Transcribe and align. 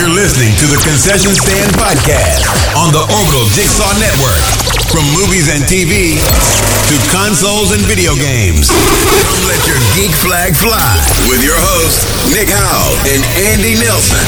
You're 0.00 0.16
listening 0.16 0.56
to 0.56 0.64
the 0.64 0.80
Concession 0.80 1.36
Stand 1.36 1.76
Podcast 1.76 2.48
on 2.72 2.88
the 2.88 3.04
Orbital 3.04 3.44
Jigsaw 3.52 3.92
Network. 4.00 4.40
From 4.88 5.04
movies 5.12 5.52
and 5.52 5.60
TV 5.68 6.16
to 6.88 6.96
consoles 7.12 7.76
and 7.76 7.84
video 7.84 8.16
games. 8.16 8.72
Come 8.72 9.44
let 9.44 9.60
your 9.68 9.76
geek 9.92 10.16
flag 10.24 10.56
fly 10.56 10.96
with 11.28 11.44
your 11.44 11.60
hosts, 11.76 12.32
Nick 12.32 12.48
Howe 12.48 12.96
and 13.12 13.20
Andy 13.52 13.76
Nelson. 13.76 14.24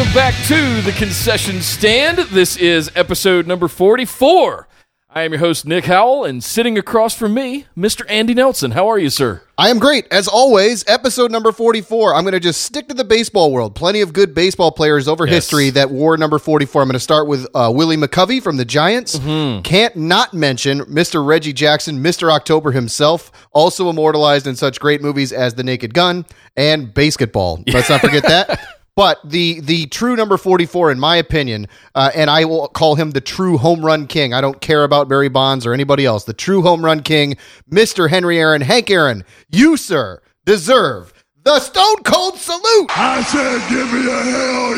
Welcome 0.00 0.14
back 0.14 0.46
to 0.46 0.80
the 0.80 0.92
concession 0.92 1.60
stand. 1.60 2.16
This 2.30 2.56
is 2.56 2.90
episode 2.96 3.46
number 3.46 3.68
44. 3.68 4.66
I 5.10 5.22
am 5.24 5.32
your 5.32 5.40
host, 5.40 5.66
Nick 5.66 5.84
Howell, 5.84 6.24
and 6.24 6.42
sitting 6.42 6.78
across 6.78 7.14
from 7.14 7.34
me, 7.34 7.66
Mr. 7.76 8.06
Andy 8.08 8.32
Nelson. 8.32 8.70
How 8.70 8.88
are 8.88 8.98
you, 8.98 9.10
sir? 9.10 9.42
I 9.58 9.68
am 9.68 9.78
great. 9.78 10.06
As 10.10 10.26
always, 10.26 10.84
episode 10.88 11.30
number 11.30 11.52
44. 11.52 12.14
I'm 12.14 12.22
going 12.22 12.32
to 12.32 12.40
just 12.40 12.62
stick 12.62 12.88
to 12.88 12.94
the 12.94 13.04
baseball 13.04 13.52
world. 13.52 13.74
Plenty 13.74 14.00
of 14.00 14.14
good 14.14 14.34
baseball 14.34 14.72
players 14.72 15.06
over 15.06 15.26
Yes. 15.26 15.34
history 15.34 15.68
that 15.70 15.90
wore 15.90 16.16
number 16.16 16.38
44. 16.38 16.80
I'm 16.80 16.88
going 16.88 16.94
to 16.94 16.98
start 16.98 17.28
with 17.28 17.46
uh, 17.54 17.70
Willie 17.74 17.98
McCovey 17.98 18.42
from 18.42 18.56
the 18.56 18.64
Giants. 18.64 19.18
Mm-hmm. 19.18 19.60
Can't 19.62 19.96
not 19.96 20.32
mention 20.32 20.80
Mr. 20.86 21.26
Reggie 21.26 21.52
Jackson, 21.52 22.02
Mr. 22.02 22.32
October 22.32 22.72
himself, 22.72 23.30
also 23.52 23.90
immortalized 23.90 24.46
in 24.46 24.56
such 24.56 24.80
great 24.80 25.02
movies 25.02 25.30
as 25.30 25.56
The 25.56 25.62
Naked 25.64 25.92
Gun 25.92 26.24
and 26.56 26.94
Basketball. 26.94 27.62
Let's 27.66 27.90
not 27.90 28.00
forget 28.00 28.22
that. 28.22 28.58
But 29.00 29.18
the 29.24 29.60
the 29.60 29.86
true 29.86 30.14
number 30.14 30.36
44, 30.36 30.92
in 30.92 31.00
my 31.00 31.16
opinion, 31.16 31.68
uh, 31.94 32.10
and 32.14 32.28
I 32.28 32.44
will 32.44 32.68
call 32.68 32.96
him 32.96 33.12
the 33.12 33.22
true 33.22 33.56
home 33.56 33.82
run 33.82 34.06
king. 34.06 34.34
I 34.34 34.42
don't 34.42 34.60
care 34.60 34.84
about 34.84 35.08
Barry 35.08 35.30
Bonds 35.30 35.64
or 35.64 35.72
anybody 35.72 36.04
else. 36.04 36.24
The 36.24 36.34
true 36.34 36.60
home 36.60 36.84
run 36.84 37.02
king, 37.02 37.38
Mr. 37.70 38.10
Henry 38.10 38.38
Aaron, 38.38 38.60
Hank 38.60 38.90
Aaron. 38.90 39.24
You, 39.48 39.78
sir, 39.78 40.20
deserve 40.44 41.14
the 41.44 41.60
Stone 41.60 42.02
Cold 42.04 42.36
salute. 42.36 42.90
I 42.90 43.22
said, 43.22 43.66
give 43.70 43.90
me 43.90 44.06
a 44.06 44.22
hell 44.22 44.76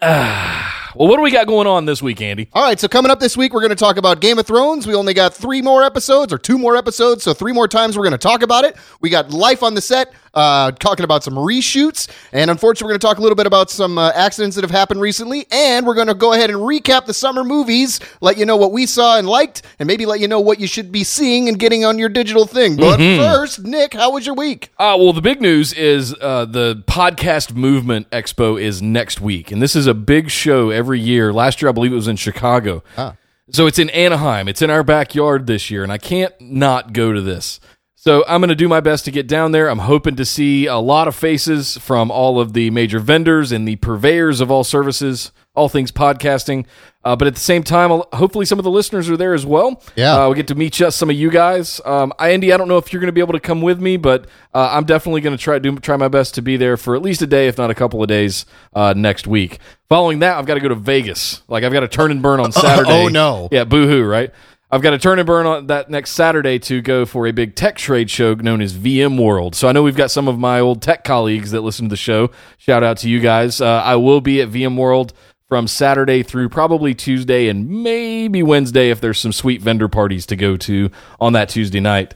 yeah. 0.00 0.59
Well, 0.94 1.08
what 1.08 1.16
do 1.16 1.22
we 1.22 1.30
got 1.30 1.46
going 1.46 1.68
on 1.68 1.84
this 1.84 2.02
week, 2.02 2.20
Andy? 2.20 2.48
All 2.52 2.64
right, 2.64 2.78
so 2.78 2.88
coming 2.88 3.12
up 3.12 3.20
this 3.20 3.36
week, 3.36 3.52
we're 3.54 3.60
going 3.60 3.70
to 3.70 3.76
talk 3.76 3.96
about 3.96 4.20
Game 4.20 4.38
of 4.40 4.46
Thrones. 4.46 4.86
We 4.88 4.94
only 4.94 5.14
got 5.14 5.32
three 5.32 5.62
more 5.62 5.84
episodes 5.84 6.32
or 6.32 6.38
two 6.38 6.58
more 6.58 6.76
episodes, 6.76 7.22
so 7.22 7.32
three 7.32 7.52
more 7.52 7.68
times 7.68 7.96
we're 7.96 8.02
going 8.04 8.12
to 8.12 8.18
talk 8.18 8.42
about 8.42 8.64
it. 8.64 8.76
We 9.00 9.08
got 9.08 9.30
Life 9.30 9.62
on 9.62 9.74
the 9.74 9.80
Set, 9.80 10.12
uh, 10.34 10.72
talking 10.72 11.04
about 11.04 11.22
some 11.22 11.34
reshoots, 11.34 12.08
and 12.32 12.50
unfortunately, 12.50 12.86
we're 12.86 12.92
going 12.92 13.00
to 13.00 13.06
talk 13.06 13.18
a 13.18 13.20
little 13.20 13.36
bit 13.36 13.46
about 13.46 13.70
some 13.70 13.98
uh, 13.98 14.10
accidents 14.14 14.56
that 14.56 14.62
have 14.62 14.70
happened 14.70 15.00
recently, 15.00 15.46
and 15.52 15.86
we're 15.86 15.94
going 15.94 16.08
to 16.08 16.14
go 16.14 16.32
ahead 16.32 16.50
and 16.50 16.58
recap 16.58 17.06
the 17.06 17.14
summer 17.14 17.44
movies, 17.44 18.00
let 18.20 18.36
you 18.36 18.44
know 18.44 18.56
what 18.56 18.72
we 18.72 18.86
saw 18.86 19.16
and 19.16 19.28
liked, 19.28 19.62
and 19.78 19.86
maybe 19.86 20.06
let 20.06 20.18
you 20.18 20.26
know 20.26 20.40
what 20.40 20.58
you 20.58 20.66
should 20.66 20.90
be 20.90 21.04
seeing 21.04 21.48
and 21.48 21.58
getting 21.58 21.84
on 21.84 21.98
your 21.98 22.08
digital 22.08 22.46
thing. 22.46 22.76
But 22.76 22.98
first, 22.98 23.64
Nick, 23.64 23.94
how 23.94 24.12
was 24.12 24.26
your 24.26 24.34
week? 24.34 24.70
Uh, 24.78 24.96
well, 24.98 25.12
the 25.12 25.20
big 25.20 25.40
news 25.40 25.72
is 25.72 26.14
uh, 26.20 26.46
the 26.46 26.82
Podcast 26.86 27.54
Movement 27.54 28.10
Expo 28.10 28.60
is 28.60 28.82
next 28.82 29.20
week, 29.20 29.52
and 29.52 29.62
this 29.62 29.76
is 29.76 29.86
a 29.86 29.94
big 29.94 30.30
show 30.30 30.70
every 30.80 30.98
year. 30.98 31.32
Last 31.32 31.62
year, 31.62 31.68
I 31.68 31.72
believe 31.72 31.92
it 31.92 31.96
was 31.96 32.08
in 32.08 32.16
Chicago. 32.16 32.82
Ah. 32.98 33.14
So 33.52 33.66
it's 33.66 33.78
in 33.78 33.90
Anaheim. 33.90 34.48
It's 34.48 34.62
in 34.62 34.70
our 34.70 34.82
backyard 34.82 35.46
this 35.46 35.70
year, 35.70 35.82
and 35.82 35.92
I 35.92 35.98
can't 35.98 36.34
not 36.40 36.92
go 36.92 37.12
to 37.12 37.20
this. 37.20 37.60
So 37.94 38.24
I'm 38.26 38.40
going 38.40 38.48
to 38.48 38.54
do 38.54 38.68
my 38.68 38.80
best 38.80 39.04
to 39.04 39.10
get 39.10 39.28
down 39.28 39.52
there. 39.52 39.68
I'm 39.68 39.80
hoping 39.80 40.16
to 40.16 40.24
see 40.24 40.66
a 40.66 40.78
lot 40.78 41.06
of 41.06 41.14
faces 41.14 41.76
from 41.76 42.10
all 42.10 42.40
of 42.40 42.54
the 42.54 42.70
major 42.70 42.98
vendors 42.98 43.52
and 43.52 43.68
the 43.68 43.76
purveyors 43.76 44.40
of 44.40 44.50
all 44.50 44.64
services, 44.64 45.32
all 45.54 45.68
things 45.68 45.90
podcasting. 45.90 46.66
Uh, 47.02 47.16
but 47.16 47.26
at 47.26 47.34
the 47.34 47.40
same 47.40 47.62
time, 47.62 47.90
hopefully 48.12 48.44
some 48.44 48.58
of 48.58 48.64
the 48.64 48.70
listeners 48.70 49.08
are 49.08 49.16
there 49.16 49.32
as 49.32 49.46
well. 49.46 49.82
Yeah. 49.96 50.24
Uh, 50.24 50.28
we 50.28 50.34
get 50.34 50.48
to 50.48 50.54
meet 50.54 50.74
just 50.74 50.98
some 50.98 51.08
of 51.08 51.16
you 51.16 51.30
guys. 51.30 51.80
Um, 51.84 52.12
I, 52.18 52.30
Andy, 52.30 52.52
I 52.52 52.58
don't 52.58 52.68
know 52.68 52.76
if 52.76 52.92
you're 52.92 53.00
going 53.00 53.08
to 53.08 53.12
be 53.12 53.22
able 53.22 53.32
to 53.32 53.40
come 53.40 53.62
with 53.62 53.80
me, 53.80 53.96
but 53.96 54.26
uh, 54.54 54.68
I'm 54.72 54.84
definitely 54.84 55.22
going 55.22 55.36
to 55.36 55.42
try 55.42 55.58
do 55.58 55.76
try 55.78 55.96
my 55.96 56.08
best 56.08 56.34
to 56.34 56.42
be 56.42 56.56
there 56.58 56.76
for 56.76 56.94
at 56.94 57.02
least 57.02 57.22
a 57.22 57.26
day, 57.26 57.48
if 57.48 57.56
not 57.56 57.70
a 57.70 57.74
couple 57.74 58.02
of 58.02 58.08
days 58.08 58.44
uh, 58.74 58.92
next 58.94 59.26
week. 59.26 59.58
Following 59.88 60.18
that, 60.18 60.36
I've 60.36 60.46
got 60.46 60.54
to 60.54 60.60
go 60.60 60.68
to 60.68 60.74
Vegas. 60.74 61.42
Like 61.48 61.64
I've 61.64 61.72
got 61.72 61.80
to 61.80 61.88
turn 61.88 62.10
and 62.10 62.20
burn 62.20 62.38
on 62.38 62.52
Saturday. 62.52 63.04
Oh, 63.04 63.08
no. 63.08 63.48
Yeah, 63.50 63.64
boohoo, 63.64 64.04
right? 64.04 64.30
I've 64.72 64.82
got 64.82 64.90
to 64.90 64.98
turn 64.98 65.18
and 65.18 65.26
burn 65.26 65.46
on 65.46 65.66
that 65.66 65.90
next 65.90 66.12
Saturday 66.12 66.60
to 66.60 66.80
go 66.80 67.04
for 67.04 67.26
a 67.26 67.32
big 67.32 67.56
tech 67.56 67.76
trade 67.76 68.08
show 68.08 68.34
known 68.34 68.60
as 68.60 68.72
VM 68.72 69.20
World. 69.20 69.56
So 69.56 69.66
I 69.66 69.72
know 69.72 69.82
we've 69.82 69.96
got 69.96 70.12
some 70.12 70.28
of 70.28 70.38
my 70.38 70.60
old 70.60 70.80
tech 70.80 71.02
colleagues 71.02 71.50
that 71.50 71.62
listen 71.62 71.86
to 71.86 71.90
the 71.90 71.96
show. 71.96 72.30
Shout 72.56 72.84
out 72.84 72.98
to 72.98 73.08
you 73.08 73.18
guys. 73.18 73.60
Uh, 73.60 73.82
I 73.84 73.96
will 73.96 74.20
be 74.20 74.40
at 74.40 74.50
VM 74.50 74.76
World 74.76 75.12
from 75.50 75.66
Saturday 75.66 76.22
through 76.22 76.48
probably 76.48 76.94
Tuesday 76.94 77.48
and 77.48 77.68
maybe 77.82 78.40
Wednesday 78.42 78.88
if 78.90 79.00
there's 79.00 79.20
some 79.20 79.32
sweet 79.32 79.60
vendor 79.60 79.88
parties 79.88 80.24
to 80.26 80.36
go 80.36 80.56
to 80.56 80.90
on 81.20 81.32
that 81.34 81.48
Tuesday 81.50 81.80
night. 81.80 82.14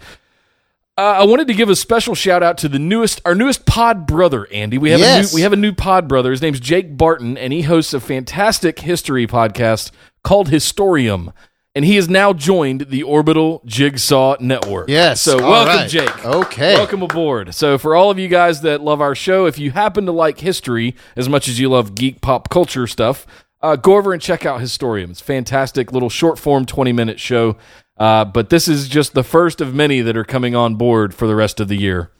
Uh, 0.96 1.00
I 1.00 1.24
wanted 1.24 1.48
to 1.48 1.54
give 1.54 1.68
a 1.68 1.74
special 1.74 2.14
shout 2.14 2.44
out 2.44 2.56
to 2.58 2.68
the 2.68 2.78
newest, 2.78 3.20
our 3.24 3.34
newest 3.34 3.66
pod 3.66 4.06
brother, 4.06 4.46
Andy. 4.52 4.78
We 4.78 4.90
have 4.90 5.00
Yes. 5.00 5.32
a 5.32 5.34
new, 5.34 5.38
we 5.38 5.42
have 5.42 5.52
a 5.52 5.56
new 5.56 5.72
pod 5.72 6.06
brother. 6.06 6.30
His 6.30 6.40
name's 6.40 6.60
Jake 6.60 6.96
Barton, 6.96 7.36
and 7.36 7.52
he 7.52 7.62
hosts 7.62 7.92
a 7.92 7.98
fantastic 7.98 8.78
history 8.78 9.26
podcast 9.26 9.90
called 10.22 10.48
Historium. 10.50 11.32
And 11.76 11.84
he 11.84 11.96
has 11.96 12.08
now 12.08 12.32
joined 12.32 12.82
the 12.82 13.02
Orbital 13.02 13.60
Jigsaw 13.64 14.36
Network. 14.38 14.88
Yes. 14.88 15.20
So 15.20 15.38
welcome, 15.38 15.76
right. 15.76 15.90
Jake. 15.90 16.24
Okay. 16.24 16.74
Welcome 16.74 17.02
aboard. 17.02 17.52
So 17.52 17.78
for 17.78 17.96
all 17.96 18.12
of 18.12 18.18
you 18.18 18.28
guys 18.28 18.60
that 18.60 18.80
love 18.80 19.00
our 19.00 19.16
show, 19.16 19.46
if 19.46 19.58
you 19.58 19.72
happen 19.72 20.06
to 20.06 20.12
like 20.12 20.38
history 20.38 20.94
as 21.16 21.28
much 21.28 21.48
as 21.48 21.58
you 21.58 21.68
love 21.68 21.96
geek 21.96 22.20
pop 22.20 22.48
culture 22.48 22.86
stuff, 22.86 23.26
uh, 23.60 23.74
go 23.74 23.96
over 23.96 24.12
and 24.12 24.22
check 24.22 24.46
out 24.46 24.60
Historium. 24.60 25.10
It's 25.10 25.20
fantastic 25.20 25.90
little 25.90 26.10
short 26.10 26.38
form, 26.38 26.64
20 26.64 26.92
minute 26.92 27.18
show. 27.18 27.56
Uh, 27.96 28.24
but 28.24 28.50
this 28.50 28.68
is 28.68 28.88
just 28.88 29.14
the 29.14 29.24
first 29.24 29.60
of 29.60 29.74
many 29.74 30.00
that 30.00 30.16
are 30.16 30.24
coming 30.24 30.54
on 30.54 30.76
board 30.76 31.14
for 31.14 31.26
the 31.26 31.34
rest 31.34 31.58
of 31.58 31.68
the 31.68 31.76
year. 31.76 32.10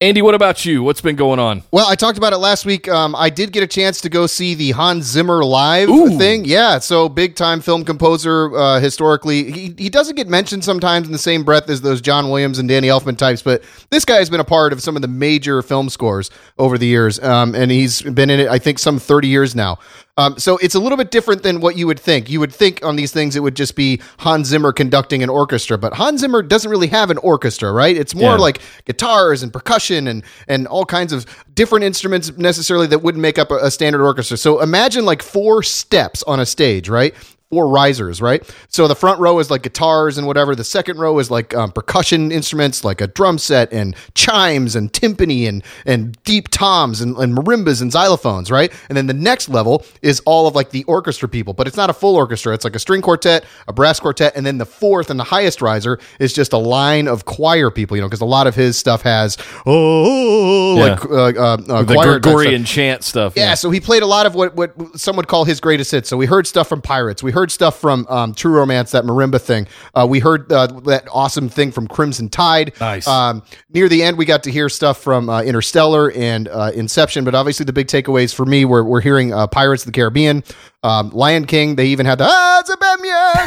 Andy, 0.00 0.22
what 0.22 0.36
about 0.36 0.64
you? 0.64 0.84
What's 0.84 1.00
been 1.00 1.16
going 1.16 1.40
on? 1.40 1.64
Well, 1.72 1.88
I 1.88 1.96
talked 1.96 2.18
about 2.18 2.32
it 2.32 2.36
last 2.36 2.64
week. 2.64 2.86
Um, 2.86 3.16
I 3.16 3.30
did 3.30 3.50
get 3.50 3.64
a 3.64 3.66
chance 3.66 4.00
to 4.02 4.08
go 4.08 4.28
see 4.28 4.54
the 4.54 4.70
Hans 4.70 5.06
Zimmer 5.06 5.44
live 5.44 5.88
Ooh. 5.88 6.16
thing. 6.16 6.44
Yeah, 6.44 6.78
so 6.78 7.08
big 7.08 7.34
time 7.34 7.60
film 7.60 7.84
composer. 7.84 8.56
Uh, 8.56 8.78
historically, 8.78 9.50
he 9.50 9.74
he 9.76 9.90
doesn't 9.90 10.14
get 10.14 10.28
mentioned 10.28 10.62
sometimes 10.62 11.08
in 11.08 11.12
the 11.12 11.18
same 11.18 11.42
breath 11.42 11.68
as 11.68 11.80
those 11.80 12.00
John 12.00 12.30
Williams 12.30 12.60
and 12.60 12.68
Danny 12.68 12.86
Elfman 12.86 13.18
types, 13.18 13.42
but 13.42 13.64
this 13.90 14.04
guy 14.04 14.18
has 14.18 14.30
been 14.30 14.38
a 14.38 14.44
part 14.44 14.72
of 14.72 14.80
some 14.80 14.94
of 14.94 15.02
the 15.02 15.08
major 15.08 15.62
film 15.62 15.88
scores 15.88 16.30
over 16.58 16.78
the 16.78 16.86
years, 16.86 17.18
um, 17.18 17.56
and 17.56 17.72
he's 17.72 18.00
been 18.00 18.30
in 18.30 18.38
it. 18.38 18.46
I 18.46 18.60
think 18.60 18.78
some 18.78 19.00
thirty 19.00 19.26
years 19.26 19.56
now. 19.56 19.80
Um, 20.18 20.36
so 20.38 20.58
it's 20.58 20.74
a 20.74 20.80
little 20.80 20.98
bit 20.98 21.10
different 21.10 21.42
than 21.44 21.60
what 21.60 21.76
you 21.78 21.86
would 21.86 21.98
think. 21.98 22.28
You 22.28 22.40
would 22.40 22.52
think 22.52 22.84
on 22.84 22.96
these 22.96 23.12
things 23.12 23.36
it 23.36 23.40
would 23.40 23.56
just 23.56 23.76
be 23.76 24.02
Hans 24.18 24.48
Zimmer 24.48 24.72
conducting 24.72 25.22
an 25.22 25.30
orchestra, 25.30 25.78
but 25.78 25.94
Hans 25.94 26.20
Zimmer 26.20 26.42
doesn't 26.42 26.70
really 26.70 26.88
have 26.88 27.10
an 27.10 27.18
orchestra, 27.18 27.72
right? 27.72 27.96
It's 27.96 28.14
more 28.14 28.32
Yeah. 28.32 28.36
like 28.36 28.58
guitars 28.84 29.42
and 29.42 29.52
percussion 29.52 30.06
and 30.08 30.22
and 30.48 30.66
all 30.66 30.84
kinds 30.84 31.12
of 31.14 31.24
different 31.54 31.84
instruments 31.84 32.30
necessarily 32.36 32.86
that 32.88 33.00
wouldn't 33.02 33.22
make 33.22 33.38
up 33.38 33.50
a, 33.50 33.56
a 33.56 33.70
standard 33.70 34.02
orchestra. 34.04 34.36
So 34.36 34.60
imagine 34.60 35.04
like 35.06 35.22
four 35.22 35.62
steps 35.62 36.22
on 36.24 36.40
a 36.40 36.46
stage, 36.46 36.88
right? 36.88 37.14
Four 37.50 37.68
risers, 37.68 38.20
right? 38.20 38.42
So 38.68 38.86
the 38.88 38.94
front 38.94 39.20
row 39.20 39.38
is 39.38 39.50
like 39.50 39.62
guitars 39.62 40.18
and 40.18 40.26
whatever. 40.26 40.54
The 40.54 40.64
second 40.64 40.98
row 40.98 41.18
is 41.18 41.30
like 41.30 41.54
um, 41.54 41.72
percussion 41.72 42.30
instruments, 42.30 42.84
like 42.84 43.00
a 43.00 43.06
drum 43.06 43.38
set 43.38 43.72
and 43.72 43.96
chimes 44.14 44.76
and 44.76 44.92
timpani 44.92 45.48
and 45.48 45.64
and 45.86 46.22
deep 46.24 46.48
toms 46.50 47.00
and, 47.00 47.16
and 47.16 47.34
marimbas 47.34 47.80
and 47.80 47.90
xylophones, 47.90 48.50
right? 48.50 48.70
And 48.90 48.98
then 48.98 49.06
the 49.06 49.14
next 49.14 49.48
level 49.48 49.82
is 50.02 50.20
all 50.26 50.46
of 50.46 50.54
like 50.54 50.72
the 50.72 50.84
orchestra 50.84 51.26
people, 51.26 51.54
but 51.54 51.66
it's 51.66 51.76
not 51.78 51.88
a 51.88 51.94
full 51.94 52.16
orchestra. 52.16 52.52
It's 52.52 52.64
like 52.64 52.76
a 52.76 52.78
string 52.78 53.00
quartet, 53.00 53.46
a 53.66 53.72
brass 53.72 53.98
quartet, 53.98 54.36
and 54.36 54.44
then 54.44 54.58
the 54.58 54.66
fourth 54.66 55.08
and 55.08 55.18
the 55.18 55.24
highest 55.24 55.62
riser 55.62 55.98
is 56.20 56.34
just 56.34 56.52
a 56.52 56.58
line 56.58 57.08
of 57.08 57.24
choir 57.24 57.70
people. 57.70 57.96
You 57.96 58.02
know, 58.02 58.08
because 58.08 58.20
a 58.20 58.26
lot 58.26 58.46
of 58.46 58.54
his 58.56 58.76
stuff 58.76 59.00
has 59.02 59.38
oh 59.64 60.76
Yeah. 60.76 60.82
like 60.82 61.04
uh, 61.06 61.14
uh, 61.14 61.56
uh, 61.66 61.82
The 61.82 61.94
Gregorian 61.94 62.66
stuff. 62.66 62.74
chant 62.74 63.04
stuff. 63.04 63.32
Yeah, 63.36 63.54
so 63.54 63.70
he 63.70 63.80
played 63.80 64.02
a 64.02 64.06
lot 64.06 64.26
of 64.26 64.34
what 64.34 64.54
what 64.54 64.74
some 65.00 65.16
would 65.16 65.28
call 65.28 65.46
his 65.46 65.60
greatest 65.60 65.90
hits. 65.92 66.10
So 66.10 66.18
we 66.18 66.26
heard 66.26 66.46
stuff 66.46 66.68
from 66.68 66.82
Pirates. 66.82 67.22
We 67.22 67.32
heard 67.38 67.52
stuff 67.52 67.78
from 67.78 68.04
um, 68.08 68.34
True 68.34 68.52
Romance, 68.52 68.90
that 68.90 69.04
marimba 69.04 69.40
thing. 69.40 69.68
Uh, 69.94 70.06
we 70.10 70.18
heard 70.18 70.50
uh, 70.52 70.66
that 70.66 71.06
awesome 71.12 71.48
thing 71.48 71.70
from 71.70 71.86
Crimson 71.86 72.28
Tide. 72.28 72.72
Nice. 72.80 73.06
Um, 73.06 73.44
near 73.70 73.88
the 73.88 74.02
end, 74.02 74.18
we 74.18 74.24
got 74.24 74.42
to 74.42 74.50
hear 74.50 74.68
stuff 74.68 75.00
from 75.00 75.30
uh, 75.30 75.42
Interstellar 75.42 76.10
and 76.10 76.48
uh, 76.48 76.72
Inception. 76.74 77.24
But 77.24 77.36
obviously, 77.36 77.64
the 77.64 77.72
big 77.72 77.86
takeaways 77.86 78.34
for 78.34 78.44
me 78.44 78.64
were 78.64 78.82
we're 78.82 79.00
hearing 79.00 79.32
uh, 79.32 79.46
Pirates 79.46 79.84
of 79.84 79.86
the 79.86 79.92
Caribbean, 79.92 80.42
um, 80.82 81.10
Lion 81.10 81.46
King. 81.46 81.76
They 81.76 81.86
even 81.86 82.06
had 82.06 82.18
the 82.18 82.26
ah, 82.28 82.58
it's 82.58 82.70
a 82.70 82.76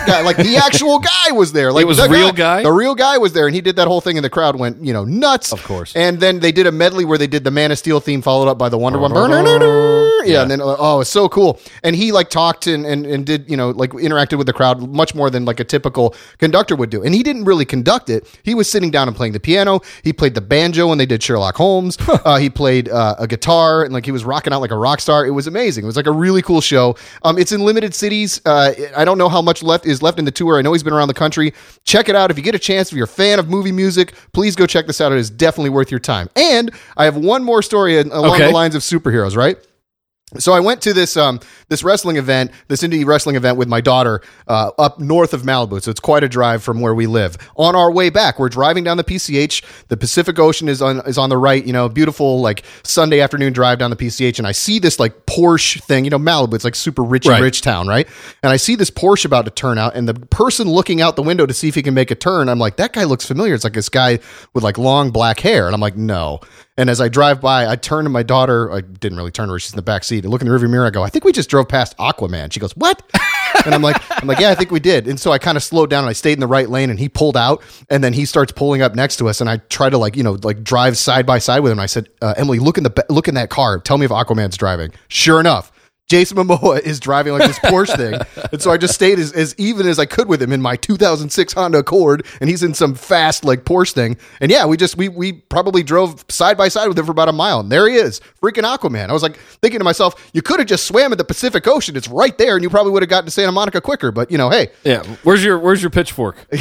guy. 0.06 0.22
Like 0.22 0.38
the 0.38 0.58
actual 0.58 1.00
guy 1.28 1.32
was 1.32 1.52
there. 1.52 1.72
Like 1.72 1.86
was 1.86 1.98
the 1.98 2.10
real 2.10 2.32
guy? 2.32 2.64
The 2.64 2.72
real 2.72 2.96
guy 2.96 3.18
was 3.18 3.34
there, 3.34 3.46
and 3.46 3.56
he 3.56 3.62
did 3.62 3.76
that 3.76 3.88
whole 3.88 4.02
thing, 4.02 4.18
and 4.18 4.24
the 4.24 4.30
crowd 4.30 4.58
went 4.58 4.84
you 4.84 4.94
know 4.94 5.04
nuts. 5.04 5.52
Of 5.52 5.64
course. 5.64 5.96
And 5.96 6.20
then 6.20 6.40
they 6.40 6.52
did 6.52 6.68
a 6.68 6.72
medley 6.72 7.06
where 7.06 7.18
they 7.18 7.28
did 7.28 7.44
the 7.44 7.52
Man 7.52 7.72
of 7.72 7.78
Steel 7.78 8.00
theme, 8.00 8.22
followed 8.22 8.50
up 8.50 8.58
by 8.58 8.70
the 8.70 8.78
Wonder 8.78 9.00
Woman. 9.00 9.18
Yeah, 10.24 10.44
and 10.44 10.52
then 10.52 10.62
uh, 10.62 10.76
oh, 10.78 11.02
it's 11.02 11.10
so 11.10 11.28
cool. 11.28 11.60
And 11.84 11.96
he 11.96 12.12
like 12.12 12.30
talked 12.30 12.68
and 12.68 12.86
and, 12.86 13.08
and 13.08 13.26
did 13.26 13.50
you 13.50 13.58
know 13.58 13.72
like 13.82 13.92
interacted 13.92 14.38
with 14.38 14.48
the 14.48 14.54
crowd 14.54 14.90
much 14.94 15.14
more 15.14 15.30
than 15.30 15.44
like 15.44 15.60
a 15.60 15.66
typical 15.66 16.16
conductor 16.38 16.76
would 16.78 16.90
do. 16.90 17.04
And 17.04 17.14
he 17.14 17.24
didn't 17.24 17.44
really 17.44 17.66
conduct 17.66 18.10
it. 18.10 18.26
He 18.44 18.54
was 18.56 18.70
sitting 18.72 18.92
down 18.92 19.08
and 19.10 19.18
playing 19.18 19.34
the 19.34 19.40
piano. 19.40 19.82
He 20.04 20.14
played 20.14 20.36
the 20.36 20.42
banjo 20.42 20.88
when 20.88 20.98
they 20.98 21.06
did 21.06 21.22
Sherlock 21.22 21.56
Holmes. 21.56 21.98
uh, 22.26 22.38
he 22.38 22.50
played 22.50 22.88
uh, 22.88 23.16
a 23.20 23.28
guitar 23.28 23.84
and 23.84 23.94
like 23.94 24.06
he 24.06 24.12
was 24.12 24.24
rocking 24.24 24.54
out 24.54 24.62
like 24.62 24.72
a 24.72 24.78
rock 24.78 25.02
star. 25.02 25.26
It 25.26 25.32
was 25.32 25.48
amazing. 25.48 25.84
It 25.84 25.88
was 25.88 25.96
like 25.98 26.08
a 26.08 26.12
really 26.12 26.42
cool 26.42 26.62
show. 26.62 26.96
Um, 27.24 27.38
it's 27.38 27.52
in 27.52 27.62
limited 27.62 27.94
cities. 27.94 28.40
Uh, 28.46 28.72
I 28.96 29.04
don't 29.04 29.18
know 29.18 29.28
how 29.30 29.42
much 29.42 29.64
left 29.64 29.86
is 29.86 30.02
left 30.02 30.20
in 30.20 30.26
the 30.26 30.32
tour. 30.32 30.58
I 30.58 30.62
know 30.62 30.72
he's 30.74 30.84
been 30.84 30.94
around 30.94 31.08
the 31.10 31.14
country. 31.14 31.54
Check 31.84 32.08
it 32.08 32.16
out 32.16 32.32
if 32.32 32.38
you 32.38 32.44
get 32.44 32.56
a 32.56 32.60
chance. 32.60 32.92
If 32.92 32.96
you're 32.96 33.06
a 33.06 33.08
fan 33.08 33.40
of 33.40 33.50
movie 33.50 33.72
music, 33.72 34.14
please 34.34 34.56
go 34.56 34.66
check 34.68 34.86
this 34.88 35.02
out. 35.02 35.12
It 35.12 35.18
is 35.18 35.30
definitely 35.30 35.72
worth 35.72 35.90
your 35.90 36.00
time. 36.00 36.30
And 36.36 36.72
I 36.98 37.06
have 37.06 37.18
one 37.18 37.44
more 37.44 37.62
story 37.62 37.98
along 38.00 38.36
Okay. 38.36 38.46
the 38.46 38.52
lines 38.52 38.76
of 38.76 38.82
superheroes. 38.84 39.36
Right. 39.36 39.58
So 40.38 40.54
I 40.54 40.60
went 40.62 40.82
to 40.84 40.94
this 40.94 41.18
um, 41.18 41.40
this 41.68 41.84
wrestling 41.84 42.16
event, 42.18 42.52
this 42.68 42.84
indie 42.84 43.06
wrestling 43.06 43.36
event 43.36 43.58
with 43.58 43.68
my 43.68 43.82
daughter 43.82 44.22
uh, 44.48 44.72
up 44.80 45.00
north 45.00 45.34
of 45.34 45.42
Malibu. 45.42 45.82
So 45.82 45.92
it's 45.92 46.00
quite 46.00 46.24
a 46.24 46.30
drive 46.30 46.64
from 46.64 46.80
where 46.80 46.96
we 46.96 47.06
live. 47.06 47.38
On 47.58 47.76
our 47.76 47.92
way 47.92 48.10
back, 48.10 48.40
we're 48.40 48.50
driving 48.50 48.84
down 48.84 48.98
the 48.98 49.04
PCH. 49.04 49.64
The 49.90 49.98
Pacific 49.98 50.40
Ocean 50.40 50.70
is 50.70 50.82
on 50.82 51.00
is 51.06 51.18
on 51.18 51.30
the 51.30 51.38
right. 51.38 51.66
You 51.66 51.74
know, 51.74 51.90
beautiful 51.90 52.40
like 52.40 52.64
Sunday 52.84 53.20
afternoon 53.20 53.52
drive 53.52 53.80
down 53.80 53.90
the 53.90 53.96
PCH, 53.98 54.38
and 54.38 54.48
I 54.48 54.54
see 54.54 54.80
this 54.80 55.00
like 55.00 55.26
Porsche 55.26 55.84
thing. 55.84 56.06
You 56.06 56.12
know, 56.12 56.20
Malibu. 56.20 56.54
It's 56.54 56.64
like 56.64 56.76
super 56.76 57.04
rich 57.04 57.28
Right. 57.28 57.42
rich 57.42 57.62
town, 57.62 57.88
right? 57.88 58.08
And 58.42 58.52
I 58.52 58.58
see 58.58 58.76
this 58.76 58.90
Porsche 58.90 59.26
about 59.26 59.46
to 59.46 59.52
turn 59.52 59.78
out, 59.78 59.96
and 59.96 60.08
the 60.08 60.14
person 60.14 60.70
looking 60.70 61.02
out 61.02 61.16
the 61.16 61.24
window 61.24 61.46
to 61.46 61.54
see 61.54 61.68
if 61.68 61.76
he 61.76 61.82
can 61.84 61.94
make 61.94 62.10
a 62.10 62.16
turn, 62.16 62.48
I'm 62.50 62.60
like, 62.60 62.78
that 62.78 62.94
guy 62.94 63.04
looks 63.04 63.26
familiar. 63.26 63.54
It's 63.54 63.64
like 63.64 63.74
this 63.74 63.90
guy 63.90 64.20
with 64.54 64.64
like 64.64 64.78
long 64.78 65.12
black 65.12 65.40
hair, 65.42 65.66
and 65.66 65.76
I'm 65.76 65.82
like, 65.82 65.98
no. 65.98 66.40
And 66.82 66.90
as 66.90 67.00
I 67.00 67.10
drive 67.10 67.40
by, 67.40 67.68
I 67.68 67.76
turn 67.76 68.06
to 68.06 68.10
my 68.10 68.24
daughter. 68.24 68.72
I 68.72 68.82
didn't 68.82 69.16
really 69.16 69.30
turn 69.30 69.50
to 69.50 69.54
her; 69.54 69.60
she's 69.60 69.72
in 69.72 69.76
the 69.76 69.84
back 69.84 70.04
seat. 70.04 70.26
I 70.26 70.30
look 70.30 70.42
in 70.42 70.48
the 70.48 70.54
rearview 70.54 70.68
mirror. 70.68 70.88
I 70.88 70.90
go, 70.90 71.04
I 71.04 71.10
think 71.10 71.24
we 71.24 71.32
just 71.32 71.48
drove 71.48 71.68
past 71.68 71.96
Aquaman. 71.98 72.52
She 72.52 72.60
goes, 72.60 72.76
what? 72.76 73.04
and 73.68 73.76
I'm 73.76 73.84
like, 73.84 74.02
I'm 74.20 74.28
like, 74.28 74.40
yeah, 74.40 74.50
I 74.50 74.56
think 74.56 74.72
we 74.72 74.80
did. 74.80 75.08
And 75.08 75.20
so 75.20 75.32
I 75.32 75.38
kind 75.38 75.58
of 75.58 75.64
slowed 75.64 75.92
down 75.92 76.06
and 76.06 76.10
I 76.10 76.14
stayed 76.14 76.34
in 76.34 76.40
the 76.40 76.48
right 76.48 76.68
lane, 76.68 76.90
and 76.90 76.98
he 76.98 77.08
pulled 77.08 77.38
out, 77.38 77.62
and 77.92 78.04
then 78.04 78.14
he 78.14 78.26
starts 78.26 78.52
pulling 78.52 78.82
up 78.82 78.96
next 78.96 79.18
to 79.18 79.30
us, 79.30 79.42
and 79.42 79.48
I 79.48 79.58
try 79.70 79.92
to 79.92 79.98
like, 80.00 80.16
you 80.16 80.24
know, 80.24 80.40
like 80.42 80.64
drive 80.64 80.98
side 80.98 81.28
by 81.28 81.38
side 81.38 81.60
with 81.60 81.72
him. 81.72 81.78
I 81.78 81.86
said, 81.86 82.10
uh, 82.20 82.34
Emily, 82.36 82.58
look 82.58 82.80
in 82.80 82.84
the 82.84 82.90
ba- 82.90 83.06
look 83.10 83.28
in 83.28 83.36
that 83.36 83.52
car. 83.52 83.78
Tell 83.78 84.00
me 84.00 84.06
if 84.06 84.12
Aquaman's 84.12 84.58
driving. 84.58 84.92
Sure 85.08 85.40
enough. 85.40 85.72
Jason 86.12 86.36
Momoa 86.36 86.82
is 86.82 87.00
driving 87.00 87.32
like 87.32 87.48
this 87.48 87.58
Porsche 87.60 87.96
thing. 87.96 88.20
And 88.52 88.62
so 88.62 88.70
I 88.70 88.76
just 88.76 88.94
stayed 88.94 89.18
as, 89.18 89.32
as 89.32 89.56
even 89.58 89.88
as 89.88 89.98
I 89.98 90.06
could 90.06 90.28
with 90.28 90.42
him 90.42 90.52
in 90.52 90.62
my 90.62 90.76
2006 90.76 91.54
Honda 91.54 91.78
Accord. 91.78 92.26
And 92.42 92.50
he's 92.50 92.64
in 92.64 92.74
some 92.74 92.96
fast 92.96 93.46
like 93.46 93.64
Porsche 93.64 93.94
thing. 93.94 94.18
And 94.42 94.52
yeah, 94.52 94.66
we 94.66 94.76
just, 94.76 94.98
we, 94.98 95.08
we 95.08 95.32
probably 95.32 95.84
drove 95.84 96.26
side 96.28 96.58
by 96.58 96.68
side 96.68 96.90
with 96.90 97.00
him 97.00 97.06
for 97.06 97.14
about 97.14 97.30
a 97.30 97.32
mile. 97.32 97.62
And 97.62 97.72
there 97.72 97.88
he 97.88 97.96
is, 97.96 98.20
freaking 98.44 98.64
Aquaman. 98.64 99.08
I 99.08 99.14
was 99.14 99.24
like 99.24 99.38
thinking 99.62 99.80
to 99.80 99.86
myself, 99.86 100.30
you 100.34 100.42
could 100.42 100.60
have 100.60 100.68
just 100.68 100.86
swam 100.86 101.14
in 101.14 101.18
the 101.18 101.24
Pacific 101.24 101.66
Ocean. 101.66 101.96
It's 101.96 102.10
right 102.10 102.38
there. 102.38 102.56
And 102.56 102.64
you 102.64 102.70
probably 102.70 102.92
would 102.92 103.04
have 103.04 103.10
gotten 103.10 103.26
to 103.28 103.32
Santa 103.32 103.54
Monica 103.54 103.80
quicker. 103.80 104.12
But 104.12 104.30
you 104.32 104.38
know, 104.38 104.50
hey, 104.50 104.68
Yeah. 104.84 105.04
Where's 105.24 105.46
your 105.46 105.60
Where's 105.60 105.82
your 105.82 105.92
pitchfork? 105.92 106.36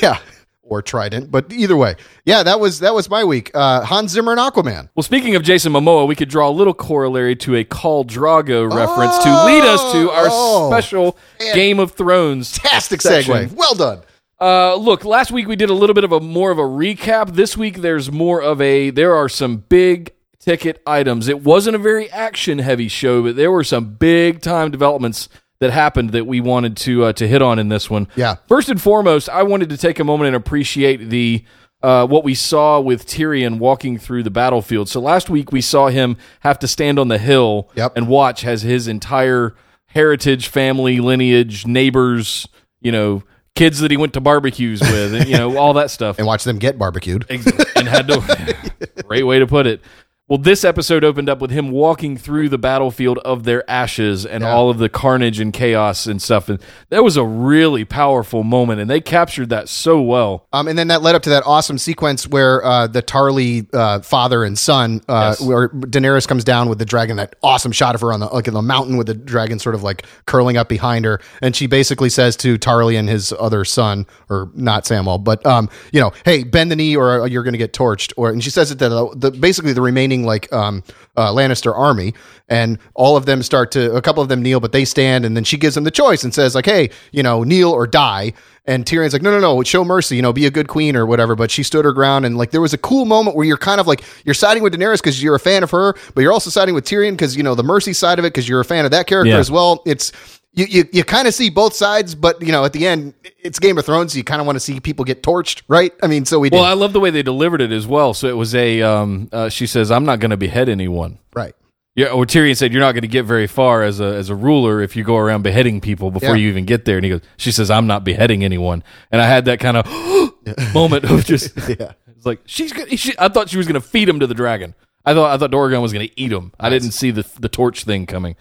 yeah. 0.00 0.18
Or 0.66 0.80
Trident, 0.80 1.30
but 1.30 1.52
either 1.52 1.76
way, 1.76 1.94
yeah, 2.24 2.42
that 2.42 2.58
was 2.58 2.80
that 2.80 2.94
was 2.94 3.10
my 3.10 3.22
week. 3.22 3.50
Uh, 3.54 3.82
Hans 3.84 4.12
Zimmer 4.12 4.32
and 4.32 4.40
Aquaman. 4.40 4.88
Well, 4.94 5.02
speaking 5.02 5.34
of 5.36 5.42
Jason 5.42 5.72
Momoa, 5.74 6.08
we 6.08 6.14
could 6.16 6.30
draw 6.30 6.48
a 6.48 6.50
little 6.50 6.72
corollary 6.72 7.36
to 7.36 7.54
a 7.56 7.64
Khal 7.64 8.06
Drogo 8.06 8.72
reference 8.72 9.18
to 9.18 9.44
lead 9.44 9.62
us 9.62 9.92
to 9.92 10.10
our 10.10 10.26
Oh. 10.30 10.70
special 10.70 11.18
Game 11.52 11.78
of 11.78 11.92
Thrones. 11.92 12.56
Fantastic 12.58 13.02
section. 13.02 13.34
segue. 13.50 13.52
Well 13.52 13.74
done. 13.74 14.00
Uh, 14.40 14.74
look, 14.76 15.04
last 15.04 15.30
week 15.30 15.46
we 15.46 15.54
did 15.54 15.68
a 15.70 15.74
little 15.74 15.94
bit 15.94 16.04
of 16.04 16.12
a 16.12 16.20
more 16.20 16.50
of 16.50 16.58
a 16.58 16.62
recap. 16.62 17.34
This 17.34 17.56
week 17.56 17.82
there's 17.82 18.10
more 18.10 18.40
of 18.42 18.60
a. 18.60 18.88
There 18.90 19.14
are 19.14 19.28
some 19.28 19.58
big 19.68 20.12
ticket 20.40 20.82
items. 20.86 21.28
It 21.28 21.42
wasn't 21.42 21.76
a 21.76 21.78
very 21.78 22.10
action 22.10 22.58
heavy 22.58 22.88
show, 22.88 23.22
but 23.22 23.36
there 23.36 23.52
were 23.52 23.64
some 23.64 23.94
big 23.96 24.40
time 24.40 24.70
developments 24.70 25.28
that 25.60 25.70
happened 25.70 26.10
that 26.10 26.26
we 26.26 26.40
wanted 26.40 26.76
to 26.78 27.04
uh, 27.04 27.12
to 27.14 27.26
hit 27.28 27.40
on 27.42 27.58
in 27.58 27.68
this 27.68 27.88
one. 27.88 28.08
Yeah. 28.16 28.36
First 28.48 28.68
and 28.68 28.80
foremost, 28.80 29.28
I 29.28 29.42
wanted 29.44 29.70
to 29.70 29.76
take 29.76 29.98
a 29.98 30.04
moment 30.04 30.28
and 30.28 30.36
appreciate 30.36 31.08
the 31.10 31.44
uh, 31.82 32.06
what 32.06 32.24
we 32.24 32.34
saw 32.34 32.80
with 32.80 33.06
Tyrion 33.06 33.58
walking 33.58 33.98
through 33.98 34.22
the 34.22 34.30
battlefield. 34.30 34.88
So 34.88 35.00
last 35.00 35.28
week 35.28 35.52
we 35.52 35.60
saw 35.60 35.88
him 35.88 36.16
have 36.40 36.58
to 36.60 36.68
stand 36.68 36.98
on 36.98 37.08
the 37.08 37.18
hill 37.18 37.70
Yep. 37.76 37.96
and 37.96 38.08
watch 38.08 38.44
as 38.44 38.62
his 38.62 38.88
entire 38.88 39.54
heritage, 39.86 40.48
family, 40.48 40.98
lineage, 41.00 41.66
neighbors, 41.66 42.48
you 42.80 42.90
know, 42.90 43.22
kids 43.54 43.78
that 43.80 43.90
he 43.90 43.96
went 43.96 44.12
to 44.14 44.20
barbecues 44.20 44.80
with, 44.80 45.14
and, 45.14 45.28
you 45.28 45.36
know, 45.36 45.56
all 45.56 45.74
that 45.74 45.90
stuff, 45.90 46.16
And 46.18 46.26
watch 46.26 46.42
them 46.44 46.58
get 46.58 46.76
barbecued. 46.78 47.26
Exactly. 47.28 47.64
And 47.76 47.86
had 47.86 48.08
to. 48.08 48.56
great 49.06 49.22
way 49.24 49.38
to 49.38 49.46
put 49.46 49.66
it. 49.66 49.80
Well, 50.26 50.38
this 50.38 50.64
episode 50.64 51.04
opened 51.04 51.28
up 51.28 51.40
with 51.42 51.50
him 51.50 51.70
walking 51.70 52.16
through 52.16 52.48
the 52.48 52.56
battlefield 52.56 53.18
of 53.18 53.44
their 53.44 53.62
ashes 53.70 54.24
and 54.24 54.42
Yeah. 54.42 54.54
all 54.54 54.70
of 54.70 54.78
the 54.78 54.88
carnage 54.88 55.38
and 55.38 55.52
chaos 55.52 56.06
and 56.06 56.20
stuff. 56.22 56.48
And 56.48 56.60
that 56.88 57.04
was 57.04 57.18
a 57.18 57.24
really 57.24 57.84
powerful 57.84 58.42
moment, 58.42 58.80
and 58.80 58.88
they 58.88 59.02
captured 59.02 59.50
that 59.50 59.68
so 59.68 60.00
well. 60.00 60.46
Um, 60.50 60.66
and 60.66 60.78
then 60.78 60.88
that 60.88 61.02
led 61.02 61.14
up 61.14 61.20
to 61.24 61.28
that 61.30 61.42
awesome 61.44 61.76
sequence 61.76 62.26
where 62.26 62.64
uh, 62.64 62.86
the 62.86 63.02
Tarly 63.02 63.66
uh, 63.74 64.00
father 64.00 64.44
and 64.44 64.58
son, 64.58 65.02
uh, 65.10 65.34
Yes. 65.38 65.42
where 65.42 65.68
Daenerys 65.68 66.26
comes 66.26 66.42
down 66.42 66.70
with 66.70 66.78
the 66.78 66.86
dragon. 66.86 67.18
That 67.18 67.36
awesome 67.42 67.72
shot 67.72 67.94
of 67.94 68.00
her 68.00 68.10
on 68.10 68.20
the 68.20 68.26
like 68.28 68.48
in 68.48 68.54
the 68.54 68.62
mountain 68.62 68.96
with 68.96 69.08
the 69.08 69.14
dragon 69.14 69.58
sort 69.58 69.74
of 69.74 69.82
like 69.82 70.06
curling 70.24 70.56
up 70.56 70.70
behind 70.70 71.04
her, 71.04 71.20
and 71.42 71.54
she 71.54 71.66
basically 71.66 72.08
says 72.08 72.34
to 72.36 72.56
Tarly 72.56 72.98
and 72.98 73.10
his 73.10 73.34
other 73.38 73.66
son, 73.66 74.06
or 74.30 74.48
not 74.54 74.86
Samuel, 74.86 75.18
but 75.18 75.44
um, 75.44 75.68
you 75.92 76.00
know, 76.00 76.12
hey, 76.24 76.44
bend 76.44 76.70
the 76.70 76.76
knee 76.76 76.96
or 76.96 77.26
you're 77.28 77.42
going 77.42 77.52
to 77.52 77.58
get 77.58 77.74
torched. 77.74 78.14
Or 78.16 78.30
and 78.30 78.42
she 78.42 78.48
says 78.48 78.70
it 78.70 78.78
the, 78.78 79.10
the 79.14 79.30
basically 79.30 79.74
the 79.74 79.82
remaining 79.82 80.14
like 80.24 80.52
um, 80.52 80.82
uh, 81.16 81.30
Lannister 81.32 81.76
army, 81.76 82.14
and 82.48 82.78
all 82.94 83.16
of 83.16 83.26
them 83.26 83.42
start 83.42 83.70
to 83.72 83.94
a 83.94 84.02
couple 84.02 84.22
of 84.22 84.28
them 84.28 84.42
kneel, 84.42 84.60
but 84.60 84.72
they 84.72 84.84
stand, 84.84 85.24
and 85.24 85.36
then 85.36 85.44
she 85.44 85.56
gives 85.56 85.74
them 85.74 85.84
the 85.84 85.90
choice 85.90 86.24
and 86.24 86.34
says 86.34 86.54
like, 86.54 86.66
hey, 86.66 86.90
you 87.12 87.22
know, 87.22 87.42
kneel 87.44 87.70
or 87.70 87.86
die. 87.86 88.32
And 88.66 88.86
Tyrion's 88.86 89.12
like, 89.12 89.20
no, 89.20 89.30
no, 89.30 89.40
no, 89.40 89.62
show 89.62 89.84
mercy, 89.84 90.16
you 90.16 90.22
know, 90.22 90.32
be 90.32 90.46
a 90.46 90.50
good 90.50 90.68
queen 90.68 90.96
or 90.96 91.04
whatever. 91.04 91.34
But 91.36 91.50
she 91.50 91.62
stood 91.62 91.84
her 91.84 91.92
ground, 91.92 92.24
and 92.24 92.38
like 92.38 92.50
there 92.50 92.60
was 92.62 92.72
a 92.72 92.78
cool 92.78 93.04
moment 93.04 93.36
where 93.36 93.44
you're 93.46 93.58
kind 93.58 93.80
of 93.80 93.86
like 93.86 94.02
you're 94.24 94.34
siding 94.34 94.62
with 94.62 94.72
Daenerys 94.74 94.98
because 94.98 95.22
you're 95.22 95.34
a 95.34 95.40
fan 95.40 95.62
of 95.62 95.70
her, 95.70 95.94
but 96.14 96.22
you're 96.22 96.32
also 96.32 96.48
siding 96.50 96.74
with 96.74 96.84
Tyrion 96.84 97.12
because 97.12 97.36
you 97.36 97.42
know 97.42 97.54
the 97.54 97.62
mercy 97.62 97.92
side 97.92 98.18
of 98.18 98.24
it 98.24 98.32
because 98.32 98.48
you're 98.48 98.60
a 98.60 98.64
fan 98.64 98.84
of 98.86 98.90
that 98.92 99.06
character 99.06 99.30
Yeah. 99.32 99.38
as 99.38 99.50
well. 99.50 99.82
It's 99.84 100.12
you, 100.54 100.66
you, 100.68 100.84
you 100.92 101.04
kind 101.04 101.26
of 101.28 101.34
see 101.34 101.50
both 101.50 101.74
sides, 101.74 102.14
but 102.14 102.40
you 102.40 102.52
know 102.52 102.64
at 102.64 102.72
the 102.72 102.86
end 102.86 103.14
it's 103.40 103.58
Game 103.58 103.76
of 103.78 103.84
Thrones. 103.84 104.12
So 104.12 104.18
you 104.18 104.24
kind 104.24 104.40
of 104.40 104.46
want 104.46 104.56
to 104.56 104.60
see 104.60 104.78
people 104.80 105.04
get 105.04 105.22
torched, 105.22 105.62
right? 105.68 105.92
I 106.02 106.06
mean, 106.06 106.24
so 106.24 106.38
we 106.38 106.50
did, 106.50 106.56
Well, 106.56 106.64
I 106.64 106.74
love 106.74 106.92
the 106.92 107.00
way 107.00 107.10
they 107.10 107.22
delivered 107.22 107.60
it 107.60 107.72
as 107.72 107.86
well. 107.86 108.14
So 108.14 108.28
it 108.28 108.36
was 108.36 108.54
a. 108.54 108.82
Um, 108.82 109.28
uh, 109.32 109.48
she 109.48 109.66
says, 109.66 109.90
"I'm 109.90 110.04
not 110.04 110.20
going 110.20 110.30
to 110.30 110.36
behead 110.36 110.68
anyone." 110.68 111.18
right? 111.34 111.54
Yeah, 111.96 112.08
or 112.08 112.24
Tyrion 112.26 112.56
said, 112.56 112.72
"You're 112.72 112.80
not 112.82 112.92
going 112.92 113.02
to 113.02 113.08
get 113.08 113.24
very 113.24 113.46
far 113.46 113.82
as 113.82 114.00
a 114.00 114.06
as 114.16 114.28
a 114.30 114.34
ruler 114.34 114.80
if 114.80 114.96
you 114.96 115.04
go 115.04 115.16
around 115.16 115.42
beheading 115.42 115.80
people 115.80 116.10
before 116.10 116.30
Yeah. 116.30 116.42
you 116.42 116.48
even 116.48 116.64
get 116.64 116.84
there." 116.84 116.96
And 116.98 117.04
he 117.04 117.10
goes, 117.10 117.20
"She 117.36 117.52
says, 117.52 117.70
I'm 117.70 117.86
not 117.86 118.02
beheading 118.04 118.42
anyone." 118.44 118.82
And 119.12 119.20
I 119.22 119.26
had 119.26 119.44
that 119.44 119.60
kind 119.60 119.76
of 119.76 119.86
moment 120.74 121.04
of 121.04 121.24
just, 121.24 121.56
Yeah. 121.68 121.92
it's 122.08 122.26
like 122.26 122.40
she's. 122.46 122.72
Gonna, 122.72 122.96
she, 122.96 123.12
I 123.18 123.28
thought 123.28 123.48
she 123.48 123.56
was 123.58 123.66
going 123.66 123.80
to 123.80 123.86
feed 123.86 124.08
him 124.08 124.18
to 124.20 124.26
the 124.26 124.34
dragon. 124.34 124.74
I 125.06 125.14
thought 125.14 125.30
I 125.34 125.36
thought 125.38 125.50
Drogon 125.50 125.82
was 125.82 125.92
going 125.92 126.08
to 126.08 126.20
eat 126.20 126.32
him. 126.32 126.52
I 126.58 126.70
didn't 126.70 126.92
see 126.92 127.10
the 127.10 127.24
the 127.38 127.48
torch 127.48 127.84
thing 127.84 128.06
coming. 128.06 128.36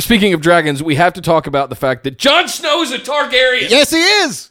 Speaking 0.00 0.32
of 0.32 0.40
dragons, 0.40 0.82
we 0.82 0.94
have 0.96 1.12
to 1.14 1.20
talk 1.20 1.46
about 1.46 1.68
the 1.68 1.76
fact 1.76 2.04
that 2.04 2.18
Jon 2.18 2.48
Snow 2.48 2.82
is 2.82 2.92
a 2.92 2.98
Targaryen. 2.98 3.68
Yes, 3.70 3.90
he 3.90 3.98
is 3.98 4.50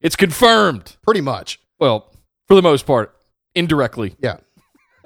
It's 0.00 0.16
confirmed. 0.16 0.96
pretty 1.02 1.20
much. 1.20 1.60
Well, 1.78 2.12
for 2.48 2.54
the 2.54 2.62
most 2.62 2.86
part, 2.86 3.14
indirectly. 3.54 4.16
Yeah. 4.22 4.38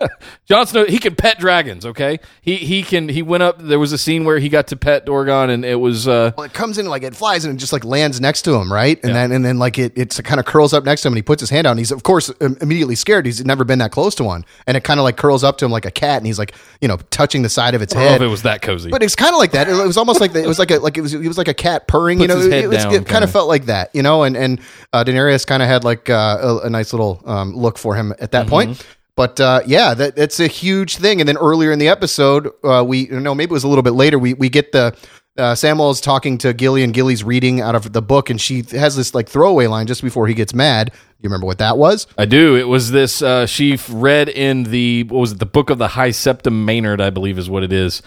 Jon 0.47 0.67
Snow, 0.67 0.85
he 0.87 0.99
can 0.99 1.15
pet 1.15 1.39
dragons. 1.39 1.85
Okay, 1.85 2.19
he 2.43 2.57
he 2.57 2.83
can. 2.83 3.09
He 3.09 3.23
went 3.23 3.43
up. 3.43 3.59
There 3.59 3.79
was 3.79 3.93
a 3.93 3.99
scene 3.99 4.25
where 4.25 4.39
he 4.39 4.49
got 4.49 4.67
to 4.69 4.77
pet 4.77 5.07
Drogon, 5.07 5.51
and 5.51 5.65
it 5.65 5.77
was 5.77 6.09
uh, 6.09 6.33
Well, 6.37 6.47
it 6.47 6.53
comes 6.53 6.79
in 6.79 6.87
like 6.87 7.03
it 7.03 7.15
flies 7.15 7.45
and 7.45 7.55
it 7.55 7.59
just 7.59 7.73
like 7.73 7.85
lands 7.85 8.21
next 8.21 8.43
to 8.43 8.55
him, 8.55 8.73
right? 8.73 8.99
And 9.05 9.15
then 9.15 9.33
and 9.33 9.45
then 9.45 9.59
like 9.59 9.79
it 9.79 9.93
it's 9.97 10.21
kind 10.23 10.41
of 10.41 10.47
curls 10.47 10.73
up 10.73 10.85
next 10.85 11.03
to 11.03 11.09
him 11.09 11.13
and 11.13 11.19
he 11.19 11.23
puts 11.23 11.41
his 11.41 11.51
hand 11.51 11.67
out 11.67 11.73
and 11.73 11.79
he's 11.79 11.91
of 11.93 12.03
course 12.03 12.29
immediately 12.41 12.95
scared. 12.95 13.27
He's 13.27 13.45
never 13.45 13.65
been 13.65 13.79
that 13.81 13.93
close 13.93 14.15
to 14.17 14.25
one, 14.25 14.45
and 14.67 14.77
it 14.77 14.85
kind 14.85 14.99
of 14.99 15.05
like 15.05 15.17
curls 15.17 15.45
up 15.45 15.59
to 15.59 15.65
him 15.65 15.71
like 15.71 15.85
a 15.85 15.91
cat 15.91 16.17
and 16.19 16.27
he's 16.27 16.39
like 16.39 16.55
you 16.81 16.89
know 16.89 16.97
touching 17.11 17.43
the 17.43 17.49
side 17.51 17.75
of 17.75 17.83
its 17.83 17.95
know 17.95 18.01
head. 18.01 18.17
if 18.17 18.23
it 18.23 18.29
was 18.29 18.43
that 18.43 18.63
cozy. 18.63 18.91
But 18.91 19.03
it's 19.03 19.17
kind 19.17 19.35
of 19.35 19.39
like 19.39 19.53
that. 19.53 19.69
It 19.69 19.75
was 19.87 19.97
almost 19.97 20.21
like 20.21 20.33
the, 20.33 20.43
it 20.43 20.47
was 20.49 20.59
like 20.59 20.71
a 20.71 20.79
like 20.79 20.97
it 20.97 21.03
was 21.03 21.15
it 21.15 21.27
was 21.29 21.39
like 21.39 21.49
a 21.49 21.55
cat 21.55 21.89
purring. 21.89 22.21
you 22.21 22.27
know, 22.29 22.37
his 22.39 22.47
head 22.51 22.65
it, 22.65 22.69
was, 22.69 22.85
it 22.87 23.07
kind 23.07 23.23
of 23.25 23.31
felt 23.31 23.49
like 23.49 23.67
that. 23.67 23.95
You 23.95 24.03
know, 24.03 24.23
and 24.23 24.37
and 24.37 24.61
uh, 24.93 25.05
Daenerys 25.05 25.47
kind 25.47 25.63
of 25.63 25.69
had 25.69 25.85
like 25.85 26.09
uh, 26.09 26.39
a, 26.41 26.67
a 26.67 26.71
nice 26.71 26.93
little 26.93 27.23
um, 27.27 27.55
look 27.55 27.77
for 27.79 27.95
him 27.95 28.13
at 28.19 28.31
that 28.33 28.41
Mm-hmm. 28.47 28.51
point. 28.51 28.87
But 29.21 29.39
uh, 29.39 29.61
yeah, 29.67 29.93
that 29.93 30.17
it's 30.17 30.41
a 30.41 30.47
huge 30.47 30.97
thing. 30.97 31.21
And 31.21 31.29
then 31.29 31.37
earlier 31.37 31.73
in 31.73 31.79
the 31.79 31.89
episode, 31.89 32.51
uh, 32.65 32.83
we 32.89 33.05
know 33.09 33.35
maybe 33.35 33.51
it 33.51 33.53
was 33.53 33.65
a 33.65 33.69
little 33.69 33.83
bit 33.83 33.93
later. 33.93 34.19
We 34.19 34.33
we 34.33 34.49
get 34.49 34.73
the. 34.73 34.97
Uh, 35.37 35.55
Samuel's 35.55 36.01
talking 36.01 36.39
to 36.39 36.55
Gilly 36.55 36.83
and 36.83 36.95
Gilly's 36.95 37.23
reading 37.23 37.61
out 37.61 37.75
of 37.75 37.93
the 37.93 38.01
book, 38.01 38.31
and 38.31 38.41
she 38.41 38.63
has 38.71 38.97
this 38.97 39.15
like 39.15 39.29
throwaway 39.29 39.67
line 39.67 39.87
just 39.87 40.03
before 40.03 40.27
he 40.27 40.33
gets 40.33 40.55
mad. 40.55 40.93
You 41.21 41.29
remember 41.29 41.47
what 41.47 41.59
that 41.59 41.77
was? 41.77 42.07
I 42.17 42.25
do. 42.25 42.57
It 42.57 42.67
was 42.67 42.93
this. 42.93 43.21
Uh, 43.21 43.45
she 43.45 43.79
read 43.91 44.31
in 44.31 44.63
the 44.63 45.03
what 45.03 45.19
was 45.19 45.33
it? 45.33 45.39
The 45.39 45.45
Book 45.45 45.69
of 45.69 45.77
the 45.77 45.89
High 45.89 46.11
Septon 46.11 46.65
Maynard, 46.65 47.03
I 47.03 47.11
believe, 47.11 47.37
is 47.37 47.51
what 47.51 47.63
it 47.63 47.75
is. 47.75 48.01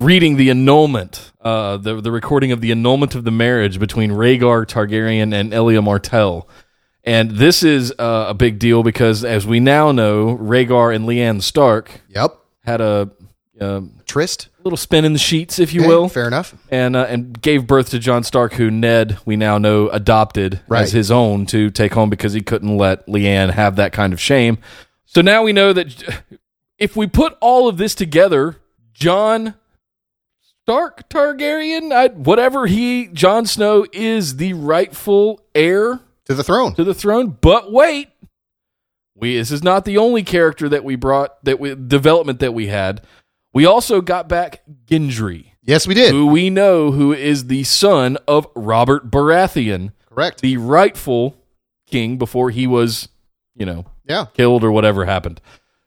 Reading 0.00 0.38
the 0.38 0.48
annulment, 0.48 1.32
uh, 1.42 1.76
the 1.76 2.00
the 2.00 2.10
recording 2.10 2.50
of 2.50 2.62
the 2.62 2.70
annulment 2.72 3.14
of 3.14 3.24
the 3.24 3.30
marriage 3.30 3.78
between 3.78 4.10
Rhaegar 4.10 4.64
Targaryen 4.64 5.34
and 5.34 5.52
Elia 5.52 5.82
Martell. 5.82 6.48
And 7.06 7.30
this 7.30 7.62
is 7.62 7.92
uh, 7.98 8.26
a 8.28 8.34
big 8.34 8.58
deal 8.58 8.82
because, 8.82 9.24
as 9.24 9.46
we 9.46 9.60
now 9.60 9.92
know, 9.92 10.36
Rhaegar 10.36 10.94
and 10.94 11.06
Lyanna 11.06 11.40
Stark 11.40 12.00
Yep, 12.08 12.36
had 12.64 12.80
a 12.80 13.10
uh, 13.60 13.80
Trist. 14.06 14.48
little 14.64 14.76
spin 14.76 15.04
in 15.04 15.12
the 15.12 15.18
sheets, 15.18 15.60
if 15.60 15.72
you 15.72 15.82
Okay, 15.82 15.88
will, 15.88 16.08
fair 16.08 16.26
enough. 16.26 16.54
and 16.68 16.96
uh, 16.96 17.06
and 17.08 17.40
gave 17.40 17.66
birth 17.66 17.90
to 17.90 18.00
John 18.00 18.24
Stark, 18.24 18.54
who 18.54 18.70
Ned 18.72 19.18
we 19.24 19.36
now 19.36 19.56
know 19.56 19.88
adopted 19.90 20.60
Right. 20.66 20.82
as 20.82 20.90
his 20.92 21.10
own 21.12 21.46
to 21.46 21.70
take 21.70 21.94
home 21.94 22.10
because 22.10 22.32
he 22.32 22.42
couldn't 22.42 22.76
let 22.76 23.06
Lyanna 23.06 23.52
have 23.52 23.76
that 23.76 23.92
kind 23.92 24.12
of 24.12 24.20
shame. 24.20 24.58
So 25.04 25.20
now 25.20 25.44
we 25.44 25.52
know 25.52 25.72
that 25.72 26.22
if 26.78 26.96
we 26.96 27.06
put 27.06 27.36
all 27.40 27.68
of 27.68 27.76
this 27.78 27.94
together, 27.94 28.56
John 28.92 29.54
Stark 30.62 31.08
Targaryen, 31.08 31.92
I, 31.92 32.08
whatever 32.08 32.66
he, 32.66 33.06
Jon 33.06 33.46
Snow 33.46 33.86
is 33.92 34.36
the 34.38 34.52
rightful 34.54 35.40
heir 35.54 36.00
To 36.26 36.34
the 36.34 36.44
throne. 36.44 36.74
to 36.74 36.84
the 36.84 36.94
throne. 36.94 37.36
But 37.40 37.72
wait, 37.72 38.08
we 39.14 39.36
this 39.36 39.50
is 39.50 39.62
not 39.62 39.84
the 39.84 39.98
only 39.98 40.22
character 40.22 40.68
that 40.68 40.84
we 40.84 40.96
brought 40.96 41.42
that 41.44 41.58
we 41.60 41.74
development 41.74 42.40
that 42.40 42.52
we 42.54 42.66
had. 42.66 43.02
We 43.54 43.64
also 43.64 44.00
got 44.00 44.28
back 44.28 44.62
Gendry, 44.86 45.52
Yes, 45.62 45.86
we 45.86 45.94
did. 45.94 46.10
who 46.12 46.26
we 46.26 46.50
know 46.50 46.90
who 46.90 47.12
is 47.12 47.46
the 47.46 47.64
son 47.64 48.18
of 48.28 48.46
Robert 48.54 49.10
Baratheon, 49.10 49.92
Correct. 50.10 50.40
the 50.42 50.58
rightful 50.58 51.36
king 51.86 52.18
before 52.18 52.50
he 52.50 52.66
was, 52.66 53.08
you 53.54 53.64
know, 53.64 53.86
Yeah. 54.06 54.26
killed 54.34 54.62
or 54.62 54.70
whatever 54.72 55.06
happened. 55.06 55.40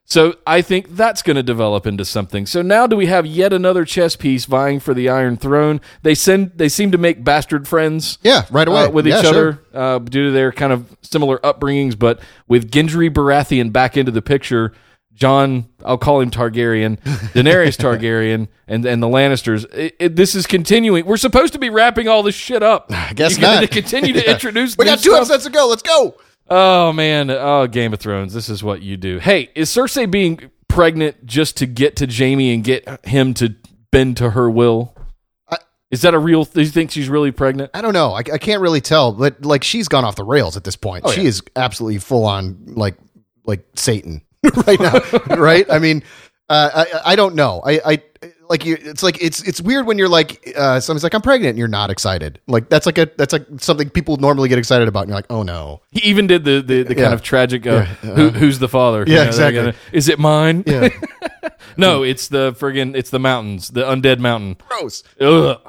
So 0.09 0.35
I 0.47 0.63
think 0.63 0.95
that's 0.95 1.21
going 1.21 1.35
to 1.35 1.43
develop 1.43 1.85
into 1.85 2.03
something. 2.03 2.47
So 2.47 2.63
now 2.63 2.87
do 2.87 2.95
we 2.95 3.05
have 3.05 3.27
yet 3.27 3.53
another 3.53 3.85
chess 3.85 4.15
piece 4.15 4.45
vying 4.45 4.79
for 4.79 4.95
the 4.95 5.07
Iron 5.07 5.37
Throne? 5.37 5.79
They 6.01 6.15
send 6.15 6.53
they 6.55 6.67
seem 6.67 6.91
to 6.93 6.97
make 6.97 7.23
bastard 7.23 7.67
friends 7.67 8.17
Yeah, 8.23 8.45
right 8.49 8.67
away. 8.67 8.85
uh, 8.85 8.89
with 8.89 9.05
Yeah, 9.05 9.19
each 9.19 9.25
sure. 9.27 9.29
other 9.31 9.63
uh, 9.71 9.99
due 9.99 10.25
to 10.25 10.31
their 10.31 10.51
kind 10.51 10.73
of 10.73 10.97
similar 11.03 11.37
upbringings. 11.39 11.97
But 11.97 12.19
with 12.47 12.71
Gendry 12.71 13.11
Baratheon 13.13 13.71
back 13.71 13.97
into 13.97 14.11
the 14.11 14.23
picture, 14.23 14.73
John, 15.13 15.67
I'll 15.85 15.97
call 15.99 16.21
him 16.21 16.31
Targaryen, 16.31 16.99
Daenerys 17.33 17.77
Targaryen, 17.77 18.47
and 18.67 18.85
and 18.85 19.03
the 19.03 19.07
Lannisters. 19.07 19.65
It, 19.75 19.95
it, 19.99 20.15
this 20.15 20.33
is 20.33 20.47
continuing. 20.47 21.05
We're 21.05 21.17
supposed 21.17 21.53
to 21.53 21.59
be 21.59 21.69
wrapping 21.69 22.07
all 22.07 22.23
this 22.23 22.33
shit 22.35 22.63
up. 22.63 22.87
I 22.91 23.13
guess 23.13 23.37
You're 23.37 23.47
not. 23.47 23.69
continue 23.69 24.13
to 24.19 24.23
Yeah. 24.25 24.31
introduce. 24.31 24.75
We 24.75 24.85
got 24.85 24.99
two 24.99 25.11
stuff? 25.11 25.17
episodes 25.29 25.43
to 25.43 25.51
go. 25.51 25.67
Let's 25.67 25.83
go. 25.83 26.15
Oh 26.49 26.91
man, 26.93 27.29
oh 27.29 27.67
Game 27.67 27.93
of 27.93 27.99
Thrones. 27.99 28.33
This 28.33 28.49
is 28.49 28.63
what 28.63 28.81
you 28.81 28.97
do. 28.97 29.19
Hey, 29.19 29.49
is 29.55 29.69
Cersei 29.69 30.09
being 30.09 30.49
pregnant 30.67 31.25
just 31.25 31.57
to 31.57 31.65
get 31.65 31.95
to 31.97 32.07
Jamie 32.07 32.53
and 32.53 32.63
get 32.63 33.05
him 33.05 33.33
to 33.35 33.55
bend 33.91 34.17
to 34.17 34.31
her 34.31 34.49
will? 34.49 34.95
I- 35.49 35.57
is 35.91 36.01
that 36.01 36.13
a 36.13 36.19
real? 36.19 36.45
Do 36.45 36.61
you 36.61 36.67
think 36.67 36.91
she's 36.91 37.09
really 37.09 37.31
pregnant? 37.31 37.71
I 37.73 37.81
don't 37.81 37.93
know. 37.93 38.13
I, 38.13 38.19
I 38.19 38.37
can't 38.37 38.61
really 38.61 38.81
tell, 38.81 39.11
but 39.11 39.45
like 39.45 39.63
she's 39.63 39.87
gone 39.87 40.05
off 40.05 40.15
the 40.15 40.23
rails 40.23 40.57
at 40.57 40.63
this 40.63 40.75
point. 40.75 41.03
Oh, 41.05 41.11
she 41.11 41.21
yeah. 41.21 41.27
is 41.29 41.43
absolutely 41.55 41.99
full 41.99 42.25
on 42.25 42.57
like 42.65 42.95
like 43.45 43.65
Satan 43.75 44.23
right 44.67 44.79
now, 44.79 44.99
right? 45.35 45.69
I 45.69 45.77
mean, 45.79 46.03
uh, 46.49 46.85
I 47.03 47.11
I 47.11 47.15
don't 47.15 47.35
know. 47.35 47.61
I 47.63 47.81
I 47.85 48.03
like 48.49 48.65
you. 48.65 48.77
It's 48.79 49.03
like 49.03 49.21
it's 49.21 49.41
it's 49.43 49.61
weird 49.61 49.85
when 49.85 49.97
you're 49.97 50.09
like 50.09 50.51
uh, 50.57 50.79
somebody's 50.79 51.03
like 51.03 51.13
I'm 51.13 51.21
pregnant 51.21 51.49
and 51.51 51.57
you're 51.59 51.67
not 51.67 51.89
excited. 51.91 52.39
Like 52.47 52.67
that's 52.69 52.85
like 52.85 52.97
a 52.97 53.09
that's 53.17 53.31
like 53.31 53.45
something 53.59 53.89
people 53.89 54.17
normally 54.17 54.49
get 54.49 54.57
excited 54.57 54.87
about. 54.87 55.01
And 55.01 55.09
you're 55.09 55.17
like, 55.17 55.27
oh 55.29 55.43
no. 55.43 55.81
He 55.91 56.01
even 56.09 56.27
did 56.27 56.43
the 56.43 56.61
the, 56.61 56.83
the 56.83 56.95
kind 56.95 56.99
Yeah. 57.09 57.13
of 57.13 57.21
tragic. 57.21 57.65
Uh, 57.67 57.85
Yeah, 58.03 58.13
who, 58.15 58.29
who's 58.29 58.59
the 58.59 58.67
father? 58.69 59.05
Yeah, 59.07 59.19
they're 59.19 59.27
exactly. 59.27 59.73
is 59.91 60.09
it 60.09 60.19
mine? 60.19 60.63
Yeah, 60.67 60.89
no, 61.77 62.03
it's 62.03 62.27
the 62.27 62.53
friggin' 62.53 62.95
it's 62.95 63.09
the 63.11 63.19
mountains, 63.19 63.69
the 63.69 63.83
undead 63.83 64.19
mountain. 64.19 64.57
gross. 64.67 65.03
Ugh. 65.21 65.59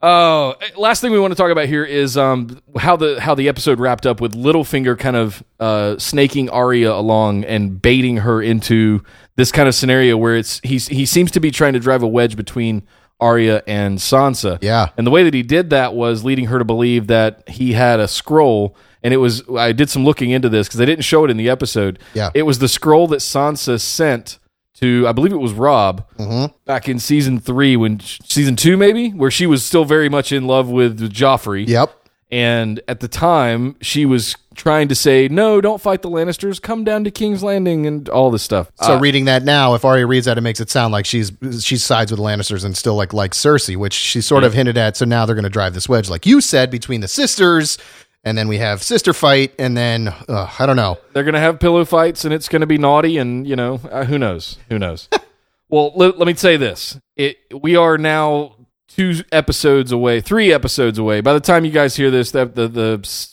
Oh, 0.00 0.54
eh, 0.60 0.68
last 0.76 1.00
thing 1.00 1.10
we 1.10 1.18
want 1.18 1.32
to 1.32 1.36
talk 1.36 1.50
about 1.50 1.66
here 1.66 1.84
is 1.84 2.16
um 2.16 2.60
how 2.78 2.94
the 2.96 3.20
how 3.20 3.34
the 3.34 3.48
episode 3.48 3.80
wrapped 3.80 4.06
up 4.06 4.20
with 4.20 4.32
Littlefinger 4.34 4.96
kind 4.96 5.16
of 5.16 5.42
uh 5.58 5.98
snaking 5.98 6.48
Arya 6.50 6.92
along 6.92 7.44
and 7.44 7.82
baiting 7.82 8.18
her 8.18 8.40
into 8.40 9.02
this 9.38 9.52
kind 9.52 9.68
of 9.68 9.74
scenario 9.74 10.16
where 10.16 10.36
it's 10.36 10.60
he's 10.64 10.88
he 10.88 11.06
seems 11.06 11.30
to 11.30 11.40
be 11.40 11.52
trying 11.52 11.72
to 11.72 11.78
drive 11.78 12.02
a 12.02 12.08
wedge 12.08 12.36
between 12.36 12.82
Arya 13.20 13.62
and 13.68 13.98
Sansa. 13.98 14.58
Yeah. 14.60 14.88
And 14.96 15.06
the 15.06 15.12
way 15.12 15.22
that 15.22 15.32
he 15.32 15.44
did 15.44 15.70
that 15.70 15.94
was 15.94 16.24
leading 16.24 16.46
her 16.46 16.58
to 16.58 16.64
believe 16.64 17.06
that 17.06 17.48
he 17.48 17.72
had 17.72 18.00
a 18.00 18.08
scroll 18.08 18.76
and 19.00 19.14
it 19.14 19.18
was 19.18 19.48
I 19.48 19.70
did 19.70 19.90
some 19.90 20.04
looking 20.04 20.30
into 20.30 20.48
this 20.48 20.68
cuz 20.68 20.76
they 20.76 20.86
didn't 20.86 21.04
show 21.04 21.24
it 21.24 21.30
in 21.30 21.36
the 21.36 21.48
episode. 21.48 22.00
Yeah. 22.14 22.30
It 22.34 22.42
was 22.42 22.58
the 22.58 22.68
scroll 22.68 23.06
that 23.08 23.20
Sansa 23.20 23.80
sent 23.80 24.40
to 24.80 25.06
I 25.06 25.12
believe 25.12 25.32
it 25.32 25.36
was 25.36 25.52
Rob 25.52 26.04
mm-hmm. 26.16 26.52
back 26.64 26.88
in 26.88 26.98
season 26.98 27.38
three 27.38 27.76
when 27.76 28.00
season 28.00 28.56
two 28.56 28.76
maybe 28.76 29.10
where 29.10 29.30
she 29.30 29.46
was 29.46 29.64
still 29.64 29.84
very 29.84 30.08
much 30.08 30.32
in 30.32 30.48
love 30.48 30.68
with 30.68 31.12
Joffrey. 31.12 31.66
Yep. 31.68 31.94
And 32.30 32.80
at 32.86 33.00
the 33.00 33.08
time 33.08 33.76
she 33.80 34.04
was 34.04 34.36
trying 34.54 34.88
to 34.88 34.94
say 34.94 35.28
no, 35.28 35.60
don't 35.60 35.80
fight 35.80 36.02
the 36.02 36.10
Lannisters, 36.10 36.60
come 36.60 36.84
down 36.84 37.04
to 37.04 37.10
King's 37.10 37.42
Landing 37.42 37.86
and 37.86 38.08
all 38.08 38.30
this 38.30 38.42
stuff. 38.42 38.70
So 38.82 38.96
Uh, 38.96 39.00
reading 39.00 39.24
that 39.26 39.44
now, 39.44 39.74
if 39.74 39.84
Arya 39.84 40.06
reads 40.06 40.26
that, 40.26 40.36
it 40.36 40.42
makes 40.42 40.60
it 40.60 40.68
sound 40.68 40.92
like 40.92 41.06
she's 41.06 41.32
she 41.60 41.76
sides 41.78 42.10
with 42.10 42.18
the 42.18 42.24
Lannisters 42.24 42.64
and 42.64 42.76
still 42.76 42.96
like 42.96 43.12
like 43.14 43.32
Cersei, 43.32 43.76
which 43.76 43.94
she 43.94 44.20
sort 44.20 44.44
of 44.44 44.52
hinted 44.52 44.76
at. 44.76 44.96
So 44.96 45.04
now 45.06 45.24
they're 45.24 45.36
going 45.36 45.44
to 45.44 45.48
drive 45.50 45.74
this 45.74 45.88
wedge, 45.88 46.10
like 46.10 46.26
you 46.26 46.40
said, 46.40 46.70
between 46.70 47.00
the 47.00 47.08
sisters, 47.08 47.78
and 48.24 48.36
then 48.36 48.46
we 48.48 48.58
have 48.58 48.82
sister 48.82 49.14
fight, 49.14 49.54
and 49.58 49.74
then 49.76 50.08
uh, 50.28 50.50
I 50.58 50.66
don't 50.66 50.76
know. 50.76 50.98
they're 51.14 51.22
going 51.24 51.34
to 51.34 51.40
have 51.40 51.58
pillow 51.60 51.84
fights 51.86 52.24
and 52.26 52.34
it's 52.34 52.48
going 52.48 52.60
to 52.60 52.66
be 52.66 52.76
naughty 52.78 53.16
and 53.16 53.46
you 53.46 53.56
know 53.56 53.80
uh, 53.90 54.04
who 54.04 54.18
knows 54.18 54.58
who 54.68 54.78
knows 54.78 55.08
well 55.70 55.92
let, 55.94 56.18
let 56.18 56.26
me 56.26 56.34
say 56.34 56.56
this 56.58 56.98
it 57.16 57.38
we 57.62 57.76
are 57.76 57.96
now 57.96 58.54
two 58.88 59.22
episodes 59.30 59.92
away 59.92 60.20
three 60.20 60.52
episodes 60.52 60.98
away. 60.98 61.20
By 61.20 61.32
the 61.34 61.40
time 61.40 61.64
you 61.64 61.70
guys 61.70 61.96
hear 61.96 62.10
this 62.10 62.30
the 62.30 62.46
the, 62.46 62.68
the 62.68 63.28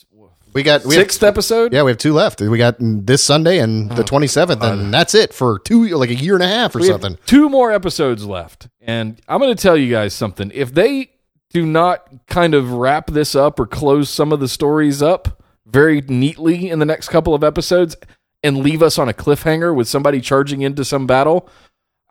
We 0.52 0.62
got 0.62 0.84
we 0.84 0.94
sixth 0.94 1.20
Have, 1.20 1.28
episode? 1.28 1.72
Yeah, 1.72 1.82
we 1.82 1.90
have 1.90 1.98
two 1.98 2.12
left. 2.12 2.40
We 2.40 2.56
got 2.58 2.76
this 2.78 3.22
Sunday 3.22 3.58
and 3.58 3.90
the 3.90 4.02
oh, 4.02 4.04
twenty 4.04 4.26
seventh, 4.26 4.62
and 4.62 4.92
that's 4.92 5.14
it 5.14 5.32
for 5.34 5.58
two 5.58 5.88
like 5.88 6.10
a 6.10 6.14
year 6.14 6.34
and 6.34 6.42
a 6.42 6.48
half 6.48 6.74
or 6.74 6.80
We 6.80 6.88
have 6.88 7.00
something. 7.02 7.18
two 7.26 7.48
more 7.48 7.72
episodes 7.72 8.24
left. 8.24 8.68
And 8.80 9.20
i'm 9.28 9.40
going 9.40 9.54
to 9.54 9.60
tell 9.60 9.76
you 9.76 9.90
guys 9.90 10.14
something. 10.14 10.52
If 10.54 10.72
they 10.72 11.10
do 11.52 11.66
not 11.66 12.08
kind 12.26 12.54
of 12.54 12.72
wrap 12.72 13.08
this 13.10 13.34
up 13.34 13.58
or 13.58 13.66
close 13.66 14.08
some 14.10 14.32
of 14.32 14.40
the 14.40 14.48
stories 14.48 15.02
up 15.02 15.42
very 15.66 16.00
neatly 16.02 16.70
in 16.70 16.78
the 16.78 16.84
next 16.84 17.08
couple 17.08 17.34
of 17.34 17.42
episodes 17.42 17.96
and 18.42 18.58
leave 18.58 18.82
us 18.82 18.98
on 18.98 19.08
a 19.08 19.12
cliffhanger 19.12 19.74
with 19.74 19.88
somebody 19.88 20.20
charging 20.20 20.62
into 20.62 20.84
some 20.84 21.06
battle 21.06 21.48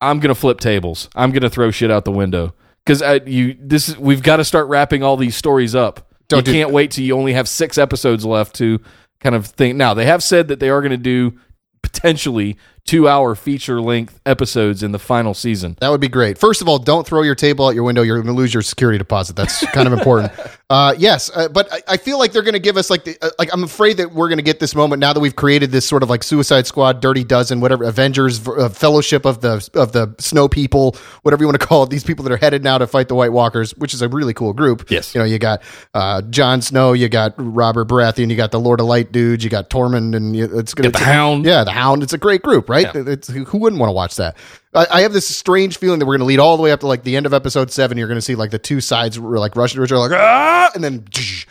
i'm 0.01 0.19
going 0.19 0.33
to 0.33 0.39
flip 0.39 0.59
tables. 0.59 1.09
I'm 1.15 1.31
going 1.31 1.43
to 1.43 1.49
throw 1.49 1.71
shit 1.71 1.89
out 1.91 2.03
the 2.05 2.11
window 2.11 2.53
because 2.85 3.01
you 3.27 3.55
this 3.59 3.89
is 3.89 3.97
we've 3.97 4.23
got 4.23 4.37
to 4.37 4.43
start 4.43 4.67
wrapping 4.67 5.03
all 5.03 5.17
these 5.17 5.35
stories 5.35 5.75
up. 5.75 6.11
Don't 6.27 6.39
you 6.39 6.43
do- 6.43 6.51
can't 6.53 6.71
wait 6.71 6.91
till 6.91 7.03
you 7.03 7.15
only 7.17 7.33
have 7.33 7.47
six 7.47 7.77
episodes 7.77 8.25
left 8.25 8.55
to 8.55 8.79
kind 9.19 9.35
of 9.35 9.47
think 9.47 9.75
now 9.75 9.93
they 9.93 10.05
have 10.05 10.23
said 10.23 10.47
that 10.49 10.59
they 10.59 10.69
are 10.69 10.81
going 10.81 10.91
to 10.91 10.97
do 10.97 11.37
potentially 11.81 12.57
two 12.85 13.09
hour 13.09 13.33
feature 13.35 13.81
length 13.81 14.19
episodes 14.25 14.83
in 14.83 14.91
the 14.91 14.99
final 14.99 15.33
season. 15.33 15.75
That 15.81 15.89
would 15.89 16.01
be 16.01 16.07
great. 16.07 16.37
First 16.37 16.61
of 16.61 16.69
all, 16.69 16.77
don't 16.77 17.05
throw 17.05 17.23
your 17.23 17.35
table 17.35 17.65
out 17.67 17.73
your 17.75 17.83
window. 17.83 18.03
You're 18.03 18.17
going 18.17 18.33
to 18.33 18.39
lose 18.39 18.53
your 18.53 18.61
security 18.63 18.97
deposit. 18.99 19.35
That's 19.35 19.65
kind 19.71 19.87
of 19.87 19.93
important. 19.93 20.31
Uh, 20.67 20.95
yes, 20.97 21.29
uh, 21.35 21.47
but 21.47 21.71
I, 21.71 21.81
I 21.89 21.97
feel 21.97 22.17
like 22.17 22.31
they're 22.31 22.41
going 22.41 22.53
to 22.53 22.59
give 22.59 22.75
us 22.75 22.89
like 22.89 23.03
the 23.03 23.15
uh, 23.21 23.29
like. 23.37 23.53
I'm 23.53 23.63
afraid 23.63 23.97
that 23.97 24.11
we're 24.11 24.29
going 24.29 24.39
to 24.39 24.43
get 24.43 24.59
this 24.59 24.73
moment 24.73 24.99
now 24.99 25.13
that 25.13 25.19
we've 25.19 25.35
created 25.35 25.69
this 25.69 25.85
sort 25.85 26.01
of 26.01 26.09
like 26.09 26.23
Suicide 26.23 26.65
Squad, 26.65 27.01
Dirty 27.01 27.23
Dozen, 27.23 27.61
whatever 27.61 27.83
Avengers 27.83 28.47
uh, 28.47 28.69
Fellowship 28.69 29.25
of 29.25 29.41
the 29.41 29.69
of 29.75 29.91
the 29.91 30.15
Snow 30.17 30.47
People, 30.47 30.95
whatever 31.21 31.43
you 31.43 31.47
want 31.47 31.59
to 31.61 31.67
call 31.67 31.83
it. 31.83 31.91
These 31.91 32.03
people 32.03 32.23
that 32.23 32.31
are 32.31 32.37
headed 32.37 32.63
now 32.63 32.79
to 32.79 32.87
fight 32.87 33.09
the 33.09 33.13
White 33.13 33.31
Walkers, 33.31 33.75
which 33.77 33.93
is 33.93 34.01
a 34.01 34.09
really 34.09 34.33
cool 34.33 34.53
group. 34.53 34.89
Yes. 34.89 35.13
you 35.13 35.19
know 35.19 35.25
you 35.25 35.37
got 35.37 35.61
uh, 35.93 36.23
Jon 36.23 36.63
Snow, 36.63 36.93
you 36.93 37.09
got 37.09 37.35
Robert 37.37 37.87
Baratheon, 37.87 38.31
you 38.31 38.35
got 38.35 38.49
the 38.49 38.59
Lord 38.59 38.79
of 38.79 38.87
Light 38.87 39.11
dudes, 39.11 39.43
you 39.43 39.51
got 39.51 39.69
Tormund, 39.69 40.15
and 40.15 40.35
you, 40.35 40.45
it's 40.45 40.73
going 40.73 40.89
Get 40.89 40.97
the 40.97 41.05
Hound. 41.05 41.45
yeah, 41.45 41.63
the 41.63 41.69
Hound. 41.73 42.01
It's 42.01 42.13
a 42.13 42.17
great 42.17 42.41
group, 42.41 42.69
right? 42.69 42.74
Yeah. 42.83 43.03
It's, 43.13 43.27
who 43.27 43.57
wouldn't 43.57 43.79
want 43.79 43.89
to 43.89 43.93
watch 43.93 44.15
that? 44.17 44.37
I, 44.73 44.87
I 44.91 45.01
have 45.01 45.13
this 45.13 45.27
strange 45.27 45.77
feeling 45.77 45.99
that 45.99 46.05
we're 46.05 46.13
going 46.17 46.19
to 46.19 46.25
lead 46.25 46.39
all 46.39 46.57
the 46.57 46.63
way 46.63 46.71
up 46.71 46.81
to 46.81 46.87
like 46.87 47.03
the 47.03 47.15
end 47.15 47.25
of 47.25 47.33
episode 47.33 47.71
seven. 47.71 47.97
You're 47.97 48.07
going 48.07 48.17
to 48.17 48.21
see 48.21 48.35
like 48.35 48.51
the 48.51 48.59
two 48.59 48.81
sides 48.81 49.19
were 49.19 49.39
like 49.39 49.55
rushing 49.55 49.77
to 49.77 49.83
each 49.83 49.91
other, 49.91 50.09
like 50.09 50.19
ah, 50.19 50.71
and 50.75 50.83
then 50.83 51.05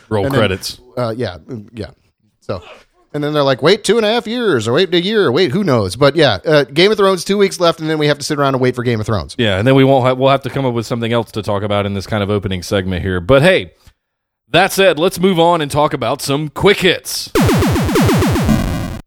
Roll 0.08 0.26
and 0.26 0.34
then, 0.34 0.38
credits. 0.40 0.80
uh, 0.96 1.14
yeah, 1.16 1.38
mm, 1.38 1.68
yeah. 1.72 1.90
So, 2.40 2.62
and 3.12 3.24
then 3.24 3.32
they're 3.32 3.42
like, 3.42 3.62
wait 3.62 3.84
two 3.84 3.96
and 3.96 4.04
a 4.04 4.12
half 4.12 4.26
years, 4.26 4.68
or 4.68 4.74
wait 4.74 4.92
a 4.92 5.00
year, 5.00 5.32
wait, 5.32 5.50
who 5.50 5.64
knows? 5.64 5.96
But 5.96 6.16
yeah, 6.16 6.38
uh, 6.44 6.64
Game 6.64 6.90
of 6.90 6.98
Thrones, 6.98 7.24
two 7.24 7.38
weeks 7.38 7.58
left, 7.60 7.80
and 7.80 7.88
then 7.88 7.98
we 7.98 8.06
have 8.08 8.18
to 8.18 8.24
sit 8.24 8.38
around 8.38 8.54
and 8.54 8.60
wait 8.60 8.74
for 8.74 8.82
Game 8.82 9.00
of 9.00 9.06
Thrones. 9.06 9.34
Yeah, 9.38 9.58
and 9.58 9.66
then 9.66 9.74
we 9.74 9.84
won't 9.84 10.04
have, 10.06 10.18
we'll 10.18 10.30
have 10.30 10.42
to 10.42 10.50
come 10.50 10.66
up 10.66 10.74
with 10.74 10.86
something 10.86 11.12
else 11.12 11.32
to 11.32 11.42
talk 11.42 11.62
about 11.62 11.86
in 11.86 11.94
this 11.94 12.06
kind 12.06 12.22
of 12.22 12.30
opening 12.30 12.62
segment 12.62 13.02
here. 13.02 13.20
But 13.20 13.42
hey, 13.42 13.72
that 14.48 14.72
said, 14.72 14.98
let's 14.98 15.18
move 15.18 15.38
on 15.38 15.60
and 15.60 15.70
talk 15.70 15.94
about 15.94 16.20
some 16.20 16.48
quick 16.48 16.78
hits. 16.80 17.30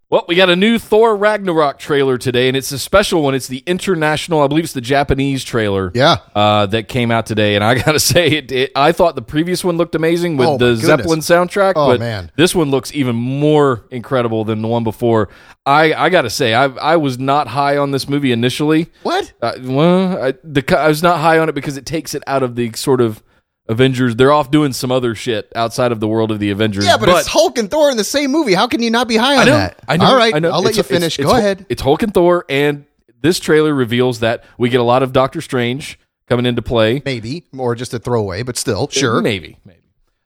Well, 0.09 0.23
we 0.25 0.35
got 0.35 0.49
a 0.49 0.55
new 0.55 0.79
Thor 0.79 1.17
Ragnarok 1.17 1.79
trailer 1.79 2.17
today, 2.17 2.47
and 2.47 2.55
it's 2.55 2.71
a 2.71 2.79
special 2.79 3.21
one. 3.23 3.35
It's 3.35 3.47
the 3.49 3.61
international, 3.65 4.39
I 4.41 4.47
believe 4.47 4.63
it's 4.63 4.71
the 4.71 4.79
Japanese 4.79 5.43
trailer. 5.43 5.91
Yeah. 5.93 6.19
Uh, 6.33 6.65
that 6.67 6.87
came 6.87 7.11
out 7.11 7.25
today, 7.25 7.55
and 7.55 7.63
I 7.63 7.75
gotta 7.83 7.99
say, 7.99 8.27
it, 8.29 8.49
it, 8.53 8.71
I 8.73 8.93
thought 8.93 9.15
the 9.15 9.21
previous 9.21 9.65
one 9.65 9.75
looked 9.75 9.95
amazing 9.95 10.37
with 10.37 10.47
Oh, 10.47 10.57
the. 10.57 10.77
Zeppelin 10.77 11.19
soundtrack. 11.19 11.73
Oh, 11.75 11.87
but 11.91 11.99
man. 11.99 12.31
this 12.37 12.55
one 12.55 12.71
looks 12.71 12.93
even 12.93 13.17
more 13.17 13.83
incredible 13.91 14.45
than 14.45 14.61
the 14.61 14.69
one 14.69 14.85
before. 14.85 15.27
I, 15.65 15.93
I 15.93 16.07
gotta 16.07 16.29
say, 16.29 16.53
I, 16.53 16.67
I 16.67 16.95
was 16.95 17.19
not 17.19 17.49
high 17.49 17.75
on 17.75 17.91
this 17.91 18.07
movie 18.07 18.31
initially. 18.31 18.89
What? 19.03 19.33
Uh, 19.41 19.55
well, 19.61 20.23
I, 20.23 20.33
the 20.41 20.63
I 20.79 20.87
was 20.87 21.03
not 21.03 21.19
high 21.19 21.37
on 21.37 21.49
it 21.49 21.55
because 21.55 21.75
it 21.75 21.85
takes 21.85 22.15
it 22.15 22.23
out 22.27 22.43
of 22.43 22.55
the 22.55 22.71
sort 22.77 23.01
of 23.01 23.21
Avengers. 23.69 24.15
They're 24.15 24.31
off 24.31 24.50
doing 24.51 24.74
some 24.74 24.91
other 24.91 25.13
shit 25.15 25.51
outside 25.55 25.91
of 25.91 26.00
the 26.00 26.07
world 26.07 26.31
of 26.31 26.39
the 26.39 26.50
Avengers. 26.51 26.86
Yeah, 26.86 26.97
but, 26.97 27.09
it's 27.09 27.27
Hulk 27.27 27.57
and 27.57 27.69
Thor 27.69 27.89
in 27.91 27.97
the 27.97 28.03
same 28.03 28.31
movie. 28.31 28.53
How 28.53 28.67
can 28.67 28.81
you 28.81 28.89
not 28.91 29.07
be 29.07 29.17
high 29.17 29.36
on 29.36 29.39
I 29.41 29.45
know, 29.45 29.51
that? 29.57 29.79
I 29.88 29.97
know. 29.97 30.05
All 30.05 30.15
right, 30.15 30.33
I 30.33 30.39
know. 30.39 30.50
I'll 30.51 30.62
let 30.62 30.71
It's- 30.71 30.77
you 30.77 30.83
finish. 30.83 31.17
it's 31.19 31.25
Go 31.25 31.29
Hul- 31.31 31.38
ahead. 31.39 31.65
It's 31.69 31.81
Hulk 31.81 32.03
and 32.03 32.13
Thor, 32.13 32.45
and 32.50 32.86
this 33.21 33.39
trailer 33.39 33.74
reveals 33.74 34.19
that 34.19 34.43
we 34.57 34.69
get 34.69 34.79
a 34.79 34.83
lot 34.83 35.03
of 35.03 35.12
Doctor 35.13 35.41
Strange 35.41 36.00
coming 36.29 36.45
into 36.45 36.62
play. 36.62 37.01
maybe 37.05 37.45
or 37.57 37.74
just 37.75 37.93
a 37.93 38.00
throwaway, 38.00 38.43
but 38.43 38.57
still, 38.57 38.88
sure. 38.89 39.21
Maybe, 39.21 39.57
maybe. 39.65 39.79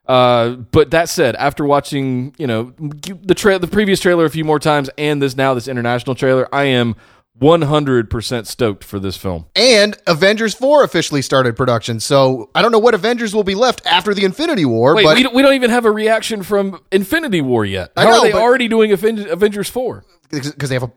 Uh, 0.08 0.50
but 0.72 0.92
that 0.92 1.08
said, 1.10 1.36
after 1.38 1.64
watching, 1.64 2.36
you 2.38 2.48
know, 2.48 2.74
the 2.80 3.34
tra- 3.36 3.60
the 3.60 3.68
previous 3.68 4.00
trailer 4.00 4.26
a 4.26 4.30
few 4.30 4.44
more 4.44 4.60
times 4.60 4.90
and 4.98 5.22
this 5.22 5.38
now 5.38 5.54
this 5.54 5.68
international 5.68 6.16
trailer, 6.16 6.54
I 6.54 6.64
am 6.66 6.96
100% 7.40 8.46
stoked 8.46 8.84
for 8.84 9.00
this 9.00 9.18
film. 9.18 9.46
And 9.56 9.98
Avengers 10.06 10.54
4 10.54 10.84
officially 10.84 11.22
started 11.22 11.56
production. 11.56 12.00
So 12.00 12.50
I 12.54 12.62
don't 12.62 12.72
know 12.72 12.80
what 12.80 12.94
Avengers 12.94 13.34
will 13.34 13.44
be 13.44 13.56
left 13.56 13.86
after 13.86 14.14
the 14.14 14.26
Infinity 14.26 14.66
War, 14.66 14.96
Wait, 14.96 15.04
but 15.04 15.16
we, 15.16 15.24
don't, 15.24 15.34
we 15.34 15.42
don't 15.42 15.54
even 15.54 15.70
have 15.70 15.86
a 15.86 15.92
reaction 15.92 16.44
from 16.44 16.82
Infinity 16.92 17.42
War 17.42 17.66
yet. 17.66 17.92
I 17.96 18.04
know, 18.06 18.20
are 18.20 18.22
they 18.22 18.34
already 18.34 18.68
doing 18.68 18.92
Avengers 18.92 19.70
4? 19.70 20.06
because 20.32 20.70
they 20.70 20.76
have 20.76 20.84
a, 20.84 20.92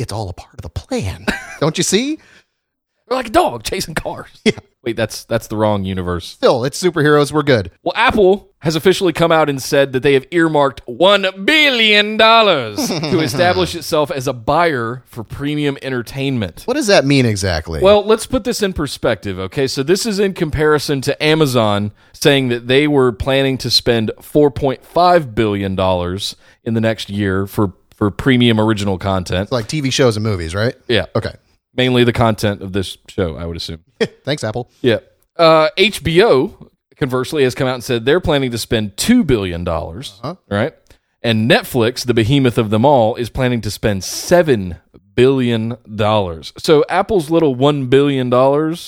it's 0.00 0.12
all 0.12 0.28
a 0.28 0.32
part 0.32 0.54
of 0.54 0.62
the 0.62 0.68
plan. 0.68 1.26
don't 1.60 1.78
you 1.78 1.84
see? 1.84 2.16
They're 2.16 3.16
like 3.16 3.28
a 3.28 3.30
dog 3.30 3.62
chasing 3.62 3.94
cars. 3.94 4.28
Yeah. 4.44 4.52
Wait, 4.82 4.96
that's 4.96 5.24
that's 5.24 5.46
the 5.46 5.56
wrong 5.56 5.84
universe. 5.84 6.34
Phil, 6.40 6.64
it's 6.64 6.82
superheroes. 6.82 7.32
We're 7.32 7.42
good. 7.42 7.70
Well, 7.82 7.92
Apple 7.96 8.50
has 8.60 8.76
officially 8.76 9.12
come 9.12 9.30
out 9.32 9.48
and 9.50 9.60
said 9.62 9.92
that 9.92 10.02
they 10.02 10.12
have 10.14 10.26
earmarked 10.30 10.84
$1 10.86 11.46
billion 11.46 12.18
to 12.18 13.20
establish 13.20 13.74
itself 13.74 14.10
as 14.10 14.26
a 14.26 14.32
buyer 14.34 15.02
for 15.06 15.24
premium 15.24 15.78
entertainment. 15.80 16.62
What 16.66 16.74
does 16.74 16.86
that 16.88 17.06
mean 17.06 17.24
exactly? 17.24 17.80
Well, 17.80 18.04
let's 18.04 18.26
put 18.26 18.44
this 18.44 18.62
in 18.62 18.74
perspective, 18.74 19.38
okay? 19.38 19.66
So 19.66 19.82
this 19.82 20.04
is 20.04 20.18
in 20.18 20.34
comparison 20.34 21.00
to 21.02 21.22
Amazon 21.22 21.92
saying 22.12 22.48
that 22.48 22.66
they 22.68 22.86
were 22.86 23.12
planning 23.12 23.56
to 23.58 23.70
spend 23.70 24.10
4.5 24.18 25.34
billion 25.34 25.74
dollars 25.74 26.36
in 26.64 26.74
the 26.74 26.80
next 26.80 27.10
year 27.10 27.46
for 27.46 27.72
for 27.94 28.10
premium 28.10 28.58
original 28.58 28.96
content. 28.98 29.52
like 29.52 29.66
TV 29.68 29.92
shows 29.92 30.16
and 30.16 30.24
movies, 30.24 30.54
right? 30.54 30.74
Yeah. 30.88 31.06
Okay. 31.14 31.34
Mainly 31.74 32.04
the 32.04 32.12
content 32.12 32.62
of 32.62 32.72
this 32.72 32.98
show, 33.08 33.36
I 33.36 33.46
would 33.46 33.56
assume. 33.56 33.84
Thanks, 34.24 34.42
Apple. 34.42 34.70
Yeah. 34.82 34.98
Uh, 35.36 35.68
HBO, 35.78 36.68
conversely, 36.96 37.44
has 37.44 37.54
come 37.54 37.68
out 37.68 37.74
and 37.74 37.84
said 37.84 38.04
they're 38.04 38.20
planning 38.20 38.50
to 38.50 38.58
spend 38.58 38.96
$2 38.96 39.26
billion, 39.26 39.64
right? 39.64 40.74
And 41.22 41.50
Netflix, 41.50 42.04
the 42.04 42.14
behemoth 42.14 42.58
of 42.58 42.70
them 42.70 42.84
all, 42.84 43.14
is 43.14 43.30
planning 43.30 43.60
to 43.62 43.70
spend 43.70 44.02
$7 44.02 44.80
billion. 45.14 45.76
So 46.58 46.84
Apple's 46.88 47.30
little 47.30 47.54
$1 47.54 47.90
billion 47.90 48.32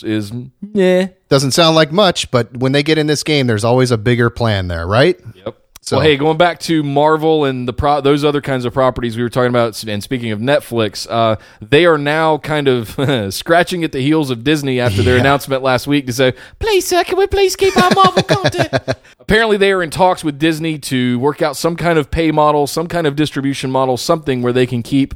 is, 0.02 0.32
yeah. 0.72 1.08
Doesn't 1.28 1.50
sound 1.52 1.76
like 1.76 1.92
much, 1.92 2.30
but 2.30 2.56
when 2.56 2.72
they 2.72 2.82
get 2.82 2.98
in 2.98 3.06
this 3.06 3.22
game, 3.22 3.46
there's 3.46 3.64
always 3.64 3.90
a 3.90 3.98
bigger 3.98 4.30
plan 4.30 4.68
there, 4.68 4.86
right? 4.86 5.20
Yep. 5.34 5.56
So- 5.84 5.96
well, 5.96 6.06
hey, 6.06 6.16
going 6.16 6.36
back 6.38 6.60
to 6.60 6.84
Marvel 6.84 7.44
and 7.44 7.66
the 7.66 7.72
pro- 7.72 8.00
those 8.00 8.24
other 8.24 8.40
kinds 8.40 8.64
of 8.64 8.72
properties 8.72 9.16
we 9.16 9.22
were 9.24 9.28
talking 9.28 9.48
about, 9.48 9.82
and 9.82 10.00
speaking 10.00 10.30
of 10.30 10.38
Netflix, 10.38 11.08
uh, 11.10 11.34
they 11.60 11.84
are 11.86 11.98
now 11.98 12.38
kind 12.38 12.68
of 12.68 13.34
scratching 13.34 13.82
at 13.82 13.90
the 13.90 14.00
heels 14.00 14.30
of 14.30 14.44
Disney 14.44 14.78
after 14.78 15.02
their 15.02 15.16
announcement 15.16 15.60
last 15.64 15.88
week 15.88 16.06
to 16.06 16.12
say, 16.12 16.34
"Please, 16.60 16.86
sir, 16.86 17.02
can 17.02 17.18
we 17.18 17.26
please 17.26 17.56
keep 17.56 17.76
our 17.76 17.90
Marvel 17.96 18.22
content?" 18.22 18.72
Apparently, 19.18 19.56
they 19.56 19.72
are 19.72 19.82
in 19.82 19.90
talks 19.90 20.22
with 20.22 20.38
Disney 20.38 20.78
to 20.78 21.18
work 21.18 21.42
out 21.42 21.56
some 21.56 21.74
kind 21.74 21.98
of 21.98 22.12
pay 22.12 22.30
model, 22.30 22.68
some 22.68 22.86
kind 22.86 23.06
of 23.08 23.16
distribution 23.16 23.68
model, 23.70 23.96
something 23.96 24.40
where 24.40 24.52
they 24.52 24.66
can 24.66 24.84
keep 24.84 25.14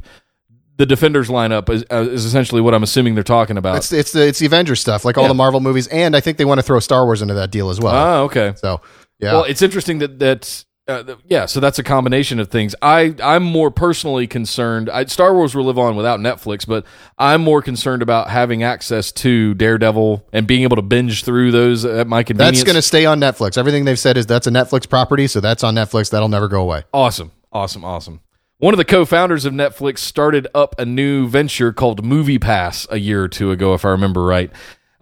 the 0.75 0.85
Defenders 0.85 1.29
lineup. 1.29 1.69
Is, 1.69 1.85
uh, 1.89 2.01
is 2.09 2.25
essentially 2.25 2.59
what 2.59 2.73
I'm 2.73 2.83
assuming 2.83 3.15
they're 3.15 3.23
talking 3.23 3.57
about. 3.57 3.77
It's 3.77 3.93
it's 3.93 4.11
the 4.11 4.27
it's 4.27 4.39
the 4.39 4.45
Avengers 4.47 4.81
stuff, 4.81 5.05
like 5.05 5.17
all 5.17 5.23
Yeah. 5.23 5.29
the 5.29 5.33
Marvel 5.33 5.61
movies, 5.61 5.87
and 5.87 6.13
I 6.13 6.19
think 6.19 6.37
they 6.37 6.45
want 6.45 6.57
to 6.59 6.63
throw 6.63 6.79
Star 6.81 7.05
Wars 7.05 7.21
into 7.21 7.35
that 7.35 7.51
deal 7.51 7.69
as 7.69 7.79
well. 7.79 7.95
Ah, 7.95 8.17
okay. 8.23 8.53
so 8.57 8.81
yeah, 9.19 9.33
Well, 9.33 9.43
it's 9.43 9.61
interesting 9.61 9.99
that 9.99 10.19
that 10.19 10.65
uh, 10.87 11.03
th- 11.03 11.17
yeah, 11.27 11.45
so 11.45 11.59
that's 11.59 11.79
a 11.79 11.83
combination 11.83 12.39
of 12.39 12.49
things. 12.49 12.73
I 12.81 13.13
I'm 13.21 13.43
more 13.43 13.69
personally 13.69 14.25
concerned. 14.25 14.89
I, 14.89 15.05
Star 15.05 15.33
Wars 15.33 15.53
will 15.53 15.65
live 15.65 15.77
on 15.77 15.95
without 15.97 16.19
Netflix, 16.19 16.65
but 16.65 16.85
I'm 17.17 17.41
more 17.41 17.61
concerned 17.61 18.01
about 18.01 18.29
having 18.29 18.63
access 18.63 19.11
to 19.13 19.53
Daredevil 19.55 20.25
and 20.31 20.47
being 20.47 20.63
able 20.63 20.77
to 20.77 20.81
binge 20.81 21.25
through 21.25 21.51
those 21.51 21.83
at 21.83 22.07
my 22.07 22.23
convenience. 22.23 22.59
that's 22.59 22.65
going 22.65 22.75
to 22.77 22.81
stay 22.81 23.05
on 23.05 23.19
Netflix. 23.19 23.57
Everything 23.57 23.83
they've 23.83 23.99
said 23.99 24.17
is 24.17 24.25
that's 24.25 24.47
a 24.47 24.51
Netflix 24.51 24.87
property, 24.87 25.27
so 25.27 25.41
that's 25.41 25.63
on 25.63 25.75
Netflix. 25.75 26.09
That'll 26.09 26.29
never 26.29 26.47
go 26.47 26.61
away. 26.61 26.83
Awesome. 26.93 27.31
Awesome. 27.51 27.83
Awesome. 27.83 28.21
One 28.59 28.73
of 28.73 28.77
the 28.77 28.85
co-founders 28.85 29.45
of 29.45 29.53
Netflix 29.53 29.99
started 29.99 30.47
up 30.55 30.79
a 30.79 30.85
new 30.85 31.27
venture 31.27 31.71
called 31.73 32.03
Movie 32.03 32.39
Pass 32.39 32.87
a 32.89 32.97
year 32.97 33.23
or 33.23 33.27
two 33.27 33.51
ago, 33.51 33.73
if 33.73 33.85
I 33.85 33.89
remember 33.89 34.23
right. 34.23 34.51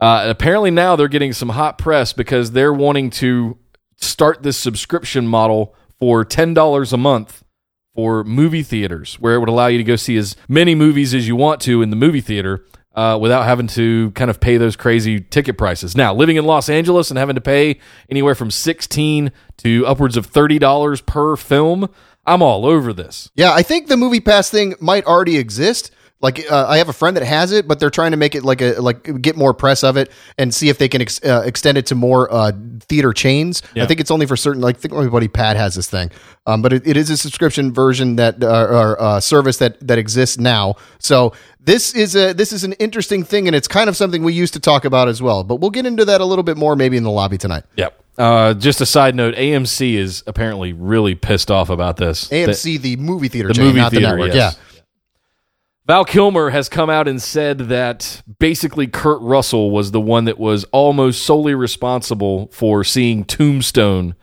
Uh, 0.01 0.25
apparently 0.27 0.71
now 0.71 0.95
they're 0.97 1.07
getting 1.07 1.31
some 1.31 1.49
hot 1.49 1.77
press 1.77 2.11
because 2.11 2.51
they're 2.51 2.73
wanting 2.73 3.09
to 3.11 3.57
start 3.97 4.43
this 4.43 4.57
subscription 4.57 5.27
model 5.27 5.75
for 5.99 6.25
ten 6.25 6.53
dollars 6.53 6.93
a 6.93 6.97
month 6.97 7.43
for 7.93 8.23
movie 8.23 8.63
theaters, 8.63 9.15
where 9.15 9.35
it 9.35 9.39
would 9.39 9.49
allow 9.49 9.67
you 9.67 9.77
to 9.77 9.83
go 9.83 9.95
see 9.95 10.17
as 10.17 10.35
many 10.49 10.75
movies 10.75 11.13
as 11.13 11.27
you 11.27 11.35
want 11.35 11.61
to 11.61 11.81
in 11.81 11.89
the 11.89 11.95
movie 11.95 12.21
theater. 12.21 12.65
Uh, 12.93 13.17
without 13.17 13.43
having 13.43 13.67
to 13.67 14.09
kind 14.11 14.29
of 14.31 14.39
pay 14.39 14.55
those 14.55 14.77
crazy 14.77 15.19
ticket 15.19 15.57
prices. 15.57 15.97
Now, 15.97 16.13
living 16.13 16.37
in 16.37 16.45
Los 16.45 16.69
Angeles 16.69 17.11
and 17.11 17.17
having 17.17 17.35
to 17.35 17.41
pay 17.41 17.81
anywhere 18.09 18.35
from 18.35 18.49
sixteen 18.49 19.33
to 19.57 19.85
upwards 19.85 20.15
of 20.15 20.27
thirty 20.27 20.59
dollars 20.59 21.01
per 21.01 21.35
film, 21.35 21.89
I'm 22.25 22.41
all 22.41 22.65
over 22.65 22.93
this. 22.93 23.29
Yeah, 23.35 23.51
I 23.51 23.63
think 23.63 23.89
the 23.89 23.97
movie 23.97 24.21
pass 24.21 24.49
thing 24.49 24.75
might 24.79 25.05
already 25.05 25.37
exist. 25.37 25.91
Like 26.25 26.51
uh, 26.51 26.65
I 26.67 26.79
have 26.79 26.89
a 26.89 26.93
friend 26.93 27.15
that 27.17 27.23
has 27.23 27.51
it, 27.51 27.67
but 27.67 27.79
they're 27.79 27.91
trying 27.91 28.09
to 28.09 28.17
make 28.17 28.33
it 28.33 28.43
like 28.43 28.59
a 28.59 28.81
like 28.81 29.21
get 29.21 29.35
more 29.35 29.53
press 29.53 29.83
of 29.83 29.95
it 29.95 30.11
and 30.39 30.51
see 30.51 30.69
if 30.69 30.79
they 30.79 30.89
can 30.89 31.03
ex- 31.03 31.23
uh, 31.23 31.43
extend 31.45 31.77
it 31.77 31.85
to 31.85 31.93
more 31.93 32.33
uh, 32.33 32.51
theater 32.79 33.13
chains. 33.13 33.61
I 33.75 33.85
think 33.85 33.99
it's 33.99 34.09
only 34.09 34.25
for 34.25 34.35
certain. 34.35 34.59
Like 34.59 34.77
I 34.77 34.79
think 34.79 34.93
my 34.95 35.07
buddy 35.07 35.27
Pat 35.27 35.55
has 35.55 35.75
this 35.75 35.87
thing, 35.87 36.09
um, 36.47 36.63
but 36.63 36.73
it, 36.73 36.87
it 36.87 36.97
is 36.97 37.11
a 37.11 37.17
subscription 37.17 37.71
version 37.71 38.15
that 38.15 38.43
uh, 38.43 38.47
or 38.47 38.99
uh, 38.99 39.19
service 39.19 39.57
that 39.57 39.79
that 39.87 39.99
exists 39.99 40.39
now. 40.39 40.77
So 40.97 41.33
this 41.59 41.93
is 41.93 42.15
a 42.15 42.33
this 42.33 42.51
is 42.51 42.63
an 42.63 42.73
interesting 42.73 43.23
thing, 43.23 43.45
and 43.45 43.55
it's 43.55 43.67
kind 43.67 43.87
of 43.87 43.95
something 43.95 44.23
we 44.23 44.33
used 44.33 44.55
to 44.55 44.59
talk 44.59 44.83
about 44.83 45.07
as 45.07 45.21
well. 45.21 45.43
But 45.43 45.57
we'll 45.57 45.69
get 45.69 45.85
into 45.85 46.05
that 46.05 46.21
a 46.21 46.25
little 46.25 46.43
bit 46.43 46.57
more 46.57 46.75
maybe 46.75 46.97
in 46.97 47.03
the 47.03 47.11
lobby 47.11 47.37
tonight. 47.37 47.65
Yep. 47.75 48.01
Uh, 48.17 48.53
just 48.55 48.81
a 48.81 48.85
side 48.87 49.13
note: 49.13 49.35
AMC 49.35 49.93
is 49.93 50.23
apparently 50.25 50.73
really 50.73 51.13
pissed 51.13 51.51
off 51.51 51.69
about 51.69 51.97
this. 51.97 52.29
AMC, 52.29 52.81
the 52.81 52.95
movie 52.95 53.27
theater 53.27 53.49
the 53.49 53.53
chain, 53.53 53.65
movie 53.65 53.79
not 53.79 53.91
theater, 53.91 54.07
the 54.07 54.11
network. 54.15 54.33
yes. 54.33 54.57
Yeah. 54.57 54.74
Val 55.87 56.03
Kilmer 56.03 56.49
has 56.49 56.67
come 56.67 56.89
out 56.89 57.07
and 57.07 57.21
said 57.21 57.59
that 57.59 58.23
basically 58.39 58.87
Kurt 58.87 59.21
Russell 59.21 59.69
was 59.69 59.91
the 59.91 60.01
one 60.01 60.25
that 60.25 60.39
was 60.39 60.63
almost 60.71 61.23
solely 61.23 61.53
responsible 61.53 62.47
for 62.51 62.83
seeing 62.83 63.23
Tombstone 63.23 64.15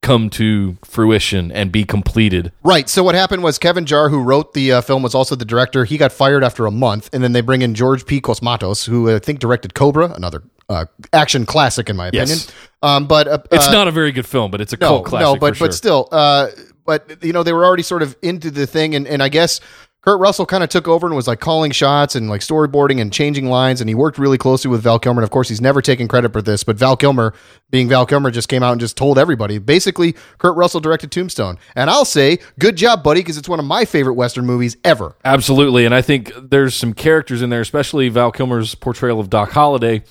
come 0.00 0.30
to 0.30 0.76
fruition 0.84 1.50
and 1.50 1.72
be 1.72 1.84
completed. 1.84 2.52
Right. 2.62 2.88
So 2.88 3.02
what 3.02 3.16
happened 3.16 3.42
was 3.42 3.58
Kevin 3.58 3.84
Jarre, 3.84 4.10
who 4.10 4.22
wrote 4.22 4.54
the 4.54 4.74
uh, 4.74 4.80
film, 4.80 5.02
was 5.02 5.14
also 5.14 5.34
the 5.34 5.44
director. 5.44 5.84
He 5.84 5.96
got 5.96 6.12
fired 6.12 6.44
after 6.44 6.66
a 6.66 6.70
month, 6.70 7.10
and 7.12 7.22
then 7.22 7.32
they 7.32 7.40
bring 7.40 7.62
in 7.62 7.74
George 7.74 8.06
P. 8.06 8.20
Cosmatos, 8.20 8.86
who 8.86 9.12
I 9.12 9.18
think 9.18 9.40
directed 9.40 9.74
Cobra, 9.74 10.12
another 10.12 10.44
uh, 10.68 10.84
action 11.12 11.46
classic 11.46 11.90
in 11.90 11.96
my 11.96 12.08
opinion. 12.08 12.28
Yes. 12.28 12.52
Um, 12.82 13.08
but 13.08 13.26
uh, 13.26 13.38
It's 13.50 13.66
uh, 13.66 13.72
not 13.72 13.88
a 13.88 13.90
very 13.90 14.12
good 14.12 14.26
film, 14.26 14.52
but 14.52 14.60
it's 14.60 14.72
a 14.72 14.76
no, 14.76 14.86
cult 14.88 15.06
classic. 15.06 15.24
no, 15.24 15.36
but 15.36 15.56
sure. 15.56 15.66
but 15.66 15.74
still, 15.74 16.08
uh, 16.12 16.48
but 16.84 17.22
you 17.24 17.32
know 17.32 17.42
they 17.42 17.52
were 17.52 17.64
already 17.64 17.82
sort 17.82 18.02
of 18.02 18.16
into 18.22 18.50
the 18.50 18.66
thing, 18.66 18.94
and 18.94 19.06
and 19.06 19.22
I 19.22 19.28
guess. 19.28 19.60
Kurt 20.08 20.20
Russell 20.20 20.46
kind 20.46 20.64
of 20.64 20.70
took 20.70 20.88
over 20.88 21.06
and 21.06 21.14
was 21.14 21.28
like 21.28 21.38
calling 21.38 21.70
shots 21.70 22.14
and 22.14 22.30
like 22.30 22.40
storyboarding 22.40 22.98
and 22.98 23.12
changing 23.12 23.50
lines, 23.50 23.82
and 23.82 23.90
he 23.90 23.94
worked 23.94 24.16
really 24.16 24.38
closely 24.38 24.70
with 24.70 24.80
Val 24.80 24.98
Kilmer. 24.98 25.20
And 25.20 25.24
of 25.24 25.30
course, 25.30 25.50
he's 25.50 25.60
never 25.60 25.82
taken 25.82 26.08
credit 26.08 26.32
for 26.32 26.40
this, 26.40 26.64
but 26.64 26.76
Val 26.76 26.96
Kilmer, 26.96 27.34
being 27.68 27.90
Val 27.90 28.06
Kilmer, 28.06 28.30
just 28.30 28.48
came 28.48 28.62
out 28.62 28.72
and 28.72 28.80
just 28.80 28.96
told 28.96 29.18
everybody. 29.18 29.58
Basically, 29.58 30.14
Kurt 30.38 30.56
Russell 30.56 30.80
directed 30.80 31.12
Tombstone, 31.12 31.58
and 31.76 31.90
I'll 31.90 32.06
say, 32.06 32.38
good 32.58 32.76
job, 32.76 33.02
buddy, 33.02 33.20
because 33.20 33.36
it's 33.36 33.50
one 33.50 33.58
of 33.58 33.66
my 33.66 33.84
favorite 33.84 34.14
Western 34.14 34.46
movies 34.46 34.78
ever. 34.82 35.14
Absolutely, 35.26 35.84
and 35.84 35.94
I 35.94 36.00
think 36.00 36.32
there's 36.40 36.74
some 36.74 36.94
characters 36.94 37.42
in 37.42 37.50
there, 37.50 37.60
especially 37.60 38.08
Val 38.08 38.32
Kilmer's 38.32 38.74
portrayal 38.74 39.20
of 39.20 39.28
Doc 39.28 39.50
Holliday, 39.50 40.04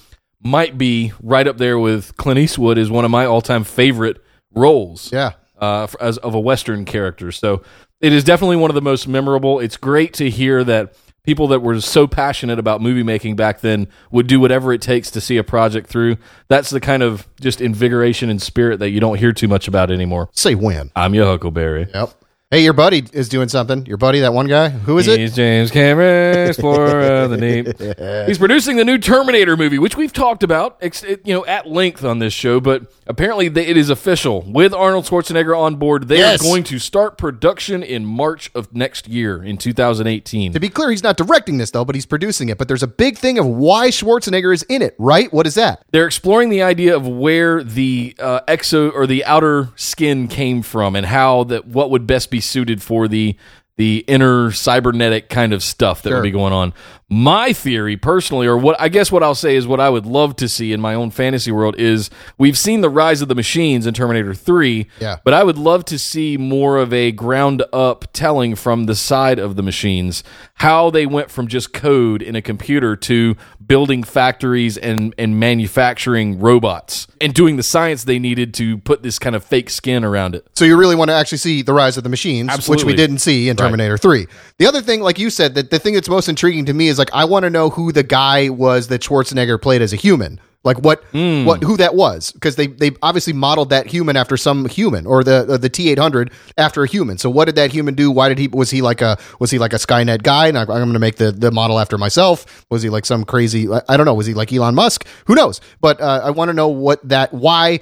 might 0.43 0.77
be 0.77 1.11
right 1.23 1.47
up 1.47 1.57
there 1.57 1.79
with 1.79 2.15
Clint 2.17 2.37
Eastwood 2.37 2.77
is 2.77 2.91
one 2.91 3.03
of 3.03 3.09
my 3.09 3.25
all-time 3.25 3.63
favorite 3.63 4.23
roles. 4.53 5.11
Yeah. 5.11 5.31
uh, 5.59 5.87
as 5.99 6.17
of 6.19 6.35
a 6.35 6.39
Western 6.39 6.85
character. 6.85 7.31
So 7.31 7.63
it 7.99 8.13
is 8.13 8.23
definitely 8.23 8.57
one 8.57 8.69
of 8.69 8.75
the 8.75 8.81
most 8.81 9.07
memorable. 9.07 9.59
It's 9.59 9.77
great 9.77 10.13
to 10.15 10.29
hear 10.29 10.63
that 10.63 10.95
people 11.23 11.47
that 11.49 11.59
were 11.61 11.79
so 11.81 12.07
passionate 12.07 12.57
about 12.57 12.81
movie 12.81 13.03
making 13.03 13.35
back 13.35 13.59
then 13.59 13.87
would 14.11 14.27
do 14.27 14.39
whatever 14.39 14.71
it 14.71 14.81
takes 14.81 15.11
to 15.11 15.21
see 15.21 15.37
a 15.37 15.43
project 15.43 15.87
through. 15.87 16.17
That's 16.47 16.69
the 16.69 16.79
kind 16.79 17.03
of 17.03 17.27
just 17.41 17.59
invigoration 17.59 18.29
and 18.29 18.41
spirit 18.41 18.79
that 18.79 18.89
you 18.89 18.99
don't 18.99 19.17
hear 19.17 19.33
too 19.33 19.47
much 19.47 19.67
about 19.67 19.91
anymore. 19.91 20.29
Say 20.31 20.55
when. 20.55 20.91
I'm 20.95 21.13
your 21.13 21.25
Huckleberry. 21.25 21.87
Yep. 21.93 22.11
Hey, 22.49 22.63
your 22.63 22.71
buddy 22.71 23.03
is 23.11 23.27
doing 23.27 23.49
something. 23.49 23.85
Your 23.87 23.97
buddy, 23.97 24.21
that 24.21 24.31
one 24.33 24.47
guy. 24.47 24.69
Who 24.69 24.97
is 24.97 25.09
it? 25.09 25.19
He's 25.19 25.35
James 25.35 25.69
Cameron, 25.69 26.47
explorer 26.47 27.01
of 27.23 27.29
the 27.31 27.35
deep. 27.35 28.25
He's 28.29 28.37
producing 28.37 28.77
the 28.77 28.85
new 28.85 28.97
Terminator 28.97 29.57
movie, 29.57 29.77
which 29.79 29.97
we've 29.97 30.13
talked 30.13 30.43
about, 30.43 30.77
you 31.03 31.17
know, 31.25 31.45
at 31.45 31.67
length 31.67 32.05
on 32.05 32.19
this 32.19 32.31
show. 32.31 32.61
But 32.61 32.83
apparently, 33.05 33.47
it 33.47 33.75
is 33.75 33.89
official 33.89 34.43
with 34.47 34.73
Arnold 34.73 35.03
Schwarzenegger 35.03 35.57
on 35.59 35.75
board. 35.75 36.07
They 36.07 36.19
Yes. 36.19 36.39
are 36.39 36.43
going 36.45 36.63
to 36.63 36.79
start 36.79 37.17
production 37.17 37.83
in 37.83 38.05
March 38.05 38.49
of 38.55 38.73
next 38.73 39.09
year, 39.09 39.43
in 39.43 39.57
2018. 39.57 40.53
To 40.53 40.59
be 40.61 40.69
clear, 40.69 40.89
he's 40.89 41.03
not 41.03 41.17
directing 41.17 41.57
this 41.57 41.71
though, 41.71 41.83
but 41.83 41.95
he's 41.95 42.05
producing 42.05 42.47
it. 42.47 42.57
But 42.57 42.69
there's 42.69 42.81
a 42.81 42.87
big 42.87 43.17
thing 43.17 43.37
of 43.37 43.45
why 43.45 43.89
Schwarzenegger 43.89 44.53
is 44.53 44.63
in 44.69 44.81
it, 44.81 44.95
right? 44.97 45.33
What 45.33 45.47
is 45.47 45.55
that? 45.55 45.83
They're 45.91 46.07
exploring 46.07 46.47
the 46.47 46.61
idea 46.61 46.95
of 46.95 47.05
where 47.05 47.61
the 47.61 48.15
uh, 48.19 48.39
exo 48.47 48.89
or 48.93 49.05
the 49.05 49.25
outer 49.25 49.67
skin 49.75 50.29
came 50.29 50.61
from, 50.61 50.95
and 50.95 51.05
how 51.07 51.43
that 51.43 51.67
what 51.67 51.91
would 51.91 52.07
best 52.07 52.31
be 52.31 52.36
suited 52.41 52.81
for 52.81 53.07
the 53.07 53.35
the 53.77 53.99
inner 54.07 54.51
cybernetic 54.51 55.29
kind 55.29 55.53
of 55.53 55.61
stuff 55.61 56.01
that 56.01 56.09
Sure. 56.09 56.17
would 56.17 56.23
be 56.23 56.31
going 56.31 56.51
on. 56.51 56.73
My 57.09 57.53
theory, 57.53 57.95
personally, 57.95 58.47
or 58.47 58.57
what 58.57 58.75
I 58.81 58.89
guess 58.89 59.13
what 59.13 59.23
I'll 59.23 59.33
say 59.33 59.55
is 59.55 59.65
what 59.65 59.79
I 59.79 59.89
would 59.89 60.05
love 60.05 60.35
to 60.37 60.49
see 60.49 60.73
in 60.73 60.81
my 60.81 60.93
own 60.93 61.09
fantasy 61.09 61.53
world 61.53 61.75
is 61.79 62.09
we've 62.37 62.57
seen 62.57 62.81
the 62.81 62.89
rise 62.89 63.21
of 63.21 63.29
the 63.29 63.35
machines 63.35 63.87
in 63.87 63.93
Terminator 63.93 64.33
3, 64.33 64.87
Yeah. 64.99 65.15
but 65.23 65.33
I 65.33 65.45
would 65.45 65.57
love 65.57 65.85
to 65.85 65.97
see 65.97 66.35
more 66.35 66.75
of 66.77 66.91
a 66.91 67.13
ground 67.13 67.63
up 67.71 68.11
telling 68.11 68.55
from 68.55 68.87
the 68.87 68.95
side 68.95 69.39
of 69.39 69.55
the 69.55 69.63
machines 69.63 70.21
how 70.55 70.89
they 70.89 71.05
went 71.05 71.31
from 71.31 71.47
just 71.47 71.71
code 71.71 72.21
in 72.21 72.35
a 72.35 72.41
computer 72.41 72.97
to 72.97 73.37
building 73.65 74.03
factories 74.03 74.75
and, 74.77 75.13
and 75.17 75.39
manufacturing 75.39 76.39
robots 76.39 77.07
and 77.21 77.33
doing 77.33 77.55
the 77.57 77.63
science 77.63 78.03
they 78.05 78.19
needed 78.19 78.53
to 78.53 78.77
put 78.79 79.03
this 79.03 79.17
kind 79.19 79.35
of 79.35 79.43
fake 79.45 79.69
skin 79.69 80.03
around 80.03 80.35
it. 80.35 80.45
So 80.55 80.65
you 80.65 80.75
really 80.77 80.95
want 80.95 81.09
to 81.09 81.13
actually 81.15 81.37
see 81.37 81.61
the 81.61 81.73
rise 81.73 81.95
of 81.97 82.03
the 82.03 82.09
machines, 82.09 82.67
which 82.67 82.83
we 82.83 82.95
didn't 82.95 83.19
see 83.19 83.47
in 83.47 83.55
Terminator 83.55 83.97
3. 83.97 84.27
The 84.57 84.65
other 84.65 84.81
thing, 84.81 84.99
like 85.01 85.19
you 85.19 85.29
said, 85.29 85.55
that 85.55 85.69
the 85.69 85.79
thing 85.79 85.93
that's 85.93 86.09
most 86.09 86.27
intriguing 86.27 86.65
to 86.65 86.73
me 86.73 86.87
is 86.89 86.96
like 86.99 87.09
I 87.13 87.25
want 87.25 87.43
to 87.43 87.49
know 87.49 87.69
who 87.69 87.91
the 87.91 88.03
guy 88.03 88.49
was 88.49 88.87
that 88.87 89.01
Schwarzenegger 89.01 89.61
played 89.61 89.81
as 89.81 89.93
a 89.93 89.97
human. 89.97 90.39
Like 90.63 90.79
what, 90.79 91.01
Hmm. 91.13 91.45
what, 91.45 91.63
who 91.63 91.77
that 91.77 91.95
was? 91.95 92.31
Because 92.33 92.57
they 92.57 92.67
they 92.67 92.91
obviously 93.01 93.31
modeled 93.31 93.69
that 93.69 93.87
human 93.87 94.17
after 94.17 94.35
some 94.35 94.67
human, 94.67 95.05
or 95.05 95.23
the 95.23 95.45
uh, 95.47 95.57
the 95.57 95.69
T 95.69 95.89
eight 95.89 95.99
hundred 95.99 96.31
after 96.57 96.83
a 96.83 96.87
human. 96.87 97.17
So 97.17 97.29
what 97.29 97.45
did 97.45 97.55
that 97.55 97.71
human 97.71 97.93
do? 97.95 98.11
Why 98.11 98.27
did 98.27 98.37
he? 98.37 98.49
Was 98.49 98.69
he 98.69 98.81
like 98.81 99.01
a 99.01 99.17
was 99.39 99.49
he 99.49 99.59
like 99.59 99.71
a 99.71 99.77
Skynet 99.77 100.23
guy? 100.23 100.47
And 100.47 100.57
I, 100.57 100.61
I'm 100.63 100.67
going 100.67 100.93
to 100.93 100.99
make 100.99 101.15
the 101.17 101.31
the 101.31 101.51
model 101.51 101.79
after 101.79 101.97
myself. 101.97 102.65
Was 102.69 102.81
he 102.81 102.89
like 102.89 103.05
some 103.05 103.23
crazy? 103.23 103.67
I 103.87 103.95
don't 103.95 104.05
know. 104.05 104.13
Was 104.15 104.25
he 104.25 104.33
like 104.33 104.51
Elon 104.51 104.75
Musk? 104.75 105.07
Who 105.27 105.35
knows? 105.35 105.61
But 105.79 106.01
uh, 106.01 106.21
I 106.25 106.31
want 106.31 106.49
to 106.49 106.53
know 106.53 106.67
what 106.67 107.07
that 107.07 107.33
why 107.33 107.79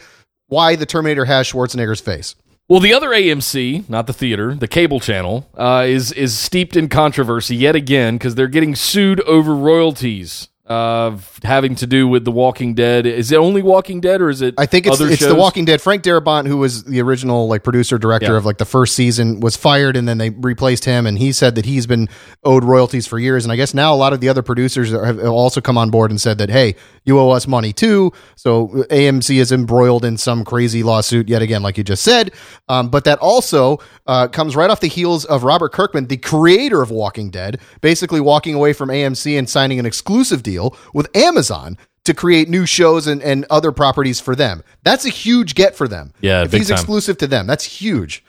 why 0.47 0.75
the 0.75 0.85
Terminator 0.85 1.25
has 1.25 1.47
Schwarzenegger's 1.51 2.01
face. 2.01 2.35
Well, 2.67 2.79
the 2.79 2.95
other 2.95 3.09
AMC, 3.09 3.87
not 3.87 4.07
the 4.07 4.13
theater, 4.13 4.55
the 4.55 4.67
cable 4.67 4.99
channel, 4.99 5.47
uh, 5.55 5.85
is 5.87 6.11
is 6.11 6.35
steeped 6.35 6.75
in 6.75 6.89
controversy 6.89 7.55
yet 7.55 7.75
again 7.75 8.15
because 8.15 8.33
they're 8.33 8.47
getting 8.47 8.73
sued 8.75 9.21
over 9.21 9.53
royalties 9.53 10.49
of 10.67 11.39
having 11.43 11.75
to 11.75 11.85
do 11.85 12.07
with 12.07 12.25
The 12.25 12.31
Walking 12.31 12.73
Dead. 12.73 13.05
Is 13.05 13.31
it 13.31 13.35
only 13.37 13.61
Walking 13.61 14.01
Dead, 14.01 14.19
or 14.19 14.29
is 14.29 14.41
it? 14.41 14.55
I 14.57 14.65
think 14.65 14.87
it's 14.87 14.99
it's 14.99 15.25
The? 15.25 15.35
Walking 15.35 15.65
Dead. 15.65 15.79
Frank 15.81 16.01
Darabont, 16.03 16.47
who 16.47 16.57
was 16.57 16.83
the 16.85 17.01
original 17.01 17.47
like 17.47 17.63
producer 17.63 17.97
director 17.99 18.31
Yeah. 18.31 18.37
of 18.37 18.45
like 18.45 18.57
the 18.57 18.65
first 18.65 18.95
season, 18.95 19.39
was 19.41 19.55
fired, 19.55 19.95
and 19.95 20.07
then 20.07 20.17
they 20.17 20.31
replaced 20.31 20.85
him. 20.85 21.05
And 21.05 21.19
he 21.19 21.31
said 21.31 21.53
that 21.55 21.65
he's 21.65 21.85
been 21.85 22.09
owed 22.43 22.63
royalties 22.63 23.05
for 23.05 23.19
years. 23.19 23.45
And 23.45 23.51
I 23.51 23.55
guess 23.57 23.73
now 23.75 23.93
a 23.93 23.95
lot 23.97 24.11
of 24.13 24.21
the 24.21 24.29
other 24.29 24.41
producers 24.41 24.91
have 24.91 25.19
also 25.19 25.61
come 25.61 25.77
on 25.77 25.91
board 25.91 26.09
and 26.09 26.19
said 26.19 26.39
that 26.39 26.49
hey, 26.49 26.75
you 27.03 27.19
owe 27.19 27.29
us 27.29 27.45
money 27.47 27.71
too. 27.71 28.11
So 28.35 28.69
AMC 28.89 29.37
is 29.39 29.51
embroiled 29.51 30.03
in 30.03 30.17
some 30.17 30.43
crazy 30.43 30.81
lawsuit 30.81 31.29
yet 31.29 31.43
again, 31.43 31.61
like 31.61 31.77
you 31.77 31.83
just 31.83 32.01
said. 32.03 32.31
Um, 32.69 32.89
but 32.89 33.03
that 33.03 33.19
also 33.19 33.77
uh, 34.07 34.27
comes 34.29 34.55
right 34.55 34.69
off 34.71 34.79
the 34.79 34.87
heels 34.87 35.25
of 35.25 35.43
Robert 35.43 35.73
Kirkman, 35.73 36.07
the 36.07 36.17
creator 36.17 36.81
of 36.81 36.89
Walking 36.89 37.29
Dead, 37.29 37.59
basically 37.81 38.19
walking 38.19 38.55
away 38.55 38.73
from 38.73 38.89
AMC 38.89 39.37
and 39.37 39.47
signing 39.47 39.77
an 39.79 39.85
exclusive 39.85 40.41
deal 40.41 40.54
with 40.93 41.15
Amazon 41.15 41.77
to 42.05 42.13
create 42.13 42.49
new 42.49 42.65
shows 42.65 43.07
and, 43.07 43.21
and 43.21 43.45
other 43.49 43.71
properties 43.71 44.19
for 44.19 44.35
them. 44.35 44.63
That's 44.83 45.05
a 45.05 45.09
huge 45.09 45.55
get 45.55 45.75
for 45.75 45.87
them. 45.87 46.13
Yeah, 46.21 46.43
if 46.43 46.51
he's 46.51 46.67
time. 46.67 46.75
exclusive 46.75 47.17
to 47.19 47.27
them, 47.27 47.47
that's 47.47 47.63
huge. 47.63 48.23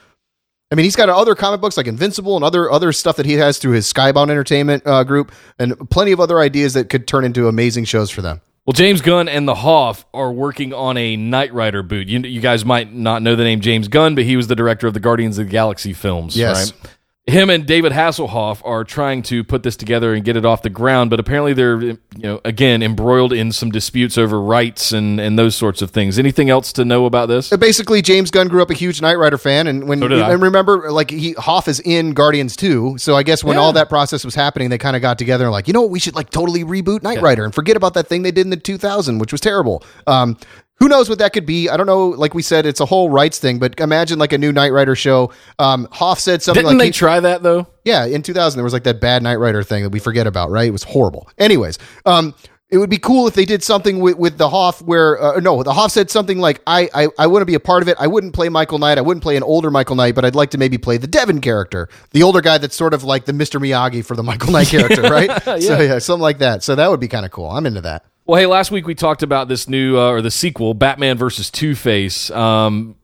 I 0.72 0.74
mean, 0.74 0.84
he's 0.84 0.96
got 0.96 1.08
other 1.08 1.34
comic 1.36 1.60
books 1.60 1.76
like 1.76 1.86
Invincible 1.86 2.34
and 2.34 2.44
other 2.44 2.70
other 2.70 2.92
stuff 2.92 3.16
that 3.16 3.26
he 3.26 3.34
has 3.34 3.58
through 3.58 3.72
his 3.72 3.92
Skybound 3.92 4.30
Entertainment 4.30 4.82
uh, 4.84 5.04
group, 5.04 5.32
and 5.58 5.88
plenty 5.90 6.12
of 6.12 6.20
other 6.20 6.40
ideas 6.40 6.74
that 6.74 6.88
could 6.88 7.06
turn 7.06 7.24
into 7.24 7.46
amazing 7.46 7.84
shows 7.84 8.10
for 8.10 8.22
them. 8.22 8.40
Well, 8.66 8.72
James 8.72 9.00
Gunn 9.00 9.28
and 9.28 9.46
the 9.46 9.54
Hoff 9.54 10.04
are 10.12 10.32
working 10.32 10.74
on 10.74 10.96
a 10.96 11.16
Knight 11.16 11.54
Rider 11.54 11.84
boot. 11.84 12.08
You, 12.08 12.18
you 12.20 12.40
guys 12.40 12.64
might 12.64 12.92
not 12.92 13.22
know 13.22 13.36
the 13.36 13.44
name 13.44 13.60
James 13.60 13.86
Gunn, 13.86 14.16
but 14.16 14.24
he 14.24 14.36
was 14.36 14.48
the 14.48 14.56
director 14.56 14.88
of 14.88 14.94
the 14.94 14.98
Guardians 14.98 15.38
of 15.38 15.46
the 15.46 15.52
Galaxy 15.52 15.92
films. 15.92 16.36
Yes. 16.36 16.72
Right? 16.72 16.95
Him 17.28 17.50
and 17.50 17.66
David 17.66 17.90
Hasselhoff 17.90 18.62
are 18.64 18.84
trying 18.84 19.20
to 19.24 19.42
put 19.42 19.64
this 19.64 19.76
together 19.76 20.14
and 20.14 20.24
get 20.24 20.36
it 20.36 20.44
off 20.44 20.62
the 20.62 20.70
ground, 20.70 21.10
but 21.10 21.18
apparently 21.18 21.52
they're, 21.54 21.80
you 21.82 21.98
know, 22.16 22.40
again 22.44 22.84
embroiled 22.84 23.32
in 23.32 23.50
some 23.50 23.72
disputes 23.72 24.16
over 24.16 24.40
rights 24.40 24.92
and 24.92 25.18
and 25.18 25.36
those 25.36 25.56
sorts 25.56 25.82
of 25.82 25.90
things. 25.90 26.20
Anything 26.20 26.50
else 26.50 26.72
to 26.74 26.84
know 26.84 27.04
about 27.04 27.26
this? 27.26 27.52
Uh, 27.52 27.56
Basically, 27.56 28.00
James 28.00 28.30
Gunn 28.30 28.46
grew 28.46 28.62
up 28.62 28.70
a 28.70 28.74
huge 28.74 29.02
Knight 29.02 29.18
Rider 29.18 29.38
fan, 29.38 29.66
and 29.66 29.88
when 29.88 29.98
So 29.98 30.06
and 30.06 30.40
remember, 30.40 30.92
like 30.92 31.10
he 31.10 31.32
Hoff 31.32 31.66
is 31.66 31.80
in 31.80 32.12
Guardians 32.14 32.54
too. 32.54 32.96
So 32.98 33.16
I 33.16 33.24
guess 33.24 33.42
when 33.42 33.56
Yeah. 33.56 33.60
all 33.62 33.72
that 33.72 33.88
process 33.88 34.24
was 34.24 34.36
happening, 34.36 34.68
they 34.70 34.78
kind 34.78 34.94
of 34.94 35.02
got 35.02 35.18
together 35.18 35.46
and 35.46 35.52
like, 35.52 35.66
you 35.66 35.72
know 35.74 35.82
what, 35.82 35.90
we 35.90 35.98
should 35.98 36.14
like 36.14 36.30
totally 36.30 36.62
reboot 36.62 37.02
Knight 37.02 37.20
Rider 37.20 37.44
and 37.44 37.52
forget 37.52 37.76
about 37.76 37.94
that 37.94 38.06
thing 38.06 38.22
they 38.22 38.30
did 38.30 38.46
in 38.46 38.50
the 38.50 38.56
2000, 38.56 39.18
which 39.18 39.32
was 39.32 39.40
terrible. 39.40 39.82
Um, 40.06 40.36
who 40.78 40.88
knows 40.88 41.08
what 41.08 41.18
that 41.20 41.32
could 41.32 41.46
be? 41.46 41.68
I 41.70 41.76
don't 41.76 41.86
know. 41.86 42.08
Like 42.08 42.34
we 42.34 42.42
said, 42.42 42.66
it's 42.66 42.80
a 42.80 42.86
whole 42.86 43.08
rights 43.10 43.38
thing, 43.38 43.58
but 43.58 43.78
imagine 43.80 44.18
like 44.18 44.32
a 44.32 44.38
new 44.38 44.52
Knight 44.52 44.72
Rider 44.72 44.94
show. 44.94 45.32
Um, 45.58 45.88
Hoff 45.92 46.18
said 46.20 46.42
something 46.42 46.62
Didn't 46.64 46.78
like 46.78 46.82
they 46.84 46.86
he- 46.86 46.92
try 46.92 47.20
that 47.20 47.42
though? 47.42 47.66
yeah, 47.84 48.04
in 48.04 48.22
2000 48.22 48.58
there 48.58 48.64
was 48.64 48.72
like 48.72 48.84
that 48.84 49.00
bad 49.00 49.22
Knight 49.22 49.36
Rider 49.36 49.62
thing 49.62 49.82
that 49.84 49.90
we 49.90 49.98
forget 50.00 50.26
about, 50.26 50.50
right? 50.50 50.66
It 50.68 50.72
was 50.72 50.82
horrible. 50.84 51.28
Anyways, 51.38 51.78
um, 52.04 52.34
it 52.68 52.78
would 52.78 52.90
be 52.90 52.98
cool 52.98 53.28
if 53.28 53.34
they 53.34 53.44
did 53.44 53.62
something 53.62 54.00
with, 54.00 54.18
with 54.18 54.38
the 54.38 54.48
Hoff 54.48 54.82
where 54.82 55.22
uh, 55.22 55.38
no, 55.38 55.62
the 55.62 55.72
Hoff 55.72 55.92
said 55.92 56.10
something 56.10 56.40
like, 56.40 56.60
"I 56.66 56.88
I 56.92 57.06
I 57.16 57.26
want 57.28 57.42
to 57.42 57.46
be 57.46 57.54
a 57.54 57.60
part 57.60 57.80
of 57.82 57.88
it. 57.88 57.96
I 58.00 58.08
wouldn't 58.08 58.34
play 58.34 58.48
Michael 58.48 58.78
Knight. 58.80 58.98
I 58.98 59.02
wouldn't 59.02 59.22
play 59.22 59.36
an 59.36 59.44
older 59.44 59.70
Michael 59.70 59.94
Knight, 59.94 60.16
but 60.16 60.24
I'd 60.24 60.34
like 60.34 60.50
to 60.50 60.58
maybe 60.58 60.76
play 60.76 60.96
the 60.96 61.06
Devon 61.06 61.40
character, 61.40 61.88
the 62.10 62.24
older 62.24 62.40
guy 62.40 62.58
that's 62.58 62.74
sort 62.74 62.92
of 62.92 63.04
like 63.04 63.24
the 63.24 63.32
Mr. 63.32 63.60
Miyagi 63.60 64.04
for 64.04 64.16
the 64.16 64.22
Michael 64.30 64.50
Knight 64.52 64.66
character, 64.66 65.02
right? 65.02 65.30
So 65.62 65.80
yeah, 65.80 66.00
something 66.00 66.20
like 66.22 66.38
that. 66.38 66.64
So 66.64 66.74
that 66.74 66.90
would 66.90 66.98
be 66.98 67.06
kind 67.08 67.24
of 67.24 67.30
cool. 67.30 67.48
I'm 67.48 67.66
into 67.66 67.82
that. 67.82 68.04
Well, 68.28 68.40
hey, 68.40 68.46
last 68.46 68.72
week 68.72 68.88
we 68.88 68.96
talked 68.96 69.22
about 69.22 69.46
this 69.46 69.68
new 69.68 69.96
uh, 69.96 70.10
or 70.10 70.20
the 70.20 70.32
sequel, 70.32 70.74
Batman 70.74 71.16
versus 71.16 71.48
Two 71.48 71.76
Face. 71.76 72.28
Um, 72.32 72.96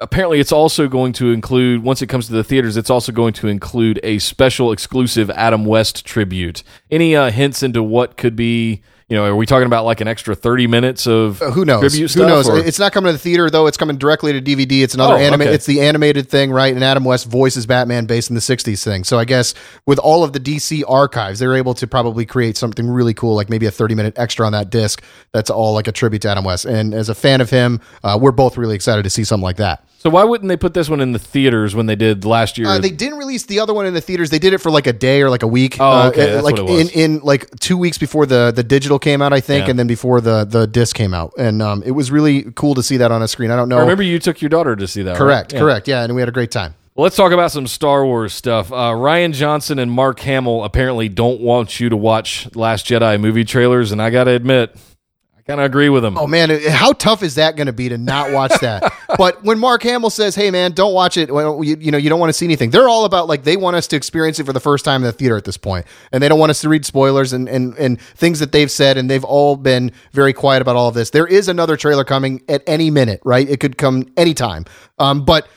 apparently, 0.00 0.38
it's 0.38 0.52
also 0.52 0.86
going 0.86 1.12
to 1.14 1.32
include 1.32 1.82
once 1.82 2.02
it 2.02 2.06
comes 2.06 2.28
to 2.28 2.32
the 2.32 2.44
theaters, 2.44 2.76
it's 2.76 2.88
also 2.88 3.10
going 3.10 3.32
to 3.32 3.48
include 3.48 3.98
a 4.04 4.20
special 4.20 4.70
exclusive 4.70 5.28
Adam 5.30 5.64
West 5.64 6.06
tribute. 6.06 6.62
Any 6.88 7.16
uh, 7.16 7.32
hints 7.32 7.64
into 7.64 7.82
what 7.82 8.16
could 8.16 8.36
be? 8.36 8.82
You 9.10 9.16
know, 9.16 9.24
are 9.24 9.34
we 9.34 9.44
talking 9.44 9.66
about 9.66 9.84
like 9.84 10.00
an 10.00 10.06
extra 10.06 10.36
thirty 10.36 10.68
minutes 10.68 11.08
of 11.08 11.42
Uh, 11.42 11.50
who 11.50 11.64
knows? 11.64 11.92
Who 12.14 12.26
knows? 12.26 12.48
or- 12.48 12.58
It's 12.60 12.78
not 12.78 12.92
coming 12.92 13.08
to 13.08 13.12
the 13.12 13.18
theater 13.18 13.50
though. 13.50 13.66
It's 13.66 13.76
coming 13.76 13.96
directly 13.98 14.32
to 14.32 14.40
DVD. 14.40 14.84
It's 14.84 14.94
another 14.94 15.14
Oh, 15.14 15.18
anime. 15.18 15.40
okay. 15.42 15.52
It's 15.52 15.66
the 15.66 15.80
animated 15.80 16.28
thing, 16.30 16.52
right? 16.52 16.72
And 16.72 16.84
Adam 16.84 17.02
West 17.02 17.26
voices 17.26 17.66
Batman 17.66 18.06
based 18.06 18.30
in 18.30 18.36
the 18.36 18.40
'60s 18.40 18.84
thing. 18.84 19.02
So 19.02 19.18
I 19.18 19.24
guess 19.24 19.52
with 19.84 19.98
all 19.98 20.22
of 20.22 20.32
the 20.32 20.38
DC 20.38 20.84
archives, 20.86 21.40
they're 21.40 21.56
able 21.56 21.74
to 21.74 21.88
probably 21.88 22.24
create 22.24 22.56
something 22.56 22.88
really 22.88 23.12
cool, 23.12 23.34
like 23.34 23.50
maybe 23.50 23.66
a 23.66 23.72
30 23.72 23.96
minute 23.96 24.14
extra 24.16 24.46
on 24.46 24.52
that 24.52 24.70
disc. 24.70 25.02
That's 25.32 25.50
all 25.50 25.74
like 25.74 25.88
a 25.88 25.92
tribute 25.92 26.22
to 26.22 26.28
Adam 26.30 26.44
West. 26.44 26.64
And 26.64 26.94
as 26.94 27.08
a 27.08 27.14
fan 27.16 27.40
of 27.40 27.50
him, 27.50 27.80
uh, 28.04 28.16
we're 28.20 28.30
both 28.30 28.56
really 28.56 28.76
excited 28.76 29.02
to 29.02 29.10
see 29.10 29.24
something 29.24 29.42
like 29.42 29.56
that. 29.56 29.84
So 30.02 30.08
why 30.08 30.24
wouldn't 30.24 30.48
they 30.48 30.56
put 30.56 30.72
this 30.72 30.88
one 30.88 31.02
in 31.02 31.12
the 31.12 31.18
theaters 31.18 31.74
when 31.74 31.84
they 31.84 31.94
did 31.94 32.24
last 32.24 32.56
year? 32.56 32.68
Uh, 32.68 32.78
they 32.78 32.88
didn't 32.88 33.18
release 33.18 33.44
the 33.44 33.60
other 33.60 33.74
one 33.74 33.84
in 33.84 33.92
the 33.92 34.00
theaters. 34.00 34.30
They 34.30 34.38
did 34.38 34.54
it 34.54 34.58
for 34.58 34.70
like 34.70 34.86
a 34.86 34.94
day 34.94 35.20
or 35.20 35.28
like 35.28 35.42
a 35.42 35.46
week. 35.46 35.76
Oh, 35.78 35.84
Uh, 35.84 36.08
okay, 36.08 36.22
uh, 36.22 36.32
that's 36.36 36.44
like 36.44 36.52
what 36.56 36.60
it 36.60 36.72
was. 36.72 36.90
in 36.90 37.16
in 37.16 37.20
like 37.20 37.50
two 37.60 37.76
weeks 37.76 37.98
before 37.98 38.24
the 38.24 38.50
the 38.50 38.62
digital 38.64 38.98
came 38.98 39.20
out, 39.20 39.34
I 39.34 39.40
think, 39.40 39.66
Yeah. 39.66 39.70
and 39.70 39.78
then 39.78 39.86
before 39.86 40.22
the 40.22 40.44
the 40.44 40.66
disc 40.66 40.96
came 40.96 41.12
out. 41.12 41.34
And 41.36 41.60
um, 41.60 41.82
it 41.84 41.90
was 41.90 42.10
really 42.10 42.44
cool 42.52 42.74
to 42.76 42.82
see 42.82 42.96
that 42.96 43.12
on 43.12 43.20
a 43.20 43.28
screen. 43.28 43.50
I 43.50 43.56
don't 43.56 43.68
know. 43.68 43.76
I 43.76 43.80
remember 43.80 44.02
you 44.02 44.18
took 44.18 44.40
your 44.40 44.48
daughter 44.48 44.74
to 44.74 44.88
see 44.88 45.02
that. 45.02 45.10
right? 45.12 45.18
Correct, 45.18 45.52
Yeah. 45.52 45.58
correct. 45.58 45.86
Yeah, 45.86 46.02
and 46.02 46.14
we 46.14 46.22
had 46.22 46.30
a 46.30 46.32
great 46.32 46.50
time. 46.50 46.74
Well, 46.94 47.02
let's 47.04 47.16
talk 47.16 47.32
about 47.32 47.52
some 47.52 47.66
Star 47.66 48.04
Wars 48.04 48.32
stuff. 48.32 48.72
Uh, 48.72 48.92
Rian 48.92 49.32
Johnson 49.34 49.78
and 49.78 49.90
Mark 49.92 50.20
Hamill 50.20 50.64
apparently 50.64 51.08
don't 51.10 51.40
want 51.42 51.78
you 51.78 51.88
to 51.90 51.96
watch 51.96 52.48
Last 52.56 52.86
Jedi 52.86 53.20
movie 53.20 53.44
trailers, 53.44 53.92
and 53.92 54.00
I 54.02 54.08
got 54.10 54.24
to 54.24 54.32
admit, 54.32 54.74
kind 55.50 55.60
of 55.60 55.66
agree 55.66 55.88
with 55.88 56.02
them. 56.02 56.16
Oh 56.16 56.26
man, 56.26 56.50
how 56.68 56.92
tough 56.92 57.22
is 57.22 57.34
that 57.34 57.56
going 57.56 57.66
to 57.66 57.72
be 57.72 57.88
to 57.88 57.98
not 57.98 58.32
watch 58.32 58.52
that? 58.60 58.92
but 59.18 59.42
when 59.44 59.58
Mark 59.58 59.82
Hamill 59.82 60.10
says, 60.10 60.34
"Hey 60.34 60.50
man, 60.50 60.72
don't 60.72 60.94
watch 60.94 61.16
it," 61.16 61.32
well, 61.32 61.62
you, 61.64 61.76
you 61.80 61.90
know 61.90 61.98
you 61.98 62.08
don't 62.08 62.20
want 62.20 62.30
to 62.30 62.34
see 62.34 62.46
anything. 62.46 62.70
They're 62.70 62.88
all 62.88 63.04
about 63.04 63.26
like 63.26 63.42
they 63.42 63.56
want 63.56 63.76
us 63.76 63.86
to 63.88 63.96
experience 63.96 64.38
it 64.38 64.46
for 64.46 64.52
the 64.52 64.60
first 64.60 64.84
time 64.84 65.02
in 65.02 65.06
the 65.06 65.12
theater 65.12 65.36
at 65.36 65.44
this 65.44 65.56
point, 65.56 65.86
and 66.12 66.22
they 66.22 66.28
don't 66.28 66.38
want 66.38 66.50
us 66.50 66.60
to 66.60 66.68
read 66.68 66.86
spoilers 66.86 67.32
and 67.32 67.48
and 67.48 67.76
and 67.78 68.00
things 68.00 68.38
that 68.38 68.52
they've 68.52 68.70
said, 68.70 68.96
and 68.96 69.10
they've 69.10 69.24
all 69.24 69.56
been 69.56 69.90
very 70.12 70.32
quiet 70.32 70.62
about 70.62 70.76
all 70.76 70.88
of 70.88 70.94
this. 70.94 71.10
There 71.10 71.26
is 71.26 71.48
another 71.48 71.76
trailer 71.76 72.04
coming 72.04 72.42
at 72.48 72.62
any 72.66 72.90
minute, 72.90 73.20
right? 73.24 73.48
It 73.48 73.58
could 73.58 73.76
come 73.76 74.06
anytime. 74.16 74.64
Um, 74.98 75.24
but 75.24 75.48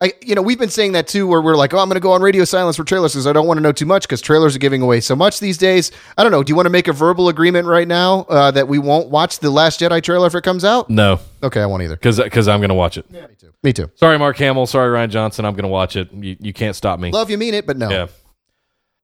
I, 0.00 0.12
you 0.22 0.36
know, 0.36 0.42
we've 0.42 0.60
been 0.60 0.68
saying 0.70 0.92
that 0.92 1.08
too, 1.08 1.26
where 1.26 1.40
we're 1.42 1.56
like, 1.56 1.74
oh, 1.74 1.78
I'm 1.78 1.88
going 1.88 1.96
to 1.96 2.00
go 2.00 2.12
on 2.12 2.22
radio 2.22 2.44
silence 2.44 2.76
for 2.76 2.84
trailers 2.84 3.14
because 3.14 3.26
I 3.26 3.32
don't 3.32 3.48
want 3.48 3.58
to 3.58 3.62
know 3.62 3.72
too 3.72 3.84
much 3.84 4.02
because 4.04 4.20
trailers 4.20 4.54
are 4.54 4.60
giving 4.60 4.80
away 4.80 5.00
so 5.00 5.16
much 5.16 5.40
these 5.40 5.58
days. 5.58 5.90
I 6.16 6.22
don't 6.22 6.30
know. 6.30 6.44
Do 6.44 6.52
you 6.52 6.54
want 6.54 6.66
to 6.66 6.70
make 6.70 6.86
a 6.86 6.92
verbal 6.92 7.28
agreement 7.28 7.66
right 7.66 7.88
now 7.88 8.20
uh, 8.28 8.52
that 8.52 8.68
we 8.68 8.78
won't 8.78 9.08
watch 9.08 9.40
the 9.40 9.50
Last 9.50 9.80
Jedi 9.80 10.00
trailer 10.00 10.28
if 10.28 10.36
it 10.36 10.42
comes 10.44 10.64
out? 10.64 10.88
No, 10.88 11.18
Okay, 11.42 11.60
I 11.60 11.66
won't 11.66 11.82
either. 11.82 11.96
because 11.96 12.46
I'm 12.46 12.60
going 12.60 12.68
to 12.68 12.74
watch 12.76 12.96
it. 12.96 13.06
Yeah, 13.10 13.26
Me 13.64 13.72
too. 13.72 13.90
Sorry, 13.96 14.16
Mark 14.20 14.36
Hamill. 14.36 14.66
Sorry, 14.66 14.88
Rian 14.96 15.10
Johnson. 15.10 15.44
I'm 15.44 15.54
going 15.54 15.64
to 15.64 15.68
watch 15.68 15.96
it. 15.96 16.12
You, 16.12 16.36
you 16.38 16.52
can't 16.52 16.76
stop 16.76 17.00
me. 17.00 17.10
Love 17.10 17.28
you, 17.28 17.36
mean 17.36 17.54
it, 17.54 17.66
but 17.66 17.76
no. 17.76 17.90
Yeah. 17.90 18.06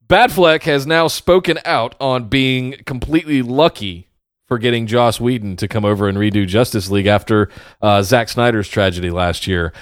Batfleck 0.09 0.63
has 0.63 0.87
now 0.87 1.09
spoken 1.09 1.59
out 1.65 1.95
on 2.01 2.29
being 2.29 2.75
completely 2.87 3.43
lucky 3.43 4.09
for 4.47 4.59
getting 4.59 4.87
Joss 4.87 5.19
Whedon 5.19 5.57
to 5.57 5.67
come 5.67 5.85
over 5.85 6.07
and 6.09 6.19
redo 6.19 6.47
Justice 6.47 6.91
League 6.91 7.07
after 7.07 7.49
uh, 7.81 8.03
Zack 8.03 8.29
Snyder's 8.29 8.69
tragedy 8.69 9.11
last 9.11 9.47
year. 9.47 9.73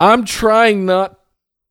I'm 0.00 0.24
trying 0.24 0.86
not 0.86 1.18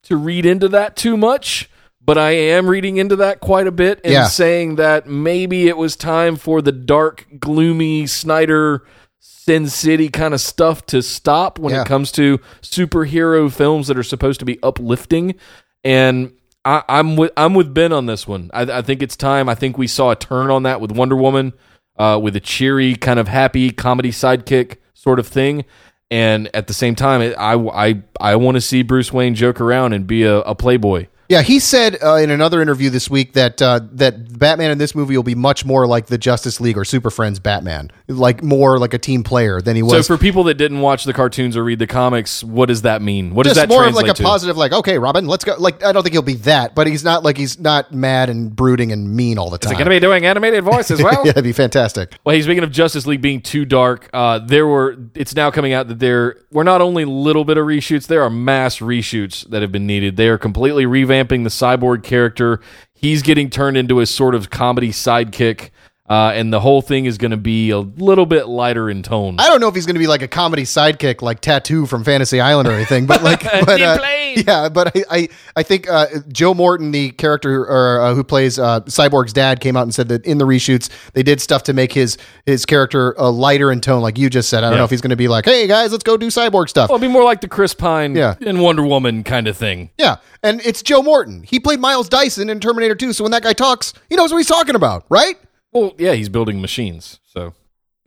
to 0.03 0.17
read 0.17 0.45
into 0.45 0.67
that 0.69 0.95
too 0.95 1.17
much, 1.17 1.69
but 2.03 2.17
I 2.17 2.31
am 2.31 2.67
reading 2.67 2.97
into 2.97 3.15
that 3.17 3.39
quite 3.39 3.67
a 3.67 3.71
bit 3.71 3.99
and 4.03 4.13
Yeah. 4.13 4.25
saying 4.27 4.75
that 4.75 5.07
maybe 5.07 5.67
it 5.67 5.77
was 5.77 5.95
time 5.95 6.35
for 6.35 6.61
the 6.61 6.71
dark, 6.71 7.25
gloomy 7.39 8.05
Snyder 8.07 8.83
Sin 9.19 9.67
City 9.67 10.09
kind 10.09 10.33
of 10.33 10.41
stuff 10.41 10.85
to 10.87 11.01
stop 11.01 11.59
when 11.59 11.73
Yeah. 11.73 11.81
it 11.81 11.87
comes 11.87 12.11
to 12.13 12.39
superhero 12.61 13.51
films 13.51 13.87
that 13.87 13.97
are 13.97 14.03
supposed 14.03 14.39
to 14.39 14.45
be 14.45 14.59
uplifting. 14.63 15.35
And 15.83 16.31
I, 16.63 16.83
I'm 16.89 17.15
with 17.15 17.31
I'm 17.37 17.53
with 17.53 17.73
Ben 17.73 17.93
on 17.93 18.07
this 18.07 18.27
one. 18.27 18.49
I, 18.53 18.61
I 18.63 18.81
think 18.81 19.03
it's 19.03 19.15
time. 19.15 19.47
I 19.47 19.53
think 19.55 19.77
we 19.77 19.85
saw 19.87 20.11
a 20.11 20.15
turn 20.15 20.49
on 20.49 20.63
that 20.63 20.81
with 20.81 20.91
Wonder 20.91 21.15
Woman, 21.15 21.53
uh, 21.97 22.19
with 22.21 22.35
a 22.35 22.39
cheery 22.39 22.95
kind 22.95 23.19
of 23.19 23.27
happy 23.27 23.69
comedy 23.71 24.11
sidekick 24.11 24.77
sort 24.95 25.19
of 25.19 25.27
thing. 25.27 25.63
And 26.11 26.49
at 26.55 26.67
the 26.67 26.73
same 26.73 26.95
time, 26.95 27.33
I 27.37 27.53
I 27.53 28.01
I 28.19 28.35
want 28.35 28.55
to 28.55 28.61
see 28.61 28.83
Bruce 28.83 29.11
Wayne 29.11 29.35
joke 29.35 29.59
around 29.59 29.93
and 29.93 30.05
be 30.05 30.23
a, 30.23 30.37
a 30.39 30.55
playboy. 30.55 31.07
Yeah, 31.27 31.41
he 31.41 31.59
said 31.59 31.97
uh, 32.03 32.15
in 32.15 32.29
another 32.29 32.61
interview 32.61 32.91
this 32.91 33.09
week 33.09 33.33
that 33.33 33.59
uh, 33.59 33.79
that 33.93 34.37
Batman 34.37 34.69
in 34.69 34.77
this 34.77 34.93
movie 34.93 35.15
will 35.15 35.23
be 35.23 35.33
much 35.33 35.65
more 35.65 35.87
like 35.87 36.05
the 36.05 36.19
Justice 36.19 36.61
League 36.61 36.77
or 36.77 36.85
Super 36.85 37.09
Friends 37.09 37.39
Batman, 37.39 37.91
like 38.07 38.43
more 38.43 38.77
like 38.77 38.93
a 38.93 38.97
team 38.97 39.23
player 39.23 39.61
than 39.61 39.75
he 39.75 39.81
was. 39.81 39.91
So 39.91 40.15
for 40.15 40.21
people 40.21 40.43
that 40.45 40.55
didn't 40.55 40.81
watch 40.81 41.05
the 41.05 41.13
cartoons 41.13 41.57
or 41.57 41.63
read 41.63 41.79
the 41.79 41.87
comics, 41.87 42.43
what 42.43 42.67
does 42.67 42.83
that 42.83 43.01
mean? 43.01 43.33
What 43.33 43.43
does 43.43 43.55
just 43.55 43.67
that 43.67 43.69
more 43.69 43.83
of 43.83 43.85
translate 43.85 44.07
like 44.07 44.11
a 44.11 44.17
to? 44.17 44.23
positive, 44.23 44.57
like 44.57 44.73
okay, 44.73 44.99
Robin, 44.99 45.27
let's 45.27 45.43
go. 45.43 45.55
Like 45.57 45.83
I 45.83 45.91
don't 45.91 46.03
think 46.03 46.13
he'll 46.13 46.21
be 46.21 46.35
that, 46.35 46.75
but 46.75 46.87
he's 46.87 47.03
not 47.03 47.23
like 47.23 47.37
he's 47.37 47.59
not 47.59 47.91
mad 47.91 48.29
and 48.29 48.55
brooding 48.55 48.91
and 48.91 49.15
mean 49.15 49.37
all 49.37 49.49
the 49.49 49.57
time. 49.57 49.73
Is 49.73 49.79
it 49.79 49.83
going 49.83 49.85
to 49.85 49.95
be 49.95 49.99
doing 49.99 50.25
animated 50.25 50.63
voice 50.63 50.91
as 50.91 51.01
well? 51.01 51.21
yeah, 51.25 51.31
it'd 51.31 51.43
be 51.43 51.51
fantastic. 51.51 52.13
Well, 52.23 52.35
hey, 52.35 52.41
speaking 52.41 52.63
of 52.63 52.71
Justice 52.71 53.07
League 53.07 53.21
being 53.21 53.41
too 53.41 53.65
dark, 53.65 54.09
uh, 54.13 54.39
there 54.39 54.67
were. 54.67 54.97
It's 55.15 55.35
now 55.35 55.49
coming 55.51 55.73
out 55.73 55.87
that 55.87 55.99
there 55.99 56.37
were 56.51 56.63
not 56.63 56.81
only 56.81 57.05
little 57.05 57.45
bit 57.45 57.57
of 57.57 57.65
reshoots, 57.65 58.07
there 58.07 58.21
are 58.21 58.29
mass 58.29 58.79
reshoots 58.79 59.47
that 59.49 59.61
have 59.61 59.71
been 59.71 59.87
needed. 59.87 60.17
They 60.17 60.27
are 60.27 60.37
completely 60.37 60.85
revamping 60.85 61.43
the 61.43 61.49
cyborg 61.49 62.03
character. 62.03 62.61
He's 62.93 63.21
getting 63.21 63.49
turned 63.49 63.77
into 63.77 63.99
a 63.99 64.05
sort 64.05 64.35
of 64.35 64.49
comedy 64.49 64.89
sidekick, 64.89 65.69
uh, 66.07 66.31
and 66.35 66.53
the 66.53 66.59
whole 66.59 66.81
thing 66.81 67.05
is 67.05 67.17
going 67.17 67.31
to 67.31 67.37
be 67.37 67.71
a 67.71 67.79
little 67.79 68.25
bit 68.27 68.47
lighter 68.47 68.89
in 68.89 69.01
tone. 69.01 69.37
I 69.39 69.47
don't 69.47 69.59
know 69.59 69.67
if 69.67 69.73
he's 69.75 69.85
going 69.87 69.95
to 69.95 69.99
be 69.99 70.07
like 70.07 70.21
a 70.21 70.27
comedy 70.27 70.61
sidekick, 70.63 71.21
like 71.23 71.39
Tattoo 71.41 71.85
from 71.87 72.03
Fantasy 72.03 72.39
Island 72.39 72.67
or 72.67 72.73
anything, 72.73 73.05
but 73.07 73.23
like, 73.23 73.43
but 73.65 73.81
uh, 73.81 73.97
yeah, 74.35 74.69
but 74.69 74.95
I, 74.95 75.03
I, 75.09 75.29
I 75.55 75.63
think 75.63 75.89
uh, 75.89 76.07
Joe 76.31 76.53
Morton, 76.53 76.91
the 76.91 77.09
character 77.11 77.63
or 77.65 78.01
uh, 78.01 78.13
who 78.13 78.23
plays 78.23 78.59
uh, 78.59 78.81
Cyborg's 78.81 79.33
dad, 79.33 79.61
came 79.61 79.75
out 79.75 79.83
and 79.83 79.95
said 79.95 80.09
that 80.09 80.25
in 80.25 80.37
the 80.37 80.45
reshoots 80.45 80.89
they 81.13 81.23
did 81.23 81.41
stuff 81.41 81.63
to 81.63 81.73
make 81.73 81.93
his 81.93 82.17
his 82.45 82.65
character 82.65 83.19
uh, 83.19 83.31
lighter 83.31 83.71
in 83.71 83.81
tone, 83.81 84.01
like 84.03 84.17
you 84.19 84.29
just 84.29 84.49
said. 84.49 84.59
I 84.63 84.67
don't 84.67 84.73
Yeah. 84.73 84.77
know 84.79 84.83
if 84.85 84.91
he's 84.91 85.01
going 85.01 85.09
to 85.09 85.15
be 85.15 85.27
like, 85.27 85.45
hey 85.45 85.65
guys, 85.67 85.91
let's 85.91 86.03
go 86.03 86.17
do 86.17 86.27
Cyborg 86.27 86.69
stuff. 86.69 86.89
Well, 86.89 86.97
it'll 86.97 87.07
be 87.07 87.11
more 87.11 87.23
like 87.23 87.41
the 87.41 87.47
Chris 87.47 87.73
Pine 87.73 88.15
Yeah. 88.15 88.35
in 88.41 88.59
Wonder 88.59 88.83
Woman 88.85 89.23
kind 89.23 89.47
of 89.47 89.57
thing. 89.57 89.89
Yeah, 89.97 90.17
and 90.43 90.61
it's 90.63 90.83
Joe 90.83 91.01
Morton. 91.01 91.41
He 91.43 91.59
played 91.59 91.79
Miles 91.79 92.09
Dyson 92.09 92.49
in 92.49 92.59
Terminator 92.59 92.93
2, 92.95 93.13
so 93.13 93.23
when 93.23 93.31
that 93.31 93.41
guy 93.43 93.53
talks, 93.53 93.93
he 94.09 94.15
knows 94.15 94.31
what 94.31 94.37
he's 94.37 94.47
talking 94.47 94.75
about, 94.75 95.05
right? 95.09 95.35
Well, 95.75 95.93
yeah, 95.97 96.13
he's 96.13 96.29
building 96.29 96.61
machines, 96.61 97.19
so 97.31 97.53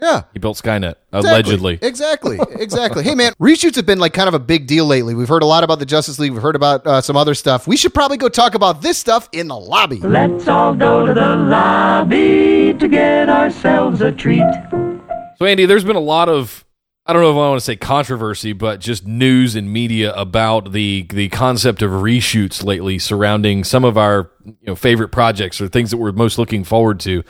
Yeah. 0.01 0.23
he 0.33 0.39
built 0.39 0.57
Skynet 0.57 0.95
Exactly. 1.13 1.19
allegedly. 1.31 1.79
Exactly. 1.83 2.39
Exactly. 2.59 3.05
hey, 3.05 3.15
man, 3.15 3.33
reshoots 3.39 3.77
have 3.77 3.85
been 3.87 3.99
like 3.99 4.15
kind 4.15 4.27
of 4.27 4.33
a 4.35 4.39
big 4.39 4.67
deal 4.67 4.87
lately. 4.87 5.15
We've 5.15 5.29
heard 5.29 5.43
a 5.43 5.47
lot 5.47 5.65
about 5.65 5.79
the 5.79 5.85
Justice 5.87 6.19
League. 6.19 6.33
We've 6.33 6.43
heard 6.43 6.57
about 6.57 6.87
uh, 6.87 7.01
some 7.03 7.15
other 7.17 7.35
stuff. 7.35 7.69
We 7.69 7.77
should 7.77 7.93
probably 7.93 8.17
go 8.17 8.29
talk 8.31 8.55
about 8.55 8.81
this 8.81 8.97
stuff 8.99 9.29
in 9.33 9.49
the 9.49 9.57
lobby. 9.59 9.99
Let's 10.01 10.49
all 10.49 10.75
go 10.75 11.05
to 11.07 11.13
the 11.13 11.37
lobby 11.37 12.75
to 12.75 12.89
get 12.89 13.29
ourselves 13.29 14.01
a 14.01 14.11
treat. 14.13 14.43
So, 15.39 15.45
Andy, 15.45 15.67
there's 15.67 15.85
been 15.85 15.97
a 15.97 16.01
lot 16.01 16.29
of 16.31 16.65
I 17.07 17.13
don't 17.15 17.23
know 17.23 17.31
if 17.31 17.37
I 17.37 17.39
want 17.49 17.59
to 17.59 17.65
say 17.65 17.75
controversy, 17.77 18.53
but 18.53 18.81
just 18.81 19.07
news 19.07 19.55
and 19.57 19.73
media 19.73 20.13
about 20.15 20.73
the 20.73 21.07
the 21.11 21.29
concept 21.31 21.81
of 21.83 21.91
reshoots 21.91 22.63
lately 22.65 22.99
surrounding 22.99 23.65
some 23.65 23.85
of 23.85 23.97
our 23.97 24.31
you 24.45 24.55
know 24.67 24.75
favorite 24.75 25.09
projects 25.09 25.61
or 25.61 25.69
things 25.69 25.91
that 25.91 25.97
we're 25.99 26.13
most 26.13 26.39
looking 26.39 26.65
forward 26.65 27.01
to. 27.01 27.23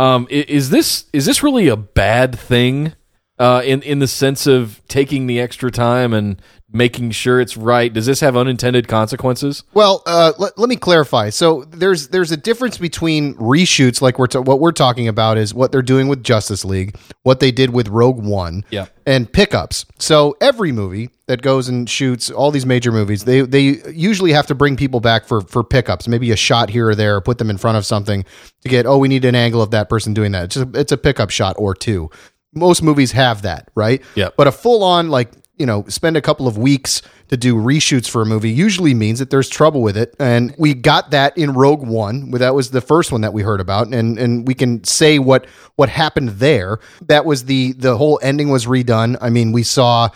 Um, 0.00 0.26
is 0.30 0.70
this 0.70 1.04
is 1.12 1.26
this 1.26 1.42
really 1.42 1.68
a 1.68 1.76
bad 1.76 2.38
thing 2.38 2.94
uh, 3.40 3.62
in 3.64 3.82
in 3.82 3.98
the 3.98 4.06
sense 4.06 4.46
of 4.46 4.80
taking 4.86 5.26
the 5.26 5.40
extra 5.40 5.70
time 5.72 6.12
and 6.12 6.40
making 6.72 7.10
sure 7.10 7.40
it's 7.40 7.56
right? 7.56 7.92
Does 7.92 8.06
this 8.06 8.20
have 8.20 8.36
unintended 8.36 8.86
consequences? 8.86 9.64
Well, 9.74 10.04
uh, 10.06 10.34
let, 10.38 10.56
let 10.56 10.68
me 10.68 10.76
clarify. 10.76 11.30
So 11.30 11.64
there's 11.64 12.08
there's 12.08 12.30
a 12.30 12.36
difference 12.36 12.78
between 12.78 13.34
reshoots, 13.34 14.00
like 14.00 14.18
we're 14.20 14.28
ta- 14.28 14.42
what 14.42 14.60
we're 14.60 14.70
talking 14.70 15.08
about 15.08 15.36
is 15.38 15.52
what 15.52 15.72
they're 15.72 15.82
doing 15.82 16.06
with 16.06 16.22
Justice 16.22 16.64
League, 16.64 16.96
what 17.24 17.40
they 17.40 17.50
did 17.50 17.70
with 17.70 17.88
Rogue 17.88 18.22
One, 18.22 18.64
Yeah. 18.70 18.86
and 19.04 19.32
pickups. 19.32 19.84
So 19.98 20.36
every 20.40 20.70
movie 20.70 21.10
that 21.26 21.42
goes 21.42 21.68
and 21.68 21.88
shoots 21.90 22.30
all 22.30 22.50
these 22.52 22.66
major 22.66 22.92
movies, 22.92 23.24
they 23.24 23.40
they 23.40 23.80
usually 23.90 24.32
have 24.32 24.46
to 24.48 24.54
bring 24.54 24.76
people 24.76 25.00
back 25.00 25.24
for 25.26 25.40
for 25.40 25.64
pickups, 25.64 26.06
maybe 26.06 26.30
a 26.30 26.36
shot 26.36 26.70
here 26.70 26.90
or 26.90 26.94
there, 26.94 27.16
or 27.16 27.20
put 27.20 27.38
them 27.38 27.50
in 27.50 27.56
front 27.58 27.78
of 27.78 27.84
something 27.86 28.24
to 28.62 28.68
get. 28.68 28.86
Oh, 28.86 28.98
we 28.98 29.08
need 29.08 29.24
an 29.24 29.34
angle 29.34 29.60
of 29.62 29.70
that 29.72 29.88
person 29.88 30.14
doing 30.14 30.30
that. 30.32 30.44
It's 30.44 30.54
just, 30.54 30.76
it's 30.76 30.92
a 30.92 30.98
pickup 30.98 31.30
shot 31.30 31.56
or 31.58 31.74
two. 31.74 32.10
Most 32.52 32.82
movies 32.82 33.12
have 33.12 33.42
that, 33.42 33.70
right? 33.74 34.02
Yeah. 34.14 34.30
But 34.36 34.46
a 34.46 34.52
full 34.52 34.82
on 34.82 35.08
like 35.08 35.30
you 35.56 35.66
know 35.66 35.84
spend 35.88 36.16
a 36.16 36.22
couple 36.22 36.48
of 36.48 36.56
weeks 36.56 37.02
to 37.28 37.36
do 37.36 37.54
reshoots 37.54 38.08
for 38.08 38.22
a 38.22 38.26
movie 38.26 38.50
usually 38.50 38.94
means 38.94 39.18
that 39.18 39.28
there's 39.28 39.48
trouble 39.48 39.82
with 39.82 39.96
it 39.96 40.16
and 40.18 40.54
we 40.58 40.72
got 40.72 41.10
that 41.10 41.36
in 41.36 41.52
rogue 41.52 41.86
one 41.86 42.30
that 42.30 42.54
was 42.54 42.70
the 42.70 42.80
first 42.80 43.12
one 43.12 43.20
that 43.20 43.34
we 43.34 43.42
heard 43.42 43.60
about 43.60 43.86
and 43.92 44.18
and 44.18 44.48
we 44.48 44.54
can 44.54 44.82
say 44.84 45.18
what 45.18 45.46
what 45.76 45.90
happened 45.90 46.30
there 46.30 46.78
that 47.02 47.26
was 47.26 47.44
the 47.44 47.72
the 47.72 47.98
whole 47.98 48.18
ending 48.22 48.48
was 48.48 48.64
redone 48.64 49.18
i 49.20 49.28
mean 49.28 49.52
we 49.52 49.62
saw 49.62 50.08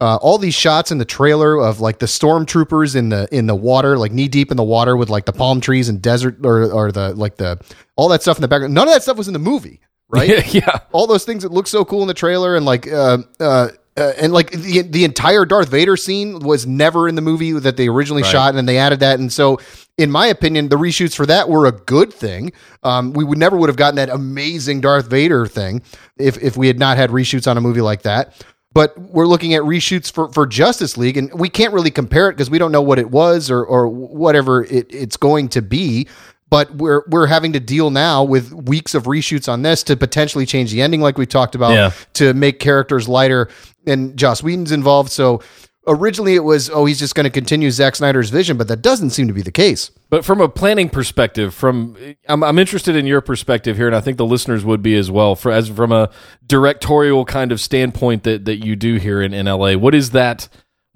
uh, 0.00 0.16
all 0.16 0.38
these 0.38 0.54
shots 0.54 0.90
in 0.90 0.98
the 0.98 1.04
trailer 1.04 1.58
of 1.58 1.80
like 1.80 1.98
the 1.98 2.06
stormtroopers 2.06 2.96
in 2.96 3.10
the 3.10 3.28
in 3.30 3.46
the 3.46 3.54
water, 3.54 3.98
like 3.98 4.12
knee 4.12 4.28
deep 4.28 4.50
in 4.50 4.56
the 4.56 4.64
water 4.64 4.96
with 4.96 5.10
like 5.10 5.26
the 5.26 5.32
palm 5.32 5.60
trees 5.60 5.90
and 5.90 6.00
desert 6.00 6.38
or 6.42 6.72
or 6.72 6.90
the 6.90 7.14
like 7.14 7.36
the 7.36 7.60
all 7.96 8.08
that 8.08 8.22
stuff 8.22 8.38
in 8.38 8.40
the 8.40 8.48
background. 8.48 8.72
None 8.72 8.88
of 8.88 8.94
that 8.94 9.02
stuff 9.02 9.18
was 9.18 9.28
in 9.28 9.34
the 9.34 9.38
movie, 9.38 9.80
right? 10.10 10.52
yeah. 10.54 10.80
all 10.92 11.06
those 11.06 11.24
things 11.24 11.42
that 11.42 11.52
look 11.52 11.66
so 11.66 11.84
cool 11.84 12.02
in 12.02 12.08
the 12.08 12.14
trailer 12.14 12.56
and 12.56 12.66
like 12.66 12.90
uh, 12.90 13.18
uh, 13.38 13.68
uh, 13.96 14.12
and 14.18 14.32
like 14.32 14.50
the 14.50 14.82
the 14.82 15.04
entire 15.04 15.44
Darth 15.44 15.68
Vader 15.68 15.96
scene 15.96 16.38
was 16.38 16.66
never 16.66 17.08
in 17.08 17.16
the 17.16 17.22
movie 17.22 17.52
that 17.52 17.76
they 17.76 17.88
originally 17.88 18.22
shot, 18.22 18.48
and 18.48 18.56
then 18.56 18.66
they 18.66 18.78
added 18.78 19.00
that. 19.00 19.18
And 19.18 19.32
so, 19.32 19.58
in 19.98 20.10
my 20.10 20.26
opinion, 20.26 20.68
the 20.68 20.76
reshoots 20.76 21.14
for 21.14 21.26
that 21.26 21.48
were 21.48 21.66
a 21.66 21.72
good 21.72 22.12
thing. 22.12 22.52
Um, 22.82 23.12
we 23.12 23.24
would 23.24 23.38
never 23.38 23.56
would 23.56 23.68
have 23.68 23.76
gotten 23.76 23.96
that 23.96 24.08
amazing 24.08 24.80
Darth 24.80 25.08
Vader 25.08 25.46
thing 25.46 25.82
if 26.16 26.38
if 26.42 26.56
we 26.56 26.66
had 26.66 26.78
not 26.78 26.96
had 26.96 27.10
reshoots 27.10 27.50
on 27.50 27.56
a 27.56 27.60
movie 27.60 27.80
like 27.80 28.02
that. 28.02 28.44
But 28.72 28.96
we're 28.96 29.26
looking 29.26 29.54
at 29.54 29.62
reshoots 29.62 30.12
for, 30.12 30.32
for 30.32 30.46
Justice 30.46 30.96
League, 30.96 31.16
and 31.16 31.34
we 31.34 31.48
can't 31.48 31.74
really 31.74 31.90
compare 31.90 32.28
it 32.28 32.34
because 32.34 32.48
we 32.48 32.58
don't 32.58 32.70
know 32.70 32.82
what 32.82 33.00
it 33.00 33.10
was 33.10 33.50
or 33.50 33.64
or 33.64 33.88
whatever 33.88 34.62
it, 34.62 34.86
it's 34.88 35.16
going 35.16 35.48
to 35.50 35.62
be 35.62 36.06
but 36.50 36.74
we're 36.74 37.02
we're 37.08 37.26
having 37.26 37.52
to 37.54 37.60
deal 37.60 37.90
now 37.90 38.22
with 38.24 38.52
weeks 38.52 38.94
of 38.94 39.04
reshoots 39.04 39.48
on 39.50 39.62
this 39.62 39.82
to 39.84 39.96
potentially 39.96 40.44
change 40.44 40.70
the 40.72 40.82
ending 40.82 41.00
like 41.00 41.16
we 41.16 41.24
talked 41.26 41.54
about 41.54 41.72
Yeah. 41.72 41.90
to 42.14 42.34
make 42.34 42.58
characters 42.60 43.08
lighter 43.08 43.48
and 43.86 44.16
Joss 44.16 44.42
Whedon's 44.42 44.72
involved 44.72 45.10
so 45.10 45.40
originally 45.86 46.34
it 46.34 46.44
was 46.44 46.68
oh 46.68 46.84
he's 46.84 46.98
just 46.98 47.14
going 47.14 47.24
to 47.24 47.30
continue 47.30 47.70
Zack 47.70 47.96
Snyder's 47.96 48.28
vision 48.30 48.58
but 48.58 48.68
that 48.68 48.82
doesn't 48.82 49.10
seem 49.10 49.26
to 49.28 49.32
be 49.32 49.40
the 49.42 49.50
case 49.50 49.90
But 50.10 50.24
from 50.24 50.40
a 50.40 50.48
planning 50.48 50.90
perspective, 50.90 51.54
from 51.54 51.96
I'm, 52.28 52.42
I'm 52.44 52.58
interested 52.58 52.96
in 52.96 53.06
your 53.06 53.20
perspective 53.22 53.76
here, 53.76 53.86
and 53.86 53.96
I 53.96 54.00
think 54.00 54.18
the 54.18 54.26
listeners 54.26 54.64
would 54.64 54.82
be 54.82 54.96
as 54.96 55.08
well. 55.10 55.36
For 55.36 55.50
as 55.52 55.68
from 55.68 55.92
a 55.92 56.10
directorial 56.46 57.24
kind 57.24 57.52
of 57.52 57.60
standpoint 57.60 58.24
that 58.24 58.44
that 58.44 58.64
you 58.64 58.74
do 58.76 58.96
here 58.96 59.22
in, 59.22 59.32
in 59.32 59.46
LA, 59.46 59.74
what 59.74 59.94
is 59.94 60.10
that? 60.10 60.48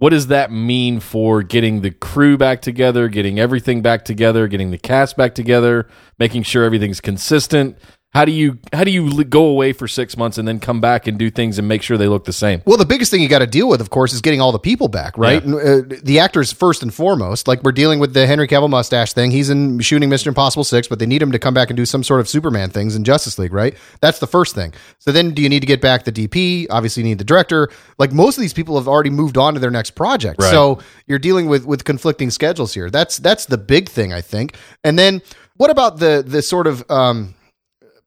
What 0.04 0.10
does 0.10 0.26
that 0.26 0.52
mean 0.52 1.00
for 1.00 1.42
getting 1.42 1.80
the 1.80 1.90
crew 1.90 2.36
back 2.36 2.60
together, 2.60 3.08
getting 3.08 3.38
everything 3.38 3.80
back 3.80 4.04
together, 4.04 4.46
getting 4.48 4.70
the 4.70 4.76
cast 4.76 5.16
back 5.16 5.34
together, 5.34 5.88
making 6.18 6.42
sure 6.42 6.62
everything's 6.62 7.00
consistent? 7.00 7.78
How 8.14 8.24
do 8.24 8.31
you 8.31 8.59
how 8.72 8.85
do 8.85 8.92
you 8.92 9.24
go 9.24 9.46
away 9.46 9.72
for 9.72 9.88
six 9.88 10.16
months 10.16 10.38
and 10.38 10.46
then 10.46 10.61
come 10.61 10.81
back 10.81 11.09
and 11.09 11.18
do 11.18 11.31
things 11.31 11.59
and 11.59 11.66
make 11.66 11.83
sure 11.83 11.98
they 11.98 12.07
look 12.07 12.24
the 12.27 12.33
same? 12.33 12.62
Well, 12.64 12.77
the 12.77 12.87
biggest 12.87 13.11
thing 13.11 13.20
you 13.20 13.29
got 13.29 13.40
to 13.40 13.46
deal 13.46 13.68
with, 13.68 13.81
of 13.81 13.90
course, 13.90 14.12
is 14.12 14.20
getting 14.20 14.40
all 14.40 14.53
the 14.53 14.59
people 14.61 14.87
back, 14.87 15.18
right? 15.18 15.44
Yeah. 15.44 15.50
And, 15.59 15.92
uh, 15.92 15.96
the 16.00 16.20
actors 16.20 16.53
first 16.53 16.85
and 16.85 16.94
foremost. 16.94 17.48
Like 17.48 17.64
we're 17.64 17.72
dealing 17.72 17.98
with 17.98 18.14
the 18.14 18.27
Henry 18.29 18.46
Cavill 18.46 18.70
mustache 18.70 19.12
thing. 19.14 19.33
He's 19.33 19.50
in 19.50 19.81
shooting 19.81 20.09
Mission 20.09 20.29
Impossible 20.29 20.62
Six, 20.62 20.87
but 20.87 21.00
they 21.00 21.07
need 21.07 21.20
him 21.22 21.33
to 21.33 21.40
come 21.40 21.55
back 21.55 21.70
and 21.70 21.77
do 21.77 21.85
some 21.85 22.05
sort 22.05 22.20
of 22.20 22.29
Superman 22.29 22.70
things 22.70 22.94
in 22.94 23.03
Justice 23.03 23.37
League, 23.37 23.53
right? 23.53 23.74
That's 24.00 24.20
the 24.20 24.29
first 24.29 24.55
thing. 24.55 24.72
So 25.00 25.11
then, 25.11 25.33
do 25.35 25.42
you 25.42 25.48
need 25.48 25.61
to 25.61 25.66
get 25.66 25.81
back 25.81 26.05
the 26.05 26.12
DP? 26.12 26.68
Obviously, 26.70 27.03
you 27.03 27.09
need 27.09 27.18
the 27.18 27.24
director. 27.24 27.68
Like 27.98 28.12
most 28.12 28.38
of 28.38 28.42
these 28.42 28.55
people 28.55 28.77
have 28.77 28.87
already 28.87 29.11
moved 29.11 29.37
on 29.37 29.55
to 29.55 29.61
their 29.61 29.72
next 29.72 29.90
project, 29.96 30.40
Right. 30.40 30.53
so 30.53 30.79
you're 31.09 31.18
dealing 31.18 31.46
with 31.48 31.66
with 31.66 31.85
conflicting 31.85 32.31
schedules 32.31 32.74
here. 32.74 32.90
That's 32.90 33.16
that's 33.18 33.46
the 33.46 33.59
big 33.59 33.88
thing, 33.88 34.12
I 34.12 34.20
think. 34.20 34.57
And 34.85 34.96
then, 34.96 35.20
what 35.57 35.70
about 35.70 35.98
the 35.98 36.22
the 36.24 36.42
sort 36.42 36.68
of 36.68 36.88
um, 36.90 37.35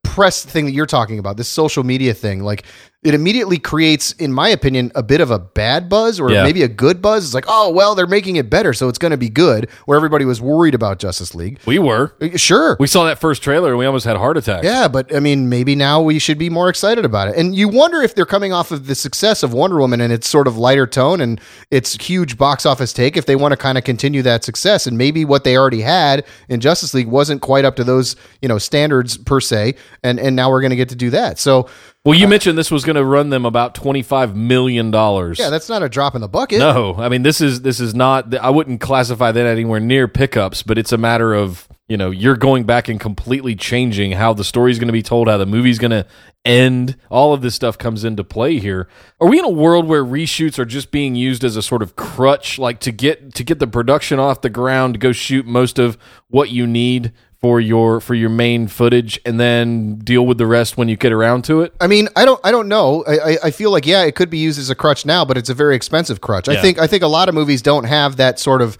press 0.07 0.43
thing 0.43 0.65
that 0.65 0.71
you're 0.71 0.85
talking 0.85 1.19
about, 1.19 1.37
this 1.37 1.49
social 1.49 1.83
media 1.83 2.13
thing, 2.13 2.43
like 2.43 2.65
it 3.03 3.13
immediately 3.13 3.59
creates, 3.59 4.11
in 4.13 4.33
my 4.33 4.49
opinion, 4.49 4.91
a 4.95 5.03
bit 5.03 5.21
of 5.21 5.29
a 5.29 5.37
bad 5.37 5.87
buzz 5.87 6.19
or 6.19 6.31
Yeah. 6.31 6.43
maybe 6.43 6.63
a 6.63 6.67
good 6.67 6.99
buzz. 7.01 7.25
It's 7.25 7.33
like, 7.33 7.45
oh, 7.47 7.69
well, 7.69 7.93
they're 7.93 8.07
making 8.07 8.37
it 8.37 8.49
better, 8.49 8.73
so 8.73 8.89
it's 8.89 8.97
going 8.97 9.11
to 9.11 9.17
be 9.17 9.29
good. 9.29 9.69
Where 9.85 9.95
everybody 9.95 10.25
was 10.25 10.41
worried 10.41 10.73
about 10.73 10.97
Justice 10.97 11.35
League. 11.35 11.59
We 11.65 11.77
were. 11.79 12.15
Uh, 12.19 12.29
Sure. 12.35 12.75
We 12.79 12.87
saw 12.87 13.05
that 13.05 13.19
first 13.19 13.43
trailer 13.43 13.69
and 13.69 13.77
we 13.77 13.85
almost 13.85 14.05
had 14.05 14.17
heart 14.17 14.35
attacks. 14.35 14.65
yeah, 14.65 14.87
but 14.87 15.15
I 15.15 15.19
mean, 15.19 15.47
maybe 15.47 15.75
now 15.75 16.01
we 16.01 16.17
should 16.19 16.37
be 16.39 16.49
more 16.49 16.69
excited 16.69 17.05
about 17.05 17.27
it. 17.29 17.35
And 17.37 17.55
you 17.55 17.69
wonder 17.69 18.01
if 18.01 18.15
they're 18.15 18.25
coming 18.25 18.51
off 18.51 18.71
of 18.71 18.87
the 18.87 18.95
success 18.95 19.43
of 19.43 19.53
Wonder 19.53 19.77
Woman 19.77 20.01
and 20.01 20.11
its 20.11 20.27
sort 20.27 20.47
of 20.47 20.57
lighter 20.57 20.87
tone 20.87 21.21
and 21.21 21.39
its 21.71 21.95
huge 22.03 22.35
box 22.37 22.65
office 22.65 22.93
take, 22.93 23.15
if 23.15 23.25
they 23.27 23.35
want 23.35 23.51
to 23.51 23.57
kind 23.57 23.77
of 23.77 23.83
continue 23.83 24.21
that 24.23 24.43
success. 24.43 24.87
And 24.87 24.97
maybe 24.97 25.23
what 25.23 25.43
they 25.43 25.55
already 25.55 25.81
had 25.81 26.25
in 26.49 26.59
Justice 26.59 26.93
League 26.95 27.07
wasn't 27.07 27.41
quite 27.41 27.63
up 27.63 27.75
to 27.77 27.83
those, 27.83 28.15
you 28.41 28.47
know, 28.49 28.57
standards 28.57 29.17
per 29.17 29.39
se. 29.39 29.75
And 30.03 30.19
and 30.19 30.35
now 30.35 30.49
we're 30.49 30.61
going 30.61 30.71
to 30.71 30.75
get 30.75 30.89
to 30.89 30.95
do 30.95 31.09
that. 31.11 31.37
So 31.39 31.67
Well, 32.07 32.17
you 32.17 32.29
mentioned 32.29 32.57
this 32.57 32.71
was 32.71 32.85
going 32.85 32.95
to 32.95 33.03
run 33.03 33.31
them 33.31 33.45
about 33.45 33.75
twenty 33.75 34.01
five 34.01 34.33
million 34.33 34.91
dollars. 34.91 35.39
Yeah, 35.39 35.49
that's 35.49 35.67
not 35.67 35.83
a 35.83 35.89
drop 35.89 36.15
in 36.15 36.21
the 36.21 36.29
bucket. 36.29 36.59
No, 36.59 36.95
I 36.95 37.09
mean 37.09 37.23
this 37.23 37.41
is 37.41 37.63
this 37.63 37.81
is 37.81 37.93
not. 37.93 38.33
I 38.33 38.49
wouldn't 38.49 38.79
classify 38.79 39.33
that 39.33 39.45
anywhere 39.45 39.81
near 39.81 40.07
pickups, 40.07 40.63
but 40.63 40.77
it's 40.77 40.93
a 40.93 40.97
matter 40.97 41.33
of 41.33 41.67
you 41.89 41.97
know 41.97 42.09
you're 42.09 42.37
going 42.37 42.63
back 42.63 42.87
and 42.87 42.97
completely 42.97 43.57
changing 43.57 44.13
how 44.13 44.33
the 44.33 44.45
story's 44.45 44.79
going 44.79 44.87
to 44.87 44.93
be 44.93 45.03
told, 45.03 45.27
how 45.27 45.35
the 45.35 45.45
movie's 45.45 45.79
going 45.79 45.91
to 45.91 46.05
end. 46.45 46.95
All 47.09 47.33
of 47.33 47.41
this 47.41 47.55
stuff 47.55 47.77
comes 47.77 48.05
into 48.05 48.23
play 48.23 48.57
here. 48.57 48.87
Are 49.19 49.27
we 49.27 49.37
in 49.37 49.43
a 49.43 49.49
world 49.49 49.85
where 49.85 50.05
reshoots 50.05 50.57
are 50.57 50.65
just 50.65 50.91
being 50.91 51.15
used 51.15 51.43
as 51.43 51.57
a 51.57 51.61
sort 51.61 51.81
of 51.81 51.97
crutch, 51.97 52.57
like 52.57 52.79
to 52.79 52.93
get 52.93 53.33
to 53.35 53.43
get 53.43 53.59
the 53.59 53.67
production 53.67 54.17
off 54.17 54.39
the 54.39 54.49
ground, 54.49 55.01
go 55.01 55.11
shoot 55.11 55.45
most 55.45 55.77
of 55.77 55.97
what 56.29 56.51
you 56.51 56.65
need 56.65 57.11
for 57.39 57.59
your 57.59 57.99
for 57.99 58.15
your 58.15 58.29
main 58.29 58.67
footage, 58.67 59.19
and 59.25 59.39
then 59.39 59.97
deal 59.99 60.25
with 60.25 60.37
the 60.37 60.47
rest 60.47 60.77
when 60.77 60.87
you 60.87 60.95
get 60.95 61.11
around 61.11 61.43
to 61.45 61.61
it? 61.61 61.73
I 61.79 61.87
mean, 61.87 62.09
I 62.15 62.25
don't, 62.25 62.39
I 62.43 62.51
don't 62.51 62.67
know. 62.67 63.03
I, 63.07 63.17
I, 63.17 63.37
I 63.45 63.51
feel 63.51 63.71
like 63.71 63.85
yeah, 63.85 64.03
it 64.03 64.15
could 64.15 64.29
be 64.29 64.39
used 64.39 64.59
as 64.59 64.69
a 64.69 64.75
crutch 64.75 65.05
now, 65.05 65.23
but 65.23 65.37
it's 65.37 65.49
a 65.49 65.53
very 65.53 65.75
expensive 65.75 66.21
crutch. 66.21 66.49
I 66.49 66.59
think, 66.61 66.79
I 66.79 66.87
think 66.87 67.03
a 67.03 67.07
lot 67.07 67.29
of 67.29 67.35
movies 67.35 67.61
don't 67.61 67.83
have 67.83 68.17
that 68.17 68.39
sort 68.39 68.61
of 68.61 68.77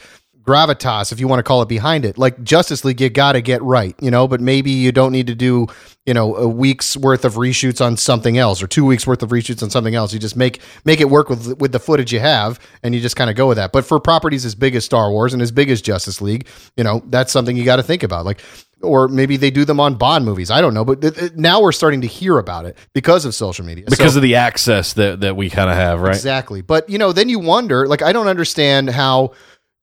gravitas, 0.47 1.11
if 1.11 1.19
you 1.19 1.27
want 1.27 1.39
to 1.39 1.43
call 1.43 1.61
it, 1.61 1.67
behind 1.69 2.05
it. 2.05 2.17
Like 2.17 2.41
Justice 2.43 2.83
League, 2.85 3.01
you 3.01 3.09
got 3.09 3.33
to 3.33 3.41
get 3.41 3.61
right, 3.61 3.95
you 4.01 4.09
know. 4.09 4.27
But 4.27 4.41
maybe 4.41 4.71
you 4.71 4.91
don't 4.91 5.11
need 5.11 5.27
to 5.27 5.35
do, 5.35 5.67
you 6.05 6.13
know, 6.13 6.35
a 6.35 6.47
week's 6.47 6.95
worth 6.97 7.25
of 7.25 7.33
reshoots 7.35 7.85
on 7.85 7.97
something 7.97 8.37
else, 8.37 8.63
or 8.63 8.67
two 8.67 8.85
weeks 8.85 9.05
worth 9.05 9.21
of 9.21 9.29
reshoots 9.29 9.61
on 9.61 9.69
something 9.69 9.93
else. 9.93 10.13
You 10.13 10.19
just 10.19 10.35
make 10.37 10.61
make 10.85 11.01
it 11.01 11.09
work 11.09 11.29
with 11.29 11.59
with 11.59 11.71
the 11.73 11.79
footage 11.79 12.13
you 12.13 12.19
have, 12.21 12.59
and 12.81 12.95
you 12.95 13.01
just 13.01 13.15
kind 13.15 13.29
of 13.29 13.35
go 13.35 13.47
with 13.47 13.57
that. 13.57 13.71
But 13.71 13.85
for 13.85 13.99
properties 13.99 14.45
as 14.45 14.55
big 14.55 14.73
as 14.75 14.85
Star 14.85 15.11
Wars 15.11 15.33
and 15.33 15.41
as 15.41 15.51
big 15.51 15.69
as 15.69 15.81
Justice 15.81 16.21
League, 16.21 16.47
you 16.77 16.83
know, 16.83 17.03
that's 17.07 17.31
something 17.31 17.57
you 17.57 17.65
got 17.65 17.75
to 17.75 17.83
think 17.83 18.01
about. 18.03 18.25
Like 18.25 18.41
or 18.83 19.07
maybe 19.07 19.37
they 19.37 19.49
do 19.49 19.65
them 19.65 19.79
on 19.79 19.95
Bond 19.95 20.23
movies. 20.23 20.51
I 20.51 20.61
don't 20.61 20.75
know, 20.75 20.85
but 20.85 21.01
th- 21.01 21.15
th- 21.15 21.31
now 21.33 21.59
we're 21.61 21.71
starting 21.71 22.01
to 22.01 22.07
hear 22.07 22.37
about 22.37 22.65
it 22.65 22.77
because 22.93 23.25
of 23.25 23.33
social 23.33 23.65
media. 23.65 23.85
Because 23.89 24.13
So- 24.13 24.19
of 24.19 24.21
the 24.21 24.35
access 24.35 24.93
that 24.93 25.21
that 25.21 25.35
we 25.35 25.49
kind 25.49 25.69
of 25.71 25.75
have, 25.75 25.99
right? 25.99 26.15
exactly. 26.15 26.61
But 26.61 26.87
you 26.87 26.99
know, 26.99 27.11
then 27.11 27.27
you 27.27 27.39
wonder. 27.39 27.87
Like, 27.87 28.01
I 28.03 28.13
don't 28.13 28.27
understand 28.27 28.89
how. 28.91 29.31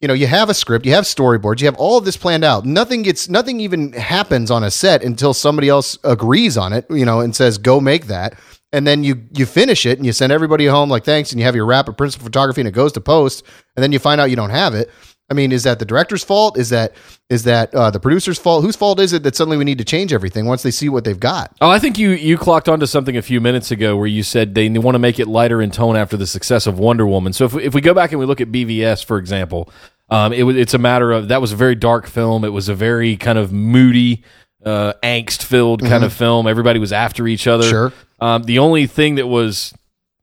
You 0.04 0.08
know, 0.08 0.12
you 0.12 0.26
have 0.26 0.50
a 0.50 0.54
script, 0.54 0.84
you 0.84 0.92
have 0.92 1.04
storyboards, 1.04 1.62
you 1.62 1.66
have 1.66 1.76
all 1.76 1.96
of 1.96 2.04
this 2.04 2.18
planned 2.18 2.44
out. 2.44 2.66
Nothing 2.66 3.00
gets, 3.00 3.30
nothing 3.30 3.58
even 3.60 3.94
happens 3.94 4.50
on 4.50 4.62
a 4.62 4.70
set 4.70 5.02
until 5.02 5.32
somebody 5.32 5.70
else 5.70 5.96
agrees 6.04 6.58
on 6.58 6.74
it. 6.74 6.84
You 6.90 7.06
know, 7.06 7.20
and 7.20 7.34
says, 7.34 7.56
"Go 7.56 7.80
make 7.80 8.08
that." 8.08 8.34
And 8.70 8.86
then 8.86 9.02
you 9.02 9.22
you 9.32 9.46
finish 9.46 9.86
it 9.86 9.96
and 9.96 10.04
you 10.04 10.12
send 10.12 10.30
everybody 10.30 10.66
home 10.66 10.90
like 10.90 11.04
thanks, 11.04 11.32
and 11.32 11.40
you 11.40 11.46
have 11.46 11.56
your 11.56 11.64
wrap 11.64 11.88
of 11.88 11.96
principal 11.96 12.26
photography 12.26 12.60
and 12.60 12.68
it 12.68 12.72
goes 12.72 12.92
to 12.92 13.00
post, 13.00 13.44
and 13.76 13.82
then 13.82 13.92
you 13.92 13.98
find 13.98 14.20
out 14.20 14.28
you 14.28 14.36
don't 14.36 14.50
have 14.50 14.74
it. 14.74 14.90
I 15.30 15.32
mean, 15.32 15.52
is 15.52 15.62
that 15.62 15.78
the 15.78 15.86
director's 15.86 16.22
fault? 16.22 16.58
Is 16.58 16.68
that 16.68 16.92
is 17.30 17.44
that 17.44 17.74
uh, 17.74 17.90
the 17.90 17.98
producer's 17.98 18.38
fault? 18.38 18.62
Whose 18.62 18.76
fault 18.76 19.00
is 19.00 19.14
it 19.14 19.22
that 19.22 19.34
suddenly 19.34 19.56
we 19.56 19.64
need 19.64 19.78
to 19.78 19.84
change 19.84 20.12
everything 20.12 20.44
once 20.44 20.62
they 20.62 20.70
see 20.70 20.90
what 20.90 21.04
they've 21.04 21.18
got? 21.18 21.56
Oh, 21.62 21.70
I 21.70 21.78
think 21.78 21.98
you 21.98 22.10
you 22.10 22.36
clocked 22.36 22.68
onto 22.68 22.84
something 22.84 23.16
a 23.16 23.22
few 23.22 23.40
minutes 23.40 23.70
ago 23.70 23.96
where 23.96 24.06
you 24.06 24.22
said 24.22 24.54
they 24.54 24.68
want 24.68 24.96
to 24.96 24.98
make 24.98 25.18
it 25.18 25.26
lighter 25.26 25.62
in 25.62 25.70
tone 25.70 25.96
after 25.96 26.18
the 26.18 26.26
success 26.26 26.66
of 26.66 26.78
Wonder 26.78 27.06
Woman. 27.06 27.32
So 27.32 27.46
if 27.46 27.54
if 27.56 27.74
we 27.74 27.80
go 27.80 27.94
back 27.94 28.12
and 28.12 28.20
we 28.20 28.26
look 28.26 28.42
at 28.42 28.52
BVS, 28.52 29.02
for 29.02 29.16
example, 29.16 29.70
um, 30.08 30.32
it 30.32 30.42
was 30.42 30.56
it's 30.56 30.74
a 30.74 30.78
matter 30.78 31.12
of 31.12 31.28
that 31.28 31.40
was 31.40 31.52
a 31.52 31.56
very 31.56 31.74
dark 31.74 32.06
film. 32.06 32.44
It 32.44 32.52
was 32.52 32.68
a 32.68 32.74
very 32.74 33.16
kind 33.16 33.38
of 33.38 33.52
moody, 33.52 34.22
uh, 34.64 34.94
angst 35.02 35.42
filled 35.42 35.80
kind 35.82 36.04
of 36.04 36.12
film. 36.12 36.46
Everybody 36.46 36.78
was 36.78 36.92
after 36.92 37.26
each 37.26 37.46
other. 37.46 37.64
Sure. 37.64 37.92
Um, 38.20 38.44
the 38.44 38.58
only 38.58 38.86
thing 38.86 39.16
that 39.16 39.26
was 39.26 39.72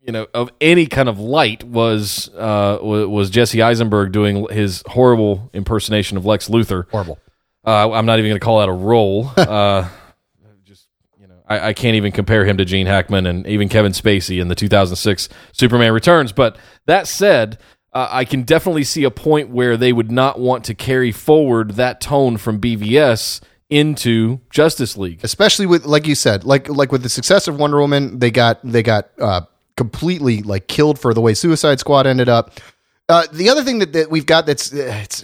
you 0.01 0.11
know 0.11 0.27
of 0.33 0.49
any 0.59 0.85
kind 0.85 1.09
of 1.09 1.19
light 1.19 1.63
was 1.63 2.29
uh, 2.37 2.77
was 2.81 3.29
Jesse 3.29 3.61
Eisenberg 3.61 4.11
doing 4.11 4.47
his 4.49 4.83
horrible 4.87 5.49
impersonation 5.53 6.17
of 6.17 6.25
Lex 6.25 6.47
Luthor. 6.47 6.89
Horrible. 6.89 7.19
Uh, 7.65 7.91
I'm 7.91 8.05
not 8.05 8.19
even 8.19 8.29
going 8.29 8.39
to 8.39 8.43
call 8.43 8.59
that 8.59 8.69
a 8.69 8.73
role. 8.73 9.31
uh, 9.37 9.87
just 10.63 10.87
you 11.19 11.27
know, 11.27 11.41
I, 11.47 11.69
I 11.69 11.73
can't 11.73 11.95
even 11.95 12.11
compare 12.11 12.45
him 12.45 12.57
to 12.57 12.65
Gene 12.65 12.87
Hackman 12.87 13.25
and 13.25 13.45
even 13.47 13.69
Kevin 13.69 13.91
Spacey 13.91 14.41
in 14.41 14.47
the 14.47 14.55
2006 14.55 15.29
Superman 15.53 15.93
Returns. 15.93 16.31
But 16.31 16.57
that 16.85 17.07
said, 17.07 17.59
uh, 17.93 18.07
I 18.09 18.25
can 18.25 18.43
definitely 18.43 18.83
see 18.83 19.03
a 19.03 19.11
point 19.11 19.49
where 19.49 19.75
they 19.75 19.91
would 19.91 20.11
not 20.11 20.39
want 20.39 20.63
to 20.65 20.73
carry 20.73 21.11
forward 21.11 21.71
that 21.71 21.99
tone 21.99 22.37
from 22.37 22.59
BVS 22.59 23.41
into 23.71 24.41
Justice 24.49 24.97
League. 24.97 25.21
especially 25.23 25.65
with 25.65 25.85
like 25.85 26.05
you 26.05 26.13
said 26.13 26.43
like 26.43 26.67
like 26.67 26.91
with 26.91 27.03
the 27.03 27.09
success 27.09 27.47
of 27.47 27.57
wonder 27.57 27.79
woman 27.79 28.19
they 28.19 28.29
got 28.29 28.59
they 28.63 28.83
got 28.83 29.09
uh 29.17 29.41
completely 29.77 30.41
like 30.41 30.67
killed 30.67 30.99
for 30.99 31.13
the 31.13 31.21
way 31.21 31.33
suicide 31.33 31.79
squad 31.79 32.05
ended 32.05 32.27
up 32.27 32.59
uh 33.07 33.25
the 33.31 33.47
other 33.49 33.63
thing 33.63 33.79
that, 33.79 33.93
that 33.93 34.11
we've 34.11 34.25
got 34.25 34.45
that's 34.45 34.73
uh, 34.73 34.93
it's 35.01 35.23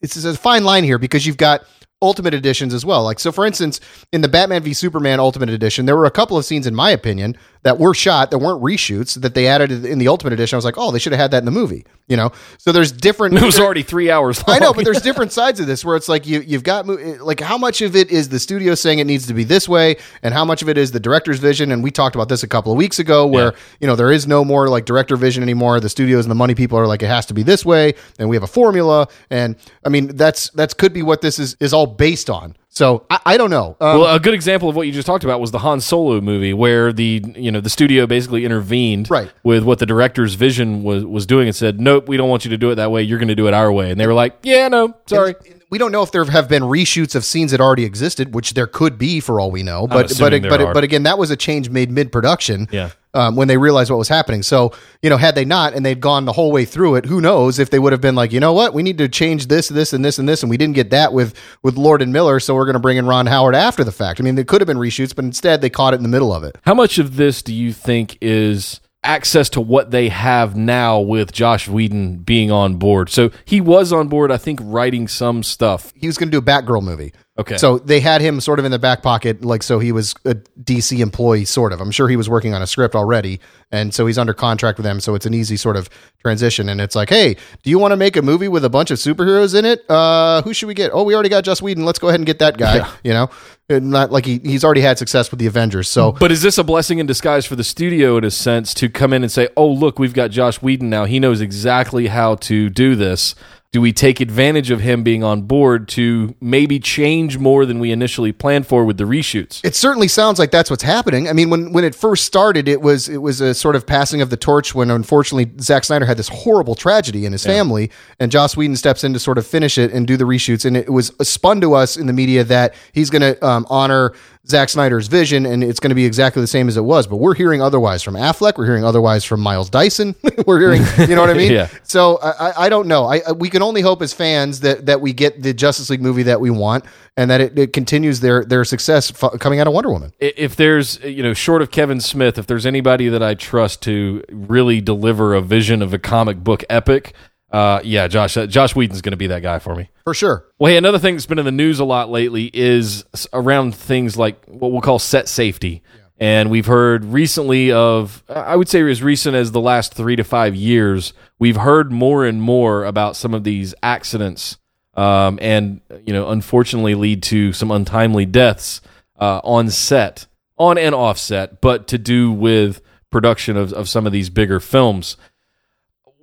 it's 0.00 0.24
a 0.24 0.34
fine 0.34 0.64
line 0.64 0.82
here 0.82 0.98
because 0.98 1.26
you've 1.26 1.36
got 1.36 1.62
ultimate 2.00 2.32
editions 2.32 2.72
as 2.72 2.86
well 2.86 3.04
like 3.04 3.20
so 3.20 3.30
for 3.30 3.44
instance 3.44 3.80
in 4.12 4.22
the 4.22 4.28
batman 4.28 4.62
v 4.62 4.72
superman 4.72 5.20
ultimate 5.20 5.50
edition 5.50 5.84
there 5.84 5.96
were 5.96 6.06
a 6.06 6.10
couple 6.10 6.38
of 6.38 6.44
scenes 6.46 6.66
in 6.66 6.74
my 6.74 6.90
opinion 6.90 7.36
that 7.64 7.78
were 7.78 7.92
shot 7.94 8.30
that 8.30 8.38
weren't 8.38 8.62
reshoots 8.62 9.20
that 9.20 9.34
they 9.34 9.46
added 9.48 9.84
in 9.84 9.98
the 9.98 10.08
ultimate 10.08 10.32
edition 10.32 10.54
i 10.54 10.58
was 10.58 10.64
like 10.64 10.78
oh 10.78 10.90
they 10.90 10.98
should 10.98 11.12
have 11.12 11.20
had 11.20 11.30
that 11.32 11.38
in 11.38 11.44
the 11.44 11.50
movie 11.50 11.84
you 12.06 12.16
know 12.16 12.30
so 12.58 12.70
there's 12.72 12.92
different 12.92 13.34
It 13.34 13.42
was 13.42 13.58
already 13.58 13.82
three 13.82 14.10
hours 14.10 14.46
long. 14.46 14.56
I 14.56 14.60
know, 14.60 14.72
but 14.72 14.84
there's 14.84 15.00
different 15.10 15.32
sides 15.32 15.58
of 15.60 15.66
this 15.66 15.84
where 15.84 15.96
it's 15.96 16.08
like 16.08 16.26
you 16.26 16.40
you've 16.40 16.62
got 16.62 16.86
like 16.86 17.40
how 17.40 17.58
much 17.58 17.80
of 17.82 17.96
it 17.96 18.10
is 18.10 18.28
the 18.28 18.38
studio 18.38 18.74
saying 18.74 18.98
it 19.00 19.06
needs 19.06 19.26
to 19.26 19.34
be 19.34 19.42
this 19.44 19.68
way, 19.68 19.96
and 20.22 20.32
how 20.34 20.44
much 20.44 20.62
of 20.62 20.68
it 20.68 20.76
is 20.78 20.92
the 20.92 21.00
director's 21.00 21.38
vision. 21.38 21.72
And 21.72 21.82
we 21.82 21.90
talked 21.90 22.14
about 22.14 22.28
this 22.28 22.42
a 22.42 22.46
couple 22.48 22.70
of 22.72 22.78
weeks 22.78 22.98
ago, 22.98 23.26
where 23.26 23.52
Yeah. 23.52 23.58
you 23.80 23.86
know 23.86 23.96
there 23.96 24.12
is 24.12 24.26
no 24.26 24.44
more 24.44 24.68
like 24.68 24.84
director 24.84 25.16
vision 25.16 25.42
anymore. 25.42 25.80
The 25.80 25.88
studios 25.88 26.24
and 26.26 26.30
the 26.30 26.34
money 26.36 26.54
people 26.54 26.78
are 26.78 26.86
like 26.86 27.02
it 27.02 27.08
has 27.08 27.26
to 27.26 27.34
be 27.34 27.42
this 27.42 27.64
way, 27.64 27.94
and 28.18 28.28
we 28.28 28.36
have 28.36 28.42
a 28.42 28.48
formula. 28.48 29.08
And 29.30 29.56
I 29.84 29.88
mean 29.88 30.08
that's 30.08 30.50
that's 30.50 30.74
could 30.74 30.92
be 30.92 31.02
what 31.02 31.20
this 31.22 31.38
is 31.38 31.56
is 31.60 31.72
all 31.72 31.86
based 31.86 32.28
on. 32.30 32.54
So 32.74 33.06
I, 33.08 33.20
I 33.24 33.36
don't 33.36 33.50
know. 33.50 33.76
Um, 33.80 34.00
Well, 34.00 34.14
a 34.14 34.18
good 34.18 34.34
example 34.34 34.68
of 34.68 34.74
what 34.76 34.86
you 34.86 34.92
just 34.92 35.06
talked 35.06 35.22
about 35.24 35.40
was 35.40 35.52
the 35.52 35.60
Han 35.60 35.80
Solo 35.80 36.20
movie, 36.20 36.52
where 36.52 36.92
the 36.92 37.22
you 37.36 37.52
know 37.52 37.60
the 37.60 37.70
studio 37.70 38.06
basically 38.06 38.44
intervened 38.44 39.10
Right. 39.10 39.30
with 39.44 39.62
what 39.64 39.78
the 39.78 39.86
director's 39.86 40.34
vision 40.34 40.82
was 40.82 41.04
was 41.04 41.24
doing 41.26 41.46
and 41.46 41.54
said, 41.54 41.80
"Nope, 41.80 42.08
we 42.08 42.16
don't 42.16 42.28
want 42.28 42.44
you 42.44 42.50
to 42.50 42.58
do 42.58 42.70
it 42.70 42.74
that 42.76 42.90
way. 42.90 43.02
You're 43.02 43.18
going 43.18 43.28
to 43.28 43.34
do 43.36 43.46
it 43.46 43.54
our 43.54 43.72
way." 43.72 43.90
And 43.90 44.00
they 44.00 44.06
were 44.06 44.14
like, 44.14 44.36
"Yeah, 44.42 44.68
no, 44.68 44.94
sorry." 45.06 45.34
we 45.70 45.78
don't 45.78 45.90
know 45.90 46.02
if 46.02 46.12
there 46.12 46.24
have 46.26 46.48
been 46.48 46.62
reshoots 46.62 47.16
of 47.16 47.24
scenes 47.24 47.50
that 47.50 47.60
already 47.60 47.84
existed, 47.84 48.32
which 48.32 48.54
there 48.54 48.66
could 48.68 48.96
be 48.96 49.18
for 49.18 49.40
all 49.40 49.50
we 49.50 49.62
know. 49.64 49.88
But 49.88 50.12
but 50.18 50.42
but 50.42 50.60
are. 50.60 50.72
but 50.72 50.84
again, 50.84 51.02
that 51.04 51.18
was 51.18 51.30
a 51.32 51.36
change 51.36 51.68
made 51.68 51.90
mid 51.90 52.12
production. 52.12 52.68
Yeah. 52.70 52.90
Um, 53.14 53.36
when 53.36 53.46
they 53.46 53.56
realized 53.56 53.90
what 53.90 53.98
was 53.98 54.08
happening. 54.08 54.42
So 54.42 54.72
you 55.00 55.08
know, 55.08 55.16
had 55.16 55.36
they 55.36 55.44
not 55.44 55.72
and 55.72 55.86
they'd 55.86 56.00
gone 56.00 56.24
the 56.24 56.32
whole 56.32 56.50
way 56.50 56.64
through 56.64 56.96
it, 56.96 57.06
who 57.06 57.20
knows 57.20 57.60
if 57.60 57.70
they 57.70 57.78
would 57.78 57.92
have 57.92 58.00
been 58.00 58.16
like, 58.16 58.32
you 58.32 58.40
know 58.40 58.52
what, 58.52 58.74
we 58.74 58.82
need 58.82 58.98
to 58.98 59.08
change 59.08 59.46
this, 59.46 59.68
this, 59.68 59.92
and 59.92 60.04
this, 60.04 60.18
and 60.18 60.28
this, 60.28 60.42
and 60.42 60.50
we 60.50 60.56
didn't 60.56 60.74
get 60.74 60.90
that 60.90 61.12
with 61.12 61.34
with 61.62 61.76
Lord 61.76 62.02
and 62.02 62.12
Miller, 62.12 62.40
so 62.40 62.54
we're 62.54 62.64
going 62.64 62.74
to 62.74 62.80
bring 62.80 62.96
in 62.96 63.06
Ron 63.06 63.26
Howard 63.26 63.54
after 63.54 63.84
the 63.84 63.92
fact. 63.92 64.20
I 64.20 64.24
mean, 64.24 64.34
there 64.34 64.44
could 64.44 64.60
have 64.60 64.66
been 64.66 64.78
reshoots, 64.78 65.14
but 65.14 65.24
instead 65.24 65.60
they 65.60 65.70
caught 65.70 65.94
it 65.94 65.98
in 65.98 66.02
the 66.02 66.08
middle 66.08 66.32
of 66.32 66.42
it. 66.42 66.58
How 66.62 66.74
much 66.74 66.98
of 66.98 67.16
this 67.16 67.42
do 67.42 67.54
you 67.54 67.72
think 67.72 68.18
is 68.20 68.80
access 69.04 69.50
to 69.50 69.60
what 69.60 69.90
they 69.90 70.08
have 70.08 70.56
now 70.56 70.98
with 70.98 71.30
Josh 71.30 71.68
Whedon 71.68 72.18
being 72.18 72.50
on 72.50 72.76
board? 72.76 73.10
So 73.10 73.30
he 73.44 73.60
was 73.60 73.92
on 73.92 74.08
board, 74.08 74.32
I 74.32 74.38
think, 74.38 74.58
writing 74.62 75.06
some 75.06 75.42
stuff. 75.42 75.92
He 75.94 76.06
was 76.06 76.18
going 76.18 76.30
to 76.30 76.40
do 76.40 76.42
a 76.42 76.42
Batgirl 76.42 76.82
movie. 76.82 77.12
Okay. 77.36 77.56
So 77.56 77.78
they 77.78 77.98
had 77.98 78.20
him 78.20 78.40
sort 78.40 78.60
of 78.60 78.64
in 78.64 78.70
the 78.70 78.78
back 78.78 79.02
pocket, 79.02 79.44
like 79.44 79.64
so 79.64 79.80
he 79.80 79.90
was 79.90 80.14
a 80.24 80.36
DC 80.62 81.00
employee, 81.00 81.44
sort 81.44 81.72
of. 81.72 81.80
I'm 81.80 81.90
sure 81.90 82.08
he 82.08 82.14
was 82.14 82.28
working 82.30 82.54
on 82.54 82.62
a 82.62 82.66
script 82.66 82.94
already, 82.94 83.40
and 83.72 83.92
so 83.92 84.06
he's 84.06 84.18
under 84.18 84.32
contract 84.32 84.78
with 84.78 84.84
them. 84.84 85.00
So 85.00 85.16
it's 85.16 85.26
an 85.26 85.34
easy 85.34 85.56
sort 85.56 85.76
of 85.76 85.90
transition. 86.20 86.68
And 86.68 86.80
it's 86.80 86.94
like, 86.94 87.08
hey, 87.08 87.34
do 87.64 87.70
you 87.70 87.78
want 87.80 87.90
to 87.90 87.96
make 87.96 88.16
a 88.16 88.22
movie 88.22 88.46
with 88.46 88.64
a 88.64 88.70
bunch 88.70 88.92
of 88.92 88.98
superheroes 88.98 89.58
in 89.58 89.64
it? 89.64 89.84
Uh, 89.90 90.42
who 90.42 90.54
should 90.54 90.68
we 90.68 90.74
get? 90.74 90.92
Oh, 90.94 91.02
we 91.02 91.12
already 91.12 91.28
got 91.28 91.42
Joss 91.42 91.60
Whedon. 91.60 91.84
Let's 91.84 91.98
go 91.98 92.06
ahead 92.06 92.20
and 92.20 92.26
get 92.26 92.38
that 92.38 92.56
guy. 92.56 92.88
You 93.02 93.12
know, 93.12 93.30
And 93.68 93.90
not 93.90 94.12
like 94.12 94.24
he, 94.24 94.38
he's 94.38 94.62
already 94.62 94.82
had 94.82 94.96
success 94.98 95.32
with 95.32 95.40
the 95.40 95.46
Avengers. 95.46 95.88
So 95.88 96.12
But 96.12 96.30
is 96.30 96.40
this 96.40 96.56
a 96.56 96.64
blessing 96.64 97.00
in 97.00 97.06
disguise 97.06 97.46
for 97.46 97.56
the 97.56 97.64
studio 97.64 98.16
in 98.16 98.22
a 98.22 98.30
sense 98.30 98.74
to 98.74 98.88
come 98.88 99.12
in 99.12 99.24
and 99.24 99.32
say, 99.32 99.48
"Oh, 99.56 99.66
look, 99.68 99.98
we've 99.98 100.14
got 100.14 100.30
Josh 100.30 100.62
Whedon 100.62 100.88
now. 100.88 101.04
He 101.04 101.18
knows 101.18 101.40
exactly 101.40 102.06
how 102.06 102.36
to 102.36 102.70
do 102.70 102.94
this." 102.94 103.34
Do 103.74 103.80
we 103.80 103.92
take 103.92 104.20
advantage 104.20 104.70
of 104.70 104.82
him 104.82 105.02
being 105.02 105.24
on 105.24 105.42
board 105.42 105.88
to 105.88 106.36
maybe 106.40 106.78
change 106.78 107.38
more 107.38 107.66
than 107.66 107.80
we 107.80 107.90
initially 107.90 108.30
planned 108.30 108.68
for 108.68 108.84
with 108.84 108.98
the 108.98 109.04
reshoots? 109.04 109.60
It 109.64 109.74
certainly 109.74 110.06
sounds 110.06 110.38
like 110.38 110.52
that's 110.52 110.70
what's 110.70 110.84
happening. 110.84 111.28
I 111.28 111.32
mean, 111.32 111.50
when 111.50 111.72
when 111.72 111.82
it 111.82 111.92
first 111.92 112.24
started, 112.24 112.68
it 112.68 112.80
was 112.82 113.08
it 113.08 113.16
was 113.16 113.40
a 113.40 113.52
sort 113.52 113.74
of 113.74 113.84
passing 113.84 114.20
of 114.20 114.30
the 114.30 114.36
torch. 114.36 114.76
When 114.76 114.92
unfortunately 114.92 115.50
Zack 115.60 115.82
Snyder 115.82 116.06
had 116.06 116.16
this 116.16 116.28
horrible 116.28 116.76
tragedy 116.76 117.26
in 117.26 117.32
his 117.32 117.42
family, 117.42 117.90
and 118.20 118.30
Joss 118.30 118.56
Whedon 118.56 118.76
steps 118.76 119.02
in 119.02 119.12
to 119.12 119.18
sort 119.18 119.38
of 119.38 119.44
finish 119.44 119.76
it 119.76 119.92
and 119.92 120.06
do 120.06 120.16
the 120.16 120.22
reshoots. 120.22 120.64
And 120.64 120.76
it 120.76 120.90
was 120.90 121.10
spun 121.22 121.60
to 121.62 121.74
us 121.74 121.96
in 121.96 122.06
the 122.06 122.12
media 122.12 122.44
that 122.44 122.76
he's 122.92 123.10
going 123.10 123.22
to 123.22 123.44
um, 123.44 123.66
honor 123.68 124.12
Zack 124.46 124.68
Snyder's 124.68 125.06
vision, 125.06 125.46
and 125.46 125.64
it's 125.64 125.80
going 125.80 125.88
to 125.88 125.94
be 125.94 126.04
exactly 126.04 126.42
the 126.42 126.46
same 126.46 126.68
as 126.68 126.76
it 126.76 126.82
was. 126.84 127.06
But 127.06 127.16
we're 127.16 127.34
hearing 127.34 127.62
otherwise 127.62 128.02
from 128.02 128.14
Affleck. 128.14 128.58
We're 128.58 128.66
hearing 128.66 128.84
otherwise 128.84 129.24
from 129.24 129.40
Miles 129.40 129.70
Dyson. 129.70 130.14
we're 130.46 130.60
hearing, 130.60 130.82
you 131.08 131.14
know 131.14 131.22
what 131.22 131.30
I 131.30 131.34
mean? 131.34 131.52
Yeah. 131.54 131.68
So 131.82 132.18
I, 132.22 132.66
I- 132.66 132.68
don't 132.68 132.86
know. 132.88 133.04
I, 133.06 133.20
I 133.26 133.32
we 133.32 133.48
can 133.48 133.62
only 133.62 133.80
hope 133.80 134.02
as 134.02 134.12
fans 134.12 134.60
that 134.60 134.86
that 134.86 135.00
we 135.00 135.12
get 135.12 135.42
the 135.42 135.54
Justice 135.54 135.88
League 135.88 136.02
movie 136.02 136.24
that 136.24 136.40
we 136.40 136.50
want, 136.50 136.84
and 137.16 137.30
that 137.30 137.40
it, 137.40 137.58
it 137.58 137.72
continues 137.72 138.20
their 138.20 138.44
their 138.44 138.64
success 138.64 139.10
f- 139.22 139.38
coming 139.40 139.60
out 139.60 139.66
of 139.66 139.72
Wonder 139.72 139.90
Woman. 139.90 140.12
If 140.20 140.56
there's, 140.56 140.98
you 141.04 141.22
know, 141.22 141.32
short 141.32 141.62
of 141.62 141.70
Kevin 141.70 142.00
Smith, 142.00 142.36
if 142.38 142.46
there's 142.46 142.66
anybody 142.66 143.08
that 143.08 143.22
I 143.22 143.34
trust 143.34 143.82
to 143.82 144.22
really 144.30 144.80
deliver 144.80 145.34
a 145.34 145.40
vision 145.40 145.80
of 145.82 145.94
a 145.94 145.98
comic 145.98 146.38
book 146.44 146.64
epic, 146.68 147.14
uh, 147.54 147.80
yeah, 147.84 148.08
Josh, 148.08 148.36
uh, 148.36 148.48
Josh 148.48 148.74
Whedon's 148.74 149.00
going 149.00 149.12
to 149.12 149.16
be 149.16 149.28
that 149.28 149.42
guy 149.42 149.60
for 149.60 149.76
me. 149.76 149.88
For 150.02 150.12
sure. 150.12 150.44
Well, 150.58 150.72
hey, 150.72 150.76
another 150.76 150.98
thing 150.98 151.14
that's 151.14 151.26
been 151.26 151.38
in 151.38 151.44
the 151.44 151.52
news 151.52 151.78
a 151.78 151.84
lot 151.84 152.10
lately 152.10 152.50
is 152.52 153.04
around 153.32 153.76
things 153.76 154.16
like 154.16 154.44
what 154.46 154.72
we'll 154.72 154.80
call 154.80 154.98
set 154.98 155.28
safety 155.28 155.80
And 156.18 156.50
we've 156.50 156.66
heard 156.66 157.04
recently 157.04 157.72
of, 157.72 158.22
I 158.28 158.54
would 158.54 158.68
say 158.68 158.88
as 158.88 159.02
recent 159.02 159.34
as 159.34 159.50
the 159.50 159.60
last 159.60 159.94
three 159.94 160.14
to 160.16 160.24
five 160.24 160.54
years, 160.54 161.12
we've 161.38 161.56
heard 161.56 161.90
more 161.90 162.24
and 162.24 162.40
more 162.40 162.84
about 162.84 163.16
some 163.16 163.34
of 163.34 163.42
these 163.42 163.74
accidents 163.82 164.58
um, 164.94 165.38
and, 165.42 165.80
you 166.06 166.12
know, 166.12 166.30
unfortunately 166.30 166.94
lead 166.94 167.22
to 167.24 167.52
some 167.52 167.72
untimely 167.72 168.26
deaths 168.26 168.80
uh, 169.18 169.40
on 169.42 169.70
set, 169.70 170.26
on 170.56 170.78
and 170.78 170.94
off 170.94 171.18
set, 171.18 171.60
but 171.60 171.88
to 171.88 171.98
do 171.98 172.30
with 172.30 172.80
production 173.10 173.56
of, 173.56 173.72
of 173.72 173.88
some 173.88 174.06
of 174.06 174.12
these 174.12 174.30
bigger 174.30 174.60
films. 174.60 175.16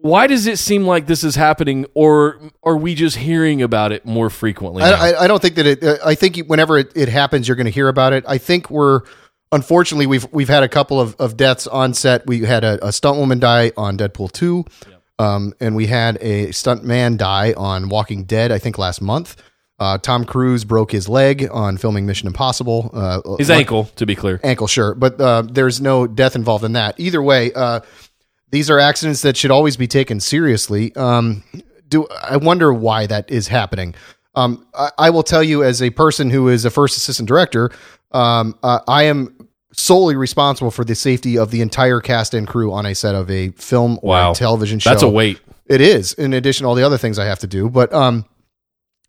Why 0.01 0.25
does 0.27 0.47
it 0.47 0.57
seem 0.57 0.85
like 0.85 1.05
this 1.05 1.23
is 1.23 1.35
happening, 1.35 1.85
or 1.93 2.39
are 2.63 2.75
we 2.75 2.95
just 2.95 3.17
hearing 3.17 3.61
about 3.61 3.91
it 3.91 4.05
more 4.05 4.29
frequently? 4.31 4.81
I, 4.81 5.11
I, 5.11 5.23
I 5.23 5.27
don't 5.27 5.41
think 5.41 5.55
that 5.55 5.65
it. 5.67 5.83
uh, 5.83 5.97
I 6.03 6.15
think 6.15 6.37
whenever 6.47 6.77
it, 6.79 6.91
it 6.95 7.07
happens, 7.07 7.47
you're 7.47 7.55
going 7.55 7.65
to 7.65 7.71
hear 7.71 7.87
about 7.87 8.11
it. 8.13 8.23
I 8.27 8.37
think 8.39 8.69
we're 8.71 9.01
unfortunately 9.51 10.07
we've 10.07 10.25
we've 10.31 10.49
had 10.49 10.63
a 10.63 10.69
couple 10.69 10.99
of, 10.99 11.15
of 11.19 11.37
deaths 11.37 11.67
on 11.67 11.93
set. 11.93 12.25
We 12.25 12.39
had 12.41 12.63
a, 12.63 12.87
a 12.87 12.91
stunt 12.91 13.17
woman 13.19 13.39
die 13.39 13.73
on 13.77 13.95
Deadpool 13.97 14.31
two, 14.31 14.65
um, 15.19 15.53
and 15.59 15.75
we 15.75 15.85
had 15.87 16.17
a 16.21 16.51
stunt 16.51 16.83
man 16.83 17.15
die 17.17 17.53
on 17.55 17.89
Walking 17.89 18.23
Dead. 18.23 18.51
I 18.51 18.57
think 18.59 18.77
last 18.77 19.01
month. 19.01 19.35
Uh, 19.79 19.97
Tom 19.97 20.25
Cruise 20.25 20.63
broke 20.63 20.91
his 20.91 21.09
leg 21.09 21.47
on 21.51 21.75
filming 21.75 22.05
Mission 22.05 22.27
Impossible. 22.27 22.91
Uh, 22.93 23.37
His 23.39 23.49
luck- 23.49 23.57
ankle, 23.57 23.85
to 23.95 24.05
be 24.05 24.13
clear. 24.15 24.39
ankle, 24.43 24.67
sure, 24.67 24.93
but 24.93 25.19
uh, 25.19 25.41
there's 25.41 25.81
no 25.81 26.05
death 26.05 26.35
involved 26.35 26.63
in 26.63 26.73
that. 26.73 26.99
Either 26.99 27.19
way, 27.19 27.51
uh, 27.53 27.79
these 28.51 28.69
are 28.69 28.79
accidents 28.79 29.21
that 29.23 29.37
should 29.37 29.51
always 29.51 29.77
be 29.77 29.87
taken 29.87 30.19
seriously. 30.19 30.95
Um, 30.95 31.43
do 31.87 32.07
I 32.21 32.37
wonder 32.37 32.73
why 32.73 33.07
that 33.07 33.29
is 33.31 33.47
happening? 33.47 33.95
Um, 34.35 34.65
I, 34.73 34.89
I 34.97 35.09
will 35.09 35.23
tell 35.23 35.43
you, 35.43 35.63
as 35.63 35.81
a 35.81 35.89
person 35.89 36.29
who 36.29 36.47
is 36.47 36.63
a 36.63 36.69
first 36.69 36.95
assistant 36.97 37.27
director, 37.27 37.71
um, 38.11 38.57
uh, 38.63 38.79
I 38.87 39.03
am 39.03 39.47
solely 39.73 40.15
responsible 40.15 40.71
for 40.71 40.83
the 40.83 40.95
safety 40.95 41.37
of 41.37 41.51
the 41.51 41.61
entire 41.61 42.01
cast 42.01 42.33
and 42.33 42.47
crew 42.47 42.71
on 42.73 42.85
a 42.85 42.93
set 42.93 43.15
of 43.15 43.29
a 43.31 43.49
film 43.51 43.99
or 44.01 44.09
Wow. 44.09 44.31
a 44.31 44.35
television 44.35 44.79
show. 44.79 44.89
That's 44.89 45.03
a 45.03 45.09
weight. 45.09 45.39
It 45.65 45.79
is, 45.81 46.13
in 46.13 46.33
addition 46.33 46.65
to 46.65 46.67
all 46.69 46.75
the 46.75 46.83
other 46.83 46.97
things 46.97 47.17
I 47.17 47.25
have 47.25 47.39
to 47.39 47.47
do. 47.47 47.69
But 47.69 47.93
um, 47.93 48.25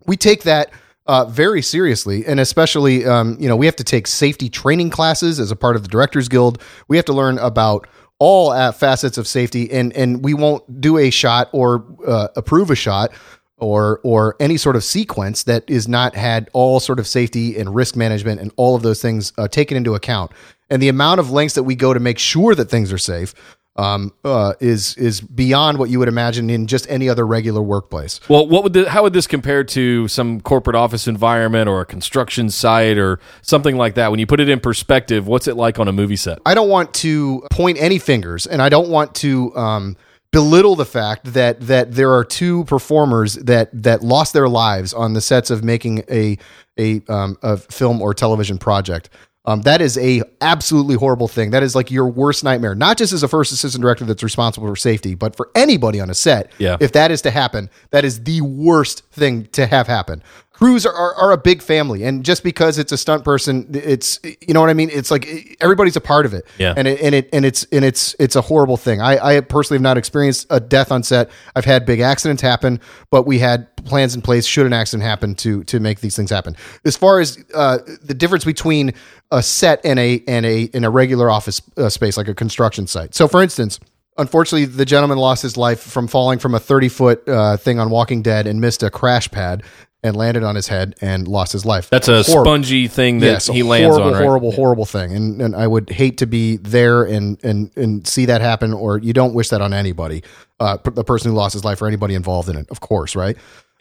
we 0.06 0.16
take 0.16 0.44
that 0.44 0.70
uh, 1.06 1.24
very 1.24 1.62
seriously, 1.62 2.24
and 2.24 2.38
especially, 2.38 3.04
um, 3.04 3.36
you 3.40 3.48
know, 3.48 3.56
we 3.56 3.66
have 3.66 3.74
to 3.76 3.84
take 3.84 4.06
safety 4.06 4.48
training 4.48 4.90
classes 4.90 5.40
as 5.40 5.50
a 5.50 5.56
part 5.56 5.74
of 5.74 5.82
the 5.82 5.88
Directors 5.88 6.28
Guild. 6.28 6.62
We 6.86 6.96
have 6.96 7.06
to 7.06 7.12
learn 7.12 7.38
about 7.38 7.88
all 8.22 8.70
facets 8.70 9.18
of 9.18 9.26
safety, 9.26 9.68
and 9.72 9.92
and 9.94 10.22
we 10.24 10.32
won't 10.32 10.80
do 10.80 10.96
a 10.96 11.10
shot 11.10 11.48
or 11.52 11.84
uh, 12.06 12.28
approve 12.36 12.70
a 12.70 12.76
shot 12.76 13.10
or 13.58 14.00
or 14.04 14.36
any 14.38 14.56
sort 14.56 14.76
of 14.76 14.84
sequence 14.84 15.42
that 15.42 15.68
is 15.68 15.88
not 15.88 16.14
had 16.14 16.48
all 16.52 16.78
sort 16.78 17.00
of 17.00 17.08
safety 17.08 17.58
and 17.58 17.74
risk 17.74 17.96
management 17.96 18.40
and 18.40 18.52
all 18.56 18.76
of 18.76 18.82
those 18.82 19.02
things 19.02 19.32
uh, 19.38 19.48
taken 19.48 19.76
into 19.76 19.96
account. 19.96 20.30
And 20.70 20.80
the 20.80 20.88
amount 20.88 21.18
of 21.18 21.32
lengths 21.32 21.56
that 21.56 21.64
we 21.64 21.74
go 21.74 21.92
to 21.92 21.98
make 21.98 22.20
sure 22.20 22.54
that 22.54 22.70
things 22.70 22.92
are 22.92 22.98
safe 22.98 23.34
um, 23.76 24.12
uh, 24.24 24.54
is 24.60 24.96
is 24.96 25.20
beyond 25.20 25.78
what 25.78 25.88
you 25.88 25.98
would 25.98 26.08
imagine 26.08 26.50
in 26.50 26.66
just 26.66 26.86
any 26.90 27.08
other 27.08 27.26
regular 27.26 27.62
workplace. 27.62 28.20
Well, 28.28 28.46
what 28.46 28.62
would 28.64 28.72
the, 28.74 28.90
how 28.90 29.02
would 29.02 29.12
this 29.12 29.26
compare 29.26 29.64
to 29.64 30.08
some 30.08 30.40
corporate 30.40 30.76
office 30.76 31.08
environment 31.08 31.68
or 31.68 31.80
a 31.80 31.86
construction 31.86 32.50
site 32.50 32.98
or 32.98 33.18
something 33.40 33.76
like 33.76 33.94
that? 33.94 34.10
When 34.10 34.20
you 34.20 34.26
put 34.26 34.40
it 34.40 34.48
in 34.48 34.60
perspective, 34.60 35.26
what's 35.26 35.48
it 35.48 35.56
like 35.56 35.78
on 35.78 35.88
a 35.88 35.92
movie 35.92 36.16
set? 36.16 36.38
I 36.44 36.54
don't 36.54 36.68
want 36.68 36.92
to 36.94 37.46
point 37.50 37.78
any 37.80 37.98
fingers, 37.98 38.46
and 38.46 38.60
I 38.60 38.68
don't 38.68 38.88
want 38.88 39.14
to 39.16 39.56
um, 39.56 39.96
belittle 40.32 40.76
the 40.76 40.86
fact 40.86 41.32
that 41.32 41.60
that 41.60 41.92
there 41.92 42.12
are 42.12 42.24
two 42.24 42.64
performers 42.64 43.34
that 43.34 43.70
that 43.72 44.02
lost 44.02 44.32
their 44.32 44.48
lives 44.48 44.92
on 44.92 45.14
the 45.14 45.20
sets 45.20 45.50
of 45.50 45.64
making 45.64 46.04
a 46.10 46.36
a, 46.78 47.02
um, 47.08 47.36
a 47.42 47.56
film 47.56 48.00
or 48.00 48.14
television 48.14 48.58
project. 48.58 49.10
Um, 49.44 49.62
that 49.62 49.80
is 49.80 49.98
a 49.98 50.22
absolutely 50.40 50.94
horrible 50.94 51.26
thing. 51.26 51.50
That 51.50 51.64
is 51.64 51.74
like 51.74 51.90
your 51.90 52.06
worst 52.06 52.44
nightmare. 52.44 52.76
Not 52.76 52.96
just 52.96 53.12
as 53.12 53.24
a 53.24 53.28
first 53.28 53.52
assistant 53.52 53.82
director 53.82 54.04
that's 54.04 54.22
responsible 54.22 54.68
for 54.68 54.76
safety, 54.76 55.14
but 55.16 55.36
for 55.36 55.50
anybody 55.54 56.00
on 56.00 56.10
a 56.10 56.14
set. 56.14 56.52
Yeah. 56.58 56.76
If 56.80 56.92
that 56.92 57.10
is 57.10 57.22
to 57.22 57.30
happen, 57.30 57.68
that 57.90 58.04
is 58.04 58.22
the 58.22 58.40
worst 58.40 59.04
thing 59.10 59.46
to 59.52 59.66
have 59.66 59.88
happen. 59.88 60.22
Crews 60.52 60.84
are, 60.84 60.92
are, 60.92 61.14
are 61.14 61.32
a 61.32 61.38
big 61.38 61.62
family, 61.62 62.04
and 62.04 62.24
just 62.24 62.44
because 62.44 62.78
it's 62.78 62.92
a 62.92 62.98
stunt 62.98 63.24
person, 63.24 63.66
it's 63.72 64.20
you 64.22 64.52
know 64.52 64.60
what 64.60 64.68
I 64.68 64.74
mean. 64.74 64.90
It's 64.92 65.10
like 65.10 65.56
everybody's 65.60 65.96
a 65.96 66.00
part 66.00 66.26
of 66.26 66.34
it, 66.34 66.46
Yeah. 66.58 66.74
And 66.76 66.86
it 66.86 67.00
and 67.00 67.14
it 67.14 67.28
and 67.32 67.46
it's 67.46 67.64
and 67.72 67.84
it's 67.84 68.14
it's 68.18 68.36
a 68.36 68.42
horrible 68.42 68.76
thing. 68.76 69.00
I, 69.00 69.36
I 69.36 69.40
personally 69.40 69.78
have 69.78 69.82
not 69.82 69.96
experienced 69.96 70.46
a 70.50 70.60
death 70.60 70.92
on 70.92 71.02
set. 71.02 71.30
I've 71.56 71.64
had 71.64 71.86
big 71.86 72.00
accidents 72.00 72.42
happen, 72.42 72.80
but 73.10 73.26
we 73.26 73.38
had 73.38 73.74
plans 73.84 74.14
in 74.14 74.20
place 74.20 74.44
should 74.44 74.66
an 74.66 74.74
accident 74.74 75.04
happen 75.04 75.34
to 75.36 75.64
to 75.64 75.80
make 75.80 76.00
these 76.00 76.16
things 76.16 76.30
happen. 76.30 76.54
As 76.84 76.96
far 76.96 77.20
as 77.20 77.42
uh, 77.54 77.78
the 78.02 78.14
difference 78.14 78.44
between 78.44 78.92
a 79.30 79.42
set 79.42 79.80
and 79.84 79.98
a 79.98 80.22
and 80.28 80.44
a 80.44 80.64
in 80.64 80.84
a 80.84 80.90
regular 80.90 81.30
office 81.30 81.62
uh, 81.78 81.88
space 81.88 82.18
like 82.18 82.28
a 82.28 82.34
construction 82.34 82.86
site. 82.86 83.14
So, 83.14 83.26
for 83.26 83.42
instance. 83.42 83.80
Unfortunately, 84.18 84.66
the 84.66 84.84
gentleman 84.84 85.16
lost 85.16 85.40
his 85.42 85.56
life 85.56 85.80
from 85.80 86.06
falling 86.06 86.38
from 86.38 86.54
a 86.54 86.60
30 86.60 86.90
foot 86.90 87.26
uh, 87.26 87.56
thing 87.56 87.80
on 87.80 87.88
Walking 87.88 88.20
Dead 88.20 88.46
and 88.46 88.60
missed 88.60 88.82
a 88.82 88.90
crash 88.90 89.30
pad 89.30 89.62
and 90.04 90.16
landed 90.16 90.42
on 90.42 90.56
his 90.56 90.68
head 90.68 90.96
and 91.00 91.28
lost 91.28 91.52
his 91.52 91.64
life. 91.64 91.88
That's 91.88 92.08
a 92.08 92.22
Horrible. 92.24 92.44
spongy 92.44 92.88
thing 92.88 93.20
that 93.20 93.26
Yes, 93.26 93.48
a 93.48 93.52
he 93.52 93.62
lands 93.62 93.86
horrible, 93.96 94.06
on, 94.08 94.12
right? 94.14 94.22
horrible, 94.24 94.52
horrible 94.52 94.84
thing, 94.86 95.14
and 95.14 95.40
and 95.40 95.54
I 95.54 95.66
would 95.66 95.90
hate 95.90 96.18
to 96.18 96.26
be 96.26 96.56
there 96.56 97.04
and 97.04 97.38
and 97.44 97.70
and 97.76 98.06
see 98.06 98.24
that 98.26 98.40
happen. 98.40 98.72
Or 98.72 98.98
you 98.98 99.12
don't 99.12 99.34
wish 99.34 99.48
that 99.50 99.60
on 99.60 99.72
anybody, 99.72 100.22
uh, 100.60 100.78
the 100.82 101.04
person 101.04 101.30
who 101.30 101.36
lost 101.36 101.52
his 101.52 101.64
life 101.64 101.80
or 101.80 101.86
anybody 101.86 102.14
involved 102.14 102.48
in 102.48 102.56
it, 102.56 102.66
of 102.70 102.80
course, 102.80 103.14
right? 103.14 103.36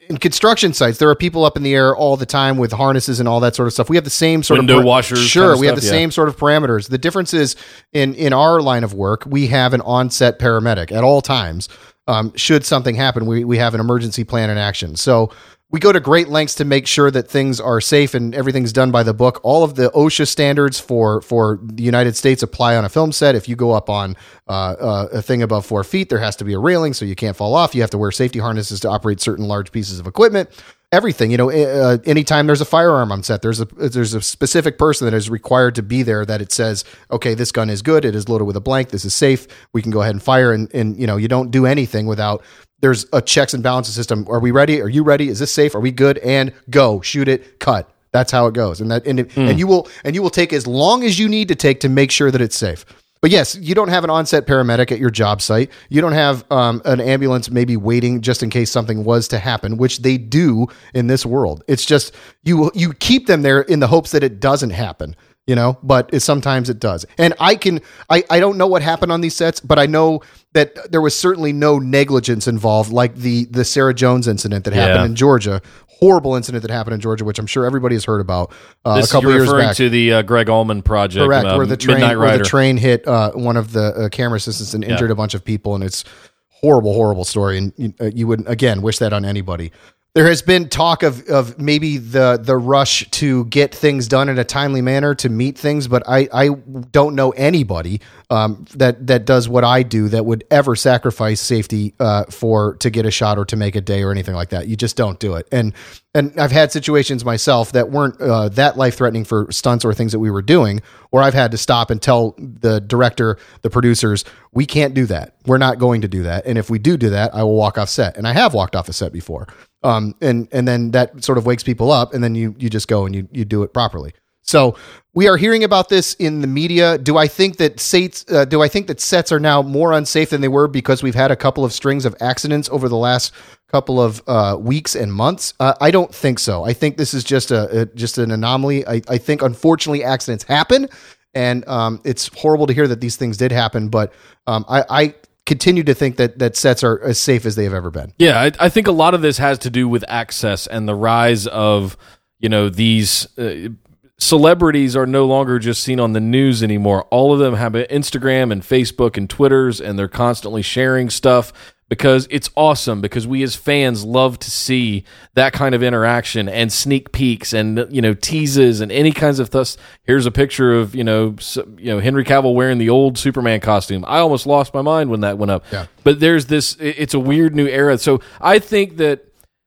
In 0.09 0.17
construction 0.17 0.74
sites, 0.74 0.97
there 0.97 1.09
are 1.09 1.15
people 1.15 1.45
up 1.45 1.55
in 1.55 1.63
the 1.63 1.74
air 1.74 1.95
all 1.95 2.17
the 2.17 2.26
time 2.26 2.57
with 2.57 2.72
harnesses 2.74 3.19
and 3.19 3.30
all 3.30 3.39
that 3.39 3.55
sort 3.55 3.67
of 3.67 3.74
stuff. 3.74 3.88
We 3.89 3.95
have 3.95 4.03
the 4.03 4.09
same 4.09 4.43
sort 4.43 4.59
Window 4.59 4.80
of 4.80 4.84
washers 4.86 5.19
Sure, 5.19 5.43
kind 5.43 5.53
of 5.53 5.59
we 5.59 5.67
have 5.67 5.76
the 5.80 5.86
yeah. 5.86 5.91
same 5.91 6.11
sort 6.11 6.28
of 6.28 6.38
parameters. 6.38 6.89
The 6.89 6.97
difference 6.97 7.34
is 7.34 7.55
in 7.93 8.13
in 8.15 8.34
our 8.34 8.61
line 8.61 8.84
of 8.84 8.93
work, 8.93 9.24
we 9.26 9.47
have 9.47 9.74
an 9.74 9.82
on-set 9.82 10.38
paramedic 10.39 10.91
at 10.91 11.03
all 11.03 11.22
times. 11.22 11.69
Um, 12.07 12.34
should 12.36 12.65
something 12.65 12.95
happen, 12.95 13.26
we 13.26 13.43
we 13.43 13.57
have 13.57 13.74
an 13.74 13.80
emergency 13.80 14.24
plan 14.24 14.49
in 14.49 14.57
action. 14.57 14.95
So 14.97 15.32
we 15.72 15.80
go 15.80 15.93
to 15.93 16.01
great 16.01 16.28
lengths 16.28 16.55
to 16.55 16.65
make 16.65 16.86
sure 16.86 17.09
that 17.09 17.30
things 17.30 17.59
are 17.59 17.80
safe 17.80 18.13
and 18.13 18.36
everything's 18.36 18.74
done 18.74 18.91
by 18.91 19.03
the 19.03 19.13
book. 19.13 19.39
All 19.41 19.63
of 19.63 19.76
the 19.76 19.89
OSHA 19.91 20.28
standards 20.28 20.80
for 20.80 21.22
for 21.22 21.59
the 21.63 21.84
United 21.84 22.15
States 22.17 22.43
apply 22.43 22.76
on 22.76 22.84
a 22.84 22.89
film 22.89 23.13
set. 23.13 23.36
If 23.36 23.47
you 23.47 23.55
go 23.55 23.72
up 23.72 23.89
on 23.89 24.17
uh, 24.47 24.51
uh, 24.51 25.07
a 25.13 25.22
thing 25.22 25.41
above 25.41 25.65
four 25.65 25.84
feet, 25.86 26.09
there 26.09 26.19
has 26.19 26.36
to 26.38 26.43
be 26.43 26.53
a 26.53 26.59
railing 26.59 26.93
so 26.93 27.05
you 27.05 27.15
can't 27.15 27.38
fall 27.38 27.55
off. 27.55 27.74
You 27.74 27.82
have 27.82 27.89
to 27.91 27.97
wear 27.97 28.11
safety 28.11 28.39
harnesses 28.39 28.82
to 28.82 28.89
operate 28.89 29.22
certain 29.22 29.47
large 29.47 29.72
pieces 29.72 29.99
of 29.99 30.07
equipment. 30.07 30.49
Everything, 30.91 31.32
you 31.32 31.38
know, 31.38 31.49
uh, 31.49 31.99
anytime 32.05 32.47
there's 32.47 32.59
a 32.59 32.65
firearm 32.65 33.13
on 33.13 33.24
set, 33.24 33.41
there's 33.41 33.61
a 33.61 33.65
there's 33.65 34.13
a 34.13 34.22
specific 34.22 34.78
person 34.78 35.05
that 35.05 35.13
is 35.13 35.30
required 35.30 35.76
to 35.76 35.82
be 35.82 36.03
there. 36.03 36.26
That 36.26 36.41
it 36.41 36.51
says, 36.51 36.84
okay, 37.09 37.34
this 37.34 37.53
gun 37.53 37.69
is 37.69 37.82
good. 37.82 38.03
It 38.03 38.13
is 38.13 38.28
loaded 38.28 38.43
with 38.43 38.57
a 38.57 38.61
blank. 38.61 38.89
This 38.89 39.05
is 39.05 39.13
safe. 39.13 39.47
We 39.72 39.82
can 39.82 39.91
go 39.91 40.01
ahead 40.01 40.15
and 40.15 40.22
fire. 40.22 40.51
And 40.51 40.69
and 40.76 40.99
you 40.99 41.07
know, 41.07 41.15
you 41.15 41.30
don't 41.30 41.49
do 41.49 41.65
anything 41.65 42.07
without 42.07 42.43
there's 42.82 43.06
a 43.14 43.22
checks 43.22 43.54
and 43.54 43.64
balances 43.64 43.96
system. 43.96 44.26
Are 44.30 44.40
we 44.40 44.52
ready? 44.52 44.82
Are 44.82 44.90
you 44.90 45.04
ready? 45.04 45.30
Is 45.30 45.40
this 45.40 45.52
safe? 45.52 45.76
Are 45.76 45.80
we 45.80 45.92
good? 45.92 46.18
And 46.20 46.54
go, 46.70 47.02
shoot 47.02 47.28
it, 47.28 47.60
cut. 47.60 47.90
That's 48.12 48.32
how 48.32 48.48
it 48.48 48.54
goes. 48.54 48.82
And 48.82 48.92
that 48.92 49.08
and, 49.08 49.22
it, 49.22 49.38
and 49.38 49.58
you 49.58 49.68
will 49.68 49.88
and 50.04 50.16
you 50.16 50.22
will 50.22 50.30
take 50.30 50.52
as 50.52 50.68
long 50.68 51.04
as 51.04 51.18
you 51.18 51.30
need 51.30 51.48
to 51.48 51.56
take 51.56 51.80
to 51.82 51.90
make 51.90 52.12
sure 52.12 52.30
that 52.30 52.42
it's 52.42 52.58
safe. 52.58 52.86
But 53.22 53.30
yes, 53.30 53.56
you 53.56 53.76
don't 53.76 53.90
have 53.90 54.04
an 54.04 54.10
on-set 54.10 54.48
paramedic 54.48 54.92
at 54.92 54.98
your 54.98 55.12
job 55.12 55.44
site. 55.44 55.70
You 55.90 56.02
don't 56.02 56.14
have 56.14 56.44
um, 56.52 56.82
an 56.86 57.00
ambulance 57.00 57.52
maybe 57.52 57.78
waiting 57.78 58.22
just 58.22 58.42
in 58.42 58.50
case 58.50 58.72
something 58.72 59.04
was 59.04 59.28
to 59.28 59.38
happen, 59.38 59.78
which 59.78 60.00
they 60.00 60.18
do 60.18 60.66
in 60.96 61.06
this 61.06 61.24
world. 61.24 61.64
It's 61.68 61.86
just 61.86 62.16
you 62.44 62.72
you 62.74 62.94
keep 62.94 63.28
them 63.28 63.44
there 63.44 63.62
in 63.62 63.80
the 63.80 63.88
hopes 63.88 64.12
that 64.12 64.24
it 64.24 64.40
doesn't 64.40 64.72
happen 64.72 65.16
you 65.48 65.56
know 65.56 65.78
but 65.82 66.08
it, 66.14 66.20
sometimes 66.20 66.70
it 66.70 66.80
does 66.80 67.04
and 67.18 67.34
i 67.40 67.56
can 67.56 67.82
I, 68.12 68.24
I 68.30 68.40
don't 68.40 68.58
know 68.58 68.68
what 68.68 68.84
happened 68.84 69.12
on 69.12 69.22
these 69.22 69.36
sets 69.36 69.60
but 69.60 69.80
i 69.80 69.88
know 69.88 70.22
that 70.54 70.91
there 70.91 71.02
was 71.02 71.18
certainly 71.18 71.54
no 71.54 71.80
negligence 71.80 72.47
involved 72.47 72.91
like 72.91 73.16
the 73.16 73.45
the 73.45 73.64
sarah 73.66 73.93
jones 73.93 74.28
incident 74.28 74.66
that 74.66 74.74
happened 74.74 74.99
Yeah. 74.99 75.06
in 75.06 75.16
georgia 75.16 75.62
horrible 75.88 76.36
incident 76.36 76.62
that 76.64 76.72
happened 76.72 76.93
in 76.95 76.99
georgia 76.99 77.24
which 77.24 77.39
i'm 77.39 77.45
sure 77.47 77.66
everybody 77.66 77.95
has 77.95 78.06
heard 78.06 78.22
about 78.22 78.52
uh, 78.86 78.95
This, 78.97 79.10
a 79.10 79.14
couple 79.14 79.30
you're 79.30 79.39
years 79.39 79.47
referring 79.47 79.68
back 79.68 79.76
to 79.78 79.89
the 79.89 80.14
uh, 80.14 80.22
Gregg 80.24 80.49
Allman 80.49 80.82
project, 80.82 81.24
correct 81.26 81.45
uh, 81.47 81.56
where 81.56 81.66
the 81.66 81.78
train 81.78 81.99
Midnight 81.99 82.18
where 82.18 82.28
Rider. 82.30 82.43
the 82.43 82.49
train 82.49 82.78
hit 82.78 83.08
uh, 83.08 83.32
one 83.32 83.56
of 83.58 83.72
the 83.72 83.93
uh, 83.93 84.10
camera 84.10 84.38
assistants 84.38 84.74
and 84.74 84.84
injured 84.84 85.12
a 85.12 85.16
bunch 85.16 85.34
of 85.34 85.45
people 85.45 85.76
and 85.76 85.84
it's 85.84 86.04
horrible 86.49 86.93
horrible 86.93 87.24
story 87.26 87.58
and 87.58 87.74
you, 87.78 87.93
uh, 88.02 88.06
you 88.14 88.28
would 88.28 88.47
again 88.47 88.82
wish 88.82 88.97
that 88.99 89.14
on 89.14 89.24
anybody 89.26 89.72
there 90.14 90.28
has 90.28 90.41
been 90.41 90.68
talk 90.68 91.03
of 91.03 91.26
of 91.30 91.57
maybe 91.57 91.97
the 91.97 92.38
the 92.41 92.57
rush 92.57 93.09
to 93.12 93.45
get 93.45 93.74
things 93.74 94.09
done 94.09 94.28
in 94.28 94.38
a 94.38 94.43
timely 94.43 94.82
manner 94.82 95.16
to 95.16 95.30
meet 95.30 95.57
things, 95.57 95.88
but 95.88 96.03
I 96.05 96.28
I 96.34 96.49
don't 96.91 97.16
know 97.16 97.30
anybody 97.32 98.01
um, 98.30 98.66
that 98.76 99.07
that 99.07 99.24
does 99.24 99.47
what 99.47 99.64
I 99.64 99.84
do 99.84 100.09
that 100.09 100.26
would 100.26 100.43
ever 100.51 100.76
sacrifice 100.76 101.39
safety 101.39 101.93
uh, 101.99 102.26
for 102.26 102.76
to 102.78 102.89
get 102.89 103.05
a 103.05 103.12
shot 103.12 103.38
or 103.38 103.45
to 103.45 103.55
make 103.55 103.78
a 103.78 103.82
day 103.82 104.03
or 104.03 104.12
anything 104.12 104.36
like 104.36 104.49
that. 104.49 104.68
You 104.68 104.76
just 104.76 104.97
don't 104.97 105.18
do 105.18 105.36
it. 105.36 105.47
And 105.49 105.74
and 106.14 106.38
I've 106.38 106.51
had 106.51 106.74
situations 106.74 107.24
myself 107.24 107.72
that 107.72 107.89
weren't 107.89 108.20
uh, 108.20 108.49
that 108.49 108.76
life 108.76 108.97
threatening 108.97 109.24
for 109.24 109.49
stunts 109.49 109.86
or 109.86 109.93
things 109.93 110.12
that 110.12 110.20
we 110.20 110.30
were 110.30 110.41
doing, 110.41 110.82
where 111.12 111.24
I've 111.24 111.34
had 111.34 111.51
to 111.51 111.57
stop 111.57 111.89
and 111.89 112.01
tell 112.01 112.36
the 112.38 112.82
director, 112.82 113.38
the 113.62 113.70
producers, 113.70 114.26
we 114.51 114.66
can't 114.66 114.93
do 114.93 115.05
that. 115.05 115.36
We're 115.45 115.57
not 115.57 115.80
going 115.80 116.01
to 116.01 116.09
do 116.09 116.24
that. 116.24 116.45
And 116.45 116.57
if 116.57 116.70
we 116.70 116.80
do 116.80 116.97
do 116.97 117.12
that, 117.12 117.34
I 117.34 117.43
will 117.43 117.55
walk 117.55 117.78
off 117.78 117.88
set. 117.88 118.18
And 118.18 118.28
I 118.28 118.34
have 118.34 118.53
walked 118.53 118.76
off 118.76 118.89
a 118.89 118.93
set 118.93 119.14
before. 119.14 119.47
Um, 119.84 120.16
and 120.22 120.48
and 120.52 120.68
then 120.68 120.92
that 120.92 121.24
sort 121.24 121.38
of 121.38 121.46
wakes 121.46 121.64
people 121.64 121.92
up, 121.92 122.14
and 122.14 122.24
then 122.24 122.36
you 122.36 122.56
you 122.60 122.70
just 122.70 122.88
go 122.88 123.06
and 123.06 123.16
you 123.16 123.28
you 123.32 123.46
do 123.46 123.64
it 123.64 123.74
properly. 123.74 124.14
So 124.44 124.76
we 125.14 125.28
are 125.28 125.38
hearing 125.38 125.64
about 125.64 125.90
this 125.90 126.14
in 126.16 126.42
the 126.42 126.48
media. 126.48 126.98
Do 126.98 127.18
I 127.18 127.28
think 127.28 127.58
that 127.58 127.80
sets? 127.80 128.26
Uh, 128.30 128.46
do 128.46 128.62
I 128.62 128.68
think 128.68 128.88
that 128.88 129.00
sets 129.00 129.32
are 129.32 129.40
now 129.40 129.62
more 129.62 129.92
unsafe 129.94 130.30
than 130.30 130.42
they 130.42 130.48
were 130.48 130.68
because 130.68 131.04
we've 131.04 131.16
had 131.16 131.32
a 131.32 131.36
couple 131.36 131.64
of 131.64 131.74
strings 131.74 132.06
of 132.06 132.16
accidents 132.20 132.70
over 132.70 132.90
the 132.90 132.98
last 132.98 133.34
couple 133.68 134.02
of 134.02 134.22
uh, 134.28 134.58
weeks 134.60 134.96
and 134.96 135.14
months? 135.14 135.54
Uh, 135.60 135.74
I 135.80 135.92
don't 135.92 136.14
think 136.14 136.40
so. 136.40 136.64
I 136.64 136.74
think 136.74 136.98
this 136.98 137.14
is 137.14 137.24
just 137.24 137.52
a, 137.52 137.82
a 137.82 137.86
just 137.88 138.18
an 138.18 138.32
anomaly. 138.32 138.86
I, 138.88 139.02
I 139.08 139.18
think 139.18 139.42
unfortunately 139.42 140.04
accidents 140.04 140.44
happen, 140.44 140.90
and 141.34 141.68
um, 141.68 142.02
it's 142.04 142.30
horrible 142.38 142.68
to 142.68 142.74
hear 142.74 142.88
that 142.88 143.00
these 143.00 143.16
things 143.16 143.38
did 143.38 143.52
happen. 143.52 143.90
But 143.90 144.14
um, 144.48 144.66
I, 144.68 144.84
I 144.90 145.16
continue 145.46 145.84
to 145.84 145.94
think 145.94 146.18
that 146.18 146.39
that 146.39 146.56
sets 146.56 146.84
are 146.84 147.02
as 147.04 147.20
safe 147.20 147.46
as 147.46 147.56
they 147.56 147.64
have 147.64 147.74
ever 147.74 147.92
been. 147.92 148.14
Yeah, 148.18 148.39
I, 148.39 148.52
I 148.60 148.70
think 148.70 148.88
a 148.88 148.92
lot 148.92 149.14
of 149.14 149.22
this 149.22 149.38
has 149.38 149.60
to 149.60 149.70
do 149.70 149.88
with 149.88 150.04
access 150.08 150.68
and 150.68 150.88
the 150.88 150.96
rise 150.96 151.48
of 151.48 151.98
you 152.39 152.50
know 152.50 152.70
these 152.70 153.28
uh, 153.38 153.70
celebrities 154.18 154.96
are 154.96 155.08
no 155.08 155.26
longer 155.26 155.60
just 155.60 155.84
seen 155.84 156.00
on 156.00 156.14
the 156.14 156.20
news 156.20 156.62
anymore. 156.62 157.06
All 157.06 157.34
of 157.34 157.39
them 157.39 157.56
have 157.56 157.74
Instagram 157.74 158.52
and 158.52 158.62
Facebook 158.62 159.18
and 159.18 159.30
Twitters, 159.30 159.82
and 159.82 159.98
they're 159.98 160.08
constantly 160.08 160.62
sharing 160.62 161.10
stuff 161.10 161.52
because 161.92 162.26
it's 162.32 162.50
awesome 162.56 163.02
because 163.02 163.28
we 163.28 163.44
as 163.44 163.54
fans 163.54 164.06
love 164.06 164.39
to 164.39 164.50
see 164.50 165.04
that 165.34 165.52
kind 165.52 165.76
of 165.76 165.84
interaction 165.84 166.48
and 166.48 166.72
sneak 166.72 167.12
peeks 167.12 167.52
and 167.52 167.86
you 167.89 168.02
know 168.02 168.14
teases 168.14 168.80
and 168.80 168.94
any 168.94 169.12
kinds 169.12 169.39
of 169.39 169.50
thus 169.50 169.76
here's 170.06 170.26
a 170.26 170.32
picture 170.32 170.74
of 170.74 170.96
you 170.96 171.04
know 171.04 171.36
you 171.78 171.88
know 171.92 172.00
Henry 172.00 172.24
Cavill 172.24 172.56
wearing 172.56 172.78
the 172.78 172.89
old 172.89 173.18
Superman 173.18 173.60
costume 173.60 174.06
I 174.08 174.20
almost 174.20 174.48
lost 174.48 174.74
my 174.74 174.82
mind 174.82 175.10
when 175.10 175.20
that 175.20 175.38
went 175.38 175.52
up 175.52 175.66
Yeah. 175.70 175.88
but 176.06 176.22
there's 176.22 176.46
this 176.46 176.78
it's 176.80 177.14
a 177.14 177.20
weird 177.20 177.54
new 177.54 177.68
era 177.68 177.98
so 177.98 178.22
I 178.39 178.60
think 178.60 178.96
that 178.98 179.26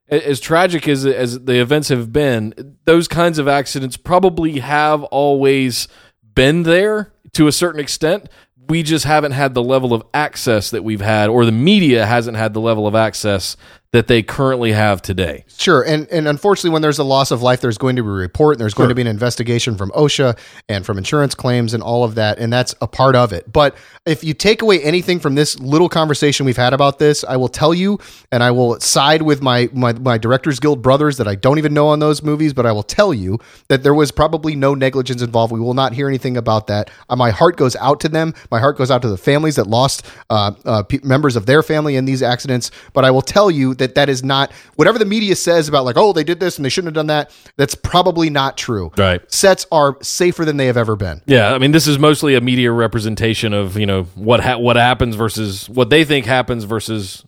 as 0.09 0.41
tragic 0.41 0.89
as 0.89 1.05
as 1.05 1.41
the 1.41 1.61
events 1.61 1.89
have 1.89 2.11
been, 2.13 2.77
those 2.85 3.07
kinds 3.07 3.39
of 3.39 3.49
accidents 3.49 3.97
probably 3.99 4.61
have 4.61 5.03
always 5.05 5.89
been 6.35 6.63
there 6.63 7.13
to 7.33 7.47
a 7.49 7.53
certain 7.53 7.81
extent. 7.81 8.29
We 8.69 8.83
just 8.83 9.05
haven't 9.05 9.33
had 9.33 9.55
the 9.55 9.63
level 9.63 9.93
of 9.93 10.03
access 10.15 10.71
that 10.71 10.85
we've 10.85 11.01
had, 11.01 11.29
or 11.29 11.45
the 11.45 11.53
media 11.53 12.07
hasn't 12.07 12.37
had 12.37 12.55
the 12.55 12.61
level 12.61 12.87
of 12.87 12.95
access 12.95 13.57
that 13.95 14.09
they 14.09 14.25
currently 14.25 14.73
have 14.73 15.01
today. 15.01 15.45
Sure, 15.47 15.81
and 15.81 16.09
and 16.09 16.27
unfortunately, 16.27 16.71
when 16.71 16.83
there's 16.83 16.99
a 16.99 17.05
loss 17.05 17.31
of 17.31 17.43
life, 17.43 17.61
there's 17.61 17.79
going 17.79 17.95
to 17.95 18.03
be 18.03 18.09
a 18.09 18.13
report, 18.13 18.57
and 18.57 18.61
there's 18.61 18.75
going 18.75 18.89
to 18.89 18.95
be 18.95 19.03
an 19.03 19.07
investigation 19.07 19.77
from 19.77 19.93
OSHA 19.93 20.37
and 20.69 20.85
from 20.85 20.99
insurance 20.99 21.33
claims 21.37 21.75
and 21.75 21.81
all 21.81 22.03
of 22.03 22.17
that, 22.17 22.41
and 22.41 22.53
that's 22.53 22.75
a 22.81 22.89
part 22.89 23.15
of 23.15 23.33
it. 23.33 23.53
But 23.53 23.77
if 24.05 24.25
you 24.25 24.35
take 24.35 24.63
away 24.63 24.83
anything 24.83 25.21
from 25.21 25.37
this 25.37 25.61
little 25.61 25.89
conversation 25.89 26.45
we've 26.45 26.57
had 26.57 26.73
about 26.73 26.99
this, 26.99 27.23
I 27.23 27.37
will 27.37 27.49
tell 27.49 27.73
you, 27.73 28.01
and 28.33 28.43
I 28.43 28.51
will 28.51 28.81
side 28.81 29.23
with 29.23 29.41
my 29.41 29.69
my, 29.73 29.93
my 29.93 30.19
Directors 30.19 30.59
Guild 30.59 30.83
brothers 30.83 31.17
that 31.19 31.29
I 31.29 31.37
don't 31.37 31.59
even 31.59 31.73
know 31.73 31.87
on 31.87 32.01
those 32.01 32.21
movies, 32.21 32.53
but 32.53 32.67
I 32.67 32.73
will 32.73 32.83
tell 32.83 33.15
you 33.15 33.39
that 33.69 33.85
there 33.85 33.95
was 33.95 34.11
probably 34.11 34.57
no 34.57 34.75
negligence 34.75 35.23
involved. 35.23 35.53
We 35.53 35.61
will 35.61 35.73
not 35.75 35.93
hear 35.93 36.09
anything 36.09 36.37
about 36.37 36.67
that. 36.67 36.91
Uh, 37.09 37.15
my 37.15 37.31
heart 37.31 37.57
goes 37.57 37.77
out 37.77 38.01
to 38.01 38.09
them. 38.09 38.35
My 38.51 38.59
heart 38.59 38.77
goes 38.77 38.91
out 38.91 39.03
to 39.03 39.09
the 39.09 39.17
families 39.17 39.55
that 39.55 39.69
lost 39.69 40.05
uh, 40.31 40.51
uh, 40.65 40.83
pe- 40.83 40.99
members 41.05 41.37
of 41.37 41.47
their 41.47 41.63
family 41.63 41.95
in 41.95 42.07
these 42.07 42.25
accidents. 42.25 42.73
But 42.93 43.05
I 43.05 43.13
will 43.13 43.23
tell 43.23 43.53
you 43.53 43.75
that 43.77 43.84
that 43.87 44.09
is 44.09 44.25
not 44.25 44.51
whatever 44.77 44.99
the 44.99 45.05
media 45.05 45.37
says 45.37 45.69
about 45.69 45.85
like, 45.85 45.97
oh, 45.97 46.13
they 46.13 46.25
did 46.25 46.41
this 46.41 46.57
and 46.57 46.65
they 46.65 46.69
shouldn't 46.69 46.89
have 46.89 46.95
done 46.95 47.09
that. 47.09 47.31
That's 47.57 47.75
probably 47.75 48.31
not 48.31 48.57
true. 48.57 48.91
Right. 48.97 49.21
Sets 49.33 49.67
are 49.71 49.97
safer 50.03 50.45
than 50.45 50.57
they 50.57 50.67
have 50.67 50.77
ever 50.77 50.97
been. 50.97 51.21
Yeah, 51.27 51.53
I 51.55 51.59
mean, 51.59 51.73
this 51.73 51.87
is 51.87 51.99
mostly 51.99 52.35
a 52.35 52.41
media 52.41 52.73
representation 52.73 53.53
of 53.53 53.77
you 53.79 53.87
know 53.87 54.05
what 54.15 54.41
ha- 54.41 54.59
what 54.59 54.77
happens 54.77 55.15
versus 55.17 55.69
what 55.69 55.91
they 55.91 56.05
think 56.05 56.27
happens 56.27 56.65
versus 56.65 57.25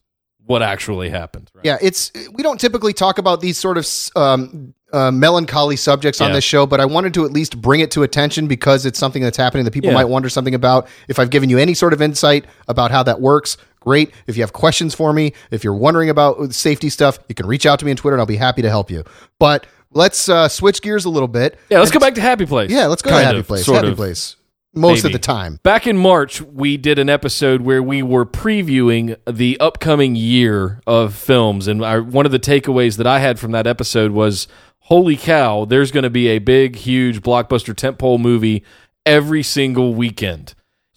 what 0.46 0.62
actually 0.62 1.11
happens. 1.11 1.48
Right? 1.54 1.64
Yeah, 1.64 1.78
it's 1.82 2.12
we 2.32 2.42
don't 2.42 2.61
typically 2.61 2.92
talk 2.92 3.18
about 3.18 3.40
these 3.40 3.59
sort 3.59 3.78
of 3.78 3.86
um, 4.14 4.74
uh, 4.92 5.11
melancholy 5.11 5.74
subjects 5.74 6.20
on 6.20 6.28
Yeah. 6.28 6.34
this 6.36 6.44
show, 6.44 6.66
but 6.66 6.80
I 6.80 6.84
wanted 6.84 7.12
to 7.14 7.24
at 7.24 7.32
least 7.32 7.61
bring 7.61 7.80
it 7.80 7.90
to 7.92 8.04
attention 8.04 8.46
because 8.46 8.86
it's 8.86 8.98
something 8.98 9.22
that's 9.22 9.36
happening 9.36 9.64
that 9.64 9.72
people 9.72 9.90
Yeah. 9.90 9.94
might 9.96 10.04
wonder 10.04 10.28
something 10.28 10.54
about. 10.54 10.86
If 11.09 11.18
I've 11.18 11.30
given 11.30 11.50
you 11.50 11.59
any 11.59 11.74
sort 11.74 11.92
of 11.92 12.00
insight 12.00 12.44
about 12.68 12.92
how 12.92 13.02
that 13.02 13.20
works, 13.20 13.57
great. 13.87 14.12
If 14.26 14.37
you 14.37 14.43
have 14.43 14.53
questions 14.53 14.95
for 14.95 15.12
me, 15.12 15.32
if 15.51 15.62
you're 15.62 15.74
wondering 15.74 16.11
about 16.11 16.53
safety 16.53 16.91
stuff, 16.91 17.18
you 17.28 17.34
can 17.34 17.47
reach 17.47 17.64
out 17.64 17.78
to 17.78 17.84
me 17.84 17.93
on 17.93 17.97
Twitter 17.97 18.16
and 18.16 18.20
I'll 18.20 18.26
be 18.26 18.37
happy 18.37 18.62
to 18.62 18.68
help 18.68 18.91
you. 18.91 19.05
But 19.39 19.66
let's 19.93 20.28
uh, 20.28 20.49
switch 20.49 20.82
gears 20.82 21.05
a 21.05 21.09
little 21.09 21.28
bit. 21.28 21.59
Yeah, 21.70 21.78
let's 21.78 21.93
go 21.93 22.01
back 22.01 22.14
to 22.14 22.20
Happy 22.20 22.47
Place. 22.47 22.70
Yeah, 22.70 22.87
let's 22.87 23.03
go 23.03 23.11
to 23.11 23.24
Happy 23.24 23.39
of, 23.39 23.47
Place. 23.47 23.66
Happy 23.66 23.89
of. 23.89 23.97
Place. 23.97 24.37
Most 24.74 25.05
Maybe. 25.05 25.14
of 25.14 25.20
the 25.20 25.24
time. 25.24 25.59
Back 25.62 25.87
in 25.87 25.97
March, 25.97 26.43
we 26.43 26.76
did 26.76 26.99
an 26.99 27.09
episode 27.09 27.62
where 27.62 27.82
we 27.82 28.03
were 28.03 28.26
previewing 28.26 29.16
the 29.26 29.59
upcoming 29.59 30.16
year 30.16 30.82
of 30.87 31.14
films, 31.14 31.66
and 31.66 31.82
our, 31.82 32.03
one 32.03 32.26
of 32.26 32.32
the 32.32 32.39
takeaways 32.39 32.99
that 32.99 33.07
I 33.07 33.20
had 33.20 33.39
from 33.39 33.53
that 33.53 33.66
episode 33.66 34.11
was, 34.11 34.49
"Holy 34.80 35.16
cow! 35.16 35.64
There's 35.64 35.91
going 35.91 36.03
to 36.03 36.11
be 36.11 36.28
a 36.28 36.41
big, 36.41 36.76
huge 36.76 37.22
blockbuster 37.22 37.72
tentpole 37.72 38.20
movie 38.20 38.64
every 39.07 39.43
single 39.43 39.95
weekend." 39.95 40.55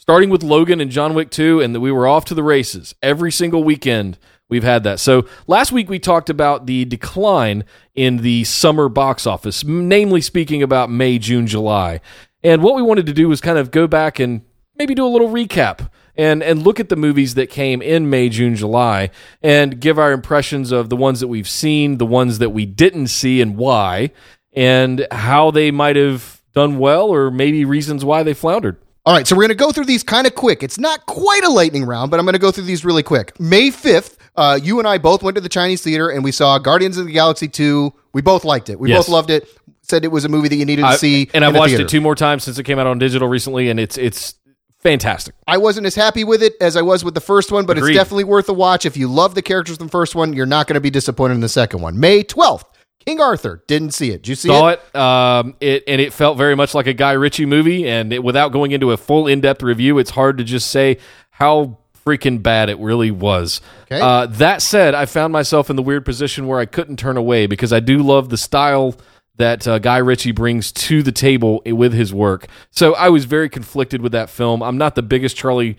Starting 0.10 0.32
with 0.32 0.41
Logan 0.41 0.82
and 0.82 0.89
John 0.89 1.14
Wick 1.14 1.30
2, 1.30 1.62
and 1.62 1.76
that 1.76 1.82
we 1.82 1.91
were 1.91 2.07
off 2.07 2.26
to 2.26 2.34
the 2.34 2.41
races 2.41 2.95
every 2.99 3.32
single 3.32 3.64
weekend. 3.64 4.18
We've 4.49 4.64
had 4.64 4.84
that. 4.84 4.99
So 4.99 5.28
last 5.45 5.72
week 5.72 5.88
we 5.88 5.99
talked 5.99 6.32
about 6.32 6.66
the 6.66 6.84
decline 6.86 7.64
in 7.93 8.18
the 8.18 8.43
summer 8.43 8.89
box 8.89 9.28
office, 9.28 9.64
namely 9.64 10.22
speaking 10.22 10.64
about 10.64 10.89
May, 10.89 11.20
June, 11.20 11.45
July. 11.45 12.01
And 12.43 12.64
what 12.64 12.74
we 12.76 12.82
wanted 12.82 13.05
to 13.05 13.14
do 13.14 13.30
was 13.30 13.39
kind 13.39 13.60
of 13.60 13.70
go 13.70 13.86
back 13.86 14.18
and 14.18 14.41
maybe 14.76 14.95
do 14.95 15.05
a 15.05 15.14
little 15.14 15.30
recap 15.30 15.91
and 16.16 16.41
and 16.41 16.64
look 16.64 16.80
at 16.80 16.89
the 16.89 16.95
movies 16.95 17.36
that 17.36 17.51
came 17.51 17.80
in 17.80 18.10
May, 18.10 18.30
June, 18.30 18.55
July 18.55 19.12
and 19.43 19.80
give 19.80 19.99
our 19.99 20.12
impressions 20.12 20.72
of 20.72 20.89
the 20.89 20.97
ones 20.97 21.20
that 21.20 21.28
we've 21.28 21.47
seen, 21.47 21.99
the 21.99 22.05
ones 22.07 22.39
that 22.39 22.49
we 22.49 22.66
didn't 22.66 23.10
see 23.10 23.41
and 23.41 23.57
why, 23.57 24.10
and 24.53 25.05
how 25.12 25.51
they 25.51 25.70
might 25.70 25.97
have 25.97 26.41
done 26.55 26.80
well 26.80 27.10
or 27.10 27.30
maybe 27.30 27.64
reasons 27.64 28.03
why 28.03 28.24
they 28.24 28.34
floundered. 28.34 28.78
All 29.10 29.16
right, 29.16 29.26
so 29.26 29.36
we're 29.36 29.41
going 29.41 29.49
to 29.49 29.55
go 29.55 29.72
through 29.72 29.86
these 29.86 30.03
kind 30.03 30.28
of 30.28 30.36
quick. 30.36 30.62
It's 30.62 30.78
not 30.78 31.07
quite 31.07 31.43
a 31.43 31.49
lightning 31.49 31.84
round, 31.84 32.12
but 32.12 32.20
I'm 32.20 32.28
going 32.28 32.34
to 32.34 32.39
go 32.39 32.51
through 32.51 32.66
these 32.66 32.86
really 32.86 33.01
quick. 33.01 33.39
May 33.39 33.72
5th, 33.72 34.18
uh, 34.36 34.60
you 34.62 34.78
and 34.78 34.88
I 34.88 34.99
both 34.99 35.24
went 35.24 35.34
to 35.34 35.41
the 35.41 35.49
Chinese 35.49 35.82
theater 35.82 36.10
and 36.10 36.24
we 36.24 36.32
saw 36.32 36.60
Guardians 36.60 36.95
of 36.99 37.07
the 37.07 37.12
Galaxy 37.12 37.47
2. 37.47 37.91
We 38.14 38.22
both 38.22 38.45
liked 38.45 38.70
it. 38.70 38.80
We 38.80 38.89
Yes. 38.89 38.99
both 38.99 39.10
loved 39.10 39.32
it. 39.32 39.47
Said 39.82 40.05
it 40.05 40.10
was 40.10 40.26
a 40.26 40.30
movie 40.30 40.47
that 40.49 40.57
you 40.57 40.66
needed 40.66 40.84
to 40.84 40.89
I- 40.89 40.95
see. 40.97 41.28
and 41.34 41.43
I've 41.43 41.55
watched 41.55 41.70
theater. 41.72 41.86
it 41.86 41.89
two 41.89 42.01
more 42.01 42.14
times 42.14 42.43
since 42.43 42.60
it 42.60 42.66
came 42.66 42.78
out 42.78 42.86
on 42.86 42.99
digital 42.99 43.28
recently, 43.28 43.72
and 43.72 43.80
it's 43.80 43.97
it's 43.97 44.36
fantastic. 44.84 45.34
I 45.47 45.57
wasn't 45.57 45.88
as 45.88 45.95
happy 45.95 46.24
with 46.24 46.43
it 46.43 46.53
as 46.62 46.78
I 46.78 46.84
was 46.84 47.03
with 47.03 47.16
the 47.16 47.20
first 47.20 47.51
one, 47.51 47.66
but 47.66 47.80
Agreed. 47.80 47.93
it's 47.95 47.97
definitely 47.99 48.26
worth 48.26 48.47
a 48.47 48.53
watch. 48.53 48.86
If 48.86 48.95
you 48.95 49.07
love 49.07 49.34
the 49.34 49.41
characters 49.41 49.78
from 49.78 49.88
the 49.88 49.91
first 49.91 50.14
one, 50.14 50.34
you're 50.34 50.45
not 50.45 50.68
going 50.68 50.76
to 50.76 50.80
be 50.82 50.91
disappointed 50.91 51.34
in 51.34 51.39
the 51.41 51.49
second 51.49 51.82
one. 51.82 51.99
May 51.99 52.24
12th, 52.24 52.66
King 53.10 53.22
Arthur. 53.22 53.64
Didn't 53.66 53.95
see 53.95 54.12
it. 54.12 54.22
Did 54.22 54.28
you 54.28 54.36
see 54.36 54.49
Saw 54.49 54.68
it? 54.70 54.82
it, 54.93 54.95
um, 54.95 55.55
it, 55.60 55.84
and 55.88 55.99
it 55.99 56.14
felt 56.14 56.38
very 56.38 56.55
much 56.55 56.76
like 56.76 56.86
a 56.86 56.93
Guy 56.93 57.14
Ritchie 57.14 57.47
movie. 57.47 57.88
And 57.88 58.14
it, 58.14 58.24
without 58.24 58.51
going 58.51 58.72
into 58.72 58.91
a 58.91 58.97
full 58.97 59.26
in 59.26 59.41
depth 59.41 59.64
review, 59.64 59.97
it's 59.97 60.12
hard 60.12 60.38
to 60.38 60.43
just 60.43 60.70
say 60.70 60.99
how 61.32 61.80
freaking 62.05 62.43
bad 62.43 62.70
it 62.70 62.78
really 62.78 63.10
was. 63.10 63.62
Okay. 63.86 63.99
Uh, 63.99 64.28
that 64.28 64.62
said, 64.62 64.93
I 64.93 65.07
found 65.07 65.34
myself 65.34 65.72
in 65.72 65.76
the 65.76 65.82
weird 65.82 66.05
position 66.05 66.45
where 66.45 66.60
I 66.60 66.66
couldn't 66.66 66.97
turn 66.97 67.18
away 67.18 67.47
because 67.47 67.74
I 67.74 67.80
do 67.80 67.97
love 67.97 68.30
the 68.30 68.38
style 68.38 68.95
that 69.38 69.68
uh, 69.68 69.80
Guy 69.80 69.97
Ritchie 69.97 70.34
brings 70.34 70.72
to 70.74 71.01
the 71.01 71.12
table 71.12 71.64
with 71.66 71.93
his 71.93 72.14
work. 72.14 72.45
So 72.70 72.93
I 72.93 73.10
was 73.10 73.26
very 73.26 73.49
conflicted 73.49 74.01
with 74.01 74.12
that 74.12 74.30
film. 74.30 74.62
I'm 74.62 74.78
not 74.78 74.93
the 74.93 75.01
biggest 75.01 75.36
Charlie 75.36 75.78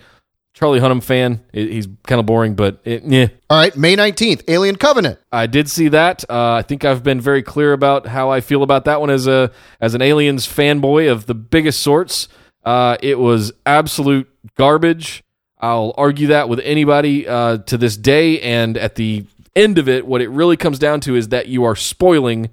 Charlie 0.53 0.81
Hunnam 0.81 1.03
fan. 1.03 1.43
He's 1.53 1.89
kind 2.07 2.19
of 2.19 2.27
boring, 2.27 2.55
but 2.55 2.81
it, 2.85 3.03
yeah. 3.05 3.29
All 3.49 3.57
right, 3.57 3.75
May 3.77 3.97
19th, 3.97 4.43
Alien 4.49 4.77
Covenant. 4.77 5.19
I 5.31 5.47
did 5.47 5.71
see 5.71 5.89
that. 5.89 6.25
Uh, 6.29 6.55
I 6.55 6.63
think 6.63 6.85
I've 6.85 7.03
been 7.03 7.21
very 7.21 7.43
clear 7.43 7.73
about 7.73 8.07
how 8.07 8.31
I 8.31 8.41
feel 8.41 8.63
about 8.63 8.85
that 8.85 9.01
one 9.01 9.11
as 9.11 9.27
a 9.27 9.53
as 9.81 9.95
an 9.95 10.03
Aliens 10.03 10.47
fanboy 10.47 11.11
of 11.11 11.27
the 11.27 11.35
biggest 11.35 11.81
sorts. 11.81 12.29
Uh, 12.65 12.97
it 13.03 13.19
was 13.19 13.53
absolute 13.65 14.29
garbage. 14.57 15.23
I'll 15.59 15.95
argue 15.97 16.29
that 16.29 16.49
with 16.49 16.61
anybody 16.61 17.29
uh, 17.29 17.59
to 17.59 17.77
this 17.79 17.97
day. 17.97 18.41
And 18.41 18.77
at 18.77 18.95
the 18.95 19.27
end 19.55 19.79
of 19.79 19.89
it, 19.89 20.07
what 20.07 20.21
it 20.21 20.29
really 20.29 20.57
comes 20.57 20.79
down 20.79 21.01
to 21.03 21.17
is 21.17 21.29
that 21.29 21.49
you 21.49 21.65
are 21.65 21.77
spoiling 21.77 22.51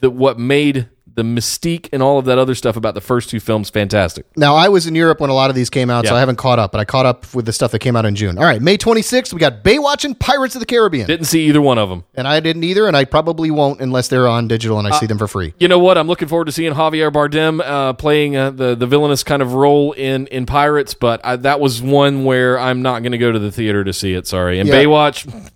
the 0.00 0.10
what 0.10 0.38
made 0.38 0.88
the 1.14 1.22
mystique 1.22 1.88
and 1.92 2.02
all 2.02 2.18
of 2.18 2.24
that 2.24 2.38
other 2.38 2.54
stuff 2.54 2.76
about 2.76 2.94
the 2.94 3.00
first 3.00 3.30
two 3.30 3.38
films 3.40 3.70
fantastic. 3.70 4.26
Now, 4.36 4.56
I 4.56 4.68
was 4.68 4.86
in 4.86 4.94
Europe 4.94 5.20
when 5.20 5.30
a 5.30 5.34
lot 5.34 5.48
of 5.50 5.56
these 5.56 5.70
came 5.70 5.90
out, 5.90 6.06
so 6.06 6.14
I 6.14 6.18
haven't 6.20 6.36
caught 6.36 6.58
up, 6.58 6.72
but 6.72 6.80
I 6.80 6.84
caught 6.84 7.06
up 7.06 7.32
with 7.34 7.46
the 7.46 7.52
stuff 7.52 7.70
that 7.72 7.78
came 7.78 7.94
out 7.96 8.04
in 8.04 8.14
June. 8.16 8.36
All 8.38 8.44
right, 8.44 8.60
May 8.60 8.76
26th, 8.76 9.32
we 9.32 9.38
got 9.38 9.62
Baywatch 9.62 10.04
and 10.04 10.18
Pirates 10.18 10.54
of 10.56 10.60
the 10.60 10.66
Caribbean. 10.66 11.06
Didn't 11.06 11.26
see 11.26 11.46
either 11.46 11.60
one 11.60 11.78
of 11.78 11.88
them. 11.88 12.04
and 12.14 12.26
I 12.26 12.40
didn't 12.40 12.64
either, 12.64 12.86
and 12.86 12.96
I 12.96 13.04
probably 13.04 13.50
won't 13.50 13.80
unless 13.80 14.08
they're 14.08 14.28
on 14.28 14.48
digital 14.48 14.78
and 14.78 14.88
I 14.88 14.98
see 14.98 15.06
them 15.06 15.18
for 15.18 15.28
free. 15.28 15.54
You 15.58 15.68
know 15.68 15.78
what? 15.78 15.96
I'm 15.98 16.06
looking 16.08 16.28
forward 16.28 16.46
to 16.46 16.52
seeing 16.52 16.72
Javier 16.72 17.12
Bardem 17.12 17.60
uh, 17.60 17.92
playing 17.92 18.36
uh, 18.36 18.50
the 18.50 18.74
the 18.74 18.86
villainous 18.86 19.22
kind 19.22 19.40
of 19.42 19.54
role 19.54 19.92
in 19.92 20.26
in 20.28 20.46
Pirates, 20.46 20.94
but 20.94 21.20
I, 21.24 21.36
that 21.36 21.60
was 21.60 21.80
one 21.80 22.24
where 22.24 22.58
I'm 22.58 22.82
not 22.82 23.00
going 23.02 23.12
to 23.12 23.18
go 23.18 23.30
to 23.32 23.38
the 23.38 23.52
theater 23.52 23.84
to 23.84 23.92
see 23.92 24.14
it. 24.14 24.26
Sorry. 24.26 24.58
And 24.58 24.68
Yeah. 24.68 24.74
Baywatch. 24.82 25.50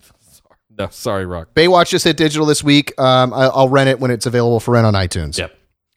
No, 0.78 0.88
sorry, 0.90 1.26
Rock. 1.26 1.54
Baywatch 1.54 1.90
just 1.90 2.04
hit 2.04 2.16
digital 2.16 2.46
this 2.46 2.62
week. 2.62 2.98
Um, 3.00 3.32
I, 3.32 3.46
I'll 3.46 3.68
rent 3.68 3.88
it 3.88 4.00
when 4.00 4.10
it's 4.10 4.26
available 4.26 4.60
for 4.60 4.72
rent 4.72 4.86
on 4.86 4.94
iTunes. 4.94 5.38
Yep. 5.38 5.54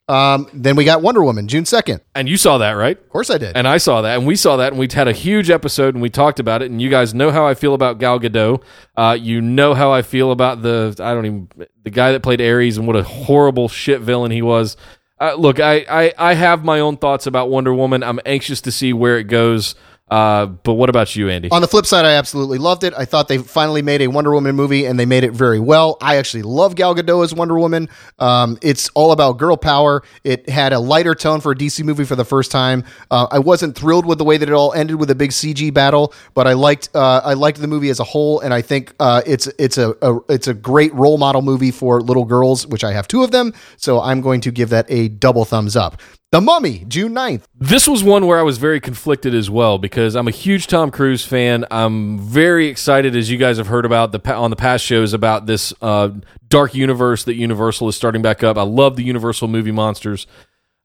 Um, 0.08 0.48
then 0.52 0.74
we 0.74 0.84
got 0.84 1.00
Wonder 1.00 1.22
Woman, 1.22 1.46
June 1.46 1.64
2nd. 1.64 2.00
And 2.14 2.28
you 2.28 2.36
saw 2.36 2.58
that, 2.58 2.72
right? 2.72 2.98
Of 2.98 3.08
course 3.08 3.30
I 3.30 3.38
did. 3.38 3.56
And 3.56 3.68
I 3.68 3.78
saw 3.78 4.02
that, 4.02 4.18
and 4.18 4.26
we 4.26 4.34
saw 4.34 4.56
that, 4.56 4.72
and 4.72 4.78
we 4.78 4.88
had 4.92 5.06
a 5.06 5.12
huge 5.12 5.48
episode, 5.48 5.94
and 5.94 6.02
we 6.02 6.10
talked 6.10 6.40
about 6.40 6.60
it. 6.60 6.70
And 6.70 6.82
you 6.82 6.90
guys 6.90 7.14
know 7.14 7.30
how 7.30 7.46
I 7.46 7.54
feel 7.54 7.72
about 7.72 7.98
Gal 7.98 8.18
Gadot. 8.18 8.62
Uh, 8.96 9.16
you 9.18 9.40
know 9.40 9.74
how 9.74 9.92
I 9.92 10.02
feel 10.02 10.32
about 10.32 10.62
the 10.62 10.94
I 10.98 11.14
don't 11.14 11.26
even 11.26 11.48
the 11.84 11.90
guy 11.90 12.12
that 12.12 12.22
played 12.22 12.42
Ares, 12.42 12.76
and 12.76 12.86
what 12.86 12.96
a 12.96 13.04
horrible 13.04 13.68
shit 13.68 14.00
villain 14.00 14.32
he 14.32 14.42
was. 14.42 14.76
Uh, 15.20 15.34
look, 15.34 15.60
I, 15.60 15.86
I 15.88 16.12
I 16.18 16.34
have 16.34 16.64
my 16.64 16.80
own 16.80 16.96
thoughts 16.96 17.26
about 17.26 17.48
Wonder 17.48 17.72
Woman. 17.72 18.02
I'm 18.02 18.18
anxious 18.26 18.60
to 18.62 18.72
see 18.72 18.92
where 18.92 19.18
it 19.18 19.24
goes. 19.24 19.76
Uh, 20.12 20.44
but 20.44 20.74
what 20.74 20.90
about 20.90 21.16
you, 21.16 21.30
Andy? 21.30 21.50
On 21.50 21.62
the 21.62 21.66
flip 21.66 21.86
side, 21.86 22.04
I 22.04 22.12
absolutely 22.12 22.58
loved 22.58 22.84
it. 22.84 22.92
I 22.94 23.06
thought 23.06 23.28
they 23.28 23.38
finally 23.38 23.80
made 23.80 24.02
a 24.02 24.08
Wonder 24.08 24.30
Woman 24.30 24.54
movie, 24.54 24.84
and 24.84 25.00
they 25.00 25.06
made 25.06 25.24
it 25.24 25.32
very 25.32 25.58
well. 25.58 25.96
I 26.02 26.16
actually 26.16 26.42
love 26.42 26.74
Gal 26.74 26.94
Gadot 26.94 27.24
as 27.24 27.32
Wonder 27.32 27.58
Woman. 27.58 27.88
Um, 28.18 28.58
it's 28.60 28.90
all 28.90 29.12
about 29.12 29.38
girl 29.38 29.56
power. 29.56 30.02
It 30.22 30.50
had 30.50 30.74
a 30.74 30.78
lighter 30.78 31.14
tone 31.14 31.40
for 31.40 31.52
a 31.52 31.54
DC 31.54 31.82
movie 31.82 32.04
for 32.04 32.14
the 32.14 32.26
first 32.26 32.50
time. 32.50 32.84
Uh, 33.10 33.26
I 33.30 33.38
wasn't 33.38 33.74
thrilled 33.74 34.04
with 34.04 34.18
the 34.18 34.24
way 34.24 34.36
that 34.36 34.46
it 34.46 34.52
all 34.52 34.74
ended 34.74 35.00
with 35.00 35.10
a 35.10 35.14
big 35.14 35.30
CG 35.30 35.72
battle, 35.72 36.12
but 36.34 36.46
I 36.46 36.52
liked 36.52 36.90
uh, 36.94 37.22
I 37.24 37.32
liked 37.32 37.62
the 37.62 37.66
movie 37.66 37.88
as 37.88 37.98
a 37.98 38.04
whole, 38.04 38.40
and 38.40 38.52
I 38.52 38.60
think 38.60 38.92
uh, 39.00 39.22
it's 39.24 39.46
it's 39.58 39.78
a, 39.78 39.94
a 40.02 40.18
it's 40.28 40.46
a 40.46 40.52
great 40.52 40.92
role 40.92 41.16
model 41.16 41.40
movie 41.40 41.70
for 41.70 42.02
little 42.02 42.26
girls, 42.26 42.66
which 42.66 42.84
I 42.84 42.92
have 42.92 43.08
two 43.08 43.22
of 43.22 43.30
them. 43.30 43.54
So 43.78 43.98
I'm 43.98 44.20
going 44.20 44.42
to 44.42 44.50
give 44.50 44.68
that 44.68 44.84
a 44.90 45.08
double 45.08 45.46
thumbs 45.46 45.74
up. 45.74 46.02
The 46.32 46.40
Mummy, 46.40 46.86
June 46.88 47.12
9th. 47.12 47.42
This 47.60 47.86
was 47.86 48.02
one 48.02 48.26
where 48.26 48.38
I 48.38 48.42
was 48.42 48.56
very 48.56 48.80
conflicted 48.80 49.34
as 49.34 49.50
well 49.50 49.76
because 49.76 50.14
I'm 50.14 50.26
a 50.26 50.30
huge 50.30 50.66
Tom 50.66 50.90
Cruise 50.90 51.22
fan. 51.22 51.66
I'm 51.70 52.18
very 52.20 52.68
excited, 52.68 53.14
as 53.14 53.30
you 53.30 53.36
guys 53.36 53.58
have 53.58 53.66
heard 53.66 53.84
about 53.84 54.12
the 54.12 54.34
on 54.34 54.48
the 54.48 54.56
past 54.56 54.82
shows 54.82 55.12
about 55.12 55.44
this 55.44 55.74
uh, 55.82 56.08
dark 56.48 56.74
universe 56.74 57.24
that 57.24 57.34
Universal 57.34 57.86
is 57.88 57.96
starting 57.96 58.22
back 58.22 58.42
up. 58.42 58.56
I 58.56 58.62
love 58.62 58.96
the 58.96 59.04
Universal 59.04 59.48
movie 59.48 59.72
monsters. 59.72 60.26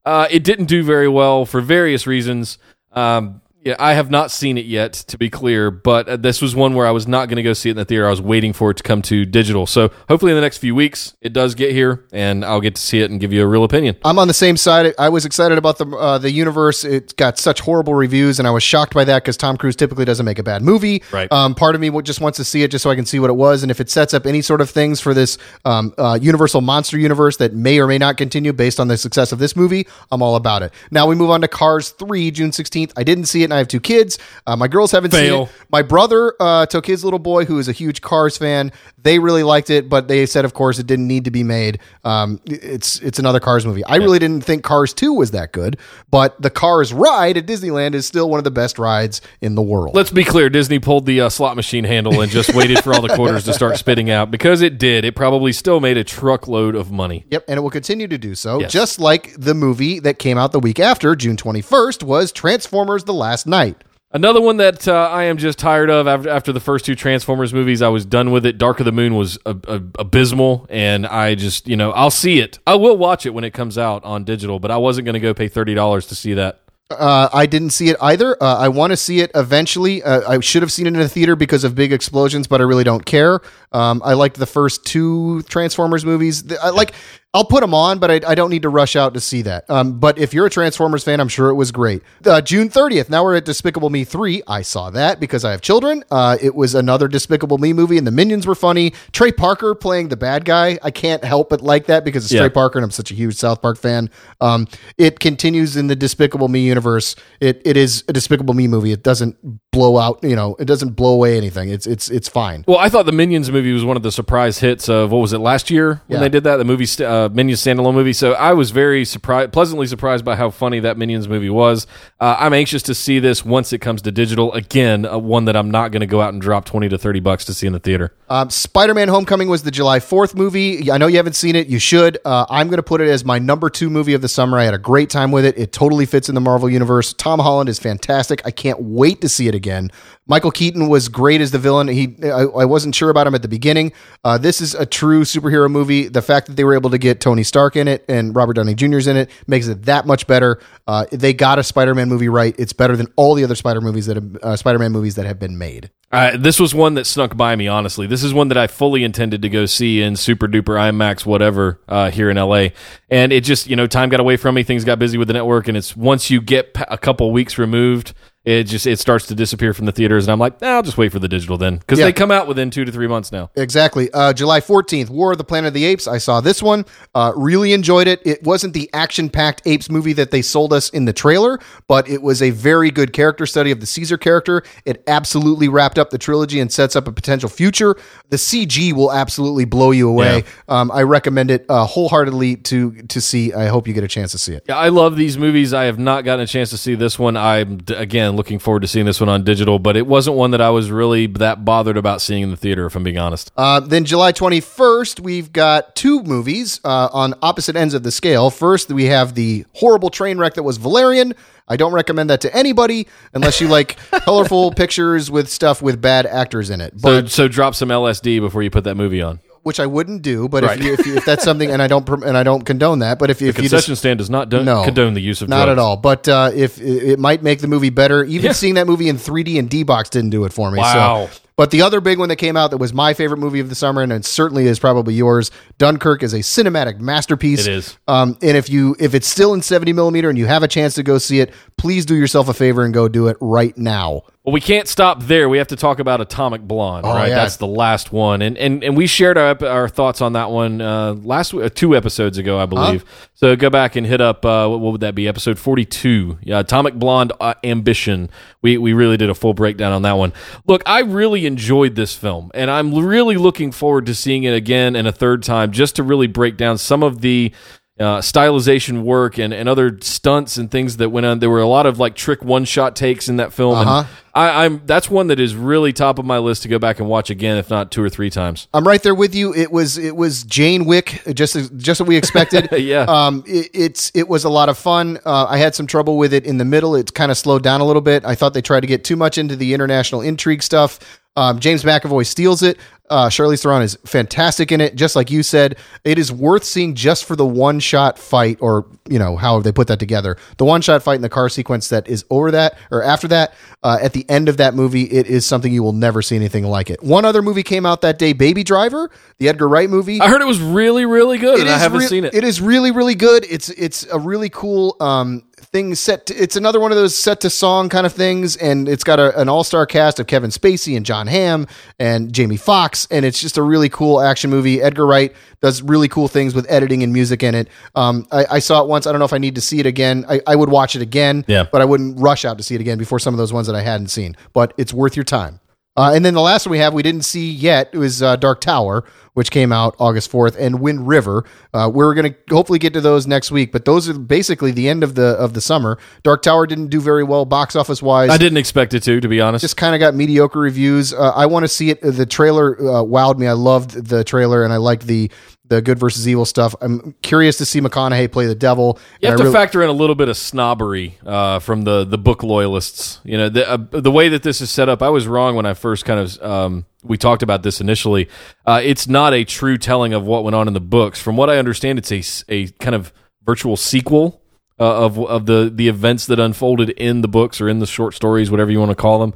Uh, 0.04 0.28
it 0.30 0.44
didn't 0.44 0.66
do 0.66 0.84
very 0.84 1.08
well 1.08 1.46
for 1.46 1.62
various 1.62 2.06
reasons. 2.06 2.58
Um, 2.92 3.40
I 3.80 3.94
have 3.94 4.10
not 4.10 4.32
seen 4.32 4.58
it 4.58 4.66
yet, 4.66 4.94
to 4.94 5.18
be 5.18 5.30
clear, 5.30 5.72
but 5.72 6.08
uh, 6.08 6.18
this 6.18 6.42
was 6.42 6.56
one 6.56 6.74
where 6.74 6.88
I 6.88 6.92
was 6.92 7.08
not 7.08 7.28
going 7.28 7.38
to 7.38 7.44
go 7.44 7.54
see 7.54 7.70
it 7.70 7.72
in 7.72 7.78
the 7.78 7.86
theater. 7.86 8.08
I 8.08 8.10
was 8.10 8.22
waiting 8.22 8.54
for 8.54 8.72
it 8.72 8.78
to 8.78 8.84
come 8.84 9.02
to 9.04 9.26
digital. 9.26 9.66
So 9.66 9.92
hopefully, 10.08 10.32
in 10.32 10.36
the 10.36 10.42
next 10.42 10.58
few 10.58 10.76
weeks, 10.76 11.16
it 11.22 11.34
does 11.34 11.56
get 11.56 11.72
here, 11.72 12.06
and 12.12 12.44
I'll 12.46 12.62
get 12.62 12.76
to 12.76 12.82
see 12.82 13.00
it 13.00 13.12
and 13.12 13.20
give 13.20 13.34
you 13.34 13.44
a 13.44 13.48
real 13.48 13.64
opinion. 13.64 13.96
I'm 14.04 14.20
on 14.20 14.28
the 14.28 14.34
same 14.34 14.58
side. 14.58 14.94
I 14.98 15.10
was 15.10 15.26
excited 15.26 15.58
about 15.58 15.78
the 15.78 15.88
uh, 15.88 16.18
the 16.18 16.32
universe. 16.32 16.84
It 16.84 17.16
got 17.18 17.38
such 17.38 17.62
horrible 17.62 17.94
reviews, 17.94 18.40
and 18.40 18.48
I 18.48 18.52
was 18.52 18.64
shocked 18.64 18.94
by 18.94 19.04
that 19.06 19.24
because 19.24 19.38
Tom 19.38 19.58
Cruise 19.58 19.76
typically 19.76 20.06
doesn't 20.06 20.26
make 20.26 20.40
a 20.40 20.44
bad 20.44 20.62
movie. 20.62 21.04
Right. 21.12 21.32
Um, 21.32 21.56
part 21.56 21.76
of 21.76 21.82
me 21.82 21.90
just 22.02 22.22
wants 22.22 22.38
to 22.38 22.44
see 22.44 22.64
it 22.64 22.72
just 22.72 22.84
so 22.84 22.90
I 22.90 22.96
can 22.96 23.06
see 23.06 23.20
what 23.20 23.30
it 23.30 23.36
was, 23.36 23.64
and 23.64 23.72
if 23.72 23.80
it 23.80 23.90
sets 23.90 24.14
up 24.14 24.26
any 24.26 24.42
sort 24.42 24.62
of 24.62 24.70
things 24.70 25.00
for 25.00 25.14
this 25.14 25.38
um, 25.66 25.94
uh, 25.98 26.18
Universal 26.22 26.62
monster 26.62 26.98
universe 26.98 27.38
that 27.38 27.54
may 27.54 27.80
or 27.80 27.88
may 27.88 27.98
not 27.98 28.18
continue 28.18 28.54
based 28.54 28.80
on 28.80 28.88
the 28.88 28.98
success 28.98 29.32
of 29.32 29.40
this 29.40 29.56
movie, 29.56 29.88
I'm 30.12 30.22
all 30.22 30.36
about 30.36 30.64
it. 30.64 30.72
Now 30.92 31.08
we 31.08 31.16
move 31.16 31.30
on 31.30 31.42
to 31.42 31.48
Cars 31.48 31.90
3, 31.90 32.32
June 32.32 32.52
16th. 32.52 32.92
I 32.96 33.04
didn't 33.04 33.26
see 33.26 33.42
it, 33.42 33.46
and 33.46 33.54
I 33.58 33.60
have 33.60 33.68
two 33.68 33.80
kids. 33.80 34.18
Uh, 34.46 34.56
my 34.56 34.68
girls 34.68 34.92
haven't 34.92 35.12
Fail. 35.12 35.48
seen 35.48 35.56
it. 35.56 35.66
My 35.70 35.82
brother 35.82 36.34
uh, 36.40 36.66
took 36.66 36.86
his 36.86 37.04
little 37.04 37.20
boy, 37.20 37.46
who 37.46 37.60
is 37.60 37.68
a 37.68 37.72
huge 37.74 38.02
Cars 38.02 38.38
fan. 38.38 38.72
They 39.02 39.20
really 39.20 39.44
liked 39.44 39.70
it, 39.70 39.90
but 39.90 40.08
they 40.08 40.26
said, 40.26 40.46
of 40.46 40.54
course, 40.54 40.80
it 40.80 40.88
didn't 40.88 41.08
need 41.08 41.26
to 41.26 41.32
be 41.32 41.44
made. 41.44 41.80
Um, 42.04 42.40
it's 42.46 43.00
it's 43.00 43.20
another 43.20 43.40
Cars 43.40 43.66
movie. 43.66 43.84
I 43.86 43.98
really 43.98 44.20
didn't 44.20 44.44
think 44.44 44.64
Cars 44.64 44.94
Two 44.94 45.14
was 45.14 45.32
that 45.32 45.52
good, 45.52 45.78
but 46.10 46.42
the 46.42 46.50
Cars 46.50 46.94
ride 46.94 47.38
at 47.38 47.46
Disneyland 47.46 47.94
is 47.94 48.06
still 48.06 48.30
one 48.30 48.38
of 48.38 48.44
the 48.44 48.52
best 48.52 48.78
rides 48.80 49.22
in 49.42 49.56
the 49.56 49.62
world. 49.62 49.96
Let's 49.96 50.12
be 50.12 50.24
clear. 50.24 50.50
Disney 50.50 50.80
pulled 50.80 51.06
the 51.06 51.22
uh, 51.22 51.30
slot 51.30 51.56
machine 51.56 51.84
handle 51.84 52.22
and 52.22 52.32
just 52.32 52.54
waited 52.54 52.84
for 52.84 52.94
all 52.94 53.02
the 53.02 53.16
quarters 53.16 53.46
to 53.46 53.54
start 53.54 53.78
spitting 53.78 54.10
out 54.10 54.30
because 54.32 54.62
it 54.62 54.78
did. 54.78 55.06
It 55.06 55.16
probably 55.16 55.52
still 55.52 55.80
made 55.80 55.98
a 55.98 56.04
truckload 56.04 56.76
of 56.76 56.92
money. 56.92 57.26
Yep, 57.32 57.46
and 57.48 57.58
it 57.58 57.62
will 57.62 57.70
continue 57.70 58.08
to 58.08 58.18
do 58.18 58.36
so. 58.36 58.60
Yes. 58.60 58.72
Just 58.72 59.00
like 59.00 59.34
the 59.38 59.54
movie 59.54 60.00
that 60.00 60.20
came 60.20 60.38
out 60.38 60.52
the 60.52 60.60
week 60.60 60.80
after, 60.80 61.16
June 61.16 61.38
21st, 61.38 62.04
was 62.04 62.32
Transformers 62.32 63.06
The 63.06 63.14
Last 63.14 63.47
Knight. 63.48 63.84
Another 64.12 64.40
one 64.40 64.58
that 64.58 64.88
uh, 64.88 65.10
I 65.12 65.24
am 65.24 65.38
just 65.38 65.60
tired 65.60 65.90
of 65.90 66.08
after, 66.08 66.30
after 66.30 66.54
the 66.54 66.62
first 66.62 66.86
two 66.86 66.96
Transformers 66.96 67.54
movies. 67.54 67.82
I 67.82 67.90
was 67.90 68.06
done 68.06 68.32
with 68.32 68.46
it. 68.46 68.58
Dark 68.58 68.80
of 68.80 68.86
the 68.86 68.94
Moon 68.94 69.16
was 69.16 69.38
abysmal, 69.46 70.66
and 70.70 71.06
I 71.06 71.36
just, 71.36 71.68
you 71.68 71.76
know, 71.76 71.92
I'll 71.92 72.10
see 72.10 72.40
it. 72.40 72.58
I 72.66 72.76
will 72.76 72.98
watch 72.98 73.26
it 73.26 73.32
when 73.34 73.44
it 73.44 73.52
comes 73.52 73.78
out 73.78 74.04
on 74.06 74.24
digital, 74.24 74.60
but 74.60 74.72
I 74.72 74.78
wasn't 74.78 75.06
going 75.06 75.16
to 75.16 75.20
go 75.20 75.34
pay 75.34 75.50
$30 75.50 76.08
to 76.08 76.16
see 76.16 76.34
that. 76.36 76.62
Uh, 76.90 77.28
I 77.34 77.48
didn't 77.48 77.72
see 77.72 77.90
it 77.90 77.98
either. 78.00 78.42
Uh, 78.42 78.58
I 78.58 78.70
want 78.70 78.92
to 78.92 78.98
see 78.98 79.20
it 79.20 79.30
eventually. 79.36 80.02
Uh, 80.02 80.22
I 80.32 80.40
should 80.40 80.62
have 80.62 80.72
seen 80.72 80.88
it 80.88 80.94
in 80.96 81.02
a 81.02 81.10
theater 81.10 81.36
because 81.36 81.66
of 81.66 81.76
big 81.76 81.92
explosions, 81.92 82.48
but 82.48 82.62
I 82.62 82.64
really 82.64 82.86
don't 82.86 83.06
care. 83.06 83.42
Um, 83.74 84.02
I 84.06 84.14
liked 84.14 84.38
the 84.38 84.46
first 84.46 84.86
two 84.86 85.42
Transformers 85.44 86.06
movies. 86.06 86.44
The- 86.44 86.64
I 86.64 86.70
like. 86.70 86.94
I'll 87.38 87.46
put 87.46 87.62
them 87.62 87.76
on, 87.76 88.00
but 88.00 88.10
I, 88.10 88.32
I 88.32 88.34
don't 88.34 88.50
need 88.50 88.64
to 88.64 88.70
rush 88.70 88.96
out 88.96 89.14
to 89.14 89.20
see 89.20 89.44
that. 89.44 89.70
Um, 89.70 90.00
but 90.00 90.18
if 90.18 90.34
you're 90.34 90.48
a 90.48 90.50
Transformers 90.50 91.04
fan, 91.04 91.20
I'm 91.20 91.28
sure 91.28 91.50
it 91.50 91.54
was 91.54 91.72
great. 91.72 92.02
Uh, 92.26 92.42
June 92.42 92.68
30th. 92.68 93.10
Now 93.12 93.24
we're 93.24 93.36
at 93.36 93.46
Despicable 93.46 93.92
Me 93.92 94.04
3. 94.04 94.42
I 94.48 94.64
saw 94.64 94.90
that 94.90 95.20
because 95.20 95.46
I 95.46 95.52
have 95.52 95.62
children. 95.62 96.04
Uh, 96.10 96.38
it 96.42 96.56
was 96.56 96.74
another 96.74 97.08
Despicable 97.08 97.60
Me 97.60 97.74
movie, 97.74 98.00
and 98.00 98.08
the 98.08 98.12
minions 98.12 98.48
were 98.48 98.56
funny. 98.56 98.92
Trey 99.12 99.32
Parker 99.32 99.76
playing 99.76 100.08
the 100.08 100.18
bad 100.18 100.46
guy. 100.46 100.80
I 100.82 100.90
can't 100.90 101.24
help 101.24 101.50
but 101.52 101.62
like 101.62 101.86
that 101.86 102.04
because 102.04 102.24
it's 102.26 102.34
Yeah. 102.34 102.40
Trey 102.40 102.50
Parker, 102.50 102.80
and 102.80 102.84
I'm 102.84 102.90
such 102.90 103.12
a 103.12 103.14
huge 103.14 103.36
South 103.36 103.62
Park 103.62 103.78
fan. 103.78 104.10
Um, 104.42 104.68
it 104.98 105.20
continues 105.20 105.78
in 105.78 105.86
the 105.86 105.96
Despicable 105.96 106.48
Me 106.48 106.62
universe. 106.62 107.16
It 107.40 107.62
it 107.66 107.78
is 107.78 108.04
a 108.08 108.14
Despicable 108.14 108.56
Me 108.56 108.68
movie. 108.68 108.92
It 108.94 109.04
doesn't 109.04 109.38
blow 109.72 110.00
out. 110.00 110.24
You 110.24 110.36
know, 110.36 110.56
it 110.60 110.66
doesn't 110.66 110.94
blow 110.96 111.14
away 111.14 111.38
anything. 111.38 111.70
It's 111.70 111.86
it's 111.86 112.10
it's 112.10 112.28
fine. 112.28 112.66
Well, 112.68 112.80
I 112.80 112.90
thought 112.90 113.06
the 113.06 113.12
Minions 113.12 113.52
movie 113.52 113.74
was 113.74 113.86
one 113.86 113.96
of 113.96 114.02
the 114.02 114.12
surprise 114.12 114.58
hits 114.58 114.90
of 114.90 115.12
what 115.12 115.20
was 115.20 115.34
it 115.34 115.38
last 115.40 115.70
year 115.70 116.02
when 116.08 116.18
Yeah. 116.18 116.20
they 116.22 116.30
did 116.30 116.44
that 116.46 116.58
the 116.58 116.66
movie 116.66 116.88
st- 116.88 117.08
uh, 117.08 117.27
Minions 117.30 117.64
standalone 117.64 117.94
movie. 117.94 118.14
So 118.14 118.34
I 118.34 118.54
was 118.54 118.72
very 118.72 119.06
surprised, 119.06 119.52
pleasantly 119.54 119.88
surprised 119.88 120.26
by 120.26 120.36
how 120.36 120.50
funny 120.50 120.80
that 120.82 120.98
Minions 120.98 121.28
movie 121.28 121.50
was. 121.50 121.88
Uh, 122.20 122.36
I'm 122.40 122.54
anxious 122.54 122.82
to 122.84 122.96
see 122.96 123.20
this 123.20 123.46
once 123.46 123.74
it 123.74 123.80
comes 123.80 124.02
to 124.04 124.12
digital. 124.12 124.54
Again, 124.54 125.06
uh, 125.06 125.18
one 125.18 125.46
that 125.46 125.56
I'm 125.56 125.72
not 125.72 125.92
going 125.92 126.02
to 126.02 126.08
go 126.08 126.22
out 126.22 126.34
and 126.34 126.42
drop 126.42 126.66
twenty 126.66 126.90
to 126.90 126.98
thirty 126.98 127.20
bucks 127.20 127.46
to 127.46 127.54
see 127.54 127.68
in 127.68 127.74
the 127.74 127.80
theater. 127.80 128.14
Um, 128.30 128.50
Spider-Man: 128.50 129.08
Homecoming 129.08 129.48
was 129.48 129.64
the 129.64 129.72
July 129.72 130.00
4th 130.00 130.36
movie. 130.36 130.92
I 130.92 130.98
know 130.98 131.08
you 131.08 131.18
haven't 131.18 131.36
seen 131.36 131.56
it. 131.56 131.68
You 131.68 131.80
should. 131.80 132.18
Uh, 132.26 132.46
I'm 132.50 132.68
going 132.68 132.78
to 132.78 132.84
put 132.84 133.00
it 133.00 133.10
as 133.10 133.24
my 133.24 133.40
number 133.40 133.70
two 133.70 133.90
movie 133.90 134.14
of 134.14 134.22
the 134.22 134.28
summer. 134.28 134.58
I 134.58 134.66
had 134.66 134.74
a 134.74 134.80
great 134.80 135.10
time 135.10 135.32
with 135.32 135.46
it. 135.46 135.58
It 135.58 135.72
totally 135.72 136.06
fits 136.06 136.28
in 136.28 136.36
the 136.36 136.42
Marvel 136.42 136.70
universe. 136.70 137.14
Tom 137.14 137.40
Holland 137.40 137.70
is 137.70 137.80
fantastic. 137.80 138.42
I 138.46 138.52
can't 138.52 138.82
wait 138.82 139.22
to 139.22 139.30
see 139.30 139.48
it 139.48 139.56
again. 139.56 139.92
Michael 140.30 140.52
Keaton 140.52 140.90
was 140.90 141.08
great 141.08 141.40
as 141.40 141.52
the 141.52 141.60
villain. 141.60 141.88
He, 141.88 142.18
I, 142.22 142.42
I 142.42 142.66
wasn't 142.66 142.94
sure 142.94 143.10
about 143.10 143.28
him 143.28 143.36
at 143.36 143.42
the 143.42 143.48
beginning. 143.48 143.94
Uh, 144.26 144.38
this 144.38 144.60
is 144.60 144.76
a 144.76 144.86
true 144.86 145.22
superhero 145.22 145.72
movie. 145.72 146.10
The 146.10 146.22
fact 146.22 146.48
that 146.48 146.58
they 146.58 146.66
were 146.66 146.76
able 146.76 146.90
to 146.90 146.98
get 146.98 147.07
Tony 147.16 147.44
Stark 147.44 147.76
in 147.76 147.88
it 147.88 148.06
and 148.08 148.36
Robert 148.36 148.54
Downey 148.54 148.76
Jr.'s 148.76 149.08
in 149.08 149.18
it 149.18 149.30
makes 149.48 149.68
it 149.68 149.84
that 149.84 150.06
much 150.06 150.28
better. 150.28 150.60
Uh, 150.88 151.06
they 151.12 151.34
got 151.34 151.60
a 151.60 151.64
Spider-Man 151.64 152.10
movie 152.10 152.30
right. 152.30 152.56
It's 152.58 152.74
better 152.74 152.96
than 152.96 153.08
all 153.16 153.36
the 153.36 153.44
other 153.44 153.56
Spider 153.56 153.82
movies 153.82 154.06
that 154.06 154.16
have, 154.16 154.38
uh, 154.44 154.56
Spider-Man 154.56 154.92
movies 154.92 155.16
that 155.16 155.26
have 155.26 155.40
been 155.40 155.58
made. 155.58 155.90
Uh, 156.10 156.38
this 156.38 156.58
was 156.58 156.74
one 156.74 156.94
that 156.94 157.06
snuck 157.06 157.36
by 157.36 157.56
me, 157.56 157.68
honestly. 157.68 158.08
This 158.08 158.24
is 158.24 158.34
one 158.34 158.48
that 158.48 158.58
I 158.58 158.68
fully 158.68 159.04
intended 159.04 159.42
to 159.42 159.50
go 159.50 159.66
see 159.66 160.02
in 160.02 160.16
super 160.16 160.48
duper 160.48 160.80
IMAX, 160.80 161.26
whatever, 161.26 161.82
uh, 161.90 162.12
here 162.12 162.30
in 162.30 162.38
LA. 162.38 162.70
And 163.10 163.34
it 163.34 163.44
just, 163.44 163.68
you 163.68 163.76
know, 163.76 163.88
time 163.88 164.08
got 164.08 164.22
away 164.22 164.38
from 164.38 164.56
me. 164.56 164.64
Things 164.64 164.86
got 164.86 165.00
busy 165.00 165.18
with 165.18 165.28
the 165.28 165.34
network. 165.34 165.68
And 165.68 165.76
it's 165.76 165.98
once 165.98 166.30
you 166.30 166.40
get 166.40 166.78
a 166.88 166.98
couple 166.98 167.30
weeks 167.34 167.58
removed, 167.58 168.14
it 168.48 168.64
just 168.64 168.88
it 168.88 168.98
starts 168.98 169.26
to 169.28 169.36
disappear 169.36 169.74
from 169.74 169.88
the 169.88 169.92
theaters. 169.92 170.26
And 170.26 170.32
I'm 170.32 170.40
like, 170.40 170.62
nah, 170.62 170.76
I'll 170.78 170.82
just 170.82 170.98
wait 170.98 171.12
for 171.12 171.20
the 171.20 171.28
digital 171.28 171.58
then. 171.58 171.78
Because 171.80 172.00
Yeah. 172.00 172.06
they 172.06 172.14
come 172.14 172.32
out 172.32 172.48
within 172.48 172.70
two 172.70 172.86
to 172.86 172.92
three 172.94 173.08
months 173.08 173.30
now. 173.30 173.50
Exactly. 173.58 174.10
Uh, 174.14 174.32
July 174.32 174.62
14th, 174.62 175.10
War 175.10 175.34
of 175.34 175.38
the 175.38 175.44
Planet 175.44 175.68
of 175.68 175.74
the 175.74 175.84
Apes. 175.84 176.08
I 176.08 176.18
saw 176.18 176.40
this 176.40 176.64
one. 176.64 176.86
Uh, 177.14 177.34
really 177.36 177.74
enjoyed 177.74 178.08
it. 178.08 178.22
It 178.26 178.44
wasn't 178.44 178.74
the 178.74 178.90
action 178.94 179.30
packed 179.30 179.64
apes 179.66 179.90
movie 179.90 180.14
that 180.14 180.32
they 180.32 180.42
sold 180.42 180.72
us 180.72 180.90
in 180.90 181.04
the 181.04 181.12
trailer, 181.12 181.60
but 181.90 182.08
it 182.08 182.22
was 182.22 182.42
a 182.42 182.52
very 182.52 182.90
good 182.90 183.12
character 183.12 183.46
study 183.46 183.70
of 183.72 183.82
the 183.82 183.86
Caesar 183.86 184.18
character. 184.18 184.64
It 184.86 185.04
absolutely 185.08 185.68
wrapped 185.68 186.00
up 186.00 186.12
the 186.12 186.18
trilogy 186.18 186.62
and 186.62 186.72
sets 186.72 186.96
up 186.96 187.06
a 187.06 187.12
potential 187.12 187.50
future. 187.50 187.98
The 188.30 188.38
CG 188.38 188.94
will 188.94 189.12
absolutely 189.12 189.66
blow 189.66 189.92
you 189.92 190.08
away. 190.08 190.46
Um, 190.70 190.90
I 190.94 191.02
recommend 191.04 191.52
it 191.52 191.66
uh, 191.68 191.86
wholeheartedly 191.86 192.56
to 192.58 192.92
to 193.10 193.20
see. 193.20 193.54
I 193.54 193.66
hope 193.68 193.90
you 193.90 193.94
get 193.94 194.06
a 194.06 194.08
chance 194.08 194.32
to 194.32 194.38
see 194.38 194.54
it. 194.54 194.64
Yeah, 194.70 194.78
I 194.78 194.88
love 194.88 195.18
these 195.18 195.38
movies. 195.38 195.74
I 195.74 195.84
have 195.84 196.00
not 196.00 196.24
gotten 196.24 196.44
a 196.44 196.48
chance 196.48 196.70
to 196.70 196.78
see 196.78 196.96
this 196.96 197.20
one. 197.20 197.36
I'm 197.36 197.80
again 197.90 198.37
looking 198.38 198.60
forward 198.60 198.82
to 198.82 198.88
seeing 198.88 199.06
this 199.06 199.20
one 199.20 199.28
on 199.28 199.44
digital, 199.44 199.80
but 199.80 199.98
it 199.98 200.08
wasn't 200.08 200.38
one 200.38 200.52
that 200.52 200.62
I 200.62 200.70
was 200.70 200.90
really 200.90 201.28
that 201.28 201.66
bothered 201.66 201.98
about 201.98 202.22
seeing 202.22 202.44
in 202.44 202.52
the 202.52 202.58
theater, 202.58 202.86
if 202.86 202.96
I'm 202.96 203.04
being 203.04 203.18
honest. 203.18 203.52
Uh, 203.58 203.82
then 203.82 204.06
July 204.06 204.32
21st, 204.32 205.20
we've 205.20 205.52
got 205.52 205.96
two 205.96 206.24
movies 206.24 206.80
uh, 206.86 207.10
on 207.12 207.34
opposite 207.42 207.76
ends 207.76 207.94
of 207.94 208.04
the 208.04 208.12
scale. 208.12 208.50
First, 208.50 208.90
we 208.90 209.06
have 209.06 209.36
the 209.36 209.66
horrible 209.74 210.10
train 210.10 210.38
wreck 210.38 210.54
that 210.54 210.64
was 210.64 210.78
Valerian. 210.78 211.34
I 211.68 211.76
don't 211.76 211.92
recommend 211.92 212.30
that 212.30 212.42
to 212.42 212.56
anybody 212.56 213.08
unless 213.34 213.60
you 213.60 213.68
like 213.68 213.98
colorful 214.12 214.72
pictures 214.72 215.30
with 215.30 215.50
stuff 215.50 215.82
with 215.82 216.00
bad 216.00 216.26
actors 216.26 216.70
in 216.70 216.80
it. 216.80 216.94
So, 217.02 217.22
But 217.22 217.30
so 217.30 217.48
drop 217.50 217.76
some 217.76 217.90
LSD 217.90 218.40
before 218.40 218.64
you 218.64 218.70
put 218.70 218.86
that 218.86 218.96
movie 218.96 219.22
on. 219.22 219.40
Which 219.68 219.80
I 219.80 219.86
wouldn't 219.86 220.24
do. 220.24 220.48
But 220.48 220.64
Right. 220.64 220.80
if, 220.80 220.84
you, 220.86 220.94
if, 220.94 221.06
you, 221.06 221.16
if 221.18 221.26
that's 221.26 221.44
something, 221.44 221.70
and 221.70 221.82
I 221.82 221.88
don't 221.88 222.08
and 222.24 222.36
I 222.36 222.42
don't 222.42 222.66
condone 222.66 223.00
that. 223.00 223.20
But 223.20 223.30
if, 223.30 223.42
if 223.42 223.58
you 223.58 223.64
just 223.64 223.74
Concession 223.74 223.96
stand 223.96 224.18
does 224.18 224.30
not 224.32 224.50
do- 224.50 224.64
no, 224.64 224.84
condone 224.84 225.14
the 225.14 225.22
use 225.22 225.42
of 225.42 225.50
not 225.50 225.66
drugs. 225.66 225.72
at 225.78 225.80
all. 225.80 225.98
But 225.98 226.28
uh, 226.28 226.52
if 226.56 226.80
it 226.82 227.04
it 227.12 227.20
might 227.20 227.44
make 227.44 227.60
the 227.60 227.68
movie 227.68 227.92
better, 227.92 228.24
even 228.24 228.46
Yeah. 228.48 228.52
seeing 228.54 228.74
that 228.76 228.88
movie 228.88 229.10
in 229.10 229.18
3D 229.18 229.60
and 229.60 229.70
D 229.70 229.84
box 229.84 230.10
didn't 230.10 230.32
do 230.32 230.46
it 230.46 230.54
for 230.54 230.72
me. 230.72 230.80
Wow. 230.80 231.28
So. 231.32 231.40
But 231.58 231.72
the 231.72 231.82
other 231.82 232.02
big 232.02 232.20
one 232.20 232.30
that 232.30 232.36
came 232.36 232.56
out 232.56 232.70
that 232.70 232.78
was 232.78 232.94
my 232.94 233.16
favorite 233.16 233.38
movie 233.40 233.60
of 233.60 233.68
the 233.70 233.74
summer, 233.74 234.04
and 234.04 234.12
it 234.14 234.26
certainly 234.26 234.68
is 234.68 234.78
probably 234.78 235.16
yours. 235.16 235.50
Dunkirk 235.80 236.22
is 236.22 236.32
a 236.34 236.40
cinematic 236.40 237.00
masterpiece. 237.00 237.66
It 237.66 237.74
is. 237.74 237.98
Um, 238.08 238.38
and 238.44 238.56
if 238.56 238.70
you 238.70 238.96
if 239.00 239.16
it's 239.16 239.28
still 239.28 239.56
in 239.56 239.64
70 239.64 239.92
millimeter 239.94 240.30
and 240.30 240.38
you 240.38 240.46
have 240.46 240.62
a 240.62 240.68
chance 240.68 240.94
to 240.96 241.04
go 241.04 241.18
see 241.18 241.40
it, 241.40 241.52
please 241.76 242.06
do 242.06 242.14
yourself 242.16 242.48
a 242.48 242.54
favor 242.54 242.86
and 242.86 242.94
go 242.94 243.08
do 243.08 243.28
it 243.28 243.38
right 243.42 243.76
now. 243.76 244.22
Well, 244.48 244.54
we 244.54 244.62
can't 244.62 244.88
stop 244.88 245.24
there. 245.24 245.50
We 245.50 245.58
have 245.58 245.68
to 245.68 245.76
talk 245.76 246.00
about 246.00 246.22
Atomic 246.22 246.62
Blonde, 246.62 247.06
Oh, 247.06 247.10
right? 247.14 247.28
yeah. 247.28 247.36
That's 247.36 247.58
the 247.58 247.68
last 247.68 248.14
one, 248.14 248.42
and 248.42 248.58
and 248.58 248.82
and 248.82 248.96
we 248.96 249.06
shared 249.06 249.38
our 249.38 249.62
our 249.66 249.90
thoughts 249.90 250.22
on 250.22 250.32
that 250.34 250.52
one 250.52 250.80
uh, 250.80 251.16
last 251.16 251.54
uh, 251.54 251.68
two 251.68 251.98
episodes 251.98 252.38
ago, 252.38 252.58
I 252.58 252.66
believe. 252.66 253.04
So 253.34 253.58
go 253.58 253.70
back 253.70 253.98
and 253.98 254.08
hit 254.08 254.22
up 254.22 254.46
uh, 254.46 254.70
what, 254.70 254.80
what 254.80 254.92
would 254.94 255.02
that 255.02 255.16
be? 255.16 255.28
Episode 255.28 255.60
forty 255.60 255.84
two. 255.84 256.38
Yeah, 256.42 256.60
Atomic 256.60 256.94
Blonde 256.94 257.34
uh, 257.42 257.56
Ambition. 257.62 258.30
We 258.62 258.78
we 258.78 258.94
really 258.94 259.18
did 259.18 259.30
a 259.30 259.36
full 259.36 259.54
breakdown 259.54 259.92
on 259.92 260.04
that 260.04 260.14
one. 260.14 260.32
Look, 260.66 260.82
I 260.86 261.02
really 261.02 261.46
enjoyed 261.46 261.96
this 261.96 262.16
film, 262.16 262.50
and 262.54 262.72
I'm 262.72 262.96
really 262.96 263.36
looking 263.36 263.74
forward 263.74 264.06
to 264.06 264.16
seeing 264.16 264.46
it 264.46 264.54
again 264.54 264.96
and 264.96 265.10
a 265.10 265.12
third 265.12 265.44
time, 265.44 265.74
just 265.74 265.98
to 265.98 266.04
really 266.04 266.28
break 266.28 266.56
down 266.56 266.78
some 266.78 267.04
of 267.04 267.20
the 267.20 267.52
uh, 268.00 268.20
stylization 268.20 269.02
work 269.04 269.40
and, 269.40 269.54
and 269.54 269.68
other 269.68 269.98
stunts 270.02 270.58
and 270.58 270.70
things 270.70 270.98
that 270.98 271.10
went 271.10 271.26
on. 271.26 271.40
There 271.40 271.50
were 271.50 271.62
a 271.62 271.68
lot 271.68 271.86
of 271.86 272.00
like 272.00 272.16
trick 272.16 272.44
one 272.44 272.66
shot 272.66 272.96
takes 272.96 273.28
in 273.28 273.38
that 273.38 273.54
film. 273.54 273.76
Uh-huh. 273.76 274.00
And 274.00 274.08
I, 274.36 274.66
I'm 274.66 274.82
that's 274.86 275.10
one 275.10 275.28
that 275.28 275.40
is 275.40 275.56
really 275.56 275.94
top 275.94 276.20
of 276.20 276.26
my 276.26 276.38
list 276.38 276.62
to 276.62 276.68
go 276.68 276.78
back 276.78 277.00
and 277.00 277.10
watch 277.10 277.32
again, 277.32 277.58
if 277.58 277.72
not 277.72 277.92
two 277.92 278.04
or 278.04 278.10
three 278.10 278.30
times. 278.30 278.68
I'm 278.72 278.88
right 278.88 279.02
there 279.02 279.16
with 279.16 279.34
you. 279.34 279.54
It 279.56 279.72
was 279.72 279.98
it 279.98 280.16
was 280.16 280.44
Jane 280.44 280.86
Wick, 280.86 281.24
just 281.34 281.56
as- 281.56 281.70
just 281.72 282.00
what 282.00 282.08
we 282.08 282.18
expected. 282.18 282.70
Yeah. 282.78 283.06
Um. 283.08 283.44
It, 283.48 283.72
it's 283.74 284.12
it 284.14 284.28
was 284.30 284.44
a 284.44 284.50
lot 284.50 284.70
of 284.70 284.78
fun. 284.78 285.18
Uh, 285.26 285.48
I 285.50 285.58
had 285.58 285.74
some 285.74 285.88
trouble 285.88 286.18
with 286.18 286.34
it 286.34 286.46
in 286.46 286.60
the 286.60 286.66
middle. 286.66 286.96
It 286.96 287.14
kind 287.16 287.32
of 287.32 287.38
slowed 287.38 287.64
down 287.64 287.82
a 287.82 287.86
little 287.86 288.02
bit. 288.02 288.24
I 288.24 288.36
thought 288.36 288.54
they 288.54 288.62
tried 288.62 288.82
to 288.82 288.88
get 288.88 289.04
too 289.04 289.16
much 289.16 289.38
into 289.40 289.56
the 289.56 289.74
international 289.74 290.22
intrigue 290.22 290.62
stuff. 290.62 291.00
Um, 291.36 291.60
James 291.60 291.84
McAvoy 291.84 292.26
steals 292.26 292.64
it. 292.64 292.78
Uh, 293.10 293.30
Charlize 293.30 293.62
Theron 293.64 293.82
is 293.82 293.98
fantastic 294.06 294.72
in 294.72 294.82
it. 294.82 294.96
Just 294.96 295.16
like 295.16 295.32
you 295.32 295.42
said, 295.44 295.78
it 296.04 296.20
is 296.20 296.32
worth 296.32 296.64
seeing 296.64 296.94
just 296.94 297.26
for 297.26 297.36
the 297.36 297.46
one 297.46 297.80
shot 297.80 298.20
fight, 298.20 298.58
or 298.60 298.86
you 299.10 299.18
know 299.18 299.38
how 299.38 299.60
they 299.62 299.72
put 299.72 299.88
that 299.88 300.00
together. 300.00 300.36
The 300.58 300.66
one 300.66 300.82
shot 300.82 301.02
fight 301.04 301.16
in 301.16 301.22
the 301.22 301.30
car 301.30 301.48
sequence 301.50 301.88
that 301.90 302.08
is 302.08 302.26
over 302.30 302.52
that 302.52 302.78
or 302.92 303.04
after 303.04 303.28
that. 303.30 303.54
Uh, 303.84 303.98
at 304.02 304.12
the 304.14 304.30
end 304.30 304.50
of 304.50 304.58
that 304.58 304.74
movie, 304.74 305.04
it 305.04 305.28
is 305.28 305.46
something 305.46 305.72
you 305.72 305.84
will 305.84 305.94
never 305.94 306.22
see 306.22 306.36
anything 306.36 306.66
like 306.66 306.90
it. 306.90 307.02
One 307.02 307.24
other 307.24 307.42
movie 307.42 307.64
came 307.64 307.86
out 307.86 308.02
that 308.02 308.20
day, 308.20 308.34
Baby 308.34 308.64
Driver, 308.64 309.10
the 309.38 309.48
Edgar 309.48 309.70
Wright 309.70 309.90
movie. 309.90 310.20
I 310.20 310.28
heard 310.28 310.42
it 310.42 310.48
was 310.48 310.60
really, 310.60 311.06
really 311.06 311.38
good, 311.38 311.60
and 311.60 311.70
I 311.70 311.78
haven't 311.78 312.00
rea- 312.00 312.08
seen 312.08 312.26
it. 312.26 312.34
It 312.34 312.44
is 312.44 312.60
really, 312.60 312.92
really 312.92 313.16
good. 313.16 313.46
It's 313.50 313.70
it's 313.70 314.06
a 314.12 314.20
really 314.20 314.50
cool 314.50 314.98
um, 315.00 315.44
thing 315.58 315.96
set. 315.96 316.28
To, 316.28 316.36
it's 316.36 316.56
another 316.56 316.80
one 316.80 316.92
of 316.92 316.98
those 316.98 317.16
set 317.16 317.42
to 317.42 317.50
song 317.50 317.90
kind 317.90 318.06
of 318.06 318.14
things, 318.14 318.56
and 318.56 318.88
it's 318.88 319.04
got 319.04 319.20
a, 319.20 319.38
an 319.40 319.50
all 319.50 319.64
star 319.64 319.86
cast 319.86 320.20
of 320.20 320.28
Kevin 320.28 320.50
Spacey 320.52 320.96
and 320.96 321.06
Jon 321.06 321.28
Hamm 321.28 321.68
and 322.00 322.32
Jamie 322.32 322.58
Foxx 322.58 323.08
and 323.12 323.26
it's 323.26 323.40
just 323.42 323.58
a 323.58 323.62
really 323.62 323.90
cool 323.90 324.22
action 324.22 324.50
movie. 324.50 324.82
Edgar 324.82 325.06
Wright 325.06 325.34
does 325.62 325.82
really 325.82 326.08
cool 326.08 326.28
things 326.28 326.54
with 326.56 326.66
editing 326.70 327.04
and 327.04 327.12
music 327.12 327.44
in 327.44 327.56
it. 327.56 327.68
Um, 327.96 328.28
I, 328.32 328.46
I 328.52 328.60
saw 328.60 328.82
it 328.84 328.88
once. 328.88 329.08
I 329.08 329.12
don't 329.12 329.20
know 329.20 329.26
if 329.26 329.34
I 329.34 329.38
need 329.40 329.56
to 329.56 329.62
see 329.62 329.80
it 329.80 329.86
again. 329.86 330.26
I, 330.30 330.42
I 330.46 330.56
would 330.56 330.70
watch 330.70 330.96
it 330.96 331.02
again, 331.02 331.44
Yeah. 331.48 331.66
but 331.72 331.82
I 331.82 331.86
wouldn't 331.86 332.20
rush 332.20 332.46
out 332.46 332.58
to 332.58 332.64
see 332.64 332.76
it 332.76 332.82
again 332.82 332.98
before 332.98 333.20
some 333.20 333.34
of 333.34 333.38
those 333.38 333.52
ones 333.54 333.68
that 333.68 333.76
I 333.76 333.82
hadn't 333.82 334.08
seen. 334.10 334.36
But 334.54 334.74
it's 334.78 334.94
worth 334.94 335.16
your 335.16 335.26
time. 335.26 335.60
Uh, 335.96 336.12
and 336.14 336.24
then 336.24 336.36
the 336.36 336.42
last 336.42 336.68
one 336.68 336.72
we 336.74 336.78
have 336.78 336.94
we 336.94 337.02
didn't 337.02 337.26
see 337.26 337.50
yet 337.50 337.92
was 337.96 338.22
uh, 338.22 338.36
Dark 338.36 338.62
Tower, 338.62 339.04
which 339.38 339.52
came 339.52 339.72
out 339.72 339.96
August 340.00 340.32
fourth, 340.32 340.56
and 340.58 340.80
Wind 340.80 341.08
River. 341.08 341.46
Uh, 341.72 341.88
we're 341.94 342.16
going 342.16 342.34
to 342.34 342.56
hopefully 342.56 342.80
get 342.80 342.94
to 342.94 343.02
those 343.02 343.28
next 343.28 343.52
week, 343.52 343.72
but 343.72 343.86
those 343.86 344.10
are 344.10 344.18
basically 344.18 344.72
the 344.72 344.90
end 344.90 345.04
of 345.04 345.14
the 345.14 345.28
of 345.38 345.54
the 345.54 345.62
summer. 345.62 346.00
Dark 346.24 346.42
Tower 346.42 346.66
didn't 346.66 346.88
do 346.88 347.00
very 347.00 347.24
well 347.24 347.46
box 347.46 347.76
office 347.76 348.02
wise. 348.02 348.32
I 348.32 348.38
didn't 348.38 348.58
expect 348.58 348.96
it 348.96 349.04
to, 349.04 349.22
to 349.22 349.28
be 349.28 349.40
honest. 349.40 349.62
Just 349.62 349.78
kind 349.78 349.94
of 349.94 350.00
got 350.00 350.16
mediocre 350.16 350.58
reviews. 350.58 351.14
Uh, 351.14 351.34
I 351.36 351.46
want 351.46 351.66
to 351.66 351.68
see 351.68 351.92
it. 351.92 352.02
The 352.02 352.26
trailer 352.26 352.80
uh, 352.80 353.04
wowed 353.04 353.38
me. 353.38 353.46
I 353.46 353.52
loved 353.52 354.08
the 354.08 354.24
trailer, 354.24 354.64
and 354.64 354.74
I 354.74 354.78
liked 354.78 355.06
the 355.06 355.30
the 355.70 355.82
good 355.84 356.00
versus 356.00 356.28
evil 356.28 356.46
stuff. 356.46 356.74
I'm 356.82 357.14
curious 357.22 357.58
to 357.58 357.66
see 357.66 357.80
McConaughey 357.80 358.32
play 358.32 358.48
the 358.48 358.56
devil. 358.56 358.98
You 359.22 359.30
have 359.30 359.38
to 359.38 359.44
really- 359.44 359.54
factor 359.54 359.84
in 359.84 359.90
a 359.90 359.94
little 359.94 360.16
bit 360.16 360.30
of 360.30 360.38
snobbery 360.38 361.20
uh, 361.24 361.60
from 361.60 361.84
the 361.84 362.06
the 362.06 362.18
book 362.18 362.42
loyalists. 362.42 363.20
You 363.24 363.38
know, 363.38 363.50
the 363.50 363.70
uh, 363.70 363.78
the 363.78 364.12
way 364.12 364.30
that 364.30 364.42
this 364.42 364.62
is 364.62 364.72
set 364.72 364.90
up. 364.90 365.04
I 365.04 365.10
was 365.10 365.28
wrong 365.28 365.56
when 365.56 365.68
I 365.68 365.76
first 365.76 366.06
kind 366.06 366.20
of 366.20 366.42
um, 366.42 366.86
we 367.08 367.18
talked 367.18 367.44
about 367.44 367.64
this 367.64 367.82
initially. 367.82 368.30
Uh, 368.66 368.82
it's 368.84 369.08
not 369.08 369.34
a 369.34 369.44
true 369.44 369.78
telling 369.78 370.14
of 370.14 370.24
what 370.24 370.44
went 370.44 370.56
on 370.56 370.68
in 370.68 370.74
the 370.74 370.82
books. 370.82 371.22
From 371.22 371.38
what 371.38 371.50
I 371.50 371.58
understand, 371.58 372.00
it's 372.00 372.12
a, 372.12 372.24
a 372.50 372.68
kind 372.80 372.96
of 372.96 373.14
virtual 373.46 373.78
sequel 373.78 374.42
uh, 374.80 375.06
of 375.06 375.20
of 375.20 375.46
the 375.46 375.72
the 375.74 375.88
events 375.88 376.26
that 376.28 376.40
unfolded 376.40 376.90
in 376.92 377.22
the 377.22 377.28
books 377.28 377.60
or 377.60 377.70
in 377.70 377.80
the 377.80 377.88
short 377.88 378.14
stories, 378.14 378.52
whatever 378.52 378.72
you 378.72 378.80
want 378.80 378.92
to 378.92 378.96
call 378.96 379.20
them. 379.20 379.34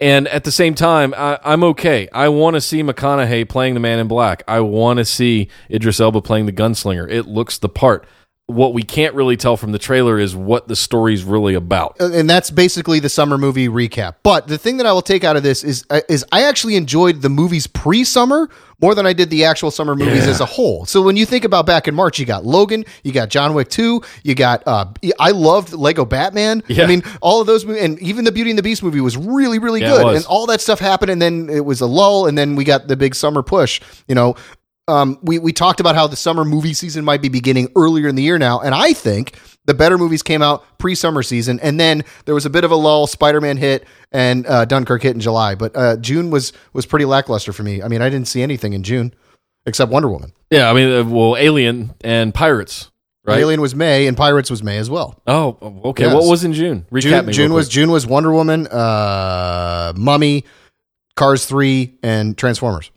And 0.00 0.26
at 0.28 0.42
the 0.42 0.50
same 0.50 0.74
time, 0.74 1.14
I, 1.16 1.38
I'm 1.44 1.62
okay. 1.62 2.08
I 2.12 2.28
want 2.28 2.54
to 2.54 2.60
see 2.60 2.82
McConaughey 2.82 3.48
playing 3.48 3.74
the 3.74 3.80
Man 3.80 4.00
in 4.00 4.08
Black. 4.08 4.42
I 4.48 4.58
want 4.58 4.98
to 4.98 5.04
see 5.04 5.48
Idris 5.70 6.00
Elba 6.00 6.22
playing 6.22 6.46
the 6.46 6.52
gunslinger. 6.52 7.08
It 7.08 7.28
looks 7.28 7.58
the 7.58 7.68
part. 7.68 8.04
What 8.46 8.74
we 8.74 8.82
can't 8.82 9.14
really 9.14 9.36
tell 9.36 9.56
from 9.56 9.72
the 9.72 9.78
trailer 9.78 10.18
is 10.18 10.34
what 10.34 10.66
the 10.68 10.74
story's 10.76 11.22
really 11.22 11.54
about. 11.54 11.96
and 12.00 12.28
that's 12.28 12.50
basically 12.50 12.98
the 12.98 13.08
summer 13.08 13.38
movie 13.38 13.68
recap. 13.68 14.16
But 14.24 14.48
the 14.48 14.58
thing 14.58 14.76
that 14.78 14.86
I 14.86 14.92
will 14.92 15.00
take 15.00 15.22
out 15.24 15.36
of 15.36 15.42
this 15.44 15.62
is 15.62 15.84
uh, 15.90 16.00
is 16.08 16.24
I 16.32 16.42
actually 16.42 16.74
enjoyed 16.76 17.22
the 17.22 17.28
movies 17.30 17.66
pre-summer 17.68 18.50
more 18.80 18.96
than 18.96 19.06
I 19.06 19.12
did 19.12 19.30
the 19.30 19.44
actual 19.44 19.70
summer 19.70 19.94
movies 19.94 20.26
as 20.26 20.40
a 20.40 20.44
whole. 20.44 20.84
So 20.86 21.02
when 21.02 21.16
you 21.16 21.24
think 21.24 21.44
about 21.44 21.66
back 21.66 21.86
in 21.86 21.94
March, 21.94 22.18
you 22.18 22.26
got 22.26 22.44
Logan, 22.44 22.84
you 23.04 23.12
got 23.12 23.28
John 23.30 23.54
Wick 23.54 23.68
2, 23.68 24.02
you 24.24 24.34
got 24.34 24.64
uh 24.66 24.86
I 25.20 25.30
loved 25.30 25.72
Lego 25.72 26.04
Batman. 26.04 26.64
Yeah. 26.66 26.84
I 26.84 26.88
mean, 26.88 27.04
all 27.20 27.40
of 27.40 27.46
those 27.46 27.64
movies 27.64 27.82
and 27.84 27.98
even 28.00 28.24
the 28.24 28.32
Beauty 28.32 28.50
and 28.50 28.58
the 28.58 28.62
Beast 28.64 28.82
movie 28.82 29.00
was 29.00 29.16
really 29.16 29.60
really 29.60 29.80
Yeah, 29.82 29.96
good. 29.98 30.16
And 30.16 30.26
all 30.26 30.46
that 30.46 30.60
stuff 30.60 30.80
happened 30.80 31.12
and 31.12 31.22
then 31.22 31.48
it 31.48 31.64
was 31.64 31.80
a 31.80 31.86
lull 31.86 32.26
and 32.26 32.36
then 32.36 32.56
we 32.56 32.64
got 32.64 32.88
the 32.88 32.96
big 32.96 33.14
summer 33.14 33.42
push, 33.44 33.80
you 34.08 34.16
know. 34.16 34.34
Um, 34.88 35.18
we, 35.22 35.38
we 35.38 35.52
talked 35.52 35.78
about 35.78 35.94
how 35.94 36.08
the 36.08 36.16
summer 36.16 36.44
movie 36.44 36.74
season 36.74 37.04
might 37.04 37.22
be 37.22 37.28
beginning 37.28 37.68
earlier 37.76 38.08
in 38.08 38.16
the 38.16 38.22
year 38.22 38.36
now, 38.36 38.60
and 38.60 38.74
I 38.74 38.92
think 38.92 39.38
the 39.64 39.74
better 39.74 39.96
movies 39.96 40.24
came 40.24 40.42
out 40.42 40.64
pre 40.78 40.96
summer 40.96 41.22
season, 41.22 41.60
and 41.60 41.78
then 41.78 42.02
there 42.24 42.34
was 42.34 42.46
a 42.46 42.50
bit 42.50 42.64
of 42.64 42.72
a 42.72 42.74
lull. 42.74 43.06
Spider 43.06 43.40
Man 43.40 43.56
hit, 43.56 43.86
and 44.10 44.44
uh, 44.46 44.64
Dunkirk 44.64 45.02
hit 45.02 45.14
in 45.14 45.20
July, 45.20 45.54
but 45.54 45.76
uh, 45.76 45.96
June 45.98 46.30
was 46.30 46.52
was 46.72 46.84
pretty 46.84 47.04
lackluster 47.04 47.52
for 47.52 47.62
me. 47.62 47.80
I 47.80 47.86
mean, 47.86 48.02
I 48.02 48.10
didn't 48.10 48.26
see 48.26 48.42
anything 48.42 48.72
in 48.72 48.82
June 48.82 49.14
except 49.66 49.92
Wonder 49.92 50.08
Woman. 50.08 50.32
Yeah, 50.50 50.68
I 50.68 50.72
mean, 50.72 50.92
uh, 50.92 51.04
well, 51.04 51.36
Alien 51.36 51.94
and 52.00 52.34
Pirates, 52.34 52.90
right? 53.24 53.38
Alien 53.38 53.60
was 53.60 53.76
May, 53.76 54.08
and 54.08 54.16
Pirates 54.16 54.50
was 54.50 54.64
May 54.64 54.78
as 54.78 54.90
well. 54.90 55.22
Oh, 55.28 55.58
okay. 55.84 56.06
Yes. 56.06 56.14
What 56.14 56.24
was 56.24 56.42
in 56.42 56.54
June? 56.54 56.86
Recap 56.90 57.02
June, 57.02 57.26
me. 57.26 57.32
June 57.32 57.52
was. 57.52 57.68
June 57.68 57.90
was 57.92 58.04
Wonder 58.04 58.32
Woman, 58.32 58.66
uh, 58.66 59.92
Mummy, 59.94 60.44
Cars 61.14 61.46
three, 61.46 61.98
and 62.02 62.36
Transformers. 62.36 62.90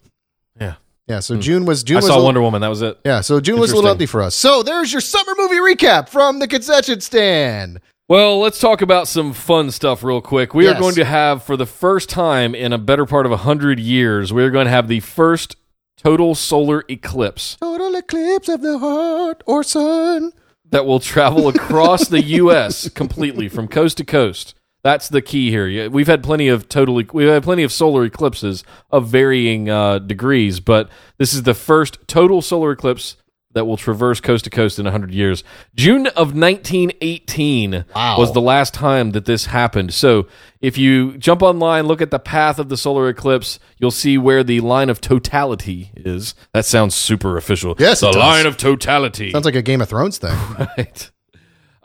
Yeah. 1.08 1.20
So 1.20 1.36
hmm. 1.36 1.42
June 1.42 1.66
was 1.66 1.84
June 1.84 1.98
I 1.98 2.00
was 2.00 2.08
saw 2.08 2.20
a- 2.20 2.24
Wonder 2.24 2.42
Woman. 2.42 2.62
That 2.62 2.70
was 2.70 2.82
it. 2.82 3.00
Yeah, 3.06 3.22
so 3.22 3.40
June 3.40 3.60
was 3.60 3.72
a 3.72 3.76
little 3.76 3.90
empty 3.92 4.06
for 4.08 4.22
us. 4.22 4.36
So 4.36 4.64
there's 4.64 4.92
your 4.92 5.02
summer 5.02 5.34
movie 5.38 5.58
recap 5.58 6.10
from 6.10 6.40
the 6.40 6.48
concession 6.48 7.02
stand. 7.02 7.80
Well, 8.08 8.40
let's 8.40 8.60
talk 8.60 8.82
about 8.82 9.08
some 9.08 9.34
fun 9.34 9.72
stuff 9.72 10.04
real 10.04 10.22
quick. 10.22 10.54
We 10.54 10.66
Yes. 10.66 10.76
are 10.76 10.80
going 10.80 10.96
to 10.96 11.06
have, 11.06 11.42
for 11.44 11.58
the 11.58 11.66
first 11.66 12.10
time 12.10 12.54
in 12.54 12.72
a 12.74 12.78
better 12.78 13.06
part 13.06 13.26
of 13.26 13.32
a 13.32 13.38
hundred 13.38 13.80
years, 13.80 14.32
we 14.34 14.44
are 14.44 14.52
going 14.52 14.66
to 14.66 14.72
have 14.72 14.88
the 14.88 15.00
first 15.00 15.56
total 15.98 16.36
solar 16.36 16.84
eclipse 16.90 17.56
Total 17.62 17.96
eclipse 17.96 18.48
of 18.50 18.62
the 18.62 18.78
heart 18.80 19.42
or 19.48 19.64
sun. 19.64 20.34
that 20.70 20.86
will 20.86 21.00
travel 21.00 21.48
across 21.48 22.08
the 22.08 22.22
U.S. 22.22 22.90
completely 22.90 23.48
from 23.48 23.68
coast 23.68 23.98
to 23.98 24.04
coast. 24.04 24.55
That's 24.86 25.10
the 25.10 25.24
key 25.24 25.50
here. 25.50 25.90
We've 25.90 26.06
had 26.06 26.22
plenty 26.22 26.48
of 26.48 26.70
total, 26.70 27.02
e, 27.02 27.08
we've 27.12 27.28
had 27.28 27.42
plenty 27.42 27.64
of 27.64 27.72
solar 27.72 28.06
eclipses 28.06 28.64
of 28.92 29.08
varying 29.08 29.68
uh, 29.68 29.98
degrees, 29.98 30.60
but 30.60 30.90
this 31.18 31.34
is 31.34 31.42
the 31.42 31.56
first 31.56 31.98
total 32.08 32.40
solar 32.44 32.72
eclipse 32.74 33.18
that 33.54 33.66
will 33.66 33.78
traverse 33.78 34.20
coast 34.20 34.44
to 34.44 34.52
coast 34.52 34.78
in 34.78 34.86
100 34.86 35.10
years. 35.12 35.44
June 35.76 36.06
of 36.08 36.36
1918 36.36 37.86
Wow. 37.96 38.20
was 38.20 38.34
the 38.34 38.42
last 38.42 38.76
time 38.76 39.12
that 39.12 39.26
this 39.26 39.46
happened. 39.48 39.92
So 39.94 40.28
if 40.62 40.78
you 40.78 41.18
jump 41.18 41.42
online, 41.42 41.88
look 41.88 42.02
at 42.02 42.12
the 42.12 42.20
path 42.20 42.60
of 42.60 42.70
the 42.70 42.78
solar 42.78 43.10
eclipse, 43.10 43.58
you'll 43.80 43.90
see 43.92 44.18
where 44.20 44.44
the 44.44 44.60
line 44.60 44.90
of 44.92 45.02
totality 45.02 45.92
is. 45.96 46.36
That 46.54 46.66
sounds 46.66 46.94
super 46.94 47.38
official. 47.38 47.76
Yes, 47.80 48.02
the 48.02 48.12
line 48.12 48.46
of 48.46 48.58
totality. 48.58 49.32
Sounds 49.32 49.46
like 49.46 49.56
a 49.56 49.62
Game 49.64 49.82
of 49.82 49.90
Thrones 49.90 50.18
thing. 50.20 50.36
Right. 50.78 51.10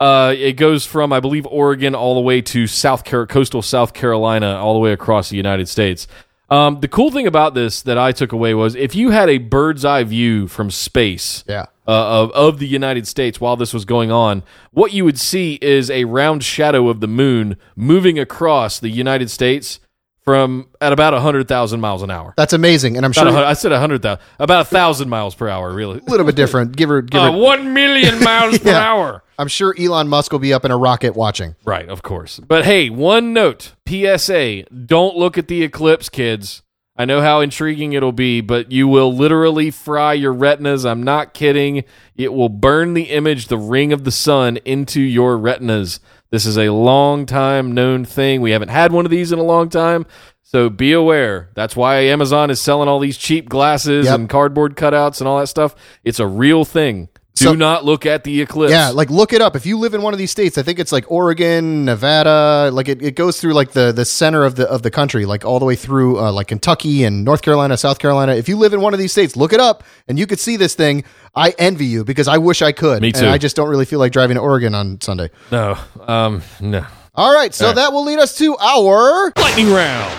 Uh, 0.01 0.34
it 0.36 0.55
goes 0.55 0.86
from, 0.86 1.12
I 1.12 1.20
believe, 1.20 1.46
Oregon 1.46 1.94
all 1.94 2.14
the 2.14 2.20
way 2.22 2.40
to 2.40 2.66
South 2.66 3.05
Car- 3.05 3.26
coastal 3.26 3.61
South 3.61 3.92
Carolina, 3.92 4.57
all 4.57 4.72
the 4.72 4.80
way 4.80 4.92
across 4.92 5.28
the 5.28 5.36
United 5.36 5.68
States. 5.68 6.07
Um, 6.48 6.80
the 6.80 6.88
cool 6.88 7.11
thing 7.12 7.26
about 7.28 7.55
this 7.55 7.82
that 7.82 7.96
I 7.98 8.11
took 8.11 8.32
away 8.32 8.55
was 8.55 8.74
if 8.74 8.94
you 8.96 9.11
had 9.11 9.28
a 9.28 9.38
bird's 9.38 9.84
eye 9.84 10.03
view 10.03 10.48
from 10.48 10.68
space 10.70 11.44
Yeah. 11.46 11.66
uh, 11.86 12.22
of, 12.24 12.32
of 12.32 12.59
the 12.59 12.66
United 12.66 13.07
States 13.07 13.40
while 13.40 13.57
this 13.57 13.72
was 13.72 13.84
going 13.84 14.11
on, 14.11 14.42
what 14.72 14.92
you 14.92 15.05
would 15.05 15.20
see 15.20 15.59
is 15.62 15.90
a 15.90 16.07
round 16.07 16.42
shadow 16.42 16.88
of 16.88 16.98
the 17.01 17.07
moon 17.07 17.57
moving 17.76 18.18
across 18.18 18.80
the 18.80 18.88
United 18.88 19.30
States 19.30 19.78
from 20.24 20.66
at 20.80 20.92
about 20.92 21.12
100,000 21.14 21.80
miles 21.80 22.02
an 22.02 22.10
hour. 22.10 22.34
That's 22.36 22.52
amazing, 22.52 22.96
and 22.96 23.06
I'm 23.06 23.12
About 23.12 23.26
a 23.26 23.30
sure 23.30 23.38
hun- 23.38 23.44
I 23.48 23.52
said 23.54 23.72
100,000, 23.72 24.18
about 24.38 24.58
1,000 24.66 25.08
miles 25.08 25.34
per 25.34 25.48
hour, 25.48 25.72
really. 25.72 25.98
A 26.06 26.10
little 26.10 26.26
bit 26.26 26.36
different. 26.36 26.76
Give 26.76 26.88
her, 26.88 27.02
give 27.02 27.20
Uh, 27.20 27.32
her. 27.32 27.38
1 27.38 27.72
million 27.72 28.20
miles 28.24 28.58
per 28.58 28.70
Yeah. 28.70 28.78
hour. 28.92 29.22
I'm 29.38 29.48
sure 29.48 29.74
Elon 29.78 30.08
Musk 30.08 30.32
will 30.32 30.38
be 30.38 30.52
up 30.52 30.64
in 30.66 30.70
a 30.70 30.76
rocket 30.76 31.16
watching. 31.16 31.54
Right, 31.64 31.88
of 31.88 32.02
course. 32.02 32.38
But 32.46 32.64
hey, 32.66 32.90
one 32.90 33.32
note 33.32 33.72
PSA 33.88 34.64
don't 34.86 35.16
look 35.16 35.38
at 35.38 35.48
the 35.48 35.62
eclipse, 35.62 36.08
kids. 36.10 36.62
I 36.96 37.06
know 37.06 37.22
how 37.22 37.40
intriguing 37.40 37.94
it'll 37.94 38.12
be, 38.12 38.42
but 38.42 38.70
you 38.70 38.86
will 38.86 39.14
literally 39.14 39.70
fry 39.70 40.12
your 40.12 40.34
retinas. 40.34 40.84
I'm 40.84 41.02
not 41.02 41.32
kidding. 41.32 41.84
It 42.14 42.34
will 42.34 42.50
burn 42.50 42.92
the 42.92 43.04
image, 43.04 43.46
the 43.46 43.56
ring 43.56 43.94
of 43.94 44.04
the 44.04 44.10
sun, 44.10 44.58
into 44.66 45.00
your 45.00 45.38
retinas. 45.38 46.00
This 46.31 46.47
is 46.47 46.57
a 46.59 46.70
long 46.70 47.26
time 47.26 47.72
known 47.72 48.05
thing. 48.05 48.41
We 48.41 48.53
haven't 48.53 48.68
had 48.68 48.93
one 48.93 49.05
of 49.05 49.11
these 49.11 49.33
in 49.33 49.39
a 49.39 49.43
long 49.45 49.68
time. 49.68 50.07
So 50.43 50.68
be 50.68 50.93
aware. 50.93 51.51
That's 51.55 51.76
why 51.76 51.97
Amazon 52.01 52.51
is 52.51 52.61
selling 52.61 52.89
all 52.89 52.99
these 52.99 53.16
cheap 53.18 53.49
glasses 53.49 54.07
Yep. 54.07 54.14
and 54.18 54.28
cardboard 54.28 54.76
cutouts 54.76 55.20
and 55.20 55.28
all 55.28 55.39
that 55.39 55.47
stuff. 55.49 55.74
It's 56.05 56.18
a 56.18 56.26
real 56.26 56.64
thing. 56.64 57.09
Do 57.41 57.47
So- 57.47 57.55
not 57.55 57.84
look 57.84 58.07
at 58.07 58.22
the 58.24 58.41
eclipse. 58.43 58.70
Yeah, 58.70 58.91
like 58.91 59.11
look 59.11 59.32
it 59.32 59.41
up. 59.41 59.57
If 59.57 59.64
you 59.66 59.78
live 59.78 59.95
in 59.95 60.03
one 60.03 60.12
of 60.12 60.18
these 60.18 60.30
states, 60.30 60.59
I 60.59 60.62
think 60.62 60.78
it's 60.78 60.93
like 60.93 61.11
Oregon, 61.11 61.84
Nevada, 61.86 62.70
like 62.72 62.88
it, 62.88 63.03
it 63.03 63.14
goes 63.16 63.41
through 63.41 63.55
like 63.55 63.72
the 63.72 63.93
the 63.93 64.05
center 64.05 64.45
of 64.45 64.55
the 64.57 64.68
of 64.68 64.82
the 64.82 64.91
country, 64.91 65.24
like 65.24 65.45
all 65.45 65.59
the 65.59 65.64
way 65.64 65.74
through 65.76 66.18
uh, 66.20 66.30
like 66.32 66.49
Kentucky 66.49 67.05
and 67.05 67.24
North 67.24 67.43
Carolina, 67.43 67.76
South 67.76 67.99
Carolina. 67.99 68.34
If 68.34 68.49
you 68.49 68.57
live 68.57 68.72
in 68.74 68.80
one 68.80 68.93
of 68.95 68.99
these 69.01 69.12
states, 69.12 69.36
look 69.36 69.53
it 69.53 69.61
up 69.61 69.82
and 70.07 70.18
you 70.18 70.26
could 70.26 70.38
see 70.38 70.57
this 70.57 70.74
thing. 70.74 71.03
I 71.34 71.55
envy 71.59 71.86
you 71.86 72.05
because 72.05 72.28
I 72.28 72.38
wish 72.38 72.61
I 72.62 72.72
could. 72.72 73.01
Me 73.03 73.12
too. 73.12 73.20
And 73.20 73.30
I 73.30 73.38
just 73.38 73.57
don't 73.57 73.68
really 73.68 73.84
feel 73.86 73.99
like 74.01 74.12
driving 74.12 74.34
to 74.36 74.41
Oregon 74.41 74.74
on 74.74 75.01
Sunday. 75.01 75.30
No. 75.51 75.78
Um, 76.07 76.43
no. 76.61 76.84
All 77.14 77.34
right, 77.34 77.53
so 77.55 77.66
All 77.66 77.70
right. 77.70 77.76
that 77.76 77.93
will 77.93 78.05
lead 78.05 78.18
us 78.18 78.36
to 78.38 78.57
our 78.59 79.32
Lightning 79.36 79.70
round. 79.72 80.12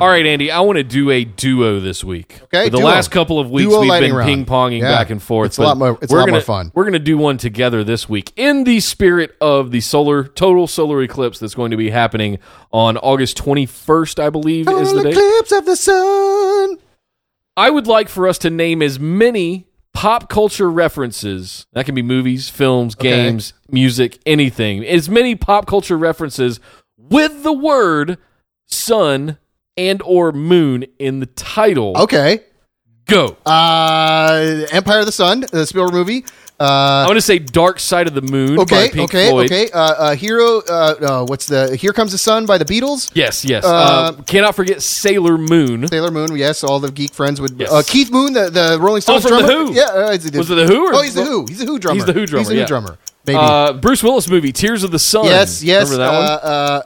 All 0.00 0.06
right, 0.08 0.24
Andy, 0.24 0.52
I 0.52 0.60
want 0.60 0.76
to 0.76 0.84
do 0.84 1.10
a 1.10 1.24
duo 1.24 1.80
this 1.80 2.04
week. 2.04 2.38
Okay, 2.44 2.68
the 2.68 2.76
duo. 2.76 2.86
last 2.86 3.10
couple 3.10 3.40
of 3.40 3.50
weeks, 3.50 3.68
Duo 3.68 3.80
we've 3.80 3.88
lightning 3.88 4.10
been 4.10 4.16
round. 4.16 4.28
ping 4.28 4.44
ponging 4.46 4.78
Yeah. 4.80 4.96
back 4.96 5.10
and 5.10 5.20
forth. 5.20 5.46
It's 5.48 5.58
a 5.58 5.62
lot 5.62 5.76
more- 5.76 5.98
it's 6.00 6.12
a 6.12 6.14
we're 6.14 6.20
lot 6.20 6.28
more 6.28 6.34
gonna- 6.38 6.44
fun. 6.44 6.70
We're 6.72 6.84
going 6.84 6.92
to 6.92 7.00
do 7.00 7.18
one 7.18 7.36
together 7.36 7.82
this 7.82 8.08
week 8.08 8.30
in 8.36 8.62
the 8.62 8.78
spirit 8.78 9.34
of 9.40 9.72
the 9.72 9.80
solar 9.80 10.22
total 10.22 10.68
solar 10.68 11.02
eclipse 11.02 11.40
that's 11.40 11.56
going 11.56 11.72
to 11.72 11.76
be 11.76 11.90
happening 11.90 12.38
on 12.72 12.96
August 12.98 13.36
21st, 13.38 14.20
I 14.20 14.30
believe, 14.30 14.68
is 14.68 14.92
the 14.92 14.98
Total 14.98 15.02
date. 15.02 15.10
eclipse 15.14 15.50
of 15.52 15.66
the 15.66 15.74
sun. 15.76 16.76
I 17.56 17.70
would 17.70 17.88
like 17.88 18.08
for 18.08 18.28
us 18.28 18.38
to 18.38 18.50
name 18.50 18.82
as 18.82 19.00
many 19.00 19.66
pop 19.92 20.28
culture 20.28 20.70
references 20.70 21.66
that 21.72 21.86
can 21.86 21.96
be 21.96 22.02
movies, 22.02 22.48
films, 22.48 22.94
games, 22.94 23.52
music, 23.68 24.20
anything. 24.24 24.84
As 24.86 25.08
many 25.10 25.34
pop 25.34 25.66
culture 25.66 25.98
references 25.98 26.60
with 26.96 27.42
the 27.42 27.52
word 27.52 28.16
sun 28.64 29.38
and 29.78 30.02
or 30.04 30.32
moon 30.32 30.84
in 30.98 31.20
the 31.20 31.26
title. 31.26 31.94
Okay. 31.96 32.40
Go. 33.06 33.38
Uh, 33.46 34.66
Empire 34.70 34.98
of 35.00 35.06
the 35.06 35.12
Sun, 35.12 35.46
the 35.50 35.64
Spielberg 35.64 35.94
movie. 35.94 36.24
I 36.60 37.02
Uh, 37.04 37.06
want 37.06 37.16
to 37.16 37.20
say 37.22 37.38
Dark 37.38 37.78
Side 37.78 38.08
of 38.08 38.14
the 38.14 38.20
Moon 38.20 38.56
by 38.56 38.62
okay, 38.62 39.00
okay, 39.02 39.30
Floyd. 39.30 39.46
okay. 39.46 39.70
Uh, 39.70 39.78
uh, 39.80 40.14
Hero. 40.16 40.60
Uh, 40.68 40.72
uh, 41.22 41.24
what's 41.24 41.46
the 41.46 41.76
Here 41.76 41.92
Comes 41.92 42.10
the 42.10 42.18
Sun 42.18 42.46
by 42.46 42.58
the 42.58 42.64
Beatles? 42.64 43.12
Yes, 43.14 43.44
yes. 43.44 43.64
Uh, 43.64 43.68
Uh, 43.68 44.12
cannot 44.22 44.56
forget 44.56 44.82
Sailor 44.82 45.38
Moon. 45.38 45.86
Sailor 45.86 46.10
Moon. 46.10 46.36
Yes, 46.36 46.64
all 46.64 46.80
the 46.80 46.90
geek 46.90 47.14
friends 47.14 47.40
would. 47.40 47.60
Yes. 47.60 47.70
Uh, 47.70 47.82
Keith 47.86 48.10
Moon, 48.10 48.32
the, 48.32 48.50
the 48.50 48.76
Rolling 48.80 49.02
Stones 49.02 49.24
Oh, 49.24 49.28
from 49.28 49.46
The. 49.46 49.52
Who. 49.52 49.72
Yeah, 49.72 49.82
uh, 49.84 50.10
Was 50.10 50.26
it 50.26 50.32
The 50.56 50.66
Who 50.66 50.88
or- 50.88 50.94
oh, 50.96 51.02
he's 51.02 51.14
the 51.14 51.24
Who. 51.24 51.46
He's 51.46 51.58
the 51.60 51.66
Who 51.66 51.78
drummer. 51.78 51.94
He's 51.94 52.04
the 52.06 52.12
Who 52.12 52.26
drummer, 52.26 52.40
He's 52.40 52.48
the 52.48 52.60
Who 52.60 52.66
drummer. 52.66 52.98
Maybe. 53.28 53.38
Uh, 53.38 53.72
Bruce 53.74 54.02
Willis 54.02 54.28
movie 54.28 54.52
Tears 54.52 54.82
of 54.82 54.90
the 54.90 54.98
Sun. 54.98 55.26
yes, 55.26 55.62
yes. 55.62 55.90
Remember 55.90 56.04
that 56.04 56.44
uh, 56.44 56.82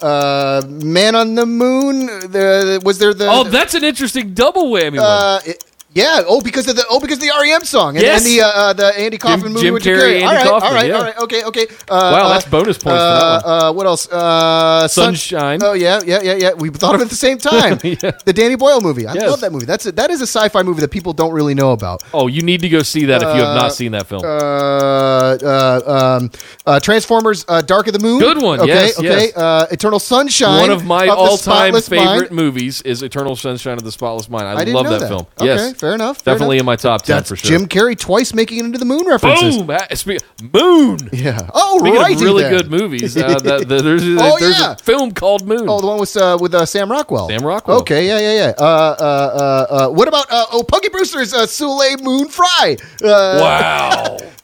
one? 0.62 0.76
Uh, 0.76 0.76
uh, 0.78 0.84
Man 0.84 1.14
on 1.14 1.34
the 1.34 1.46
Moon. 1.46 2.06
The 2.06 2.80
was 2.84 2.98
there 2.98 3.14
the? 3.14 3.28
Oh, 3.28 3.44
that's 3.44 3.74
an 3.74 3.84
interesting 3.84 4.34
double 4.34 4.64
whammy 4.70 4.98
one. 4.98 5.00
Uh, 5.00 5.40
it- 5.46 5.64
yeah. 5.94 6.22
Oh, 6.26 6.40
because 6.40 6.68
of 6.68 6.76
the 6.76 6.84
oh 6.90 7.00
because 7.00 7.18
of 7.18 7.22
the 7.24 7.32
REM 7.40 7.64
song 7.64 7.96
and, 7.96 8.04
Yes. 8.04 8.24
and 8.24 8.32
the 8.32 8.42
uh, 8.42 8.48
uh, 8.48 8.72
the 8.72 8.98
Andy 8.98 9.18
Kaufman 9.18 9.52
movie 9.52 9.66
Jim 9.66 9.74
with 9.74 9.82
Jim 9.82 9.98
Carrey, 9.98 10.20
Andy 10.20 10.24
all 10.24 10.32
right, 10.34 10.46
Kaufman, 10.46 10.68
all 10.68 10.74
right, 10.74 10.86
yeah. 10.88 10.96
all 10.96 11.02
right. 11.04 11.18
Okay, 11.18 11.44
okay. 11.44 11.66
Uh, 11.88 12.10
Wow, 12.12 12.26
uh, 12.26 12.28
that's 12.30 12.46
bonus 12.48 12.78
points 12.78 12.82
for 12.82 12.90
uh, 12.90 13.38
that 13.40 13.44
one. 13.46 13.62
Uh, 13.64 13.72
what 13.72 13.86
else? 13.86 14.08
Uh, 14.10 14.88
Sun- 14.88 15.04
Sunshine. 15.16 15.60
oh 15.62 15.72
yeah, 15.74 16.00
yeah, 16.04 16.20
yeah, 16.22 16.34
yeah. 16.34 16.52
We 16.54 16.70
thought 16.70 16.94
of 16.94 17.00
it 17.00 17.04
at 17.04 17.10
the 17.10 17.16
same 17.16 17.38
time. 17.52 17.78
Yeah. 17.82 18.12
The 18.24 18.32
Danny 18.32 18.56
Boyle 18.56 18.80
movie. 18.80 19.06
I 19.06 19.14
Yes. 19.14 19.30
love 19.30 19.40
that 19.40 19.52
movie. 19.52 19.66
That's 19.66 19.86
a, 19.86 19.92
that 19.92 20.10
is 20.10 20.20
a 20.20 20.26
sci-fi 20.26 20.62
movie 20.62 20.80
that 20.80 20.90
people 20.90 21.12
don't 21.12 21.32
really 21.32 21.54
know 21.54 21.72
about. 21.72 22.02
oh, 22.14 22.26
you 22.26 22.42
need 22.42 22.60
to 22.62 22.68
go 22.68 22.82
see 22.82 23.04
that 23.06 23.22
if 23.22 23.28
you 23.36 23.42
have 23.42 23.56
not 23.56 23.72
seen 23.74 23.92
that 23.92 24.06
film. 24.06 24.22
Uh, 24.24 24.28
uh, 24.28 26.18
um, 26.20 26.30
uh, 26.66 26.80
Transformers: 26.80 27.44
uh, 27.48 27.60
Dark 27.62 27.86
of 27.86 27.92
the 27.92 27.98
Moon. 27.98 28.18
Good 28.20 28.38
one, 28.42 28.60
Okay, 28.60 28.68
yes, 28.68 28.98
okay. 28.98 29.08
yes. 29.26 29.36
Uh, 29.36 29.66
Eternal 29.70 29.98
Sunshine. 29.98 30.60
One 30.60 30.70
of 30.70 30.84
my 30.84 31.06
the 31.06 31.14
all-time 31.14 31.74
favorite 31.80 32.30
Mind. 32.30 32.30
movies 32.32 32.82
is 32.82 33.02
Eternal 33.02 33.36
Sunshine 33.36 33.74
of 33.78 33.84
the 33.84 33.92
Spotless 33.92 34.28
Mind. 34.28 34.46
I, 34.46 34.52
I 34.60 34.64
love 34.64 34.84
know 34.86 34.98
that, 34.98 35.08
film. 35.08 35.26
Okay, 35.38 35.46
yes, 35.46 35.81
fair 35.82 35.94
enough. 35.94 36.18
fair 36.22 36.34
definitely 36.34 36.56
enough. 36.56 36.62
in 36.62 36.66
my 36.66 36.76
top 36.76 37.02
ten 37.02 37.16
That's 37.16 37.28
for 37.28 37.36
sure. 37.36 37.50
Jim 37.58 37.66
Carrey 37.68 37.98
twice 37.98 38.32
making 38.32 38.58
it 38.60 38.64
into 38.64 38.78
the 38.78 38.84
moon 38.84 39.06
references. 39.06 39.58
Boom! 39.58 39.70
Ah, 39.70 39.86
spe- 39.94 40.22
Moon. 40.52 40.98
Yeah. 41.12 41.50
Oh, 41.52 41.78
of 41.78 42.20
really 42.20 42.42
good 42.48 42.70
movies, 42.70 43.16
uh, 43.16 43.38
that, 43.40 43.66
that- 43.68 43.82
there's, 43.82 44.02
Oh, 44.02 44.36
there's 44.38 44.58
yeah. 44.60 44.72
a 44.72 44.76
film 44.76 45.12
called 45.12 45.46
Moon. 45.46 45.68
Oh, 45.68 45.80
the 45.80 45.86
one 45.86 45.98
with 46.00 46.16
uh, 46.16 46.38
with 46.40 46.54
uh, 46.54 46.64
Sam 46.66 46.90
Rockwell. 46.90 47.28
Sam 47.28 47.44
Rockwell. 47.44 47.80
Okay, 47.80 48.06
yeah, 48.06 48.18
yeah, 48.20 48.34
yeah. 48.46 48.52
Uh, 48.58 48.64
uh, 48.64 49.02
uh, 49.02 49.74
uh, 49.74 49.88
what 49.90 50.08
about 50.08 50.26
uh, 50.30 50.44
oh, 50.52 50.62
Punky 50.62 50.88
Brewster's 50.88 51.34
uh, 51.34 51.46
Soleil 51.46 51.98
Moon 51.98 52.28
Fry? 52.28 52.76
Uh, 53.02 53.38
wow. 53.40 54.16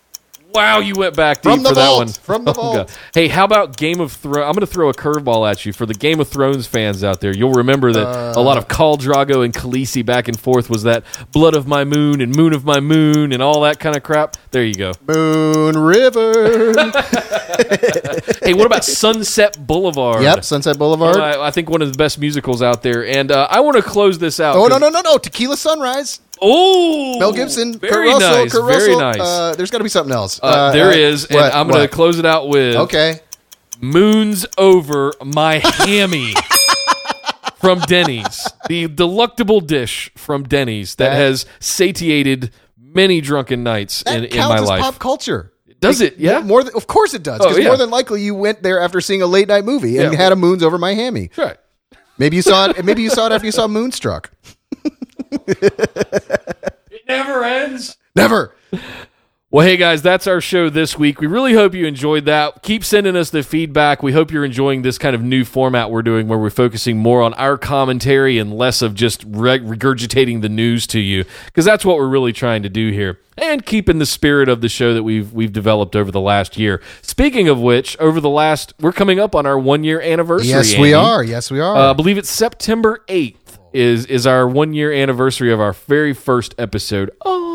Wow, 0.55 0.79
you 0.79 0.95
went 0.95 1.15
back 1.15 1.43
deep 1.43 1.53
From 1.53 1.63
the 1.63 1.69
for 1.69 1.75
that 1.75 1.87
vault. 1.87 1.99
one. 1.99 2.09
From 2.09 2.45
the 2.47 2.51
Oh, 2.53 2.55
vault. 2.55 2.77
God. 2.89 2.91
Hey, 3.13 3.29
how 3.29 3.45
about 3.45 3.77
Game 3.77 4.01
of 4.01 4.13
Thrones? 4.13 4.39
I'm 4.47 4.53
going 4.55 4.61
to 4.61 4.67
throw 4.67 4.89
a 4.89 4.95
curveball 4.95 5.49
at 5.49 5.67
you 5.67 5.73
for 5.75 5.85
the 5.85 5.93
Game 5.95 6.21
of 6.21 6.29
Thrones 6.29 6.67
fans 6.67 7.05
out 7.05 7.21
there. 7.21 7.35
You'll 7.37 7.53
remember 7.53 7.93
that 7.93 8.37
a 8.37 8.41
lot 8.41 8.57
of 8.57 8.67
Khal 8.67 8.99
Drogo 8.99 9.45
and 9.45 9.53
Khaleesi 9.53 10.05
back 10.05 10.27
and 10.27 10.41
forth 10.41 10.71
was 10.71 10.85
that 10.85 11.05
blood 11.33 11.55
of 11.55 11.67
my 11.69 11.85
moon 11.85 12.21
and 12.23 12.35
moon 12.35 12.55
of 12.55 12.65
my 12.65 12.81
moon 12.81 13.33
and 13.33 13.43
all 13.43 13.61
that 13.61 13.79
kind 13.79 13.95
of 13.95 14.03
crap. 14.03 14.37
There 14.51 14.65
you 14.65 14.75
go. 14.75 14.93
Moon 15.07 15.77
River. 15.77 16.75
Hey, 18.43 18.55
what 18.55 18.67
about 18.67 18.85
Sunset 18.85 19.67
Boulevard? 19.67 20.23
yep, 20.23 20.45
Sunset 20.45 20.79
Boulevard. 20.79 21.17
I, 21.17 21.49
I 21.49 21.51
think 21.51 21.69
one 21.69 21.83
of 21.83 21.91
the 21.93 21.99
best 21.99 22.19
musicals 22.19 22.63
out 22.63 22.83
there, 22.83 23.05
and 23.05 23.31
uh, 23.31 23.47
I 23.51 23.61
want 23.61 23.77
to 23.77 23.83
close 23.83 24.19
this 24.19 24.39
out. 24.41 24.57
Oh 24.57 24.63
no 24.69 24.79
'cause- 24.79 24.81
no 24.81 24.89
no 24.91 25.01
no! 25.03 25.19
Tequila 25.19 25.57
Sunrise. 25.57 26.21
Oh, 26.41 27.19
Mel 27.19 27.33
Gibson. 27.33 27.79
very 27.79 27.93
Kurt 27.93 28.07
Russell. 28.07 28.31
nice, 28.31 28.53
Kurt 28.53 28.65
very 28.67 28.95
Russell. 28.95 29.01
nice. 29.01 29.21
Uh, 29.21 29.55
there's 29.57 29.71
got 29.71 29.79
to 29.79 29.85
be 29.85 29.91
something 29.91 30.15
else. 30.15 30.39
Uh, 30.43 30.73
there 30.73 30.93
is, 30.93 31.25
and 31.27 31.35
what, 31.37 31.55
I'm 31.55 31.69
going 31.69 31.83
to 31.83 31.89
close 31.89 32.19
it 32.19 32.27
out 32.27 32.49
with 32.49 32.77
Okay. 32.77 33.21
Moons 33.81 34.47
Over 34.57 35.13
My 35.25 35.59
Hammy 35.59 36.35
from 37.57 37.81
Denny's. 37.81 38.47
The 38.69 38.89
delectable 38.89 39.61
dish 39.61 40.11
from 40.17 40.45
Denny's 40.45 40.95
that, 40.97 41.11
That- 41.11 41.17
has 41.17 41.47
satiated 41.61 42.53
many 42.77 43.21
drunken 43.21 43.63
nights 43.63 44.03
in, 44.03 44.25
in 44.25 44.39
my 44.39 44.59
life. 44.61 44.81
pop 44.81 44.99
culture. 44.99 45.53
Does 45.81 46.01
it? 46.01 46.19
Yeah. 46.19 46.41
More, 46.41 46.65
than, 46.65 46.75
of 46.75 46.89
course 46.89 47.15
it 47.15 47.23
does. 47.23 47.41
Oh, 47.41 47.45
Because 47.45 47.59
yeah. 47.59 47.69
more 47.69 47.77
than 47.77 47.91
likely 47.91 48.23
you 48.23 48.35
went 48.35 48.65
there 48.65 48.81
after 48.81 49.01
seeing 49.01 49.23
a 49.23 49.27
late 49.27 49.47
night 49.47 49.65
movie 49.65 49.99
and 49.99 50.13
Yeah. 50.13 50.19
had 50.19 50.33
a 50.33 50.37
moons 50.37 50.63
over 50.65 50.77
my 50.77 50.95
hammy. 50.95 51.31
Right. 51.37 51.57
Maybe 52.19 52.35
you 52.35 52.43
saw 52.43 52.71
it. 52.71 52.85
Maybe 52.85 53.03
you 53.03 53.11
saw 53.11 53.27
it 53.27 53.33
after 53.33 53.47
you 53.47 53.53
saw 53.53 53.69
Moonstruck. 53.69 54.33
It 56.91 57.05
never 57.07 57.45
ends. 57.45 57.97
Never. 58.17 58.55
Well, 59.51 59.67
hey 59.67 59.79
guys, 59.79 60.03
that's 60.03 60.27
our 60.27 60.43
show 60.43 60.69
this 60.69 60.99
week. 60.99 61.23
We 61.23 61.27
really 61.27 61.55
hope 61.55 61.73
you 61.75 61.87
enjoyed 61.87 62.27
that. 62.27 62.63
Keep 62.63 62.85
sending 62.85 63.17
us 63.17 63.31
the 63.31 63.43
feedback. 63.43 64.03
We 64.03 64.13
hope 64.13 64.31
you're 64.31 64.45
enjoying 64.45 64.83
this 64.83 64.99
kind 64.99 65.15
of 65.15 65.23
new 65.23 65.43
format 65.43 65.91
we're 65.91 66.03
doing 66.03 66.29
where 66.29 66.39
we're 66.39 66.51
focusing 66.51 66.99
more 66.99 67.23
on 67.23 67.33
our 67.35 67.57
commentary 67.57 68.39
and 68.39 68.53
less 68.53 68.83
of 68.83 68.95
just 68.95 69.31
regurgitating 69.31 70.43
the 70.43 70.51
news 70.51 70.87
to 70.89 71.01
you 71.01 71.25
because 71.47 71.65
that's 71.65 71.83
what 71.83 71.97
we're 71.97 72.09
really 72.09 72.35
trying 72.35 72.63
to 72.63 72.69
do 72.69 72.91
here. 72.91 73.21
And 73.39 73.65
keeping 73.65 73.99
the 73.99 74.05
spirit 74.07 74.51
of 74.51 74.61
the 74.61 74.69
show 74.69 74.93
that 74.93 75.03
we've 75.03 75.33
we've 75.33 75.53
developed 75.53 75.97
over 75.97 76.11
the 76.11 76.21
last 76.21 76.59
year. 76.59 76.83
Speaking 77.01 77.49
of 77.49 77.59
which, 77.59 77.97
over 77.99 78.21
the 78.21 78.29
last 78.29 78.75
we're 78.81 78.93
coming 78.93 79.19
up 79.19 79.35
on 79.35 79.47
our 79.47 79.59
1 79.59 79.83
year 79.83 79.99
anniversary. 80.03 80.51
Yes, 80.51 80.77
we 80.77 80.93
are. 80.93 81.25
Yes, 81.25 81.51
we 81.51 81.59
are. 81.59 81.75
Uh, 81.75 81.91
I 81.91 81.93
believe 81.95 82.19
it's 82.19 82.29
September 82.29 83.03
8th 83.09 83.48
is 83.73 84.07
is 84.07 84.27
our 84.27 84.49
1 84.49 84.75
year 84.75 84.93
anniversary 84.93 85.53
of 85.53 85.61
our 85.61 85.73
very 85.73 86.13
first 86.13 86.55
episode. 86.59 87.11
Oh. 87.25 87.49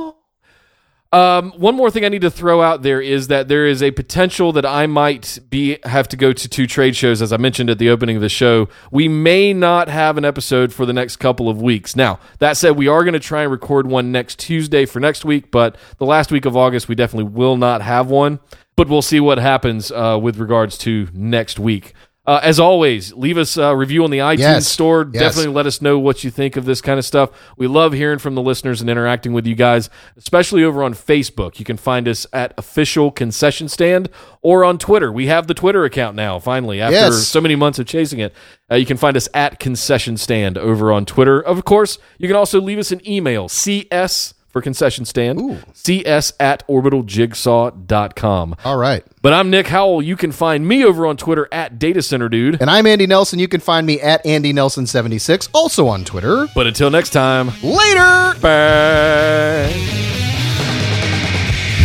Um, 1.14 1.52
one 1.52 1.76
more 1.76 1.92
thing 1.92 2.04
I 2.04 2.10
need 2.10 2.24
to 2.24 2.32
throw 2.32 2.64
out 2.64 2.82
there 2.82 3.00
is 3.00 3.28
that 3.28 3.48
there 3.48 3.68
is 3.68 3.84
a 3.84 3.92
potential 3.92 4.52
that 4.54 4.66
I 4.66 4.88
might 4.88 5.38
be 5.48 5.78
have 5.84 6.08
to 6.08 6.18
go 6.18 6.34
to 6.34 6.50
two 6.50 6.66
trade 6.66 6.96
shows, 6.96 7.22
as 7.22 7.32
I 7.32 7.38
mentioned 7.38 7.70
at 7.70 7.78
the 7.78 7.92
opening 7.92 8.16
of 8.16 8.24
the 8.24 8.30
show. 8.30 8.68
We 8.90 9.08
may 9.08 9.54
not 9.54 9.90
have 9.90 10.18
an 10.18 10.26
episode 10.26 10.74
for 10.74 10.88
the 10.88 10.94
next 10.94 11.18
couple 11.18 11.50
of 11.50 11.62
weeks. 11.62 11.96
Now, 11.96 12.20
that 12.40 12.58
said, 12.58 12.78
we 12.78 12.88
are 12.88 13.04
going 13.04 13.14
to 13.14 13.20
try 13.20 13.44
and 13.44 13.52
record 13.52 13.86
one 13.86 14.12
next 14.12 14.40
Tuesday 14.40 14.88
for 14.88 15.00
next 15.00 15.24
week, 15.24 15.52
but 15.52 15.78
the 16.00 16.06
last 16.06 16.32
week 16.32 16.46
of 16.46 16.58
August, 16.58 16.90
we 16.90 16.96
definitely 16.96 17.32
will 17.32 17.58
not 17.58 17.84
have 17.84 18.10
one. 18.10 18.40
But 18.76 18.90
we'll 18.90 19.04
see 19.04 19.20
what 19.20 19.38
happens 19.38 19.92
uh, 19.92 20.18
with 20.20 20.38
regards 20.38 20.80
to 20.80 21.10
next 21.14 21.60
week. 21.60 21.94
Uh, 22.26 22.40
as 22.42 22.58
always, 22.58 23.12
leave 23.16 23.38
us 23.38 23.58
a 23.58 23.76
review 23.76 24.02
on 24.06 24.10
the 24.10 24.20
iTunes 24.20 24.38
Yes. 24.40 24.68
store. 24.68 25.10
Yes. 25.12 25.20
Definitely 25.22 25.52
let 25.54 25.66
us 25.66 25.82
know 25.82 26.00
what 26.00 26.24
you 26.24 26.32
think 26.32 26.56
of 26.56 26.64
this 26.64 26.80
kind 26.80 26.98
of 26.98 27.04
stuff. 27.04 27.32
We 27.58 27.68
love 27.68 27.92
hearing 27.92 28.18
from 28.18 28.34
the 28.34 28.42
listeners 28.42 28.80
and 28.80 28.90
interacting 28.90 29.34
with 29.34 29.46
you 29.46 29.56
guys, 29.56 29.90
especially 30.16 30.64
over 30.64 30.84
on 30.84 30.94
Facebook. 30.94 31.60
You 31.60 31.66
can 31.66 31.76
find 31.76 32.08
us 32.08 32.26
at 32.32 32.54
Official 32.58 33.12
Concession 33.12 33.68
Stand 33.68 34.08
or 34.42 34.64
on 34.64 34.78
Twitter. 34.78 35.12
We 35.12 35.28
have 35.28 35.48
the 35.48 35.54
Twitter 35.54 35.84
account 35.84 36.16
now, 36.16 36.40
finally, 36.40 36.80
after 36.80 36.96
Yes. 36.96 37.28
so 37.28 37.42
many 37.42 37.58
months 37.58 37.78
of 37.78 37.88
chasing 37.88 38.20
it. 38.20 38.34
Uh, 38.72 38.76
you 38.76 38.86
can 38.86 38.96
find 38.96 39.18
us 39.18 39.28
at 39.34 39.60
Concession 39.60 40.16
Stand 40.16 40.58
over 40.58 40.94
on 40.94 41.04
Twitter. 41.06 41.42
Of 41.42 41.66
course, 41.66 41.98
you 42.18 42.30
can 42.30 42.38
also 42.38 42.62
leave 42.62 42.80
us 42.80 42.94
an 42.94 43.02
email, 43.06 43.50
CS 43.50 44.33
for 44.54 44.62
Concession 44.62 45.04
Stand, 45.04 45.66
CS 45.74 46.32
at 46.40 46.66
orbitaljigsaw.com. 46.70 48.56
All 48.64 48.78
right. 48.78 49.04
But 49.22 49.34
I'm 49.34 49.50
Nick 49.50 49.68
Howell. 49.68 50.02
You 50.04 50.16
can 50.16 50.32
find 50.32 50.66
me 50.66 50.86
over 50.86 51.06
on 51.08 51.18
Twitter 51.18 51.50
at 51.52 51.80
Data 51.80 52.02
Center 52.02 52.30
Dude. 52.30 52.62
And 52.62 52.70
I'm 52.70 52.86
Andy 52.86 53.08
Nelson. 53.08 53.40
You 53.40 53.48
can 53.48 53.60
find 53.60 53.86
me 53.86 54.00
at 54.00 54.26
Andy 54.26 54.54
Nelson76, 54.54 55.50
also 55.54 55.88
on 55.88 56.06
Twitter. 56.06 56.48
But 56.56 56.68
until 56.68 56.90
next 56.90 57.10
time, 57.10 57.48
Later. 57.64 58.40
bye. 58.40 59.74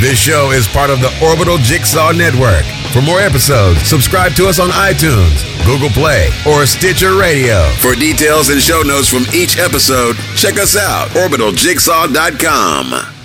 This 0.00 0.18
show 0.20 0.52
is 0.52 0.68
part 0.68 0.90
of 0.90 1.00
the 1.00 1.12
Orbital 1.26 1.56
Jigsaw 1.58 2.12
Network. 2.12 2.64
For 2.92 3.02
more 3.02 3.20
episodes, 3.20 3.82
subscribe 3.82 4.32
to 4.36 4.46
us 4.46 4.58
on 4.58 4.70
iTunes, 4.70 5.44
Google 5.66 5.90
Play, 5.90 6.30
or 6.46 6.64
Stitcher 6.66 7.16
Radio. 7.16 7.62
For 7.80 7.94
details 7.94 8.48
and 8.48 8.60
show 8.60 8.82
notes 8.82 9.08
from 9.08 9.24
each 9.34 9.58
episode, 9.58 10.16
check 10.34 10.58
us 10.58 10.76
out, 10.76 11.08
orbitaljigsaw.com. 11.10 13.17